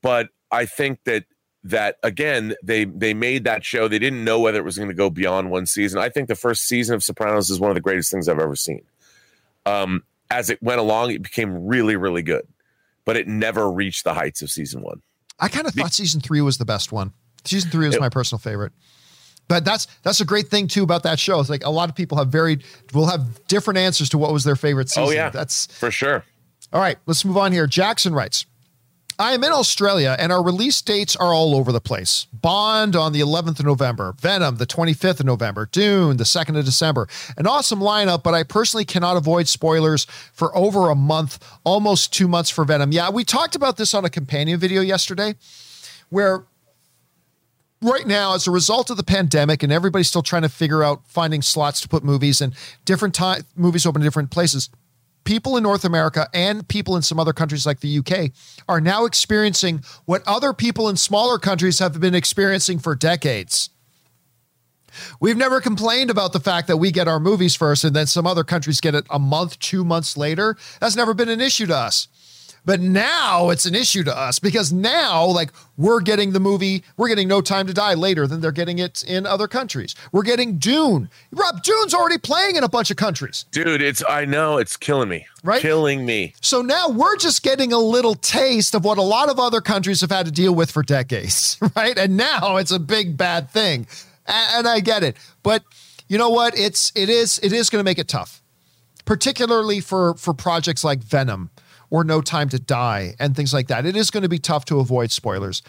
but 0.00 0.28
I 0.50 0.64
think 0.64 1.02
that 1.04 1.24
that 1.64 1.96
again 2.02 2.54
they 2.62 2.84
they 2.84 3.14
made 3.14 3.44
that 3.44 3.64
show. 3.64 3.88
They 3.88 3.98
didn't 3.98 4.24
know 4.24 4.40
whether 4.40 4.58
it 4.58 4.64
was 4.64 4.76
going 4.76 4.90
to 4.90 4.94
go 4.94 5.10
beyond 5.10 5.50
one 5.50 5.66
season. 5.66 5.98
I 5.98 6.08
think 6.08 6.28
the 6.28 6.34
first 6.34 6.64
season 6.64 6.94
of 6.94 7.02
sopranos 7.02 7.50
is 7.50 7.58
one 7.58 7.70
of 7.70 7.74
the 7.74 7.80
greatest 7.80 8.10
things 8.10 8.28
i've 8.28 8.38
ever 8.38 8.56
seen. 8.56 8.82
Um, 9.66 10.04
as 10.30 10.50
it 10.50 10.62
went 10.62 10.80
along 10.80 11.12
it 11.12 11.22
became 11.22 11.66
really 11.66 11.96
really 11.96 12.22
good 12.22 12.46
but 13.04 13.16
it 13.16 13.28
never 13.28 13.70
reached 13.70 14.04
the 14.04 14.14
heights 14.14 14.42
of 14.42 14.50
season 14.50 14.82
one. 14.82 15.02
I 15.38 15.48
kind 15.48 15.66
of 15.66 15.74
thought 15.74 15.92
season 15.92 16.20
three 16.20 16.40
was 16.40 16.58
the 16.58 16.64
best 16.64 16.92
one. 16.92 17.12
Season 17.44 17.70
three 17.70 17.86
was 17.86 17.96
it, 17.96 18.00
my 18.00 18.08
personal 18.08 18.38
favorite. 18.38 18.72
But 19.48 19.64
that's 19.64 19.86
that's 20.02 20.20
a 20.20 20.24
great 20.24 20.48
thing 20.48 20.68
too 20.68 20.82
about 20.82 21.02
that 21.02 21.18
show. 21.18 21.38
It's 21.40 21.50
like 21.50 21.64
a 21.64 21.70
lot 21.70 21.88
of 21.90 21.94
people 21.94 22.16
have 22.18 22.28
very 22.28 22.60
will 22.94 23.06
have 23.06 23.46
different 23.46 23.78
answers 23.78 24.08
to 24.10 24.18
what 24.18 24.32
was 24.32 24.44
their 24.44 24.56
favorite 24.56 24.88
oh, 24.96 25.04
season. 25.04 25.04
oh 25.04 25.10
yeah. 25.10 25.30
That's 25.30 25.66
for 25.66 25.90
sure. 25.90 26.24
All 26.72 26.80
right 26.80 26.96
let's 27.06 27.24
move 27.24 27.36
on 27.36 27.52
here. 27.52 27.66
Jackson 27.66 28.14
writes 28.14 28.46
I 29.18 29.32
am 29.32 29.44
in 29.44 29.52
Australia 29.52 30.16
and 30.18 30.32
our 30.32 30.42
release 30.42 30.82
dates 30.82 31.14
are 31.14 31.32
all 31.32 31.54
over 31.54 31.70
the 31.70 31.80
place. 31.80 32.26
Bond 32.32 32.96
on 32.96 33.12
the 33.12 33.20
11th 33.20 33.60
of 33.60 33.66
November, 33.66 34.14
Venom 34.18 34.56
the 34.56 34.66
25th 34.66 35.20
of 35.20 35.26
November, 35.26 35.66
Dune 35.70 36.16
the 36.16 36.24
2nd 36.24 36.58
of 36.58 36.64
December. 36.64 37.06
An 37.36 37.46
awesome 37.46 37.80
lineup, 37.80 38.22
but 38.22 38.34
I 38.34 38.42
personally 38.42 38.84
cannot 38.84 39.16
avoid 39.16 39.46
spoilers 39.46 40.06
for 40.32 40.56
over 40.56 40.90
a 40.90 40.96
month, 40.96 41.38
almost 41.62 42.12
two 42.12 42.26
months 42.26 42.50
for 42.50 42.64
Venom. 42.64 42.90
Yeah, 42.90 43.10
we 43.10 43.24
talked 43.24 43.54
about 43.54 43.76
this 43.76 43.94
on 43.94 44.04
a 44.04 44.10
companion 44.10 44.58
video 44.58 44.80
yesterday 44.80 45.36
where 46.10 46.44
right 47.80 48.06
now 48.06 48.34
as 48.34 48.46
a 48.46 48.50
result 48.50 48.90
of 48.90 48.96
the 48.96 49.04
pandemic 49.04 49.62
and 49.62 49.72
everybody's 49.72 50.08
still 50.08 50.22
trying 50.22 50.42
to 50.42 50.48
figure 50.48 50.82
out 50.82 51.02
finding 51.06 51.42
slots 51.42 51.80
to 51.82 51.88
put 51.88 52.02
movies 52.02 52.40
and 52.40 52.54
different 52.84 53.14
time 53.14 53.42
movies 53.54 53.86
open 53.86 54.02
in 54.02 54.06
different 54.06 54.30
places 54.30 54.70
people 55.24 55.56
in 55.56 55.62
North 55.62 55.84
America 55.84 56.28
and 56.32 56.66
people 56.68 56.96
in 56.96 57.02
some 57.02 57.18
other 57.18 57.32
countries 57.32 57.66
like 57.66 57.80
the 57.80 57.98
UK 57.98 58.30
are 58.68 58.80
now 58.80 59.04
experiencing 59.04 59.82
what 60.04 60.22
other 60.26 60.52
people 60.52 60.88
in 60.88 60.96
smaller 60.96 61.38
countries 61.38 61.78
have 61.78 61.98
been 62.00 62.14
experiencing 62.14 62.78
for 62.78 62.94
decades. 62.94 63.70
We've 65.20 65.36
never 65.36 65.60
complained 65.60 66.10
about 66.10 66.32
the 66.32 66.40
fact 66.40 66.68
that 66.68 66.76
we 66.76 66.92
get 66.92 67.08
our 67.08 67.18
movies 67.18 67.54
first 67.56 67.84
and 67.84 67.96
then 67.96 68.06
some 68.06 68.26
other 68.26 68.44
countries 68.44 68.80
get 68.80 68.94
it 68.94 69.04
a 69.10 69.18
month, 69.18 69.58
two 69.58 69.84
months 69.84 70.16
later. 70.16 70.56
That's 70.80 70.96
never 70.96 71.14
been 71.14 71.28
an 71.28 71.40
issue 71.40 71.66
to 71.66 71.76
us. 71.76 72.08
But 72.64 72.80
now 72.80 73.50
it's 73.50 73.66
an 73.66 73.74
issue 73.74 74.04
to 74.04 74.16
us 74.16 74.38
because 74.38 74.72
now, 74.72 75.24
like, 75.24 75.50
we're 75.76 76.00
getting 76.00 76.32
the 76.32 76.40
movie, 76.40 76.82
we're 76.96 77.08
getting 77.08 77.28
No 77.28 77.40
Time 77.40 77.66
to 77.66 77.74
Die 77.74 77.94
later 77.94 78.26
than 78.26 78.40
they're 78.40 78.52
getting 78.52 78.78
it 78.78 79.04
in 79.04 79.26
other 79.26 79.46
countries. 79.46 79.94
We're 80.12 80.22
getting 80.22 80.58
Dune. 80.58 81.10
Rob, 81.30 81.62
Dune's 81.62 81.92
already 81.92 82.18
playing 82.18 82.56
in 82.56 82.64
a 82.64 82.68
bunch 82.68 82.90
of 82.90 82.96
countries. 82.96 83.44
Dude, 83.50 83.82
it's, 83.82 84.02
I 84.08 84.24
know, 84.24 84.56
it's 84.56 84.76
killing 84.76 85.08
me. 85.08 85.26
Right? 85.42 85.60
Killing 85.60 86.06
me. 86.06 86.34
So 86.40 86.62
now 86.62 86.88
we're 86.88 87.16
just 87.16 87.42
getting 87.42 87.72
a 87.72 87.78
little 87.78 88.14
taste 88.14 88.74
of 88.74 88.84
what 88.84 88.96
a 88.96 89.02
lot 89.02 89.28
of 89.28 89.38
other 89.38 89.60
countries 89.60 90.00
have 90.00 90.10
had 90.10 90.26
to 90.26 90.32
deal 90.32 90.54
with 90.54 90.70
for 90.70 90.82
decades, 90.82 91.58
right? 91.76 91.98
And 91.98 92.16
now 92.16 92.56
it's 92.56 92.72
a 92.72 92.78
big 92.78 93.16
bad 93.16 93.50
thing. 93.50 93.86
And 94.26 94.66
I 94.66 94.80
get 94.80 95.02
it. 95.02 95.18
But 95.42 95.64
you 96.08 96.16
know 96.16 96.30
what? 96.30 96.58
It's, 96.58 96.92
it 96.94 97.10
is, 97.10 97.38
it 97.42 97.52
is 97.52 97.68
going 97.68 97.80
to 97.80 97.84
make 97.84 97.98
it 97.98 98.08
tough 98.08 98.40
particularly 99.04 99.80
for 99.80 100.14
for 100.14 100.32
projects 100.32 100.82
like 100.82 100.98
Venom 101.00 101.50
or 101.94 102.02
No 102.02 102.20
Time 102.20 102.48
to 102.48 102.58
Die 102.58 103.14
and 103.20 103.36
things 103.36 103.54
like 103.54 103.68
that. 103.68 103.86
It 103.86 103.94
is 103.94 104.10
going 104.10 104.24
to 104.24 104.28
be 104.28 104.40
tough 104.40 104.64
to 104.64 104.80
avoid 104.80 105.12
spoilers. 105.12 105.62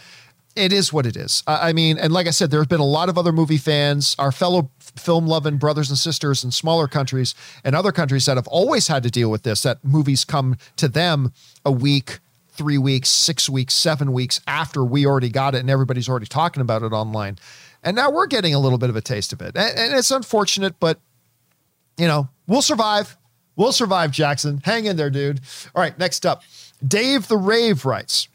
It 0.56 0.74
is 0.74 0.92
what 0.92 1.06
it 1.06 1.16
is. 1.16 1.44
I 1.46 1.72
mean, 1.72 2.00
and 2.00 2.12
like 2.12 2.26
I 2.26 2.32
said, 2.32 2.50
there 2.50 2.60
have 2.60 2.68
been 2.68 2.80
a 2.80 2.84
lot 2.84 3.10
of 3.10 3.18
other 3.20 3.32
movie 3.32 3.60
fans, 3.60 4.16
our 4.18 4.32
fellow 4.32 4.72
film 4.80 5.28
loving 5.28 5.58
brothers 5.58 5.90
and 5.90 6.00
sisters 6.00 6.44
in 6.44 6.50
smaller 6.50 6.88
countries 6.88 7.36
and 7.64 7.76
other 7.76 7.92
countries 7.92 8.26
that 8.26 8.38
have 8.38 8.48
always 8.48 8.88
had 8.88 9.04
to 9.04 9.12
deal 9.12 9.30
with 9.30 9.44
this, 9.44 9.62
that 9.62 9.86
movies 9.86 10.26
come 10.26 10.58
to 10.78 10.88
them 10.88 11.32
a 11.64 11.72
week, 11.72 12.18
three 12.50 12.80
weeks, 12.80 13.10
six 13.10 13.48
weeks, 13.48 13.76
seven 13.76 14.12
weeks 14.12 14.42
after 14.48 14.84
we 14.84 15.06
already 15.06 15.30
got 15.30 15.54
it 15.54 15.60
and 15.60 15.70
everybody's 15.70 16.10
already 16.10 16.26
talking 16.26 16.62
about 16.62 16.82
it 16.82 16.92
online. 16.92 17.38
And 17.84 17.96
now 17.96 18.10
we're 18.10 18.26
getting 18.26 18.56
a 18.56 18.60
little 18.60 18.80
bit 18.80 18.90
of 18.90 18.96
a 18.96 19.02
taste 19.02 19.32
of 19.32 19.44
it. 19.44 19.56
And, 19.56 19.78
and 19.78 19.94
it's 19.94 20.10
unfortunate, 20.10 20.80
but, 20.80 21.00
you 22.00 22.08
know, 22.08 22.30
we'll 22.48 22.64
survive. 22.64 23.16
We'll 23.56 23.72
survive, 23.72 24.12
Jackson. 24.12 24.62
Hang 24.64 24.86
in 24.86 24.98
there, 24.98 25.10
dude. 25.10 25.42
All 25.74 25.82
right, 25.82 25.98
next 25.98 26.26
up. 26.26 26.44
Dave 26.86 27.28
the 27.28 27.38
Rave 27.38 27.86
writes 27.86 28.28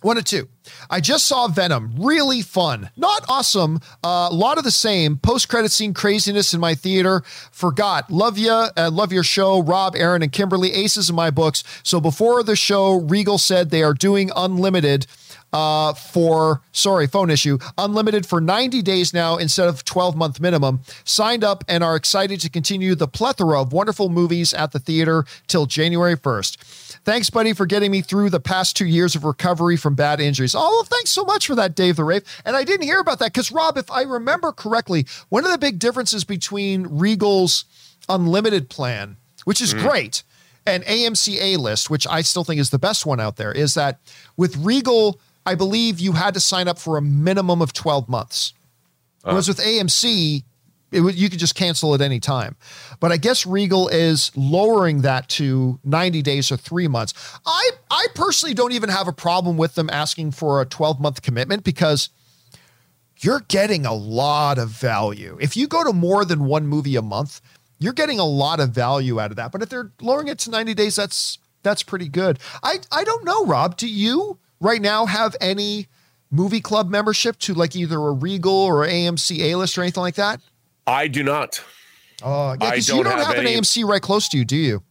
One 0.00 0.18
of 0.18 0.24
two. 0.24 0.48
I 0.90 1.00
just 1.00 1.26
saw 1.26 1.48
Venom. 1.48 1.94
Really 1.98 2.42
fun. 2.42 2.90
Not 2.96 3.24
awesome. 3.28 3.80
Uh, 4.02 4.28
a 4.30 4.34
lot 4.34 4.58
of 4.58 4.64
the 4.64 4.70
same. 4.70 5.16
Post 5.16 5.48
credit 5.48 5.70
scene 5.70 5.94
craziness 5.94 6.54
in 6.54 6.60
my 6.60 6.74
theater. 6.74 7.22
Forgot. 7.50 8.10
Love 8.10 8.38
you. 8.38 8.50
Uh, 8.50 8.90
love 8.92 9.12
your 9.12 9.24
show. 9.24 9.62
Rob, 9.62 9.94
Aaron, 9.96 10.22
and 10.22 10.32
Kimberly. 10.32 10.72
Aces 10.72 11.10
in 11.10 11.16
my 11.16 11.30
books. 11.30 11.62
So 11.82 12.00
before 12.00 12.42
the 12.42 12.56
show, 12.56 12.94
Regal 12.94 13.38
said 13.38 13.70
they 13.70 13.82
are 13.82 13.94
doing 13.94 14.30
unlimited 14.36 15.06
uh, 15.52 15.92
for, 15.92 16.62
sorry, 16.72 17.06
phone 17.06 17.30
issue, 17.30 17.58
unlimited 17.76 18.26
for 18.26 18.40
90 18.40 18.82
days 18.82 19.12
now 19.12 19.36
instead 19.36 19.68
of 19.68 19.84
12 19.84 20.16
month 20.16 20.40
minimum. 20.40 20.80
Signed 21.04 21.44
up 21.44 21.64
and 21.68 21.84
are 21.84 21.96
excited 21.96 22.40
to 22.40 22.50
continue 22.50 22.94
the 22.94 23.08
plethora 23.08 23.60
of 23.60 23.72
wonderful 23.72 24.08
movies 24.08 24.54
at 24.54 24.72
the 24.72 24.78
theater 24.78 25.24
till 25.46 25.66
January 25.66 26.16
1st. 26.16 26.56
Thanks, 27.04 27.30
buddy, 27.30 27.52
for 27.52 27.66
getting 27.66 27.90
me 27.90 28.00
through 28.00 28.30
the 28.30 28.40
past 28.40 28.76
two 28.76 28.86
years 28.86 29.16
of 29.16 29.24
recovery 29.24 29.76
from 29.76 29.94
bad 29.94 30.20
injuries. 30.20 30.54
Oh, 30.56 30.84
thanks 30.86 31.10
so 31.10 31.24
much 31.24 31.46
for 31.48 31.54
that, 31.56 31.74
Dave 31.74 31.96
the 31.96 32.04
Rave. 32.04 32.22
And 32.44 32.56
I 32.56 32.62
didn't 32.62 32.86
hear 32.86 33.00
about 33.00 33.18
that 33.18 33.32
because, 33.32 33.50
Rob, 33.50 33.76
if 33.76 33.90
I 33.90 34.02
remember 34.02 34.52
correctly, 34.52 35.06
one 35.28 35.44
of 35.44 35.50
the 35.50 35.58
big 35.58 35.78
differences 35.78 36.24
between 36.24 36.86
Regal's 36.86 37.64
unlimited 38.08 38.68
plan, 38.68 39.16
which 39.44 39.60
is 39.60 39.74
mm. 39.74 39.80
great, 39.82 40.22
and 40.64 40.84
AMC 40.84 41.38
A 41.40 41.56
list, 41.56 41.90
which 41.90 42.06
I 42.06 42.22
still 42.22 42.44
think 42.44 42.60
is 42.60 42.70
the 42.70 42.78
best 42.78 43.04
one 43.04 43.20
out 43.20 43.36
there, 43.36 43.52
is 43.52 43.74
that 43.74 43.98
with 44.36 44.56
Regal, 44.56 45.20
I 45.44 45.54
believe 45.54 46.00
you 46.00 46.12
had 46.12 46.34
to 46.34 46.40
sign 46.40 46.68
up 46.68 46.78
for 46.78 46.96
a 46.96 47.02
minimum 47.02 47.60
of 47.62 47.72
12 47.72 48.08
months. 48.08 48.54
Uh. 49.24 49.30
Whereas 49.30 49.48
with 49.48 49.58
AMC, 49.58 50.44
it, 50.92 51.14
you 51.14 51.30
could 51.30 51.38
just 51.38 51.54
cancel 51.54 51.94
at 51.94 52.00
any 52.00 52.20
time. 52.20 52.56
But 53.00 53.12
I 53.12 53.16
guess 53.16 53.46
Regal 53.46 53.88
is 53.88 54.30
lowering 54.36 55.02
that 55.02 55.28
to 55.30 55.80
90 55.84 56.22
days 56.22 56.52
or 56.52 56.56
three 56.56 56.86
months. 56.86 57.14
I, 57.46 57.70
I 57.90 58.06
personally 58.14 58.54
don't 58.54 58.72
even 58.72 58.90
have 58.90 59.08
a 59.08 59.12
problem 59.12 59.56
with 59.56 59.74
them 59.74 59.88
asking 59.90 60.32
for 60.32 60.60
a 60.60 60.66
12 60.66 61.00
month 61.00 61.22
commitment 61.22 61.64
because 61.64 62.10
you're 63.20 63.40
getting 63.40 63.86
a 63.86 63.94
lot 63.94 64.58
of 64.58 64.68
value. 64.68 65.38
If 65.40 65.56
you 65.56 65.66
go 65.66 65.84
to 65.84 65.92
more 65.92 66.24
than 66.24 66.44
one 66.44 66.66
movie 66.66 66.96
a 66.96 67.02
month, 67.02 67.40
you're 67.78 67.92
getting 67.92 68.18
a 68.18 68.24
lot 68.24 68.60
of 68.60 68.70
value 68.70 69.18
out 69.18 69.30
of 69.30 69.36
that. 69.36 69.50
But 69.50 69.62
if 69.62 69.68
they're 69.68 69.90
lowering 70.00 70.28
it 70.28 70.38
to 70.40 70.50
90 70.50 70.74
days, 70.74 70.96
that's 70.96 71.38
that's 71.62 71.84
pretty 71.84 72.08
good. 72.08 72.40
I, 72.62 72.80
I 72.90 73.04
don't 73.04 73.24
know, 73.24 73.46
Rob. 73.46 73.76
Do 73.76 73.88
you 73.88 74.38
right 74.62 74.80
now 74.80 75.04
have 75.04 75.36
any 75.40 75.88
movie 76.30 76.60
club 76.60 76.88
membership 76.88 77.38
to 77.40 77.52
like 77.52 77.76
either 77.76 77.98
a 77.98 78.12
Regal 78.12 78.54
or 78.54 78.86
AMC 78.86 79.38
A 79.40 79.56
list 79.56 79.76
or 79.76 79.82
anything 79.82 80.02
like 80.02 80.14
that? 80.14 80.40
I 80.86 81.08
do 81.08 81.22
not. 81.22 81.62
Oh, 82.22 82.52
yeah, 82.52 82.70
because 82.70 82.88
you 82.88 83.02
don't 83.02 83.18
have, 83.18 83.26
have 83.26 83.38
an 83.38 83.46
AMC 83.46 83.84
right 83.84 84.00
close 84.00 84.28
to 84.30 84.38
you, 84.38 84.44
do 84.44 84.56
you? 84.56 84.82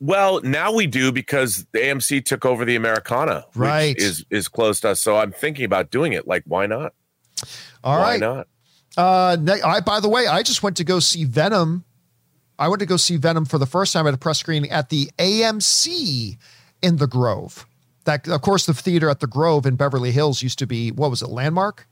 Well, 0.00 0.40
now 0.42 0.72
we 0.72 0.86
do 0.86 1.10
because 1.10 1.66
the 1.72 1.80
AMC 1.80 2.24
took 2.24 2.44
over 2.44 2.64
the 2.64 2.76
Americana, 2.76 3.44
right? 3.54 3.96
is 3.96 4.24
is 4.30 4.46
close 4.46 4.80
to 4.80 4.90
us. 4.90 5.00
So 5.00 5.16
I'm 5.16 5.32
thinking 5.32 5.64
about 5.64 5.90
doing 5.90 6.12
it. 6.12 6.26
Like, 6.26 6.44
why 6.46 6.66
not? 6.66 6.92
All 7.82 7.98
why 7.98 8.12
right. 8.12 8.20
not? 8.20 8.48
Uh, 8.96 9.36
I 9.64 9.80
by 9.80 10.00
the 10.00 10.08
way, 10.08 10.26
I 10.26 10.42
just 10.42 10.62
went 10.62 10.76
to 10.76 10.84
go 10.84 11.00
see 11.00 11.24
Venom. 11.24 11.84
I 12.58 12.68
went 12.68 12.80
to 12.80 12.86
go 12.86 12.96
see 12.96 13.16
Venom 13.16 13.46
for 13.46 13.58
the 13.58 13.66
first 13.66 13.92
time 13.92 14.06
at 14.06 14.14
a 14.14 14.18
press 14.18 14.38
screening 14.38 14.70
at 14.70 14.90
the 14.90 15.10
AMC 15.18 16.36
in 16.82 16.96
the 16.96 17.06
Grove. 17.06 17.66
That, 18.06 18.26
of 18.28 18.40
course, 18.40 18.66
the 18.66 18.74
theater 18.74 19.10
at 19.10 19.20
the 19.20 19.26
Grove 19.26 19.66
in 19.66 19.76
Beverly 19.76 20.12
Hills 20.12 20.42
used 20.42 20.58
to 20.60 20.66
be 20.66 20.90
what 20.90 21.10
was 21.10 21.22
it, 21.22 21.28
Landmark? 21.28 21.86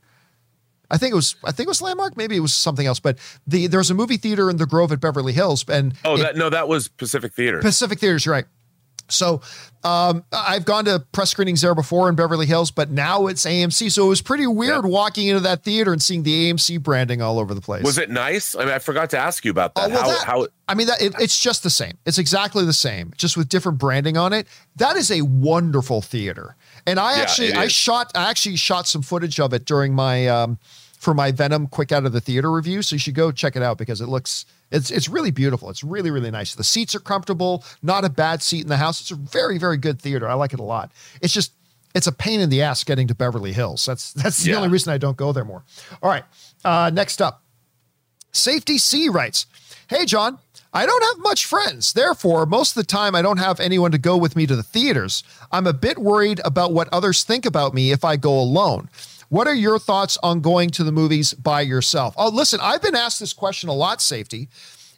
I 0.89 0.97
think 0.97 1.11
it 1.11 1.15
was 1.15 1.35
I 1.43 1.51
think 1.51 1.67
it 1.67 1.69
was 1.69 1.81
Landmark. 1.81 2.17
Maybe 2.17 2.35
it 2.35 2.41
was 2.41 2.53
something 2.53 2.85
else. 2.85 2.99
But 2.99 3.19
the 3.45 3.67
was 3.67 3.89
a 3.89 3.93
movie 3.93 4.17
theater 4.17 4.49
in 4.49 4.57
the 4.57 4.65
Grove 4.65 4.91
at 4.91 4.99
Beverly 4.99 5.33
Hills, 5.33 5.65
and 5.67 5.93
oh, 6.03 6.15
it, 6.15 6.19
that 6.19 6.35
no, 6.35 6.49
that 6.49 6.67
was 6.67 6.87
Pacific 6.87 7.33
Theater. 7.33 7.59
Pacific 7.59 7.99
Theaters, 7.99 8.27
right? 8.27 8.45
So 9.07 9.41
um, 9.83 10.23
I've 10.31 10.65
gone 10.65 10.85
to 10.85 10.99
press 11.11 11.29
screenings 11.29 11.61
there 11.61 11.75
before 11.75 12.09
in 12.09 12.15
Beverly 12.15 12.45
Hills, 12.45 12.71
but 12.71 12.89
now 12.89 13.27
it's 13.27 13.45
AMC. 13.45 13.91
So 13.91 14.05
it 14.05 14.09
was 14.09 14.21
pretty 14.21 14.47
weird 14.47 14.83
yeah. 14.83 14.89
walking 14.89 15.27
into 15.27 15.41
that 15.41 15.63
theater 15.63 15.93
and 15.93 16.01
seeing 16.01 16.23
the 16.23 16.51
AMC 16.51 16.81
branding 16.81 17.21
all 17.21 17.39
over 17.39 17.53
the 17.53 17.61
place. 17.61 17.83
Was 17.83 17.97
it 17.97 18.09
nice? 18.09 18.55
I 18.55 18.59
mean, 18.65 18.69
I 18.69 18.79
forgot 18.79 19.11
to 19.11 19.17
ask 19.17 19.45
you 19.45 19.51
about 19.51 19.75
that. 19.75 19.85
Uh, 19.85 19.89
well, 19.89 20.01
how, 20.01 20.07
that, 20.07 20.25
how? 20.25 20.47
I 20.67 20.73
mean, 20.73 20.87
that 20.87 21.01
it, 21.01 21.13
it's 21.19 21.39
just 21.39 21.61
the 21.63 21.69
same. 21.69 21.97
It's 22.05 22.17
exactly 22.17 22.65
the 22.65 22.73
same, 22.73 23.13
just 23.17 23.37
with 23.37 23.47
different 23.47 23.77
branding 23.77 24.17
on 24.17 24.33
it. 24.33 24.47
That 24.77 24.95
is 24.95 25.11
a 25.11 25.21
wonderful 25.21 26.01
theater, 26.01 26.55
and 26.87 26.99
I 26.99 27.15
yeah, 27.15 27.21
actually 27.21 27.53
I 27.53 27.67
shot 27.67 28.11
I 28.15 28.29
actually 28.29 28.55
shot 28.55 28.87
some 28.87 29.01
footage 29.01 29.39
of 29.39 29.53
it 29.53 29.65
during 29.65 29.93
my. 29.93 30.27
Um, 30.27 30.57
for 30.97 31.13
my 31.13 31.31
Venom 31.31 31.67
quick 31.67 31.91
out 31.91 32.05
of 32.05 32.13
the 32.13 32.21
theater 32.21 32.51
review. 32.51 32.81
So 32.81 32.95
you 32.95 32.99
should 32.99 33.13
go 33.13 33.31
check 33.31 33.55
it 33.55 33.61
out 33.61 33.77
because 33.77 34.01
it 34.01 34.07
looks 34.07 34.45
it's 34.71 34.91
it's 34.91 35.07
really 35.07 35.31
beautiful. 35.31 35.69
It's 35.69 35.83
really 35.83 36.11
really 36.11 36.31
nice. 36.31 36.55
The 36.55 36.63
seats 36.63 36.95
are 36.95 36.99
comfortable. 36.99 37.63
Not 37.81 38.05
a 38.05 38.09
bad 38.09 38.41
seat 38.41 38.61
in 38.61 38.69
the 38.69 38.77
house. 38.77 39.01
It's 39.01 39.11
a 39.11 39.15
very 39.15 39.57
very 39.57 39.77
good 39.77 40.01
theater. 40.01 40.27
I 40.27 40.33
like 40.33 40.53
it 40.53 40.59
a 40.59 40.63
lot. 40.63 40.91
It's 41.21 41.33
just 41.33 41.53
it's 41.93 42.07
a 42.07 42.11
pain 42.11 42.41
in 42.41 42.49
the 42.49 42.61
ass 42.61 42.83
getting 42.83 43.07
to 43.07 43.15
Beverly 43.15 43.53
Hills. 43.53 43.85
That's 43.85 44.13
that's 44.13 44.43
the 44.43 44.51
yeah. 44.51 44.57
only 44.57 44.69
reason 44.69 44.93
I 44.93 44.97
don't 44.97 45.17
go 45.17 45.31
there 45.31 45.45
more. 45.45 45.63
All 46.03 46.09
right. 46.09 46.23
Uh, 46.63 46.91
next 46.93 47.21
up, 47.21 47.43
Safety 48.31 48.77
C 48.77 49.09
writes, 49.09 49.45
"Hey 49.87 50.05
John." 50.05 50.39
I 50.73 50.85
don't 50.85 51.03
have 51.05 51.23
much 51.23 51.45
friends. 51.45 51.93
Therefore, 51.93 52.45
most 52.45 52.71
of 52.71 52.83
the 52.83 52.85
time 52.85 53.15
I 53.15 53.21
don't 53.21 53.37
have 53.37 53.61
anyone 53.61 53.91
to 53.91 53.97
go 53.97 54.17
with 54.17 54.35
me 54.35 54.45
to 54.45 54.57
the 54.57 54.63
theaters. 54.63 55.23
I'm 55.49 55.67
a 55.67 55.71
bit 55.71 55.97
worried 55.97 56.41
about 56.43 56.73
what 56.73 56.89
others 56.91 57.23
think 57.23 57.45
about 57.45 57.73
me 57.73 57.91
if 57.91 58.03
I 58.03 58.17
go 58.17 58.37
alone. 58.37 58.89
What 59.29 59.47
are 59.47 59.55
your 59.55 59.79
thoughts 59.79 60.17
on 60.21 60.41
going 60.41 60.69
to 60.71 60.83
the 60.83 60.91
movies 60.91 61.33
by 61.33 61.61
yourself? 61.61 62.13
Oh, 62.17 62.29
listen, 62.29 62.59
I've 62.61 62.81
been 62.81 62.95
asked 62.95 63.19
this 63.19 63.33
question 63.33 63.69
a 63.69 63.73
lot, 63.73 64.01
safety, 64.01 64.49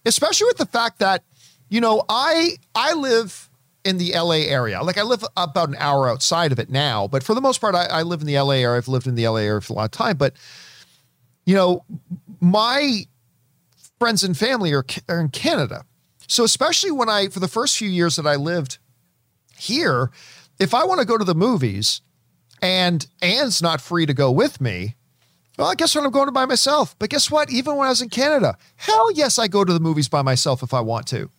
especially 0.05 0.45
with 0.45 0.57
the 0.57 0.65
fact 0.65 0.99
that, 0.99 1.23
you 1.69 1.81
know, 1.81 2.03
I 2.09 2.57
I 2.75 2.93
live 2.93 3.49
in 3.83 3.97
the 3.97 4.11
LA 4.13 4.45
area. 4.47 4.83
Like 4.83 4.97
I 4.97 5.03
live 5.03 5.23
about 5.37 5.69
an 5.69 5.75
hour 5.79 6.09
outside 6.09 6.51
of 6.51 6.59
it 6.59 6.69
now, 6.69 7.07
but 7.07 7.23
for 7.23 7.33
the 7.33 7.41
most 7.41 7.61
part, 7.61 7.73
I, 7.73 7.85
I 7.85 8.01
live 8.03 8.19
in 8.21 8.27
the 8.27 8.37
LA 8.37 8.55
area. 8.55 8.77
I've 8.77 8.89
lived 8.89 9.07
in 9.07 9.15
the 9.15 9.27
LA 9.27 9.37
area 9.37 9.61
for 9.61 9.73
a 9.73 9.75
lot 9.77 9.85
of 9.85 9.91
time. 9.91 10.17
But, 10.17 10.33
you 11.45 11.55
know, 11.55 11.85
my 12.41 13.05
friends 13.97 14.23
and 14.23 14.37
family 14.37 14.73
are, 14.73 14.85
are 15.07 15.21
in 15.21 15.29
Canada. 15.29 15.85
So 16.27 16.43
especially 16.43 16.91
when 16.91 17.09
I, 17.09 17.29
for 17.29 17.39
the 17.39 17.47
first 17.47 17.77
few 17.77 17.87
years 17.89 18.17
that 18.17 18.27
I 18.27 18.35
lived 18.35 18.77
here, 19.57 20.11
if 20.59 20.73
I 20.73 20.83
want 20.83 20.99
to 20.99 21.07
go 21.07 21.17
to 21.17 21.23
the 21.23 21.35
movies, 21.35 22.01
and 22.61 23.05
Anne's 23.21 23.61
not 23.61 23.81
free 23.81 24.05
to 24.05 24.13
go 24.13 24.31
with 24.31 24.59
me, 24.61 24.95
well, 25.57 25.67
I 25.67 25.75
guess 25.75 25.95
what 25.95 26.05
I'm 26.05 26.11
going 26.11 26.27
to 26.27 26.31
by 26.31 26.45
myself. 26.45 26.95
But 26.99 27.09
guess 27.09 27.31
what? 27.31 27.49
Even 27.49 27.75
when 27.75 27.87
I 27.87 27.89
was 27.89 28.01
in 28.01 28.09
Canada, 28.09 28.57
hell 28.75 29.11
yes, 29.11 29.39
I 29.39 29.47
go 29.47 29.65
to 29.65 29.73
the 29.73 29.79
movies 29.79 30.07
by 30.07 30.21
myself 30.21 30.61
if 30.61 30.73
I 30.73 30.81
want 30.81 31.07
to. 31.07 31.29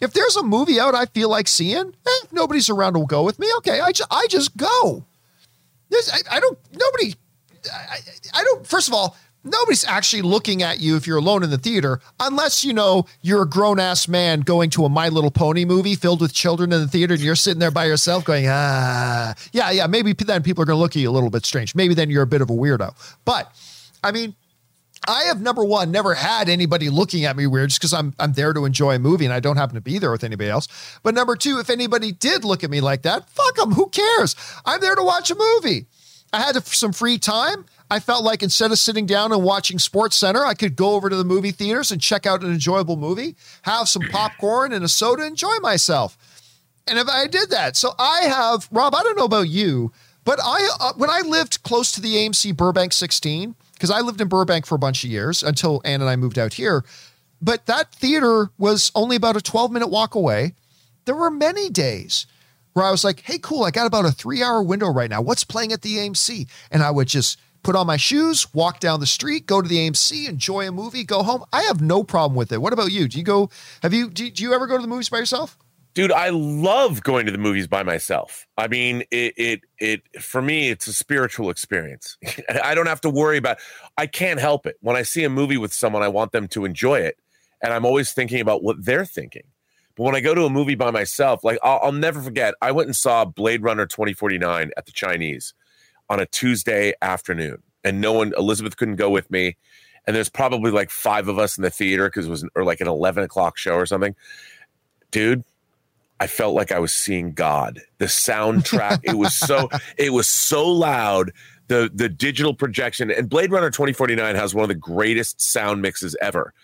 If 0.00 0.12
there's 0.12 0.36
a 0.36 0.42
movie 0.42 0.78
out 0.80 0.94
I 0.94 1.06
feel 1.06 1.28
like 1.28 1.48
seeing, 1.48 1.94
eh, 2.06 2.26
nobody's 2.30 2.70
around 2.70 2.94
will 2.96 3.06
go 3.06 3.24
with 3.24 3.38
me. 3.38 3.48
Okay, 3.58 3.80
I, 3.80 3.92
ju- 3.92 4.04
I 4.10 4.26
just 4.28 4.56
go. 4.56 5.04
There's, 5.90 6.10
I, 6.10 6.36
I 6.36 6.40
don't, 6.40 6.58
nobody, 6.72 7.14
I, 7.72 7.98
I 8.32 8.44
don't, 8.44 8.66
first 8.66 8.88
of 8.88 8.94
all, 8.94 9.16
nobody's 9.44 9.84
actually 9.84 10.22
looking 10.22 10.62
at 10.62 10.80
you 10.80 10.96
if 10.96 11.06
you're 11.06 11.18
alone 11.18 11.42
in 11.42 11.50
the 11.50 11.58
theater, 11.58 12.00
unless 12.20 12.64
you 12.64 12.72
know 12.72 13.06
you're 13.22 13.42
a 13.42 13.48
grown 13.48 13.78
ass 13.80 14.08
man 14.08 14.40
going 14.40 14.70
to 14.70 14.84
a 14.84 14.88
My 14.88 15.08
Little 15.08 15.30
Pony 15.30 15.64
movie 15.64 15.94
filled 15.94 16.20
with 16.20 16.32
children 16.32 16.72
in 16.72 16.80
the 16.80 16.88
theater 16.88 17.14
and 17.14 17.22
you're 17.22 17.34
sitting 17.34 17.60
there 17.60 17.70
by 17.70 17.86
yourself 17.86 18.24
going, 18.24 18.46
ah, 18.48 19.34
yeah, 19.52 19.70
yeah. 19.70 19.86
Maybe 19.86 20.12
then 20.12 20.42
people 20.42 20.62
are 20.62 20.66
going 20.66 20.76
to 20.76 20.80
look 20.80 20.92
at 20.92 21.02
you 21.02 21.10
a 21.10 21.12
little 21.12 21.30
bit 21.30 21.46
strange. 21.46 21.74
Maybe 21.74 21.94
then 21.94 22.10
you're 22.10 22.22
a 22.22 22.26
bit 22.26 22.42
of 22.42 22.50
a 22.50 22.54
weirdo. 22.54 22.94
But 23.24 23.50
I 24.02 24.12
mean, 24.12 24.34
I 25.06 25.24
have 25.24 25.40
number 25.40 25.64
one 25.64 25.90
never 25.90 26.14
had 26.14 26.48
anybody 26.48 26.90
looking 26.90 27.24
at 27.24 27.36
me 27.36 27.46
weird 27.46 27.70
just 27.70 27.80
because 27.80 27.94
I'm 27.94 28.14
I'm 28.18 28.32
there 28.32 28.52
to 28.52 28.64
enjoy 28.64 28.96
a 28.96 28.98
movie 28.98 29.24
and 29.24 29.32
I 29.32 29.40
don't 29.40 29.56
happen 29.56 29.76
to 29.76 29.80
be 29.80 29.98
there 29.98 30.10
with 30.10 30.24
anybody 30.24 30.50
else. 30.50 30.68
But 31.02 31.14
number 31.14 31.36
two, 31.36 31.58
if 31.58 31.70
anybody 31.70 32.12
did 32.12 32.44
look 32.44 32.64
at 32.64 32.70
me 32.70 32.80
like 32.80 33.02
that, 33.02 33.28
fuck 33.30 33.56
them. 33.56 33.72
Who 33.72 33.88
cares? 33.88 34.34
I'm 34.66 34.80
there 34.80 34.94
to 34.94 35.02
watch 35.02 35.30
a 35.30 35.34
movie. 35.34 35.86
I 36.32 36.42
had 36.42 36.62
some 36.66 36.92
free 36.92 37.18
time. 37.18 37.64
I 37.90 38.00
felt 38.00 38.22
like 38.22 38.42
instead 38.42 38.70
of 38.70 38.78
sitting 38.78 39.06
down 39.06 39.32
and 39.32 39.42
watching 39.42 39.78
Sports 39.78 40.16
Center, 40.16 40.44
I 40.44 40.54
could 40.54 40.76
go 40.76 40.92
over 40.94 41.08
to 41.08 41.16
the 41.16 41.24
movie 41.24 41.52
theaters 41.52 41.90
and 41.90 42.00
check 42.00 42.26
out 42.26 42.42
an 42.42 42.52
enjoyable 42.52 42.96
movie, 42.96 43.34
have 43.62 43.88
some 43.88 44.02
popcorn 44.10 44.72
and 44.72 44.84
a 44.84 44.88
soda, 44.88 45.24
enjoy 45.24 45.56
myself. 45.60 46.18
And 46.86 46.98
if 46.98 47.08
I 47.08 47.26
did 47.26 47.50
that, 47.50 47.76
so 47.76 47.94
I 47.98 48.22
have 48.22 48.68
Rob. 48.70 48.94
I 48.94 49.02
don't 49.02 49.16
know 49.16 49.24
about 49.24 49.48
you, 49.48 49.92
but 50.24 50.38
I 50.42 50.68
uh, 50.80 50.92
when 50.96 51.10
I 51.10 51.20
lived 51.20 51.62
close 51.62 51.92
to 51.92 52.00
the 52.00 52.14
AMC 52.14 52.56
Burbank 52.56 52.92
16, 52.92 53.54
because 53.74 53.90
I 53.90 54.00
lived 54.00 54.20
in 54.20 54.28
Burbank 54.28 54.66
for 54.66 54.74
a 54.74 54.78
bunch 54.78 55.04
of 55.04 55.10
years 55.10 55.42
until 55.42 55.80
Ann 55.84 56.00
and 56.00 56.10
I 56.10 56.16
moved 56.16 56.38
out 56.38 56.54
here. 56.54 56.84
But 57.40 57.66
that 57.66 57.92
theater 57.94 58.50
was 58.58 58.90
only 58.94 59.16
about 59.16 59.36
a 59.36 59.40
12 59.40 59.70
minute 59.70 59.88
walk 59.88 60.14
away. 60.14 60.54
There 61.04 61.14
were 61.14 61.30
many 61.30 61.70
days 61.70 62.26
where 62.72 62.84
I 62.84 62.90
was 62.90 63.04
like, 63.04 63.20
hey, 63.20 63.38
cool, 63.38 63.64
I 63.64 63.70
got 63.70 63.86
about 63.86 64.04
a 64.04 64.10
three 64.10 64.42
hour 64.42 64.62
window 64.62 64.88
right 64.88 65.10
now. 65.10 65.22
What's 65.22 65.44
playing 65.44 65.72
at 65.72 65.82
the 65.82 65.96
AMC? 65.96 66.48
And 66.70 66.82
I 66.82 66.90
would 66.90 67.08
just 67.08 67.38
put 67.62 67.76
on 67.76 67.86
my 67.86 67.96
shoes, 67.96 68.52
walk 68.54 68.80
down 68.80 69.00
the 69.00 69.06
street, 69.06 69.46
go 69.46 69.62
to 69.62 69.68
the 69.68 69.76
AMC, 69.76 70.28
enjoy 70.28 70.68
a 70.68 70.72
movie, 70.72 71.04
go 71.04 71.22
home. 71.22 71.44
I 71.52 71.62
have 71.62 71.80
no 71.80 72.04
problem 72.04 72.36
with 72.36 72.52
it. 72.52 72.60
What 72.62 72.72
about 72.72 72.92
you? 72.92 73.08
Do 73.08 73.18
you 73.18 73.24
go, 73.24 73.50
have 73.82 73.94
you, 73.94 74.10
do, 74.10 74.30
do 74.30 74.42
you 74.42 74.54
ever 74.54 74.66
go 74.66 74.76
to 74.76 74.82
the 74.82 74.88
movies 74.88 75.08
by 75.08 75.18
yourself? 75.18 75.58
Dude, 75.94 76.12
I 76.12 76.28
love 76.28 77.02
going 77.02 77.26
to 77.26 77.32
the 77.32 77.38
movies 77.38 77.66
by 77.66 77.82
myself. 77.82 78.46
I 78.56 78.68
mean, 78.68 79.02
it, 79.10 79.34
it, 79.36 79.60
it, 79.78 80.22
for 80.22 80.40
me, 80.40 80.68
it's 80.70 80.86
a 80.86 80.92
spiritual 80.92 81.50
experience. 81.50 82.16
I 82.62 82.74
don't 82.74 82.86
have 82.86 83.00
to 83.00 83.10
worry 83.10 83.36
about, 83.36 83.58
I 83.96 84.06
can't 84.06 84.38
help 84.38 84.66
it. 84.66 84.76
When 84.80 84.96
I 84.96 85.02
see 85.02 85.24
a 85.24 85.30
movie 85.30 85.56
with 85.56 85.72
someone, 85.72 86.02
I 86.02 86.08
want 86.08 86.32
them 86.32 86.46
to 86.48 86.64
enjoy 86.64 87.00
it. 87.00 87.18
And 87.62 87.72
I'm 87.72 87.84
always 87.84 88.12
thinking 88.12 88.40
about 88.40 88.62
what 88.62 88.84
they're 88.84 89.04
thinking 89.04 89.42
But 89.96 90.04
when 90.04 90.14
I 90.14 90.20
go 90.20 90.34
to 90.34 90.44
a 90.44 90.50
movie 90.50 90.76
by 90.76 90.92
myself, 90.92 91.42
like 91.42 91.58
I'll, 91.64 91.80
I'll 91.82 91.92
never 91.92 92.22
forget, 92.22 92.54
I 92.62 92.70
went 92.70 92.86
and 92.86 92.94
saw 92.96 93.24
Blade 93.24 93.62
Runner 93.64 93.84
2049 93.84 94.70
at 94.76 94.86
the 94.86 94.92
Chinese 94.92 95.54
on 96.10 96.20
a 96.20 96.26
Tuesday 96.26 96.94
afternoon, 97.02 97.62
and 97.84 98.00
no 98.00 98.12
one, 98.12 98.32
Elizabeth 98.36 98.76
couldn't 98.76 98.96
go 98.96 99.10
with 99.10 99.30
me. 99.30 99.56
And 100.06 100.16
there's 100.16 100.30
probably 100.30 100.70
like 100.70 100.90
five 100.90 101.28
of 101.28 101.38
us 101.38 101.58
in 101.58 101.62
the 101.62 101.70
theater 101.70 102.08
because 102.08 102.26
it 102.26 102.30
was 102.30 102.48
or 102.54 102.64
like 102.64 102.80
an 102.80 102.88
11 102.88 103.24
o'clock 103.24 103.58
show 103.58 103.74
or 103.74 103.84
something. 103.84 104.16
Dude, 105.10 105.44
I 106.20 106.26
felt 106.26 106.54
like 106.54 106.72
I 106.72 106.78
was 106.78 106.94
seeing 106.94 107.32
God. 107.32 107.80
The 107.98 108.06
soundtrack, 108.06 109.00
it 109.02 109.16
was 109.16 109.34
so 109.34 109.68
it 109.96 110.12
was 110.12 110.26
so 110.26 110.66
loud. 110.66 111.32
The 111.68 111.90
the 111.94 112.08
digital 112.08 112.54
projection 112.54 113.10
and 113.10 113.28
Blade 113.28 113.52
Runner 113.52 113.70
2049 113.70 114.34
has 114.34 114.54
one 114.54 114.62
of 114.62 114.68
the 114.68 114.74
greatest 114.74 115.40
sound 115.40 115.82
mixes 115.82 116.16
ever. 116.20 116.54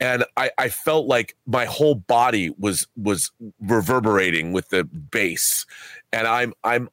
And 0.00 0.24
I, 0.36 0.50
I 0.56 0.70
felt 0.70 1.06
like 1.06 1.36
my 1.46 1.66
whole 1.66 1.94
body 1.94 2.50
was 2.58 2.86
was 2.96 3.30
reverberating 3.60 4.52
with 4.52 4.70
the 4.70 4.84
bass. 4.84 5.66
And 6.12 6.26
I'm 6.26 6.54
I'm 6.64 6.88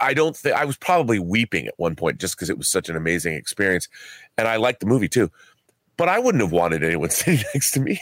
I 0.00 0.14
don't 0.14 0.36
think 0.36 0.56
I 0.56 0.64
was 0.64 0.76
probably 0.76 1.18
weeping 1.18 1.66
at 1.66 1.74
one 1.76 1.96
point 1.96 2.18
just 2.18 2.36
because 2.36 2.50
it 2.50 2.58
was 2.58 2.68
such 2.68 2.88
an 2.88 2.96
amazing 2.96 3.34
experience. 3.34 3.88
And 4.36 4.48
I 4.48 4.56
liked 4.56 4.80
the 4.80 4.86
movie 4.86 5.08
too. 5.08 5.30
But 5.96 6.08
I 6.08 6.18
wouldn't 6.18 6.42
have 6.42 6.52
wanted 6.52 6.82
anyone 6.82 7.10
sitting 7.10 7.44
next 7.54 7.72
to 7.72 7.80
me 7.80 8.00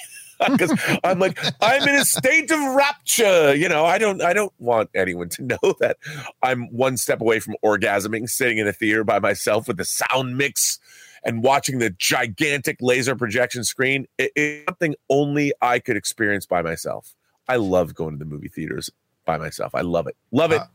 because 0.49 0.73
I'm 1.05 1.19
like 1.19 1.39
I'm 1.61 1.83
in 1.89 1.95
a 1.97 2.05
state 2.05 2.51
of 2.51 2.59
rapture. 2.75 3.55
You 3.55 3.69
know, 3.69 3.85
I 3.85 3.99
don't 3.99 4.23
I 4.23 4.33
don't 4.33 4.53
want 4.59 4.91
anyone 4.95 5.29
to 5.31 5.43
know 5.63 5.75
that 5.81 5.99
I'm 6.43 6.67
one 6.69 6.97
step 6.97 7.21
away 7.21 7.41
from 7.41 7.57
orgasming, 7.65 8.29
sitting 8.29 8.59
in 8.59 8.67
a 8.67 8.73
theater 8.73 9.05
by 9.05 9.19
myself 9.19 9.69
with 9.69 9.77
the 9.77 9.85
sound 9.85 10.37
mix 10.37 10.79
and 11.25 11.43
watching 11.43 11.79
the 11.79 11.91
gigantic 11.91 12.79
laser 12.81 13.15
projection 13.15 13.65
screen. 13.65 14.07
It, 14.19 14.33
it's 14.35 14.65
something 14.67 14.95
only 15.09 15.53
I 15.61 15.79
could 15.79 15.97
experience 15.97 16.47
by 16.47 16.63
myself. 16.63 17.15
I 17.49 17.57
love 17.57 17.95
going 17.95 18.13
to 18.13 18.19
the 18.19 18.31
movie 18.31 18.49
theaters 18.49 18.91
by 19.27 19.37
myself. 19.37 19.75
I 19.75 19.83
love 19.83 20.07
it. 20.07 20.17
Love 20.31 20.53
it. 20.53 20.61
Uh, 20.61 20.67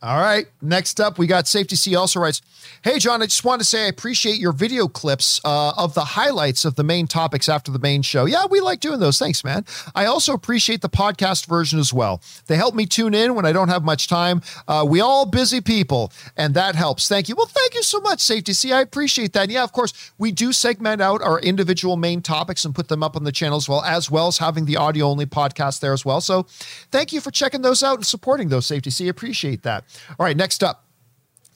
all 0.00 0.20
right. 0.20 0.46
Next 0.62 1.00
up, 1.00 1.18
we 1.18 1.26
got 1.26 1.48
Safety 1.48 1.74
C 1.74 1.96
also 1.96 2.20
writes 2.20 2.40
Hey, 2.82 3.00
John, 3.00 3.20
I 3.20 3.26
just 3.26 3.44
want 3.44 3.60
to 3.60 3.64
say 3.64 3.86
I 3.86 3.88
appreciate 3.88 4.36
your 4.36 4.52
video 4.52 4.86
clips 4.86 5.40
uh, 5.44 5.72
of 5.76 5.94
the 5.94 6.04
highlights 6.04 6.64
of 6.64 6.76
the 6.76 6.84
main 6.84 7.08
topics 7.08 7.48
after 7.48 7.72
the 7.72 7.80
main 7.80 8.02
show. 8.02 8.24
Yeah, 8.24 8.46
we 8.48 8.60
like 8.60 8.78
doing 8.78 9.00
those. 9.00 9.18
Thanks, 9.18 9.42
man. 9.42 9.64
I 9.96 10.04
also 10.04 10.34
appreciate 10.34 10.82
the 10.82 10.88
podcast 10.88 11.46
version 11.46 11.80
as 11.80 11.92
well. 11.92 12.22
They 12.46 12.54
help 12.54 12.76
me 12.76 12.86
tune 12.86 13.12
in 13.12 13.34
when 13.34 13.44
I 13.44 13.52
don't 13.52 13.68
have 13.68 13.82
much 13.82 14.06
time. 14.06 14.42
Uh, 14.68 14.86
we 14.88 15.00
all 15.00 15.26
busy 15.26 15.60
people, 15.60 16.12
and 16.36 16.54
that 16.54 16.76
helps. 16.76 17.08
Thank 17.08 17.28
you. 17.28 17.34
Well, 17.34 17.46
thank 17.46 17.74
you 17.74 17.82
so 17.82 17.98
much, 18.00 18.20
Safety 18.20 18.52
C. 18.52 18.72
I 18.72 18.80
appreciate 18.80 19.32
that. 19.32 19.44
And 19.44 19.52
yeah, 19.52 19.64
of 19.64 19.72
course, 19.72 20.12
we 20.16 20.30
do 20.30 20.52
segment 20.52 21.02
out 21.02 21.22
our 21.22 21.40
individual 21.40 21.96
main 21.96 22.22
topics 22.22 22.64
and 22.64 22.72
put 22.72 22.86
them 22.86 23.02
up 23.02 23.16
on 23.16 23.24
the 23.24 23.32
channel 23.32 23.56
as 23.56 23.68
well, 23.68 23.82
as 23.82 24.08
well 24.08 24.28
as 24.28 24.38
having 24.38 24.64
the 24.64 24.76
audio 24.76 25.06
only 25.06 25.26
podcast 25.26 25.80
there 25.80 25.92
as 25.92 26.04
well. 26.04 26.20
So 26.20 26.44
thank 26.92 27.12
you 27.12 27.20
for 27.20 27.32
checking 27.32 27.62
those 27.62 27.82
out 27.82 27.96
and 27.96 28.06
supporting 28.06 28.48
those, 28.48 28.66
Safety 28.66 28.90
C. 28.90 29.08
Appreciate 29.08 29.64
that. 29.64 29.84
All 30.18 30.24
right, 30.24 30.36
next 30.36 30.62
up. 30.62 30.84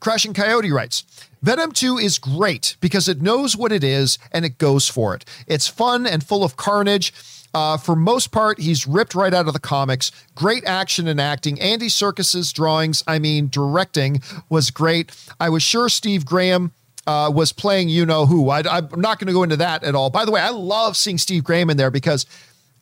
Crashing 0.00 0.34
Coyote 0.34 0.72
writes 0.72 1.04
Venom 1.42 1.72
2 1.72 1.98
is 1.98 2.18
great 2.18 2.76
because 2.80 3.09
it 3.09 3.22
knows 3.22 3.56
what 3.56 3.72
it 3.72 3.84
is 3.84 4.18
and 4.32 4.44
it 4.44 4.59
goes 4.59 4.88
for 4.88 5.14
it. 5.14 5.24
It's 5.46 5.68
fun 5.68 6.06
and 6.06 6.24
full 6.24 6.44
of 6.44 6.56
carnage. 6.56 7.12
Uh, 7.54 7.76
for 7.76 7.94
most 7.94 8.32
part, 8.32 8.59
he's 8.59 8.86
ripped 8.86 9.14
right 9.14 9.34
out 9.34 9.46
of 9.46 9.52
the 9.52 9.60
comics. 9.60 10.10
Great 10.34 10.64
action 10.64 11.06
and 11.06 11.20
acting. 11.20 11.60
Andy 11.60 11.88
Serkis's 11.88 12.52
drawings, 12.52 13.04
I 13.06 13.18
mean, 13.18 13.48
directing 13.48 14.22
was 14.48 14.70
great. 14.70 15.12
I 15.38 15.50
was 15.50 15.62
sure 15.62 15.88
Steve 15.88 16.24
Graham 16.24 16.72
uh, 17.06 17.30
was 17.32 17.52
playing 17.52 17.88
you 17.88 18.06
know 18.06 18.26
who. 18.26 18.48
I, 18.48 18.78
am 18.78 19.00
not 19.00 19.18
going 19.18 19.26
to 19.26 19.32
go 19.32 19.42
into 19.42 19.56
that 19.56 19.84
at 19.84 19.94
all. 19.94 20.10
By 20.10 20.24
the 20.24 20.30
way, 20.30 20.40
I 20.40 20.50
love 20.50 20.96
seeing 20.96 21.18
Steve 21.18 21.44
Graham 21.44 21.68
in 21.68 21.76
there 21.76 21.90
because 21.90 22.26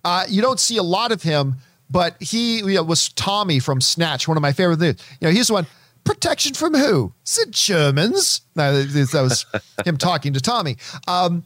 uh, 0.05 0.25
you 0.29 0.41
don't 0.41 0.61
see 0.61 0.77
a 0.77 0.83
lot 0.83 1.13
of 1.13 1.23
him 1.23 1.57
but 1.91 2.17
he 2.23 2.59
you 2.59 2.75
know, 2.75 2.83
was 2.83 3.11
Tommy 3.11 3.59
from 3.59 3.81
Snatch, 3.81 4.29
one 4.29 4.37
of 4.37 4.43
my 4.43 4.53
favorite 4.53 4.79
things. 4.79 5.03
You 5.21 5.29
know, 5.29 5.33
he's 5.33 5.49
the 5.49 5.55
one. 5.55 5.67
Protection 6.03 6.55
from 6.55 6.75
who? 6.75 7.13
Said 7.25 7.53
Germans. 7.53 8.41
No, 8.57 8.83
that 8.83 9.23
was 9.23 9.45
him 9.85 9.99
talking 9.99 10.33
to 10.33 10.41
Tommy. 10.41 10.77
Um, 11.07 11.45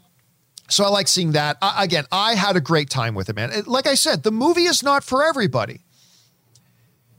so 0.69 0.85
I 0.85 0.89
like 0.89 1.09
seeing 1.09 1.33
that. 1.33 1.57
I, 1.61 1.85
again, 1.85 2.05
I 2.13 2.35
had 2.35 2.57
a 2.57 2.61
great 2.61 2.89
time 2.89 3.15
with 3.15 3.29
it, 3.29 3.37
man. 3.37 3.51
Like 3.67 3.87
I 3.87 3.95
said, 3.95 4.23
the 4.23 4.31
movie 4.31 4.65
is 4.65 4.83
not 4.83 5.03
for 5.03 5.25
everybody. 5.25 5.81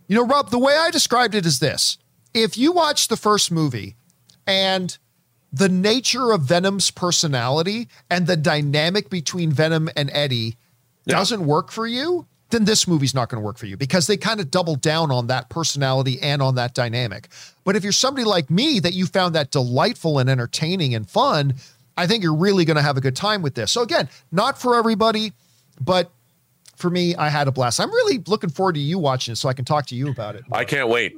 You 0.08 0.16
know, 0.16 0.26
Rob, 0.26 0.50
the 0.50 0.60
way 0.60 0.76
I 0.78 0.92
described 0.92 1.36
it 1.36 1.46
is 1.46 1.60
this 1.60 1.98
if 2.34 2.58
you 2.58 2.72
watch 2.72 3.08
the 3.08 3.18
first 3.18 3.52
movie 3.52 3.96
and 4.48 4.98
the 5.52 5.70
nature 5.70 6.32
of 6.32 6.42
Venom's 6.42 6.92
personality 6.92 7.88
and 8.10 8.28
the 8.28 8.38
dynamic 8.38 9.10
between 9.10 9.52
Venom 9.52 9.90
and 9.96 10.10
Eddie 10.12 10.58
yeah. 11.06 11.16
doesn't 11.16 11.46
work 11.46 11.72
for 11.72 11.88
you, 11.88 12.28
then 12.56 12.64
this 12.64 12.88
movie's 12.88 13.14
not 13.14 13.28
going 13.28 13.42
to 13.42 13.46
work 13.46 13.58
for 13.58 13.66
you 13.66 13.76
because 13.76 14.08
they 14.08 14.16
kind 14.16 14.40
of 14.40 14.50
double 14.50 14.78
down 14.78 15.12
on 15.12 15.28
that 15.28 15.50
personality 15.50 16.18
and 16.22 16.42
on 16.42 16.56
that 16.56 16.74
dynamic. 16.74 17.28
But 17.66 17.76
if 17.76 17.84
you're 17.84 17.92
somebody 17.92 18.24
like 18.24 18.50
me 18.50 18.80
that 18.80 18.94
you 18.94 19.08
found 19.08 19.36
that 19.36 19.52
delightful 19.52 20.20
and 20.20 20.30
entertaining 20.30 20.96
and 20.96 21.08
fun, 21.08 21.56
I 21.98 22.08
think 22.08 22.24
you're 22.24 22.36
really 22.36 22.64
going 22.64 22.78
to 22.78 22.82
have 22.82 22.96
a 22.96 23.02
good 23.02 23.16
time 23.16 23.42
with 23.42 23.56
this. 23.56 23.74
So 23.74 23.82
again, 23.82 24.08
not 24.32 24.58
for 24.58 24.76
everybody, 24.76 25.34
but 25.82 26.12
for 26.78 26.90
me, 26.90 27.14
I 27.16 27.28
had 27.28 27.50
a 27.50 27.52
blast. 27.52 27.82
I'm 27.82 27.92
really 27.92 28.24
looking 28.26 28.50
forward 28.50 28.76
to 28.76 28.82
you 28.82 29.00
watching 29.00 29.34
it 29.34 29.36
so 29.36 29.50
I 29.50 29.54
can 29.54 29.66
talk 29.66 29.88
to 29.88 29.96
you 29.96 30.10
about 30.10 30.36
it. 30.36 30.46
I 30.50 30.64
can't 30.64 30.88
wait. 30.88 31.18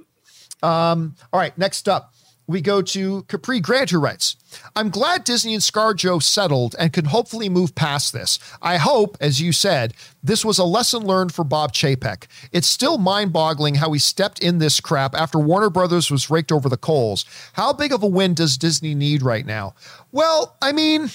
Um, 0.64 1.15
all 1.31 1.39
right, 1.39 1.55
next 1.55 1.88
up 1.88 2.15
we 2.48 2.61
go 2.61 2.82
to 2.82 3.24
Capri 3.24 3.60
Grant, 3.60 3.90
who 3.90 3.99
writes, 3.99 4.38
I'm 4.76 4.90
glad 4.90 5.26
Disney 5.26 5.53
and 5.53 5.61
ScarJo 5.61 6.24
settled 6.24 6.76
and 6.80 6.94
can 6.94 7.06
hopefully 7.06 7.49
move 7.49 7.76
past 7.76 8.14
this. 8.14 8.40
I 8.61 8.78
hope, 8.78 9.18
as 9.19 9.41
you 9.41 9.52
said, 9.52 9.94
this 10.24 10.45
was 10.45 10.57
a 10.57 10.64
lesson 10.64 11.03
learned 11.03 11.34
for 11.34 11.44
Bob 11.44 11.74
Chapek. 11.74 12.28
It's 12.53 12.68
still 12.68 12.98
mind 12.98 13.34
boggling 13.34 13.76
how 13.76 13.91
he 13.91 13.99
stepped 13.99 14.40
in 14.40 14.60
this 14.60 14.80
crap 14.80 15.14
after 15.14 15.38
Warner 15.38 15.69
Brothers 15.69 16.10
was 16.10 16.30
raked 16.30 16.53
over 16.53 16.69
the 16.69 16.78
coals. 16.78 17.26
How 17.53 17.74
big 17.74 17.91
of 17.91 18.02
a 18.02 18.07
win 18.07 18.34
does 18.34 18.57
Disney 18.57 18.95
need 18.95 19.22
right 19.22 19.45
now? 19.45 19.76
Well, 20.14 20.56
I 20.61 20.72
mean, 20.72 21.10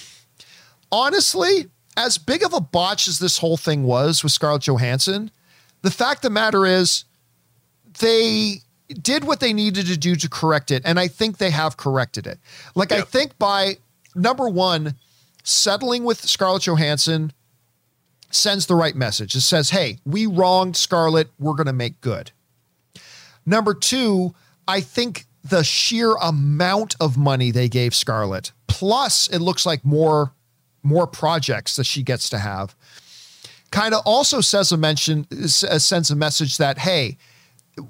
honestly, 0.90 1.68
as 1.96 2.18
big 2.18 2.42
of 2.42 2.52
a 2.52 2.60
botch 2.60 3.08
as 3.08 3.18
this 3.18 3.38
whole 3.38 3.56
thing 3.56 3.84
was 3.84 4.22
with 4.22 4.32
Scarlett 4.32 4.66
Johansson, 4.66 5.30
the 5.80 5.90
fact 5.90 6.18
of 6.18 6.22
the 6.22 6.30
matter 6.30 6.66
is, 6.66 7.04
they 7.98 8.56
did 8.92 9.24
what 9.24 9.40
they 9.40 9.52
needed 9.52 9.86
to 9.86 9.96
do 9.96 10.16
to 10.16 10.28
correct 10.28 10.70
it. 10.70 10.82
And 10.84 10.98
I 10.98 11.08
think 11.08 11.38
they 11.38 11.50
have 11.50 11.76
corrected 11.76 12.26
it. 12.26 12.38
Like, 12.74 12.90
yep. 12.90 13.00
I 13.00 13.02
think 13.02 13.38
by 13.38 13.78
number 14.14 14.48
one, 14.48 14.94
settling 15.44 16.04
with 16.04 16.20
Scarlett 16.20 16.66
Johansson 16.66 17.32
sends 18.30 18.66
the 18.66 18.74
right 18.74 18.96
message. 18.96 19.34
It 19.34 19.42
says, 19.42 19.70
hey, 19.70 19.98
we 20.04 20.26
wronged 20.26 20.76
Scarlett. 20.76 21.28
We're 21.38 21.54
going 21.54 21.66
to 21.66 21.72
make 21.72 22.00
good. 22.00 22.30
Number 23.44 23.74
two, 23.74 24.34
I 24.66 24.80
think 24.80 25.26
the 25.44 25.64
sheer 25.64 26.14
amount 26.14 26.94
of 27.00 27.16
money 27.16 27.50
they 27.50 27.68
gave 27.68 27.94
Scarlett, 27.94 28.52
plus 28.68 29.28
it 29.28 29.40
looks 29.40 29.66
like 29.66 29.84
more 29.84 30.32
more 30.84 31.06
projects 31.06 31.76
that 31.76 31.84
she 31.84 32.02
gets 32.02 32.28
to 32.28 32.38
have, 32.38 32.74
kind 33.70 33.94
of 33.94 34.02
also 34.04 34.40
says 34.40 34.72
a 34.72 34.76
mention, 34.76 35.26
uh, 35.30 35.46
sends 35.46 36.10
a 36.10 36.16
message 36.16 36.56
that 36.56 36.78
hey, 36.78 37.16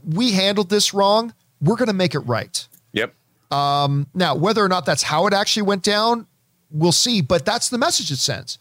we 0.04 0.32
handled 0.32 0.70
this 0.70 0.94
wrong. 0.94 1.34
We're 1.60 1.76
going 1.76 1.88
to 1.88 1.94
make 1.94 2.14
it 2.14 2.20
right. 2.20 2.66
Yep. 2.92 3.14
Um, 3.50 4.06
now, 4.14 4.34
whether 4.34 4.64
or 4.64 4.68
not 4.68 4.86
that's 4.86 5.02
how 5.02 5.26
it 5.26 5.34
actually 5.34 5.62
went 5.62 5.82
down, 5.82 6.26
we'll 6.70 6.92
see. 6.92 7.20
But 7.20 7.44
that's 7.44 7.68
the 7.68 7.78
message 7.78 8.10
it 8.10 8.16
sends. 8.16 8.58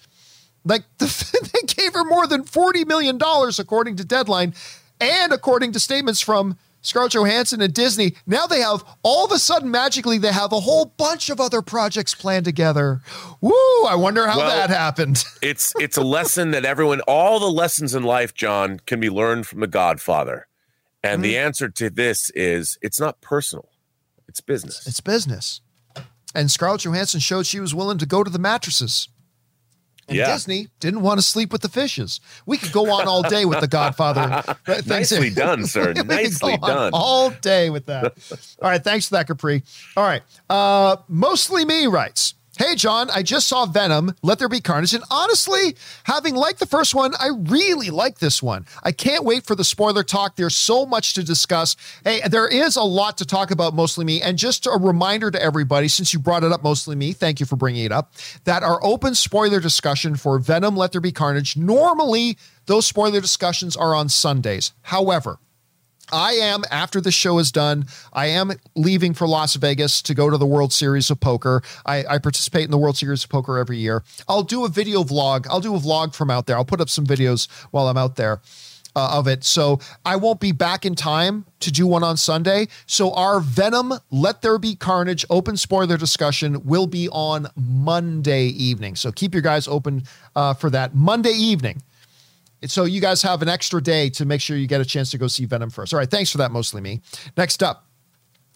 Like 0.64 0.84
the, 0.98 1.06
they 1.54 1.74
gave 1.74 1.94
her 1.94 2.04
more 2.04 2.28
than 2.28 2.44
forty 2.44 2.86
million 2.86 3.18
dollars, 3.18 3.60
according 3.60 3.96
to 3.98 4.06
Deadline, 4.06 4.54
and 5.00 5.34
according 5.34 5.72
to 5.74 5.80
statements 5.80 6.22
from 6.22 6.58
Scarlett 6.82 7.14
Johansson 7.14 7.62
and 7.62 7.74
Disney. 7.74 8.16
Now 8.26 8.48
they 8.48 8.60
have 8.60 8.84
all 9.04 9.26
of 9.26 9.32
a 9.32 9.40
sudden 9.40 9.72
magically 9.72 10.18
they 10.18 10.32
have 10.32 10.52
a 10.52 10.60
whole 10.60 10.86
bunch 10.86 11.30
of 11.30 11.40
other 11.40 11.62
projects 11.62 12.14
planned 12.14 12.46
together. 12.46 13.02
Woo! 13.40 13.52
I 13.88 13.96
wonder 13.96 14.28
how 14.28 14.38
well, 14.38 14.50
that 14.50 14.70
happened. 14.70 15.24
it's 15.42 15.74
it's 15.80 15.98
a 15.98 16.04
lesson 16.04 16.52
that 16.52 16.66
everyone, 16.66 17.02
all 17.02 17.40
the 17.40 17.52
lessons 17.52 17.96
in 17.96 18.04
life, 18.04 18.34
John, 18.34 18.80
can 18.86 19.00
be 19.00 19.10
learned 19.10 19.48
from 19.48 19.60
The 19.60 19.68
Godfather. 19.68 20.48
And 21.04 21.16
mm-hmm. 21.16 21.22
the 21.24 21.38
answer 21.38 21.70
to 21.70 21.90
this 21.90 22.30
is 22.32 22.78
it's 22.82 23.00
not 23.00 23.22
personal, 23.22 23.70
it's 24.28 24.42
business. 24.42 24.86
It's 24.88 25.02
business. 25.02 25.62
And 26.34 26.50
Scarlett 26.50 26.86
Johansson 26.86 27.20
showed 27.20 27.46
she 27.46 27.60
was 27.60 27.76
willing 27.76 27.98
to 27.98 28.06
go 28.06 28.24
to 28.24 28.30
the 28.30 28.40
mattresses. 28.40 29.10
And 30.08 30.18
yeah. 30.18 30.34
Disney 30.34 30.68
didn't 30.80 31.02
want 31.02 31.20
to 31.20 31.22
sleep 31.26 31.52
with 31.52 31.62
the 31.62 31.70
fishes. 31.70 32.20
We 32.46 32.58
could 32.58 32.72
go 32.72 32.92
on 32.92 33.08
all 33.08 33.24
day 33.24 33.46
with 33.46 33.62
the 33.62 33.68
Godfather. 33.68 34.44
Nicely 34.86 35.30
done, 35.30 35.66
sir. 35.66 35.94
Nicely 36.06 36.58
done. 36.58 36.92
All 36.94 37.30
day 37.30 37.70
with 37.70 37.86
that. 37.86 38.14
all 38.62 38.70
right. 38.70 38.84
Thanks 38.84 39.08
for 39.08 39.16
that, 39.16 39.28
Capri. 39.28 39.64
All 39.96 40.04
right. 40.04 40.22
Uh, 40.50 40.98
mostly 41.08 41.66
me 41.66 41.88
writes. 41.88 42.34
Hey, 42.62 42.76
John, 42.76 43.10
I 43.10 43.24
just 43.24 43.48
saw 43.48 43.66
Venom, 43.66 44.14
Let 44.22 44.38
There 44.38 44.48
Be 44.48 44.62
Carnage, 44.62 44.94
and 44.94 45.04
honestly, 45.10 45.76
having 46.04 46.36
liked 46.36 46.60
the 46.60 46.68
first 46.68 46.94
one, 46.94 47.16
I 47.20 47.30
really 47.36 47.90
like 47.90 48.20
this 48.20 48.44
one. 48.44 48.68
I 48.84 48.92
can't 48.92 49.24
wait 49.24 49.48
for 49.48 49.56
the 49.56 49.64
spoiler 49.64 50.04
talk. 50.04 50.36
There's 50.36 50.56
so 50.56 50.86
much 50.86 51.16
to 51.16 51.24
discuss. 51.24 51.76
Hey, 52.04 52.22
there 52.30 52.48
is 52.48 52.76
a 52.76 52.84
lot 52.84 53.18
to 53.18 53.26
talk 53.26 53.50
about, 53.50 53.74
mostly 53.74 54.06
me. 54.06 54.22
And 54.22 54.38
just 54.38 54.68
a 54.68 54.78
reminder 54.80 55.32
to 55.32 55.42
everybody, 55.42 55.88
since 55.88 56.14
you 56.14 56.20
brought 56.20 56.44
it 56.44 56.52
up, 56.52 56.62
mostly 56.62 56.96
me, 56.96 57.14
thank 57.14 57.40
you 57.40 57.48
for 57.48 57.56
bringing 57.56 57.84
it 57.84 57.92
up, 57.92 58.14
that 58.44 58.62
our 58.62 58.80
open 58.84 59.16
spoiler 59.16 59.60
discussion 59.60 60.16
for 60.16 60.38
Venom, 60.38 60.78
Let 60.78 60.92
There 60.92 61.02
Be 61.02 61.12
Carnage, 61.12 61.58
normally 61.58 62.38
those 62.68 62.86
spoiler 62.86 63.22
discussions 63.22 63.76
are 63.76 63.96
on 63.96 64.08
Sundays. 64.08 64.72
However, 64.84 65.40
I 66.12 66.34
am, 66.34 66.64
after 66.70 67.00
the 67.00 67.12
show 67.12 67.40
is 67.40 67.52
done, 67.52 67.86
I 68.12 68.28
am 68.28 68.52
leaving 68.76 69.14
for 69.14 69.28
Las 69.28 69.56
Vegas 69.56 70.02
to 70.04 70.14
go 70.14 70.30
to 70.30 70.38
the 70.38 70.46
World 70.46 70.74
Series 70.74 71.10
of 71.10 71.20
Poker. 71.20 71.62
I, 71.86 72.06
I, 72.06 72.18
participate 72.18 72.66
in 72.66 72.72
the 72.72 72.78
World 72.78 72.98
Series 72.98 73.24
of 73.24 73.30
Poker 73.30 73.58
every 73.58 73.78
year. 73.78 74.04
I'll 74.28 74.44
do 74.44 74.66
a 74.66 74.70
video 74.70 75.04
vlog. 75.04 75.48
I'll 75.50 75.62
do 75.62 75.76
a 75.76 75.80
vlog 75.80 76.14
from 76.14 76.30
out 76.30 76.48
there. 76.48 76.58
I'll 76.58 76.66
put 76.66 76.82
up 76.82 76.90
some 76.90 77.06
videos 77.06 77.50
while 77.72 77.88
I'm 77.88 77.98
out 77.98 78.16
there. 78.16 78.42
Uh, 78.94 79.10
of 79.14 79.26
it. 79.26 79.46
So 79.46 79.80
I 80.04 80.18
won't 80.18 80.42
be 80.42 80.52
back 80.52 80.86
in 80.86 80.96
time 80.96 81.46
to 81.62 81.72
do 81.72 81.88
one 81.88 82.04
on 82.04 82.18
Sunday. 82.18 82.68
So 82.88 83.14
our 83.14 83.40
Venom 83.40 83.94
Let 84.12 84.42
There 84.42 84.60
Be 84.60 84.76
Carnage 84.76 85.26
open 85.30 85.56
spoiler 85.56 85.96
discussion 85.96 86.66
will 86.66 86.88
be 86.88 87.08
on 87.08 87.48
Monday 87.56 88.48
evening. 88.48 88.98
So 88.98 89.14
keep 89.14 89.34
your 89.34 89.44
guys 89.44 89.66
open 89.66 90.04
uh, 90.36 90.56
for 90.56 90.70
that 90.72 90.94
Monday 90.94 91.32
evening. 91.32 91.82
So 92.66 92.86
you 92.86 93.02
guys 93.02 93.22
have 93.24 93.42
an 93.42 93.50
extra 93.50 93.82
day 93.82 94.10
to 94.12 94.26
make 94.26 94.42
sure 94.42 94.56
you 94.56 94.68
get 94.68 94.82
a 94.82 94.86
chance 94.86 95.12
to 95.12 95.18
go 95.18 95.28
see 95.28 95.46
Venom 95.46 95.70
first. 95.70 95.94
All 95.94 96.00
right, 96.00 96.10
thanks 96.10 96.32
for 96.32 96.38
that, 96.38 96.52
mostly 96.52 96.82
me. 96.82 97.02
Next 97.36 97.64
up, 97.64 97.86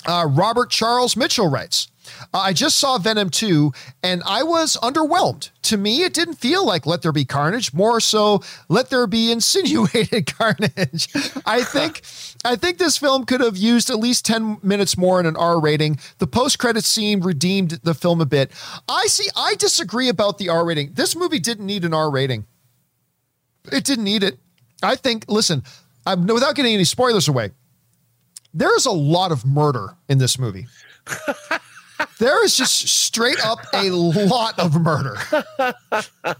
uh, 0.06 0.28
Robert 0.30 0.70
Charles 0.70 1.18
Mitchell 1.18 1.50
writes, 1.50 1.88
uh, 2.34 2.38
I 2.38 2.54
just 2.54 2.78
saw 2.78 3.00
Venom 3.00 3.32
2 3.32 3.72
and 4.04 4.22
I 4.26 4.44
was 4.44 4.78
underwhelmed. 4.84 5.50
To 5.64 5.78
me, 5.78 6.04
it 6.04 6.14
didn't 6.14 6.36
feel 6.36 6.64
like 6.64 6.86
Let 6.86 7.02
There 7.02 7.12
Be 7.12 7.26
Carnage, 7.26 7.74
more 7.74 8.00
so 8.00 8.42
Let 8.70 8.92
There 8.92 9.08
Be 9.08 9.32
Insinuated 9.32 10.28
Carnage. 10.38 11.08
I 11.46 11.64
think 11.64 12.02
I 12.44 12.56
think 12.56 12.78
this 12.78 12.98
film 12.98 13.26
could 13.26 13.42
have 13.42 13.58
used 13.58 13.90
at 13.90 13.98
least 13.98 14.26
10 14.26 14.60
minutes 14.62 14.98
more 14.98 15.20
in 15.20 15.26
an 15.26 15.36
R 15.36 15.60
rating. 15.60 15.98
The 16.20 16.28
post-credit 16.28 16.84
scene 16.84 17.22
redeemed 17.22 17.80
the 17.82 17.96
film 17.96 18.22
a 18.22 18.26
bit. 18.26 18.52
I 18.88 19.08
see 19.08 19.30
I 19.36 19.56
disagree 19.56 20.10
about 20.10 20.38
the 20.38 20.50
R 20.50 20.64
rating. 20.64 20.94
This 20.94 21.16
movie 21.16 21.40
didn't 21.40 21.66
need 21.66 21.84
an 21.84 21.94
R 21.94 22.12
rating. 22.12 22.46
It 23.72 23.84
didn't 23.84 24.06
need 24.06 24.24
it. 24.24 24.38
I 24.84 24.96
think, 24.96 25.26
listen, 25.28 25.64
I'm, 26.06 26.28
without 26.28 26.56
getting 26.56 26.74
any 26.74 26.84
spoilers 26.84 27.28
away, 27.28 27.52
there's 28.54 28.86
a 28.86 28.92
lot 28.92 29.32
of 29.32 29.46
murder 29.46 29.96
in 30.08 30.18
this 30.18 30.40
movie. 30.40 30.68
there 32.20 32.44
is 32.44 32.56
just 32.56 32.88
straight 32.88 33.44
up 33.46 33.60
a 33.74 33.90
lot 33.90 34.58
of 34.60 34.80
murder. 34.80 35.18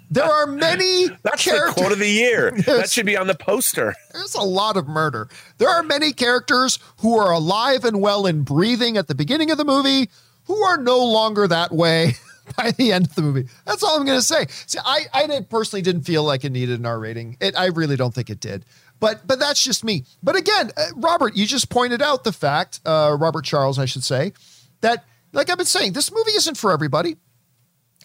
There 0.10 0.24
are 0.24 0.48
many 0.48 1.08
That's 1.24 1.44
characters. 1.44 1.76
the 1.76 1.82
quote 1.82 1.92
of 1.92 2.00
the 2.00 2.10
year. 2.10 2.52
that 2.66 2.90
should 2.90 3.06
be 3.06 3.18
on 3.18 3.28
the 3.28 3.36
poster. 3.36 3.96
There's 4.14 4.36
a 4.36 4.42
lot 4.42 4.78
of 4.78 4.88
murder. 4.88 5.28
There 5.58 5.70
are 5.70 5.84
many 5.84 6.14
characters 6.14 6.80
who 7.00 7.18
are 7.18 7.32
alive 7.32 7.84
and 7.84 8.02
well 8.02 8.26
and 8.26 8.46
breathing 8.46 8.98
at 8.98 9.08
the 9.08 9.16
beginning 9.16 9.52
of 9.52 9.58
the 9.58 9.66
movie 9.66 10.10
who 10.46 10.62
are 10.64 10.78
no 10.78 11.04
longer 11.04 11.48
that 11.48 11.72
way 11.72 12.16
by 12.58 12.72
the 12.72 12.92
end 12.92 13.08
of 13.08 13.16
the 13.16 13.22
movie. 13.22 13.48
That's 13.66 13.84
all 13.84 13.98
I'm 13.98 14.06
going 14.06 14.18
to 14.18 14.26
say. 14.26 14.46
See, 14.66 14.80
I, 14.84 15.06
I 15.14 15.40
personally 15.50 15.82
didn't 15.82 16.04
feel 16.04 16.24
like 16.24 16.44
it 16.44 16.52
needed 16.52 16.80
an 16.80 16.86
R 16.86 17.00
rating. 17.00 17.38
It, 17.40 17.58
I 17.58 17.68
really 17.68 17.96
don't 17.96 18.14
think 18.14 18.30
it 18.30 18.40
did. 18.40 18.66
But 19.00 19.28
but 19.28 19.40
that's 19.40 19.62
just 19.62 19.84
me. 19.84 20.06
But 20.24 20.36
again, 20.36 20.72
uh, 20.78 20.88
Robert, 20.96 21.36
you 21.36 21.46
just 21.46 21.70
pointed 21.70 22.02
out 22.02 22.24
the 22.24 22.32
fact, 22.32 22.80
uh, 22.86 23.16
Robert 23.20 23.44
Charles, 23.44 23.78
I 23.78 23.86
should 23.86 24.04
say, 24.04 24.34
that 24.82 25.04
like 25.34 25.50
I've 25.50 25.58
been 25.58 25.66
saying, 25.66 25.94
this 25.94 26.12
movie 26.12 26.32
isn't 26.32 26.58
for 26.58 26.72
everybody. 26.72 27.18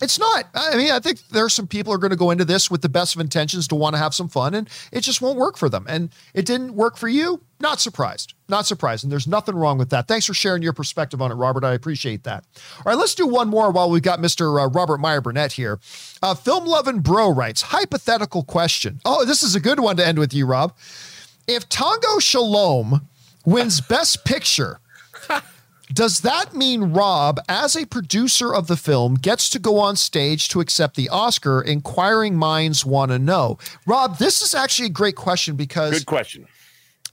It's 0.00 0.18
not. 0.18 0.46
I 0.54 0.76
mean, 0.76 0.90
I 0.90 0.98
think 0.98 1.28
there 1.28 1.44
are 1.44 1.50
some 1.50 1.66
people 1.66 1.92
are 1.92 1.98
going 1.98 2.10
to 2.10 2.16
go 2.16 2.30
into 2.30 2.44
this 2.44 2.70
with 2.70 2.80
the 2.80 2.88
best 2.88 3.14
of 3.14 3.20
intentions 3.20 3.68
to 3.68 3.74
want 3.74 3.94
to 3.94 3.98
have 3.98 4.14
some 4.14 4.28
fun, 4.28 4.54
and 4.54 4.68
it 4.92 5.02
just 5.02 5.20
won't 5.20 5.38
work 5.38 5.58
for 5.58 5.68
them. 5.68 5.84
And 5.88 6.10
it 6.32 6.46
didn't 6.46 6.74
work 6.74 6.96
for 6.96 7.08
you. 7.08 7.42
Not 7.60 7.80
surprised. 7.80 8.32
Not 8.48 8.66
surprised. 8.66 9.04
And 9.04 9.12
there's 9.12 9.26
nothing 9.26 9.54
wrong 9.54 9.76
with 9.76 9.90
that. 9.90 10.08
Thanks 10.08 10.24
for 10.24 10.32
sharing 10.32 10.62
your 10.62 10.72
perspective 10.72 11.20
on 11.20 11.30
it, 11.30 11.34
Robert. 11.34 11.64
I 11.64 11.74
appreciate 11.74 12.24
that. 12.24 12.44
All 12.78 12.84
right, 12.86 12.98
let's 12.98 13.14
do 13.14 13.26
one 13.26 13.48
more 13.48 13.70
while 13.70 13.90
we've 13.90 14.02
got 14.02 14.20
Mr. 14.20 14.62
Uh, 14.62 14.68
Robert 14.68 14.98
Meyer 14.98 15.20
Burnett 15.20 15.52
here. 15.52 15.78
Uh, 16.22 16.34
Film 16.34 16.64
Loving 16.64 17.00
Bro 17.00 17.34
writes 17.34 17.62
hypothetical 17.62 18.42
question. 18.42 19.00
Oh, 19.04 19.26
this 19.26 19.42
is 19.42 19.54
a 19.54 19.60
good 19.60 19.80
one 19.80 19.96
to 19.96 20.06
end 20.06 20.18
with 20.18 20.32
you, 20.32 20.46
Rob. 20.46 20.74
If 21.46 21.68
Tango 21.68 22.18
Shalom 22.18 23.06
wins 23.44 23.80
Best 23.82 24.24
Picture, 24.24 24.78
does 25.92 26.20
that 26.20 26.54
mean 26.54 26.92
Rob, 26.92 27.40
as 27.48 27.76
a 27.76 27.86
producer 27.86 28.54
of 28.54 28.66
the 28.66 28.76
film, 28.76 29.14
gets 29.14 29.50
to 29.50 29.58
go 29.58 29.78
on 29.78 29.96
stage 29.96 30.48
to 30.50 30.60
accept 30.60 30.96
the 30.96 31.08
Oscar? 31.08 31.60
Inquiring 31.60 32.36
minds 32.36 32.84
want 32.84 33.10
to 33.10 33.18
know. 33.18 33.58
Rob, 33.86 34.18
this 34.18 34.42
is 34.42 34.54
actually 34.54 34.86
a 34.86 34.90
great 34.90 35.16
question 35.16 35.56
because. 35.56 35.92
Good 35.92 36.06
question. 36.06 36.46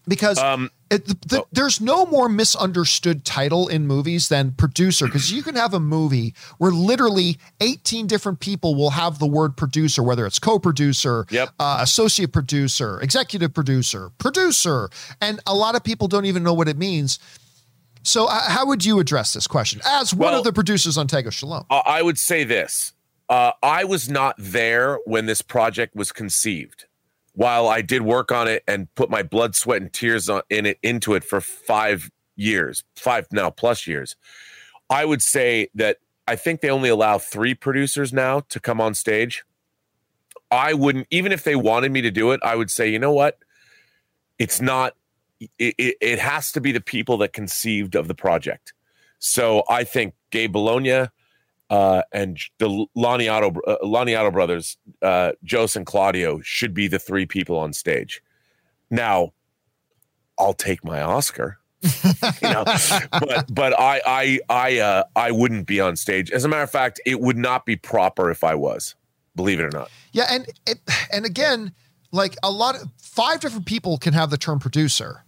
Because 0.08 0.38
um, 0.40 0.72
it, 0.90 1.06
the, 1.06 1.18
the, 1.28 1.42
oh. 1.42 1.48
there's 1.52 1.82
no 1.82 2.06
more 2.06 2.30
misunderstood 2.30 3.26
title 3.26 3.68
in 3.68 3.88
movies 3.88 4.30
than 4.30 4.52
producer 4.52 5.06
because 5.06 5.32
you 5.32 5.44
can 5.44 5.56
have 5.56 5.74
a 5.74 5.80
movie 5.80 6.34
where 6.60 6.72
literally 6.72 7.38
18 7.60 8.08
different 8.08 8.40
people 8.40 8.76
will 8.76 8.92
have 8.92 9.20
the 9.20 9.28
word 9.28 9.58
producer 9.58 10.02
whether 10.02 10.26
it's 10.26 10.40
co-producer 10.40 11.26
yep. 11.30 11.50
uh, 11.60 11.80
associate 11.82 12.32
producer 12.32 13.02
executive 13.02 13.54
producer 13.54 14.10
producer 14.18 14.90
and 15.20 15.42
a 15.46 15.54
lot 15.54 15.76
of 15.76 15.84
people 15.84 16.08
don't 16.08 16.26
even 16.26 16.42
know 16.42 16.54
what 16.54 16.70
it 16.70 16.78
means 16.78 17.20
so, 18.08 18.26
uh, 18.28 18.50
how 18.50 18.66
would 18.66 18.86
you 18.86 19.00
address 19.00 19.34
this 19.34 19.48
question 19.48 19.82
as 19.86 20.14
one 20.14 20.32
well, 20.32 20.40
of 20.40 20.44
the 20.44 20.54
producers 20.54 20.98
on 20.98 21.08
Tango 21.08 21.30
Shalom? 21.30 21.66
I 21.70 22.02
would 22.02 22.18
say 22.18 22.44
this: 22.44 22.94
uh, 23.30 23.52
I 23.62 23.84
was 23.84 24.10
not 24.10 24.36
there 24.38 25.00
when 25.06 25.26
this 25.26 25.42
project 25.42 25.96
was 25.96 26.12
conceived. 26.12 26.86
While 27.34 27.68
I 27.68 27.82
did 27.82 28.02
work 28.02 28.32
on 28.32 28.48
it 28.48 28.64
and 28.68 28.94
put 28.96 29.12
my 29.12 29.22
blood, 29.22 29.56
sweat, 29.56 29.82
and 29.82 29.94
tears 29.94 30.28
on, 30.28 30.42
in 30.50 30.66
it 30.66 30.80
into 30.82 31.14
it 31.14 31.24
for 31.24 31.40
five 31.40 32.10
years, 32.36 32.84
five 32.96 33.28
now 33.32 33.52
plus 33.52 33.86
years, 33.86 34.16
I 34.90 35.06
would 35.06 35.22
say 35.22 35.68
that 35.76 35.98
I 36.28 36.36
think 36.36 36.62
they 36.62 36.70
only 36.70 36.90
allow 36.90 37.20
three 37.20 37.54
producers 37.54 38.12
now 38.12 38.40
to 38.50 38.60
come 38.60 38.82
on 38.82 38.94
stage. 38.94 39.44
I 40.50 40.74
wouldn't, 40.74 41.08
even 41.12 41.32
if 41.32 41.44
they 41.44 41.56
wanted 41.56 41.92
me 41.92 42.02
to 42.02 42.12
do 42.12 42.32
it, 42.32 42.40
I 42.44 42.56
would 42.56 42.72
say, 42.72 42.90
you 42.90 43.00
know 43.00 43.12
what? 43.12 43.38
It's 44.40 44.62
not 44.62 44.96
it, 45.40 45.76
it, 45.78 45.98
it 46.02 46.20
has 46.20 46.52
to 46.54 46.62
be 46.62 46.72
the 46.72 46.82
people 46.82 47.18
that 47.18 47.34
conceived 47.34 47.96
of 47.96 48.08
the 48.08 48.16
project. 48.16 48.74
So 49.20 49.64
I 49.70 49.84
think 49.84 50.14
Gabe 50.30 50.52
Bologna 50.52 51.08
uh, 51.70 52.02
and 52.12 52.40
the 52.60 52.88
Laniado, 52.96 53.58
uh, 53.68 53.78
Laniado 53.84 54.32
brothers, 54.32 54.78
uh, 55.02 55.34
Jose 55.50 55.78
and 55.78 55.86
Claudio, 55.86 56.40
should 56.42 56.74
be 56.74 56.88
the 56.88 57.00
three 57.00 57.26
people 57.26 57.58
on 57.58 57.74
stage. 57.74 58.22
Now, 58.90 59.34
I'll 60.40 60.54
take 60.54 60.84
my 60.84 61.02
Oscar. 61.02 61.60
you 62.42 62.50
know, 62.50 62.64
but 63.12 63.46
but 63.54 63.80
I 63.80 64.02
I 64.06 64.40
I 64.50 64.80
uh, 64.80 65.04
I 65.16 65.32
wouldn't 65.32 65.68
be 65.68 65.80
on 65.80 65.96
stage. 65.96 66.32
As 66.32 66.44
a 66.44 66.48
matter 66.48 66.64
of 66.64 66.72
fact, 66.72 67.00
it 67.06 67.20
would 67.20 67.38
not 67.38 67.66
be 67.66 67.76
proper 67.76 68.32
if 68.32 68.44
I 68.44 68.56
was. 68.56 68.96
Believe 69.36 69.60
it 69.60 69.64
or 69.64 69.70
not. 69.70 69.92
Yeah, 70.12 70.26
and 70.30 70.48
and 71.14 71.24
again, 71.24 71.74
like 72.12 72.36
a 72.42 72.50
lot 72.50 72.76
of 72.76 72.90
five 72.98 73.42
different 73.42 73.68
people 73.68 74.00
can 74.00 74.14
have 74.14 74.32
the 74.32 74.38
term 74.38 74.60
producer 74.60 75.24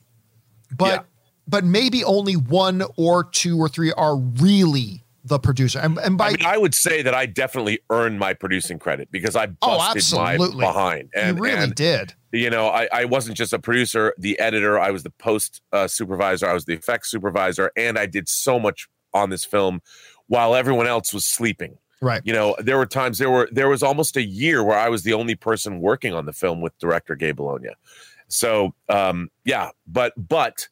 but 0.75 0.85
yeah. 0.85 1.03
but 1.47 1.63
maybe 1.63 2.03
only 2.03 2.33
one 2.33 2.83
or 2.97 3.23
two 3.23 3.57
or 3.57 3.69
three 3.69 3.91
are 3.93 4.17
really 4.17 5.03
the 5.23 5.39
producer. 5.39 5.79
And, 5.79 5.97
and 5.99 6.17
by 6.17 6.27
I, 6.27 6.31
mean, 6.31 6.45
I 6.45 6.57
would 6.57 6.75
say 6.75 7.01
that 7.01 7.13
I 7.13 7.25
definitely 7.25 7.79
earned 7.89 8.19
my 8.19 8.33
producing 8.33 8.79
credit 8.79 9.09
because 9.11 9.35
I 9.35 9.47
oh, 9.61 9.77
busted 9.77 10.17
oh, 10.17 10.37
my 10.37 10.37
behind. 10.37 11.09
And 11.15 11.37
you 11.37 11.43
really 11.43 11.63
and, 11.63 11.75
did. 11.75 12.13
You 12.31 12.49
know, 12.49 12.67
I, 12.67 12.87
I 12.91 13.05
wasn't 13.05 13.37
just 13.37 13.53
a 13.53 13.59
producer, 13.59 14.13
the 14.17 14.39
editor, 14.39 14.79
I 14.79 14.91
was 14.91 15.03
the 15.03 15.09
post 15.09 15.61
uh, 15.71 15.87
supervisor, 15.87 16.47
I 16.47 16.53
was 16.53 16.65
the 16.65 16.73
effects 16.73 17.09
supervisor, 17.09 17.71
and 17.75 17.97
I 17.97 18.05
did 18.05 18.29
so 18.29 18.59
much 18.59 18.87
on 19.13 19.29
this 19.29 19.45
film 19.45 19.81
while 20.27 20.55
everyone 20.55 20.87
else 20.87 21.13
was 21.13 21.25
sleeping. 21.25 21.77
Right. 22.01 22.21
You 22.23 22.33
know, 22.33 22.55
there 22.59 22.77
were 22.77 22.85
times 22.85 23.17
there 23.17 23.29
were 23.29 23.49
there 23.51 23.67
was 23.67 23.83
almost 23.83 24.15
a 24.15 24.23
year 24.23 24.63
where 24.63 24.77
I 24.77 24.87
was 24.87 25.03
the 25.03 25.13
only 25.13 25.35
person 25.35 25.81
working 25.81 26.13
on 26.13 26.25
the 26.25 26.31
film 26.31 26.61
with 26.61 26.77
director 26.79 27.15
Gabe 27.15 27.35
Bologna. 27.35 27.69
So 28.29 28.73
um, 28.87 29.29
yeah, 29.43 29.71
but 29.87 30.13
but 30.17 30.67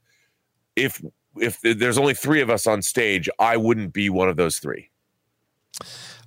if 0.75 1.03
if 1.39 1.59
there's 1.61 1.97
only 1.97 2.13
three 2.13 2.41
of 2.41 2.49
us 2.49 2.67
on 2.67 2.81
stage, 2.81 3.29
I 3.39 3.57
wouldn't 3.57 3.93
be 3.93 4.09
one 4.09 4.29
of 4.29 4.37
those 4.37 4.59
three. 4.59 4.89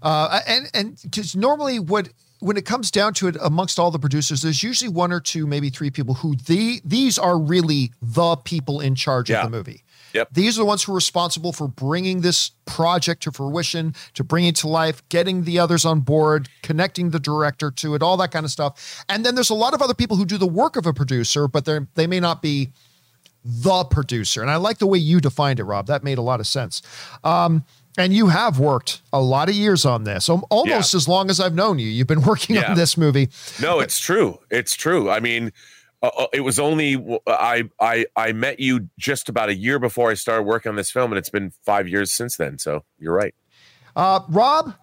Uh, 0.03 0.41
and 0.47 0.71
and 0.75 0.99
because 1.03 1.37
normally 1.37 1.79
what 1.79 2.09
when 2.41 2.57
it 2.57 2.65
comes 2.65 2.91
down 2.91 3.13
to 3.15 3.29
it 3.29 3.37
amongst 3.41 3.79
all 3.79 3.91
the 3.91 3.99
producers 3.99 4.41
there's 4.41 4.63
usually 4.63 4.89
one 4.89 5.13
or 5.13 5.21
two 5.21 5.47
maybe 5.47 5.69
three 5.69 5.91
people 5.91 6.15
who 6.15 6.35
the 6.47 6.81
these 6.85 7.19
are 7.19 7.39
really 7.39 7.93
the 8.01 8.35
people 8.37 8.81
in 8.81 8.95
charge 8.95 9.29
yeah. 9.29 9.43
of 9.43 9.51
the 9.51 9.57
movie 9.57 9.85
Yep. 10.13 10.29
These 10.33 10.59
are 10.59 10.63
the 10.63 10.67
ones 10.67 10.85
who 10.85 10.93
are 10.93 10.95
responsible 10.95 11.53
for 11.53 11.69
bringing 11.69 12.21
this 12.21 12.51
project 12.67 13.23
to 13.25 13.33
fruition, 13.33 13.95
to 14.15 14.25
bring 14.25 14.45
it 14.47 14.57
to 14.57 14.69
life, 14.69 15.07
getting 15.09 15.45
the 15.45 15.59
others 15.59 15.85
on 15.85 16.01
board, 16.01 16.49
connecting 16.63 17.11
the 17.11 17.21
director 17.21 17.71
to 17.71 17.95
it, 17.95 18.03
all 18.03 18.17
that 18.17 18.33
kind 18.33 18.45
of 18.45 18.51
stuff. 18.51 19.05
And 19.09 19.25
then 19.25 19.35
there's 19.35 19.51
a 19.51 19.55
lot 19.55 19.75
of 19.75 19.83
other 19.83 19.95
people 19.95 20.17
who 20.17 20.25
do 20.25 20.39
the 20.39 20.47
work 20.47 20.77
of 20.77 20.87
a 20.87 20.93
producer, 20.93 21.49
but 21.49 21.65
they 21.65 21.81
they 21.95 22.07
may 22.07 22.21
not 22.21 22.43
be 22.43 22.73
the 23.45 23.85
producer. 23.85 24.43
And 24.43 24.51
I 24.51 24.57
like 24.57 24.79
the 24.79 24.87
way 24.87 24.99
you 24.99 25.21
defined 25.21 25.61
it, 25.61 25.65
Rob. 25.65 25.87
That 25.87 26.05
made 26.05 26.19
a 26.19 26.23
lot 26.23 26.41
of 26.41 26.47
sense. 26.47 26.83
Um, 27.25 27.65
and 27.99 28.13
you 28.13 28.29
have 28.29 28.59
worked 28.59 29.03
a 29.13 29.21
lot 29.21 29.49
of 29.49 29.55
years 29.55 29.85
on 29.85 30.05
this, 30.05 30.29
almost 30.29 30.95
yeah. 30.95 30.97
as 30.97 31.09
long 31.09 31.29
as 31.29 31.41
I've 31.41 31.55
known 31.55 31.79
you. 31.79 31.89
You've 31.89 32.07
been 32.07 32.23
working 32.23 32.57
yeah. 32.57 32.71
on 32.71 32.77
this 32.77 32.97
movie. 32.97 33.29
No, 33.61 33.81
it's 33.81 33.99
true. 33.99 34.39
It's 34.51 34.75
true. 34.75 35.11
I 35.11 35.21
mean, 35.21 35.53
uh, 36.03 36.11
uh, 36.17 36.27
it 36.33 36.41
was 36.41 36.59
only 36.59 37.21
I 37.27 37.69
I 37.79 38.07
I 38.17 38.33
met 38.33 38.61
you 38.61 38.89
just 38.99 39.29
about 39.29 39.49
a 39.49 39.55
year 39.55 39.79
before 39.79 40.11
I 40.11 40.15
started 40.15 40.45
working 40.45 40.71
on 40.71 40.77
this 40.77 40.91
film, 40.91 41.13
and 41.13 41.19
it's 41.19 41.31
been 41.31 41.53
five 41.65 41.89
years 41.89 42.13
since 42.13 42.37
then. 42.37 42.59
So 42.59 42.85
you're 42.99 43.15
right. 43.15 43.35
Uh, 43.95 44.21
Rob, 44.29 44.75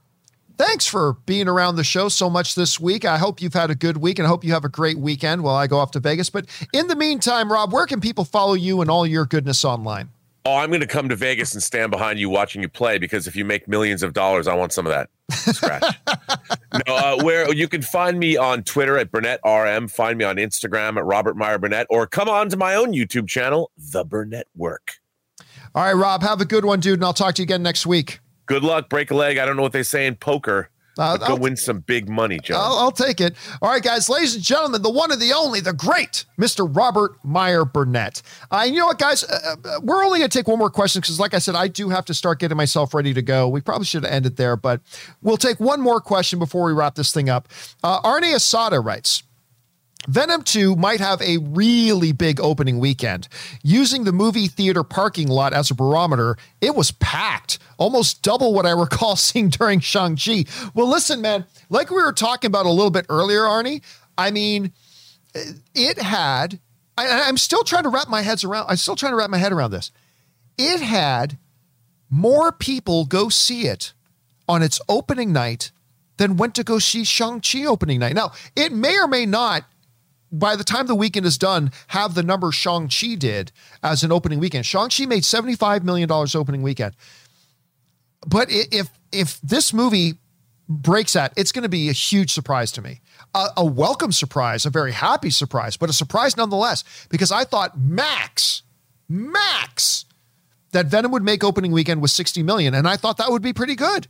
thanks 0.58 0.86
for 0.86 1.14
being 1.26 1.48
around 1.48 1.76
the 1.76 1.84
show 1.84 2.10
so 2.10 2.30
much 2.30 2.56
this 2.56 2.80
week. 2.80 3.06
I 3.06 3.18
hope 3.18 3.42
you've 3.42 3.54
had 3.54 3.72
a 3.72 3.76
good 3.76 3.98
week 3.98 4.20
and 4.20 4.26
I 4.26 4.30
hope 4.30 4.44
you 4.44 4.52
have 4.54 4.66
a 4.66 4.70
great 4.70 4.98
weekend 4.98 5.44
while 5.44 5.56
I 5.56 5.66
go 5.66 5.78
off 5.78 5.92
to 5.92 6.00
Vegas. 6.00 6.30
But 6.30 6.46
in 6.74 6.88
the 6.88 6.96
meantime, 6.96 7.52
Rob, 7.52 7.72
where 7.72 7.86
can 7.86 8.02
people 8.02 8.26
follow 8.26 8.54
you 8.54 8.82
and 8.82 8.92
all 8.92 9.08
your 9.08 9.26
goodness 9.26 9.64
online? 9.64 10.10
Oh, 10.46 10.56
I'm 10.56 10.70
going 10.70 10.82
to 10.82 10.88
come 10.88 11.10
to 11.10 11.16
Vegas 11.16 11.54
and 11.54 11.64
stand 11.64 11.92
behind 11.92 12.20
you 12.20 12.30
watching 12.30 12.62
you 12.62 12.70
play 12.70 12.98
because 12.98 13.28
if 13.28 13.36
you 13.36 13.46
make 13.46 13.68
millions 13.68 14.04
of 14.04 14.14
dollars, 14.14 14.48
I 14.48 14.56
want 14.56 14.74
some 14.74 14.86
of 14.86 14.92
that 14.92 15.10
scratch. 15.32 15.96
no, 16.88 16.96
uh, 16.96 17.24
where 17.24 17.54
you 17.54 17.68
can 17.68 17.82
find 17.82 18.20
me 18.20 18.38
on 18.38 18.64
Twitter 18.64 18.98
at 18.98 19.12
Burnett 19.12 19.40
RM, 19.46 19.88
find 19.88 20.18
me 20.18 20.26
on 20.26 20.38
Instagram 20.38 20.98
at 20.98 21.06
Robert 21.06 21.38
Meyer 21.38 21.58
Burnett, 21.58 21.88
or 21.90 22.08
come 22.08 22.30
on 22.30 22.50
to 22.50 22.58
my 22.58 22.76
own 22.76 22.94
YouTube 22.94 23.28
channel, 23.28 23.72
The 23.78 24.04
Burnett 24.04 24.48
Work. 24.56 24.94
All 25.76 25.84
right, 25.84 25.94
Rob, 25.94 26.24
have 26.24 26.42
a 26.42 26.46
good 26.46 26.66
one, 26.66 26.80
dude, 26.80 26.96
and 26.96 27.06
I'll 27.06 27.14
talk 27.14 27.36
to 27.36 27.42
you 27.42 27.46
again 27.46 27.64
next 27.64 27.86
week. 27.86 28.20
Good 28.48 28.64
luck. 28.64 28.90
Break 28.90 29.12
a 29.12 29.16
leg. 29.16 29.38
I 29.38 29.46
don't 29.46 29.58
know 29.58 29.62
what 29.62 29.74
they 29.74 29.84
say 29.84 30.08
in 30.08 30.16
poker. 30.16 30.70
Uh, 30.98 31.18
go 31.18 31.36
win 31.36 31.56
some 31.56 31.80
big 31.80 32.10
money, 32.10 32.40
John. 32.40 32.60
I'll, 32.60 32.78
I'll, 32.78 32.92
take 32.92 33.22
it. 33.22 33.36
All 33.62 33.70
right, 33.70 33.84
guys, 33.84 34.10
ladies 34.10 34.36
and 34.36 34.44
gentlemen, 34.44 34.82
the 34.82 34.90
one 34.90 35.12
and 35.12 35.22
the 35.22 35.34
only, 35.34 35.60
the 35.60 35.74
great 35.74 36.26
Mr. 36.40 36.68
Robert 36.76 37.14
Meyer 37.24 37.66
Burnett. 37.66 38.22
Uh, 38.50 38.66
you 38.68 38.80
know 38.80 38.88
what, 38.88 39.00
guys? 39.00 39.24
Uh, 39.24 39.56
uh 39.64 39.80
we're 39.84 40.04
only 40.04 40.20
going 40.20 40.30
to 40.30 40.38
take 40.38 40.48
one 40.48 40.60
more 40.60 40.70
question 40.70 41.02
because, 41.02 41.20
like 41.20 41.34
I 41.34 41.40
said, 41.40 41.56
I 41.56 41.68
do 41.68 41.90
have 41.90 42.06
to 42.06 42.14
start 42.14 42.40
getting 42.40 42.58
myself 42.58 42.94
ready 42.94 43.14
to 43.14 43.22
go. 43.22 43.48
We 43.48 43.62
probably 43.62 43.86
should 43.86 44.04
have 44.04 44.12
ended 44.12 44.38
there, 44.38 44.56
but 44.56 44.82
we'll 45.22 45.38
take 45.38 45.60
one 45.60 45.82
more 45.82 46.02
question 46.02 46.40
before 46.40 46.66
we 46.66 46.74
wrap 46.74 46.96
this 46.96 47.12
thing 47.12 47.30
up. 47.30 47.48
Uh, 47.84 48.02
Arnie 48.02 48.34
Asada 48.34 48.84
writes, 48.84 49.24
Venom 50.08 50.42
2 50.42 50.78
might 50.78 51.02
have 51.02 51.22
a 51.22 51.38
really 51.38 52.14
big 52.14 52.40
opening 52.40 52.80
weekend. 52.80 53.28
Using 53.62 54.06
the 54.06 54.14
movie 54.14 54.48
theater 54.48 54.84
parking 54.84 55.28
lot 55.28 55.54
as 55.54 55.70
a 55.70 55.76
barometer, 55.76 56.38
it 56.62 56.76
was 56.76 56.92
packed, 56.92 57.60
almost 57.78 58.22
double 58.22 58.54
what 58.54 58.66
I 58.66 58.72
recall 58.72 59.16
seeing 59.18 59.50
during 59.50 59.82
Shang-Chi. 59.82 60.46
Well, 60.74 60.88
listen, 60.88 61.22
man, 61.22 61.46
like 61.70 61.90
we 61.90 61.98
were 61.98 62.14
talking 62.14 62.48
about 62.48 62.66
a 62.66 62.72
little 62.72 62.90
bit 62.90 63.06
earlier, 63.10 63.42
Arnie, 63.42 63.84
I 64.18 64.32
mean, 64.32 64.72
uh, 65.36 65.42
it 65.76 66.02
had, 66.02 66.60
I, 66.98 67.06
am 67.28 67.38
still 67.38 67.64
trying 67.64 67.84
to 67.84 67.90
wrap 67.90 68.08
my 68.08 68.22
heads 68.22 68.46
around, 68.46 68.68
I'm 68.70 68.78
still 68.78 68.96
trying 68.96 69.12
to 69.12 69.18
wrap 69.18 69.30
my 69.30 69.38
head 69.38 69.52
around 69.52 69.72
this. 69.72 69.92
It 70.58 70.80
had 70.80 71.38
more 72.10 72.54
people 72.54 73.06
go 73.06 73.28
see 73.28 73.68
it 73.68 73.94
on 74.48 74.64
its 74.64 74.80
opening 74.88 75.34
night 75.34 75.72
than 76.16 76.38
went 76.38 76.56
to 76.56 76.64
go 76.64 76.80
see 76.80 77.04
Shang-Chi 77.04 77.66
opening 77.66 78.00
night. 78.00 78.16
Now, 78.16 78.32
it 78.56 78.72
may 78.72 78.98
or 78.98 79.08
may 79.08 79.26
not 79.26 79.66
by 80.32 80.56
the 80.56 80.64
time 80.64 80.88
the 80.88 80.96
weekend 80.96 81.26
is 81.26 81.38
done, 81.38 81.72
have 81.88 82.14
the 82.14 82.24
number 82.24 82.52
Shang-Chi 82.52 83.16
did 83.16 83.52
as 83.82 84.04
an 84.04 84.12
opening 84.12 84.40
weekend. 84.40 84.66
Shang-Chi 84.66 85.06
made 85.06 85.24
$75 85.24 85.84
million 85.84 86.12
opening 86.12 86.62
weekend. 86.62 86.96
But 88.26 88.48
if 88.50 88.90
if 89.12 89.40
this 89.42 89.74
movie 89.74 90.16
breaks 90.68 91.14
that, 91.14 91.34
it's 91.38 91.52
going 91.52 91.64
to 91.64 91.70
be 91.70 91.90
a 91.90 91.94
huge 91.94 92.34
surprise 92.34 92.72
to 92.74 92.82
me. 92.82 93.02
A, 93.34 93.48
a, 93.58 93.66
welcome 93.66 94.12
surprise, 94.12 94.66
a 94.66 94.70
very 94.70 94.92
happy 94.92 95.30
surprise, 95.30 95.78
but 95.78 95.90
a 95.90 95.94
surprise 95.94 96.36
nonetheless, 96.36 96.84
because 97.10 97.32
I 97.32 97.46
thought 97.46 97.80
max, 97.80 98.64
max, 99.08 100.06
that 100.72 100.88
Venom 100.88 101.12
would 101.12 101.24
make 101.24 101.44
opening 101.44 101.72
weekend 101.72 102.02
was 102.02 102.12
60 102.14 102.44
million. 102.44 102.74
And 102.74 102.88
I 102.88 102.98
thought 102.98 103.18
that 103.18 103.32
would 103.32 103.42
be 103.42 103.54
pretty 103.54 103.76
good. 103.76 104.08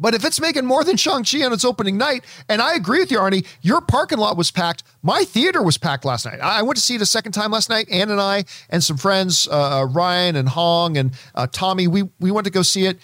But 0.00 0.14
if 0.14 0.24
it's 0.24 0.40
making 0.40 0.64
more 0.64 0.82
than 0.82 0.96
Shang-Chi 0.96 1.44
on 1.44 1.52
its 1.52 1.64
opening 1.64 1.98
night, 1.98 2.24
and 2.48 2.62
I 2.62 2.74
agree 2.74 3.00
with 3.00 3.10
you, 3.10 3.18
Arnie, 3.18 3.46
your 3.60 3.82
parking 3.82 4.16
lot 4.16 4.36
was 4.36 4.50
packed. 4.50 4.82
My 5.02 5.24
theater 5.24 5.62
was 5.62 5.76
packed 5.76 6.06
last 6.06 6.24
night. 6.24 6.40
I 6.40 6.62
went 6.62 6.76
to 6.76 6.82
see 6.82 6.94
it 6.94 7.02
a 7.02 7.06
second 7.06 7.32
time 7.32 7.50
last 7.50 7.68
night. 7.68 7.86
Ann 7.90 8.10
and 8.10 8.20
I 8.20 8.46
and 8.70 8.82
some 8.82 8.96
friends, 8.96 9.46
uh, 9.46 9.80
uh, 9.80 9.84
Ryan 9.84 10.36
and 10.36 10.48
Hong 10.48 10.96
and 10.96 11.12
uh, 11.34 11.46
Tommy, 11.52 11.86
we, 11.86 12.04
we 12.18 12.30
went 12.30 12.46
to 12.46 12.50
go 12.50 12.62
see 12.62 12.86
it. 12.86 12.98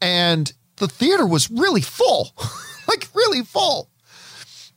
And 0.00 0.50
the 0.76 0.88
theater 0.88 1.26
was 1.26 1.50
really 1.50 1.82
full, 1.82 2.30
like 2.88 3.08
really 3.14 3.42
full. 3.42 3.90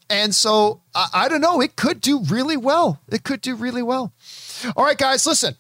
And 0.10 0.36
so 0.36 0.82
I, 0.94 1.08
I 1.14 1.28
don't 1.30 1.42
know, 1.42 1.62
it 1.62 1.78
could 1.78 2.02
do 2.02 2.20
really 2.20 2.58
well. 2.58 3.00
It 3.10 3.24
could 3.24 3.40
do 3.40 3.56
really 3.56 3.84
well. 3.84 4.14
All 4.76 4.84
right, 4.84 4.98
guys, 4.98 5.26
listen, 5.26 5.56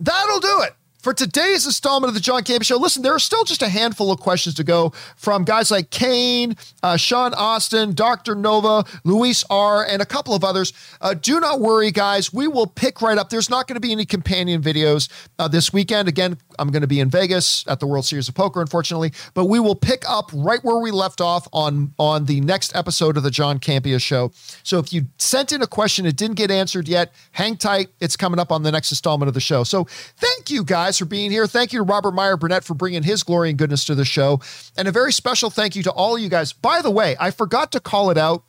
that'll 0.00 0.40
do 0.40 0.62
it 0.62 0.74
for 1.06 1.14
today's 1.14 1.64
installment 1.66 2.08
of 2.08 2.14
the 2.14 2.20
John 2.20 2.42
Campea 2.42 2.64
Show, 2.64 2.78
listen, 2.78 3.00
there 3.00 3.14
are 3.14 3.20
still 3.20 3.44
just 3.44 3.62
a 3.62 3.68
handful 3.68 4.10
of 4.10 4.18
questions 4.18 4.56
to 4.56 4.64
go 4.64 4.90
from 5.14 5.44
guys 5.44 5.70
like 5.70 5.90
Kane, 5.90 6.56
uh, 6.82 6.96
Sean 6.96 7.32
Austin, 7.34 7.94
Dr. 7.94 8.34
Nova, 8.34 8.84
Luis 9.04 9.44
R., 9.48 9.86
and 9.88 10.02
a 10.02 10.04
couple 10.04 10.34
of 10.34 10.42
others. 10.42 10.72
Uh, 11.00 11.14
do 11.14 11.38
not 11.38 11.60
worry, 11.60 11.92
guys. 11.92 12.32
We 12.32 12.48
will 12.48 12.66
pick 12.66 13.02
right 13.02 13.16
up. 13.18 13.30
There's 13.30 13.48
not 13.48 13.68
going 13.68 13.76
to 13.76 13.80
be 13.80 13.92
any 13.92 14.04
companion 14.04 14.60
videos 14.60 15.08
uh, 15.38 15.46
this 15.46 15.72
weekend. 15.72 16.08
Again, 16.08 16.38
I'm 16.58 16.72
going 16.72 16.80
to 16.80 16.88
be 16.88 16.98
in 16.98 17.08
Vegas 17.08 17.64
at 17.68 17.78
the 17.78 17.86
World 17.86 18.04
Series 18.04 18.28
of 18.28 18.34
Poker, 18.34 18.60
unfortunately, 18.60 19.12
but 19.32 19.44
we 19.44 19.60
will 19.60 19.76
pick 19.76 20.02
up 20.08 20.32
right 20.34 20.58
where 20.64 20.80
we 20.80 20.90
left 20.90 21.20
off 21.20 21.46
on, 21.52 21.94
on 22.00 22.24
the 22.24 22.40
next 22.40 22.74
episode 22.74 23.16
of 23.16 23.22
the 23.22 23.30
John 23.30 23.60
Campea 23.60 24.02
Show. 24.02 24.32
So 24.64 24.80
if 24.80 24.92
you 24.92 25.06
sent 25.18 25.52
in 25.52 25.62
a 25.62 25.68
question, 25.68 26.04
it 26.04 26.16
didn't 26.16 26.36
get 26.36 26.50
answered 26.50 26.88
yet, 26.88 27.12
hang 27.30 27.56
tight. 27.56 27.90
It's 28.00 28.16
coming 28.16 28.40
up 28.40 28.50
on 28.50 28.64
the 28.64 28.72
next 28.72 28.90
installment 28.90 29.28
of 29.28 29.34
the 29.34 29.40
show. 29.40 29.62
So 29.62 29.84
thank 30.16 30.50
you, 30.50 30.64
guys 30.64 30.95
guys 30.96 30.98
for 30.98 31.04
being 31.04 31.30
here. 31.30 31.46
Thank 31.46 31.72
you 31.72 31.80
to 31.80 31.82
Robert 31.84 32.12
Meyer 32.12 32.36
Burnett 32.36 32.64
for 32.64 32.74
bringing 32.74 33.02
his 33.02 33.22
glory 33.22 33.50
and 33.50 33.58
goodness 33.58 33.84
to 33.84 33.94
the 33.94 34.04
show. 34.04 34.40
And 34.76 34.88
a 34.88 34.92
very 34.92 35.12
special 35.12 35.50
thank 35.50 35.76
you 35.76 35.82
to 35.82 35.90
all 35.90 36.16
you 36.18 36.28
guys. 36.28 36.52
By 36.52 36.80
the 36.80 36.90
way, 36.90 37.16
I 37.20 37.30
forgot 37.30 37.72
to 37.72 37.80
call 37.80 38.10
it 38.10 38.16
out 38.16 38.44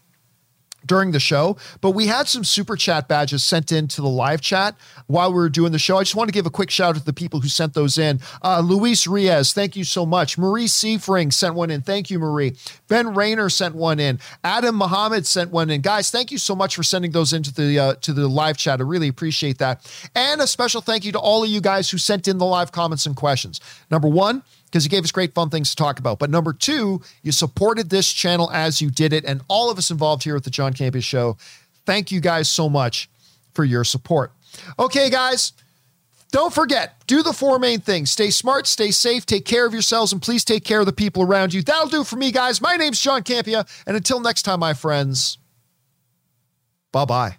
during 0.87 1.11
the 1.11 1.19
show, 1.19 1.57
but 1.81 1.91
we 1.91 2.07
had 2.07 2.27
some 2.27 2.43
super 2.43 2.75
chat 2.75 3.07
badges 3.07 3.43
sent 3.43 3.71
in 3.71 3.87
to 3.89 4.01
the 4.01 4.07
live 4.07 4.41
chat 4.41 4.75
while 5.07 5.29
we 5.29 5.35
were 5.35 5.49
doing 5.49 5.71
the 5.71 5.79
show. 5.79 5.97
I 5.97 6.01
just 6.01 6.15
want 6.15 6.29
to 6.29 6.33
give 6.33 6.45
a 6.45 6.49
quick 6.49 6.69
shout 6.69 6.95
out 6.95 6.99
to 6.99 7.05
the 7.05 7.13
people 7.13 7.41
who 7.41 7.49
sent 7.49 7.73
those 7.73 7.97
in. 7.97 8.19
Uh, 8.41 8.61
Luis 8.61 9.05
Riaz, 9.05 9.53
thank 9.53 9.75
you 9.75 9.83
so 9.83 10.05
much. 10.05 10.37
Marie 10.37 10.67
Seifring 10.67 11.31
sent 11.31 11.55
one 11.55 11.69
in. 11.69 11.81
Thank 11.81 12.09
you, 12.09 12.19
Marie. 12.19 12.55
Ben 12.87 13.13
Rayner 13.13 13.49
sent 13.49 13.75
one 13.75 13.99
in. 13.99 14.19
Adam 14.43 14.75
Muhammad 14.75 15.25
sent 15.25 15.51
one 15.51 15.69
in. 15.69 15.81
Guys, 15.81 16.09
thank 16.09 16.31
you 16.31 16.37
so 16.37 16.55
much 16.55 16.75
for 16.75 16.83
sending 16.83 17.11
those 17.11 17.33
into 17.33 17.53
the 17.53 17.79
uh, 17.79 17.93
to 17.95 18.13
the 18.13 18.27
live 18.27 18.57
chat. 18.57 18.79
I 18.79 18.83
really 18.83 19.07
appreciate 19.07 19.57
that. 19.59 19.91
And 20.15 20.41
a 20.41 20.47
special 20.47 20.81
thank 20.81 21.05
you 21.05 21.11
to 21.11 21.19
all 21.19 21.43
of 21.43 21.49
you 21.49 21.61
guys 21.61 21.89
who 21.89 21.97
sent 21.97 22.27
in 22.27 22.37
the 22.37 22.45
live 22.45 22.71
comments 22.71 23.05
and 23.05 23.15
questions. 23.15 23.59
Number 23.91 24.07
one, 24.07 24.43
because 24.67 24.83
you 24.83 24.89
gave 24.89 25.03
us 25.03 25.11
great 25.11 25.33
fun 25.33 25.49
things 25.49 25.69
to 25.71 25.75
talk 25.75 25.97
about. 25.99 26.19
But 26.19 26.29
number 26.29 26.53
two, 26.53 27.01
you 27.23 27.31
supported 27.31 27.89
this 27.89 28.11
channel 28.11 28.51
as 28.51 28.81
you 28.81 28.89
did 28.89 29.13
it. 29.13 29.25
And 29.25 29.41
all 29.47 29.71
of 29.71 29.77
us 29.77 29.89
involved 29.89 30.23
here 30.23 30.35
at 30.35 30.43
the 30.43 30.49
John 30.49 30.73
Campea 30.73 31.03
Show, 31.03 31.37
thank 31.85 32.11
you 32.11 32.19
guys 32.19 32.49
so 32.49 32.69
much 32.69 33.09
for 33.53 33.63
your 33.63 33.83
support. 33.83 34.31
Okay, 34.77 35.09
guys. 35.09 35.53
Don't 36.31 36.53
forget, 36.53 36.95
do 37.07 37.23
the 37.23 37.31
four 37.31 37.57
main 37.57 37.79
things. 37.79 38.11
Stay 38.11 38.31
smart, 38.31 38.67
stay 38.67 38.91
safe, 38.91 39.25
take 39.25 39.45
care 39.45 39.65
of 39.65 39.71
yourselves, 39.71 40.11
and 40.11 40.21
please 40.21 40.43
take 40.43 40.65
care 40.65 40.81
of 40.81 40.85
the 40.85 40.91
people 40.91 41.23
around 41.23 41.53
you. 41.53 41.61
That'll 41.61 41.87
do 41.87 42.03
for 42.03 42.17
me, 42.17 42.31
guys. 42.31 42.59
My 42.59 42.75
name's 42.75 42.99
John 42.99 43.23
Campea, 43.23 43.65
and 43.87 43.95
until 43.95 44.19
next 44.19 44.41
time, 44.41 44.59
my 44.59 44.73
friends, 44.73 45.37
bye 46.91 47.05
bye. 47.05 47.37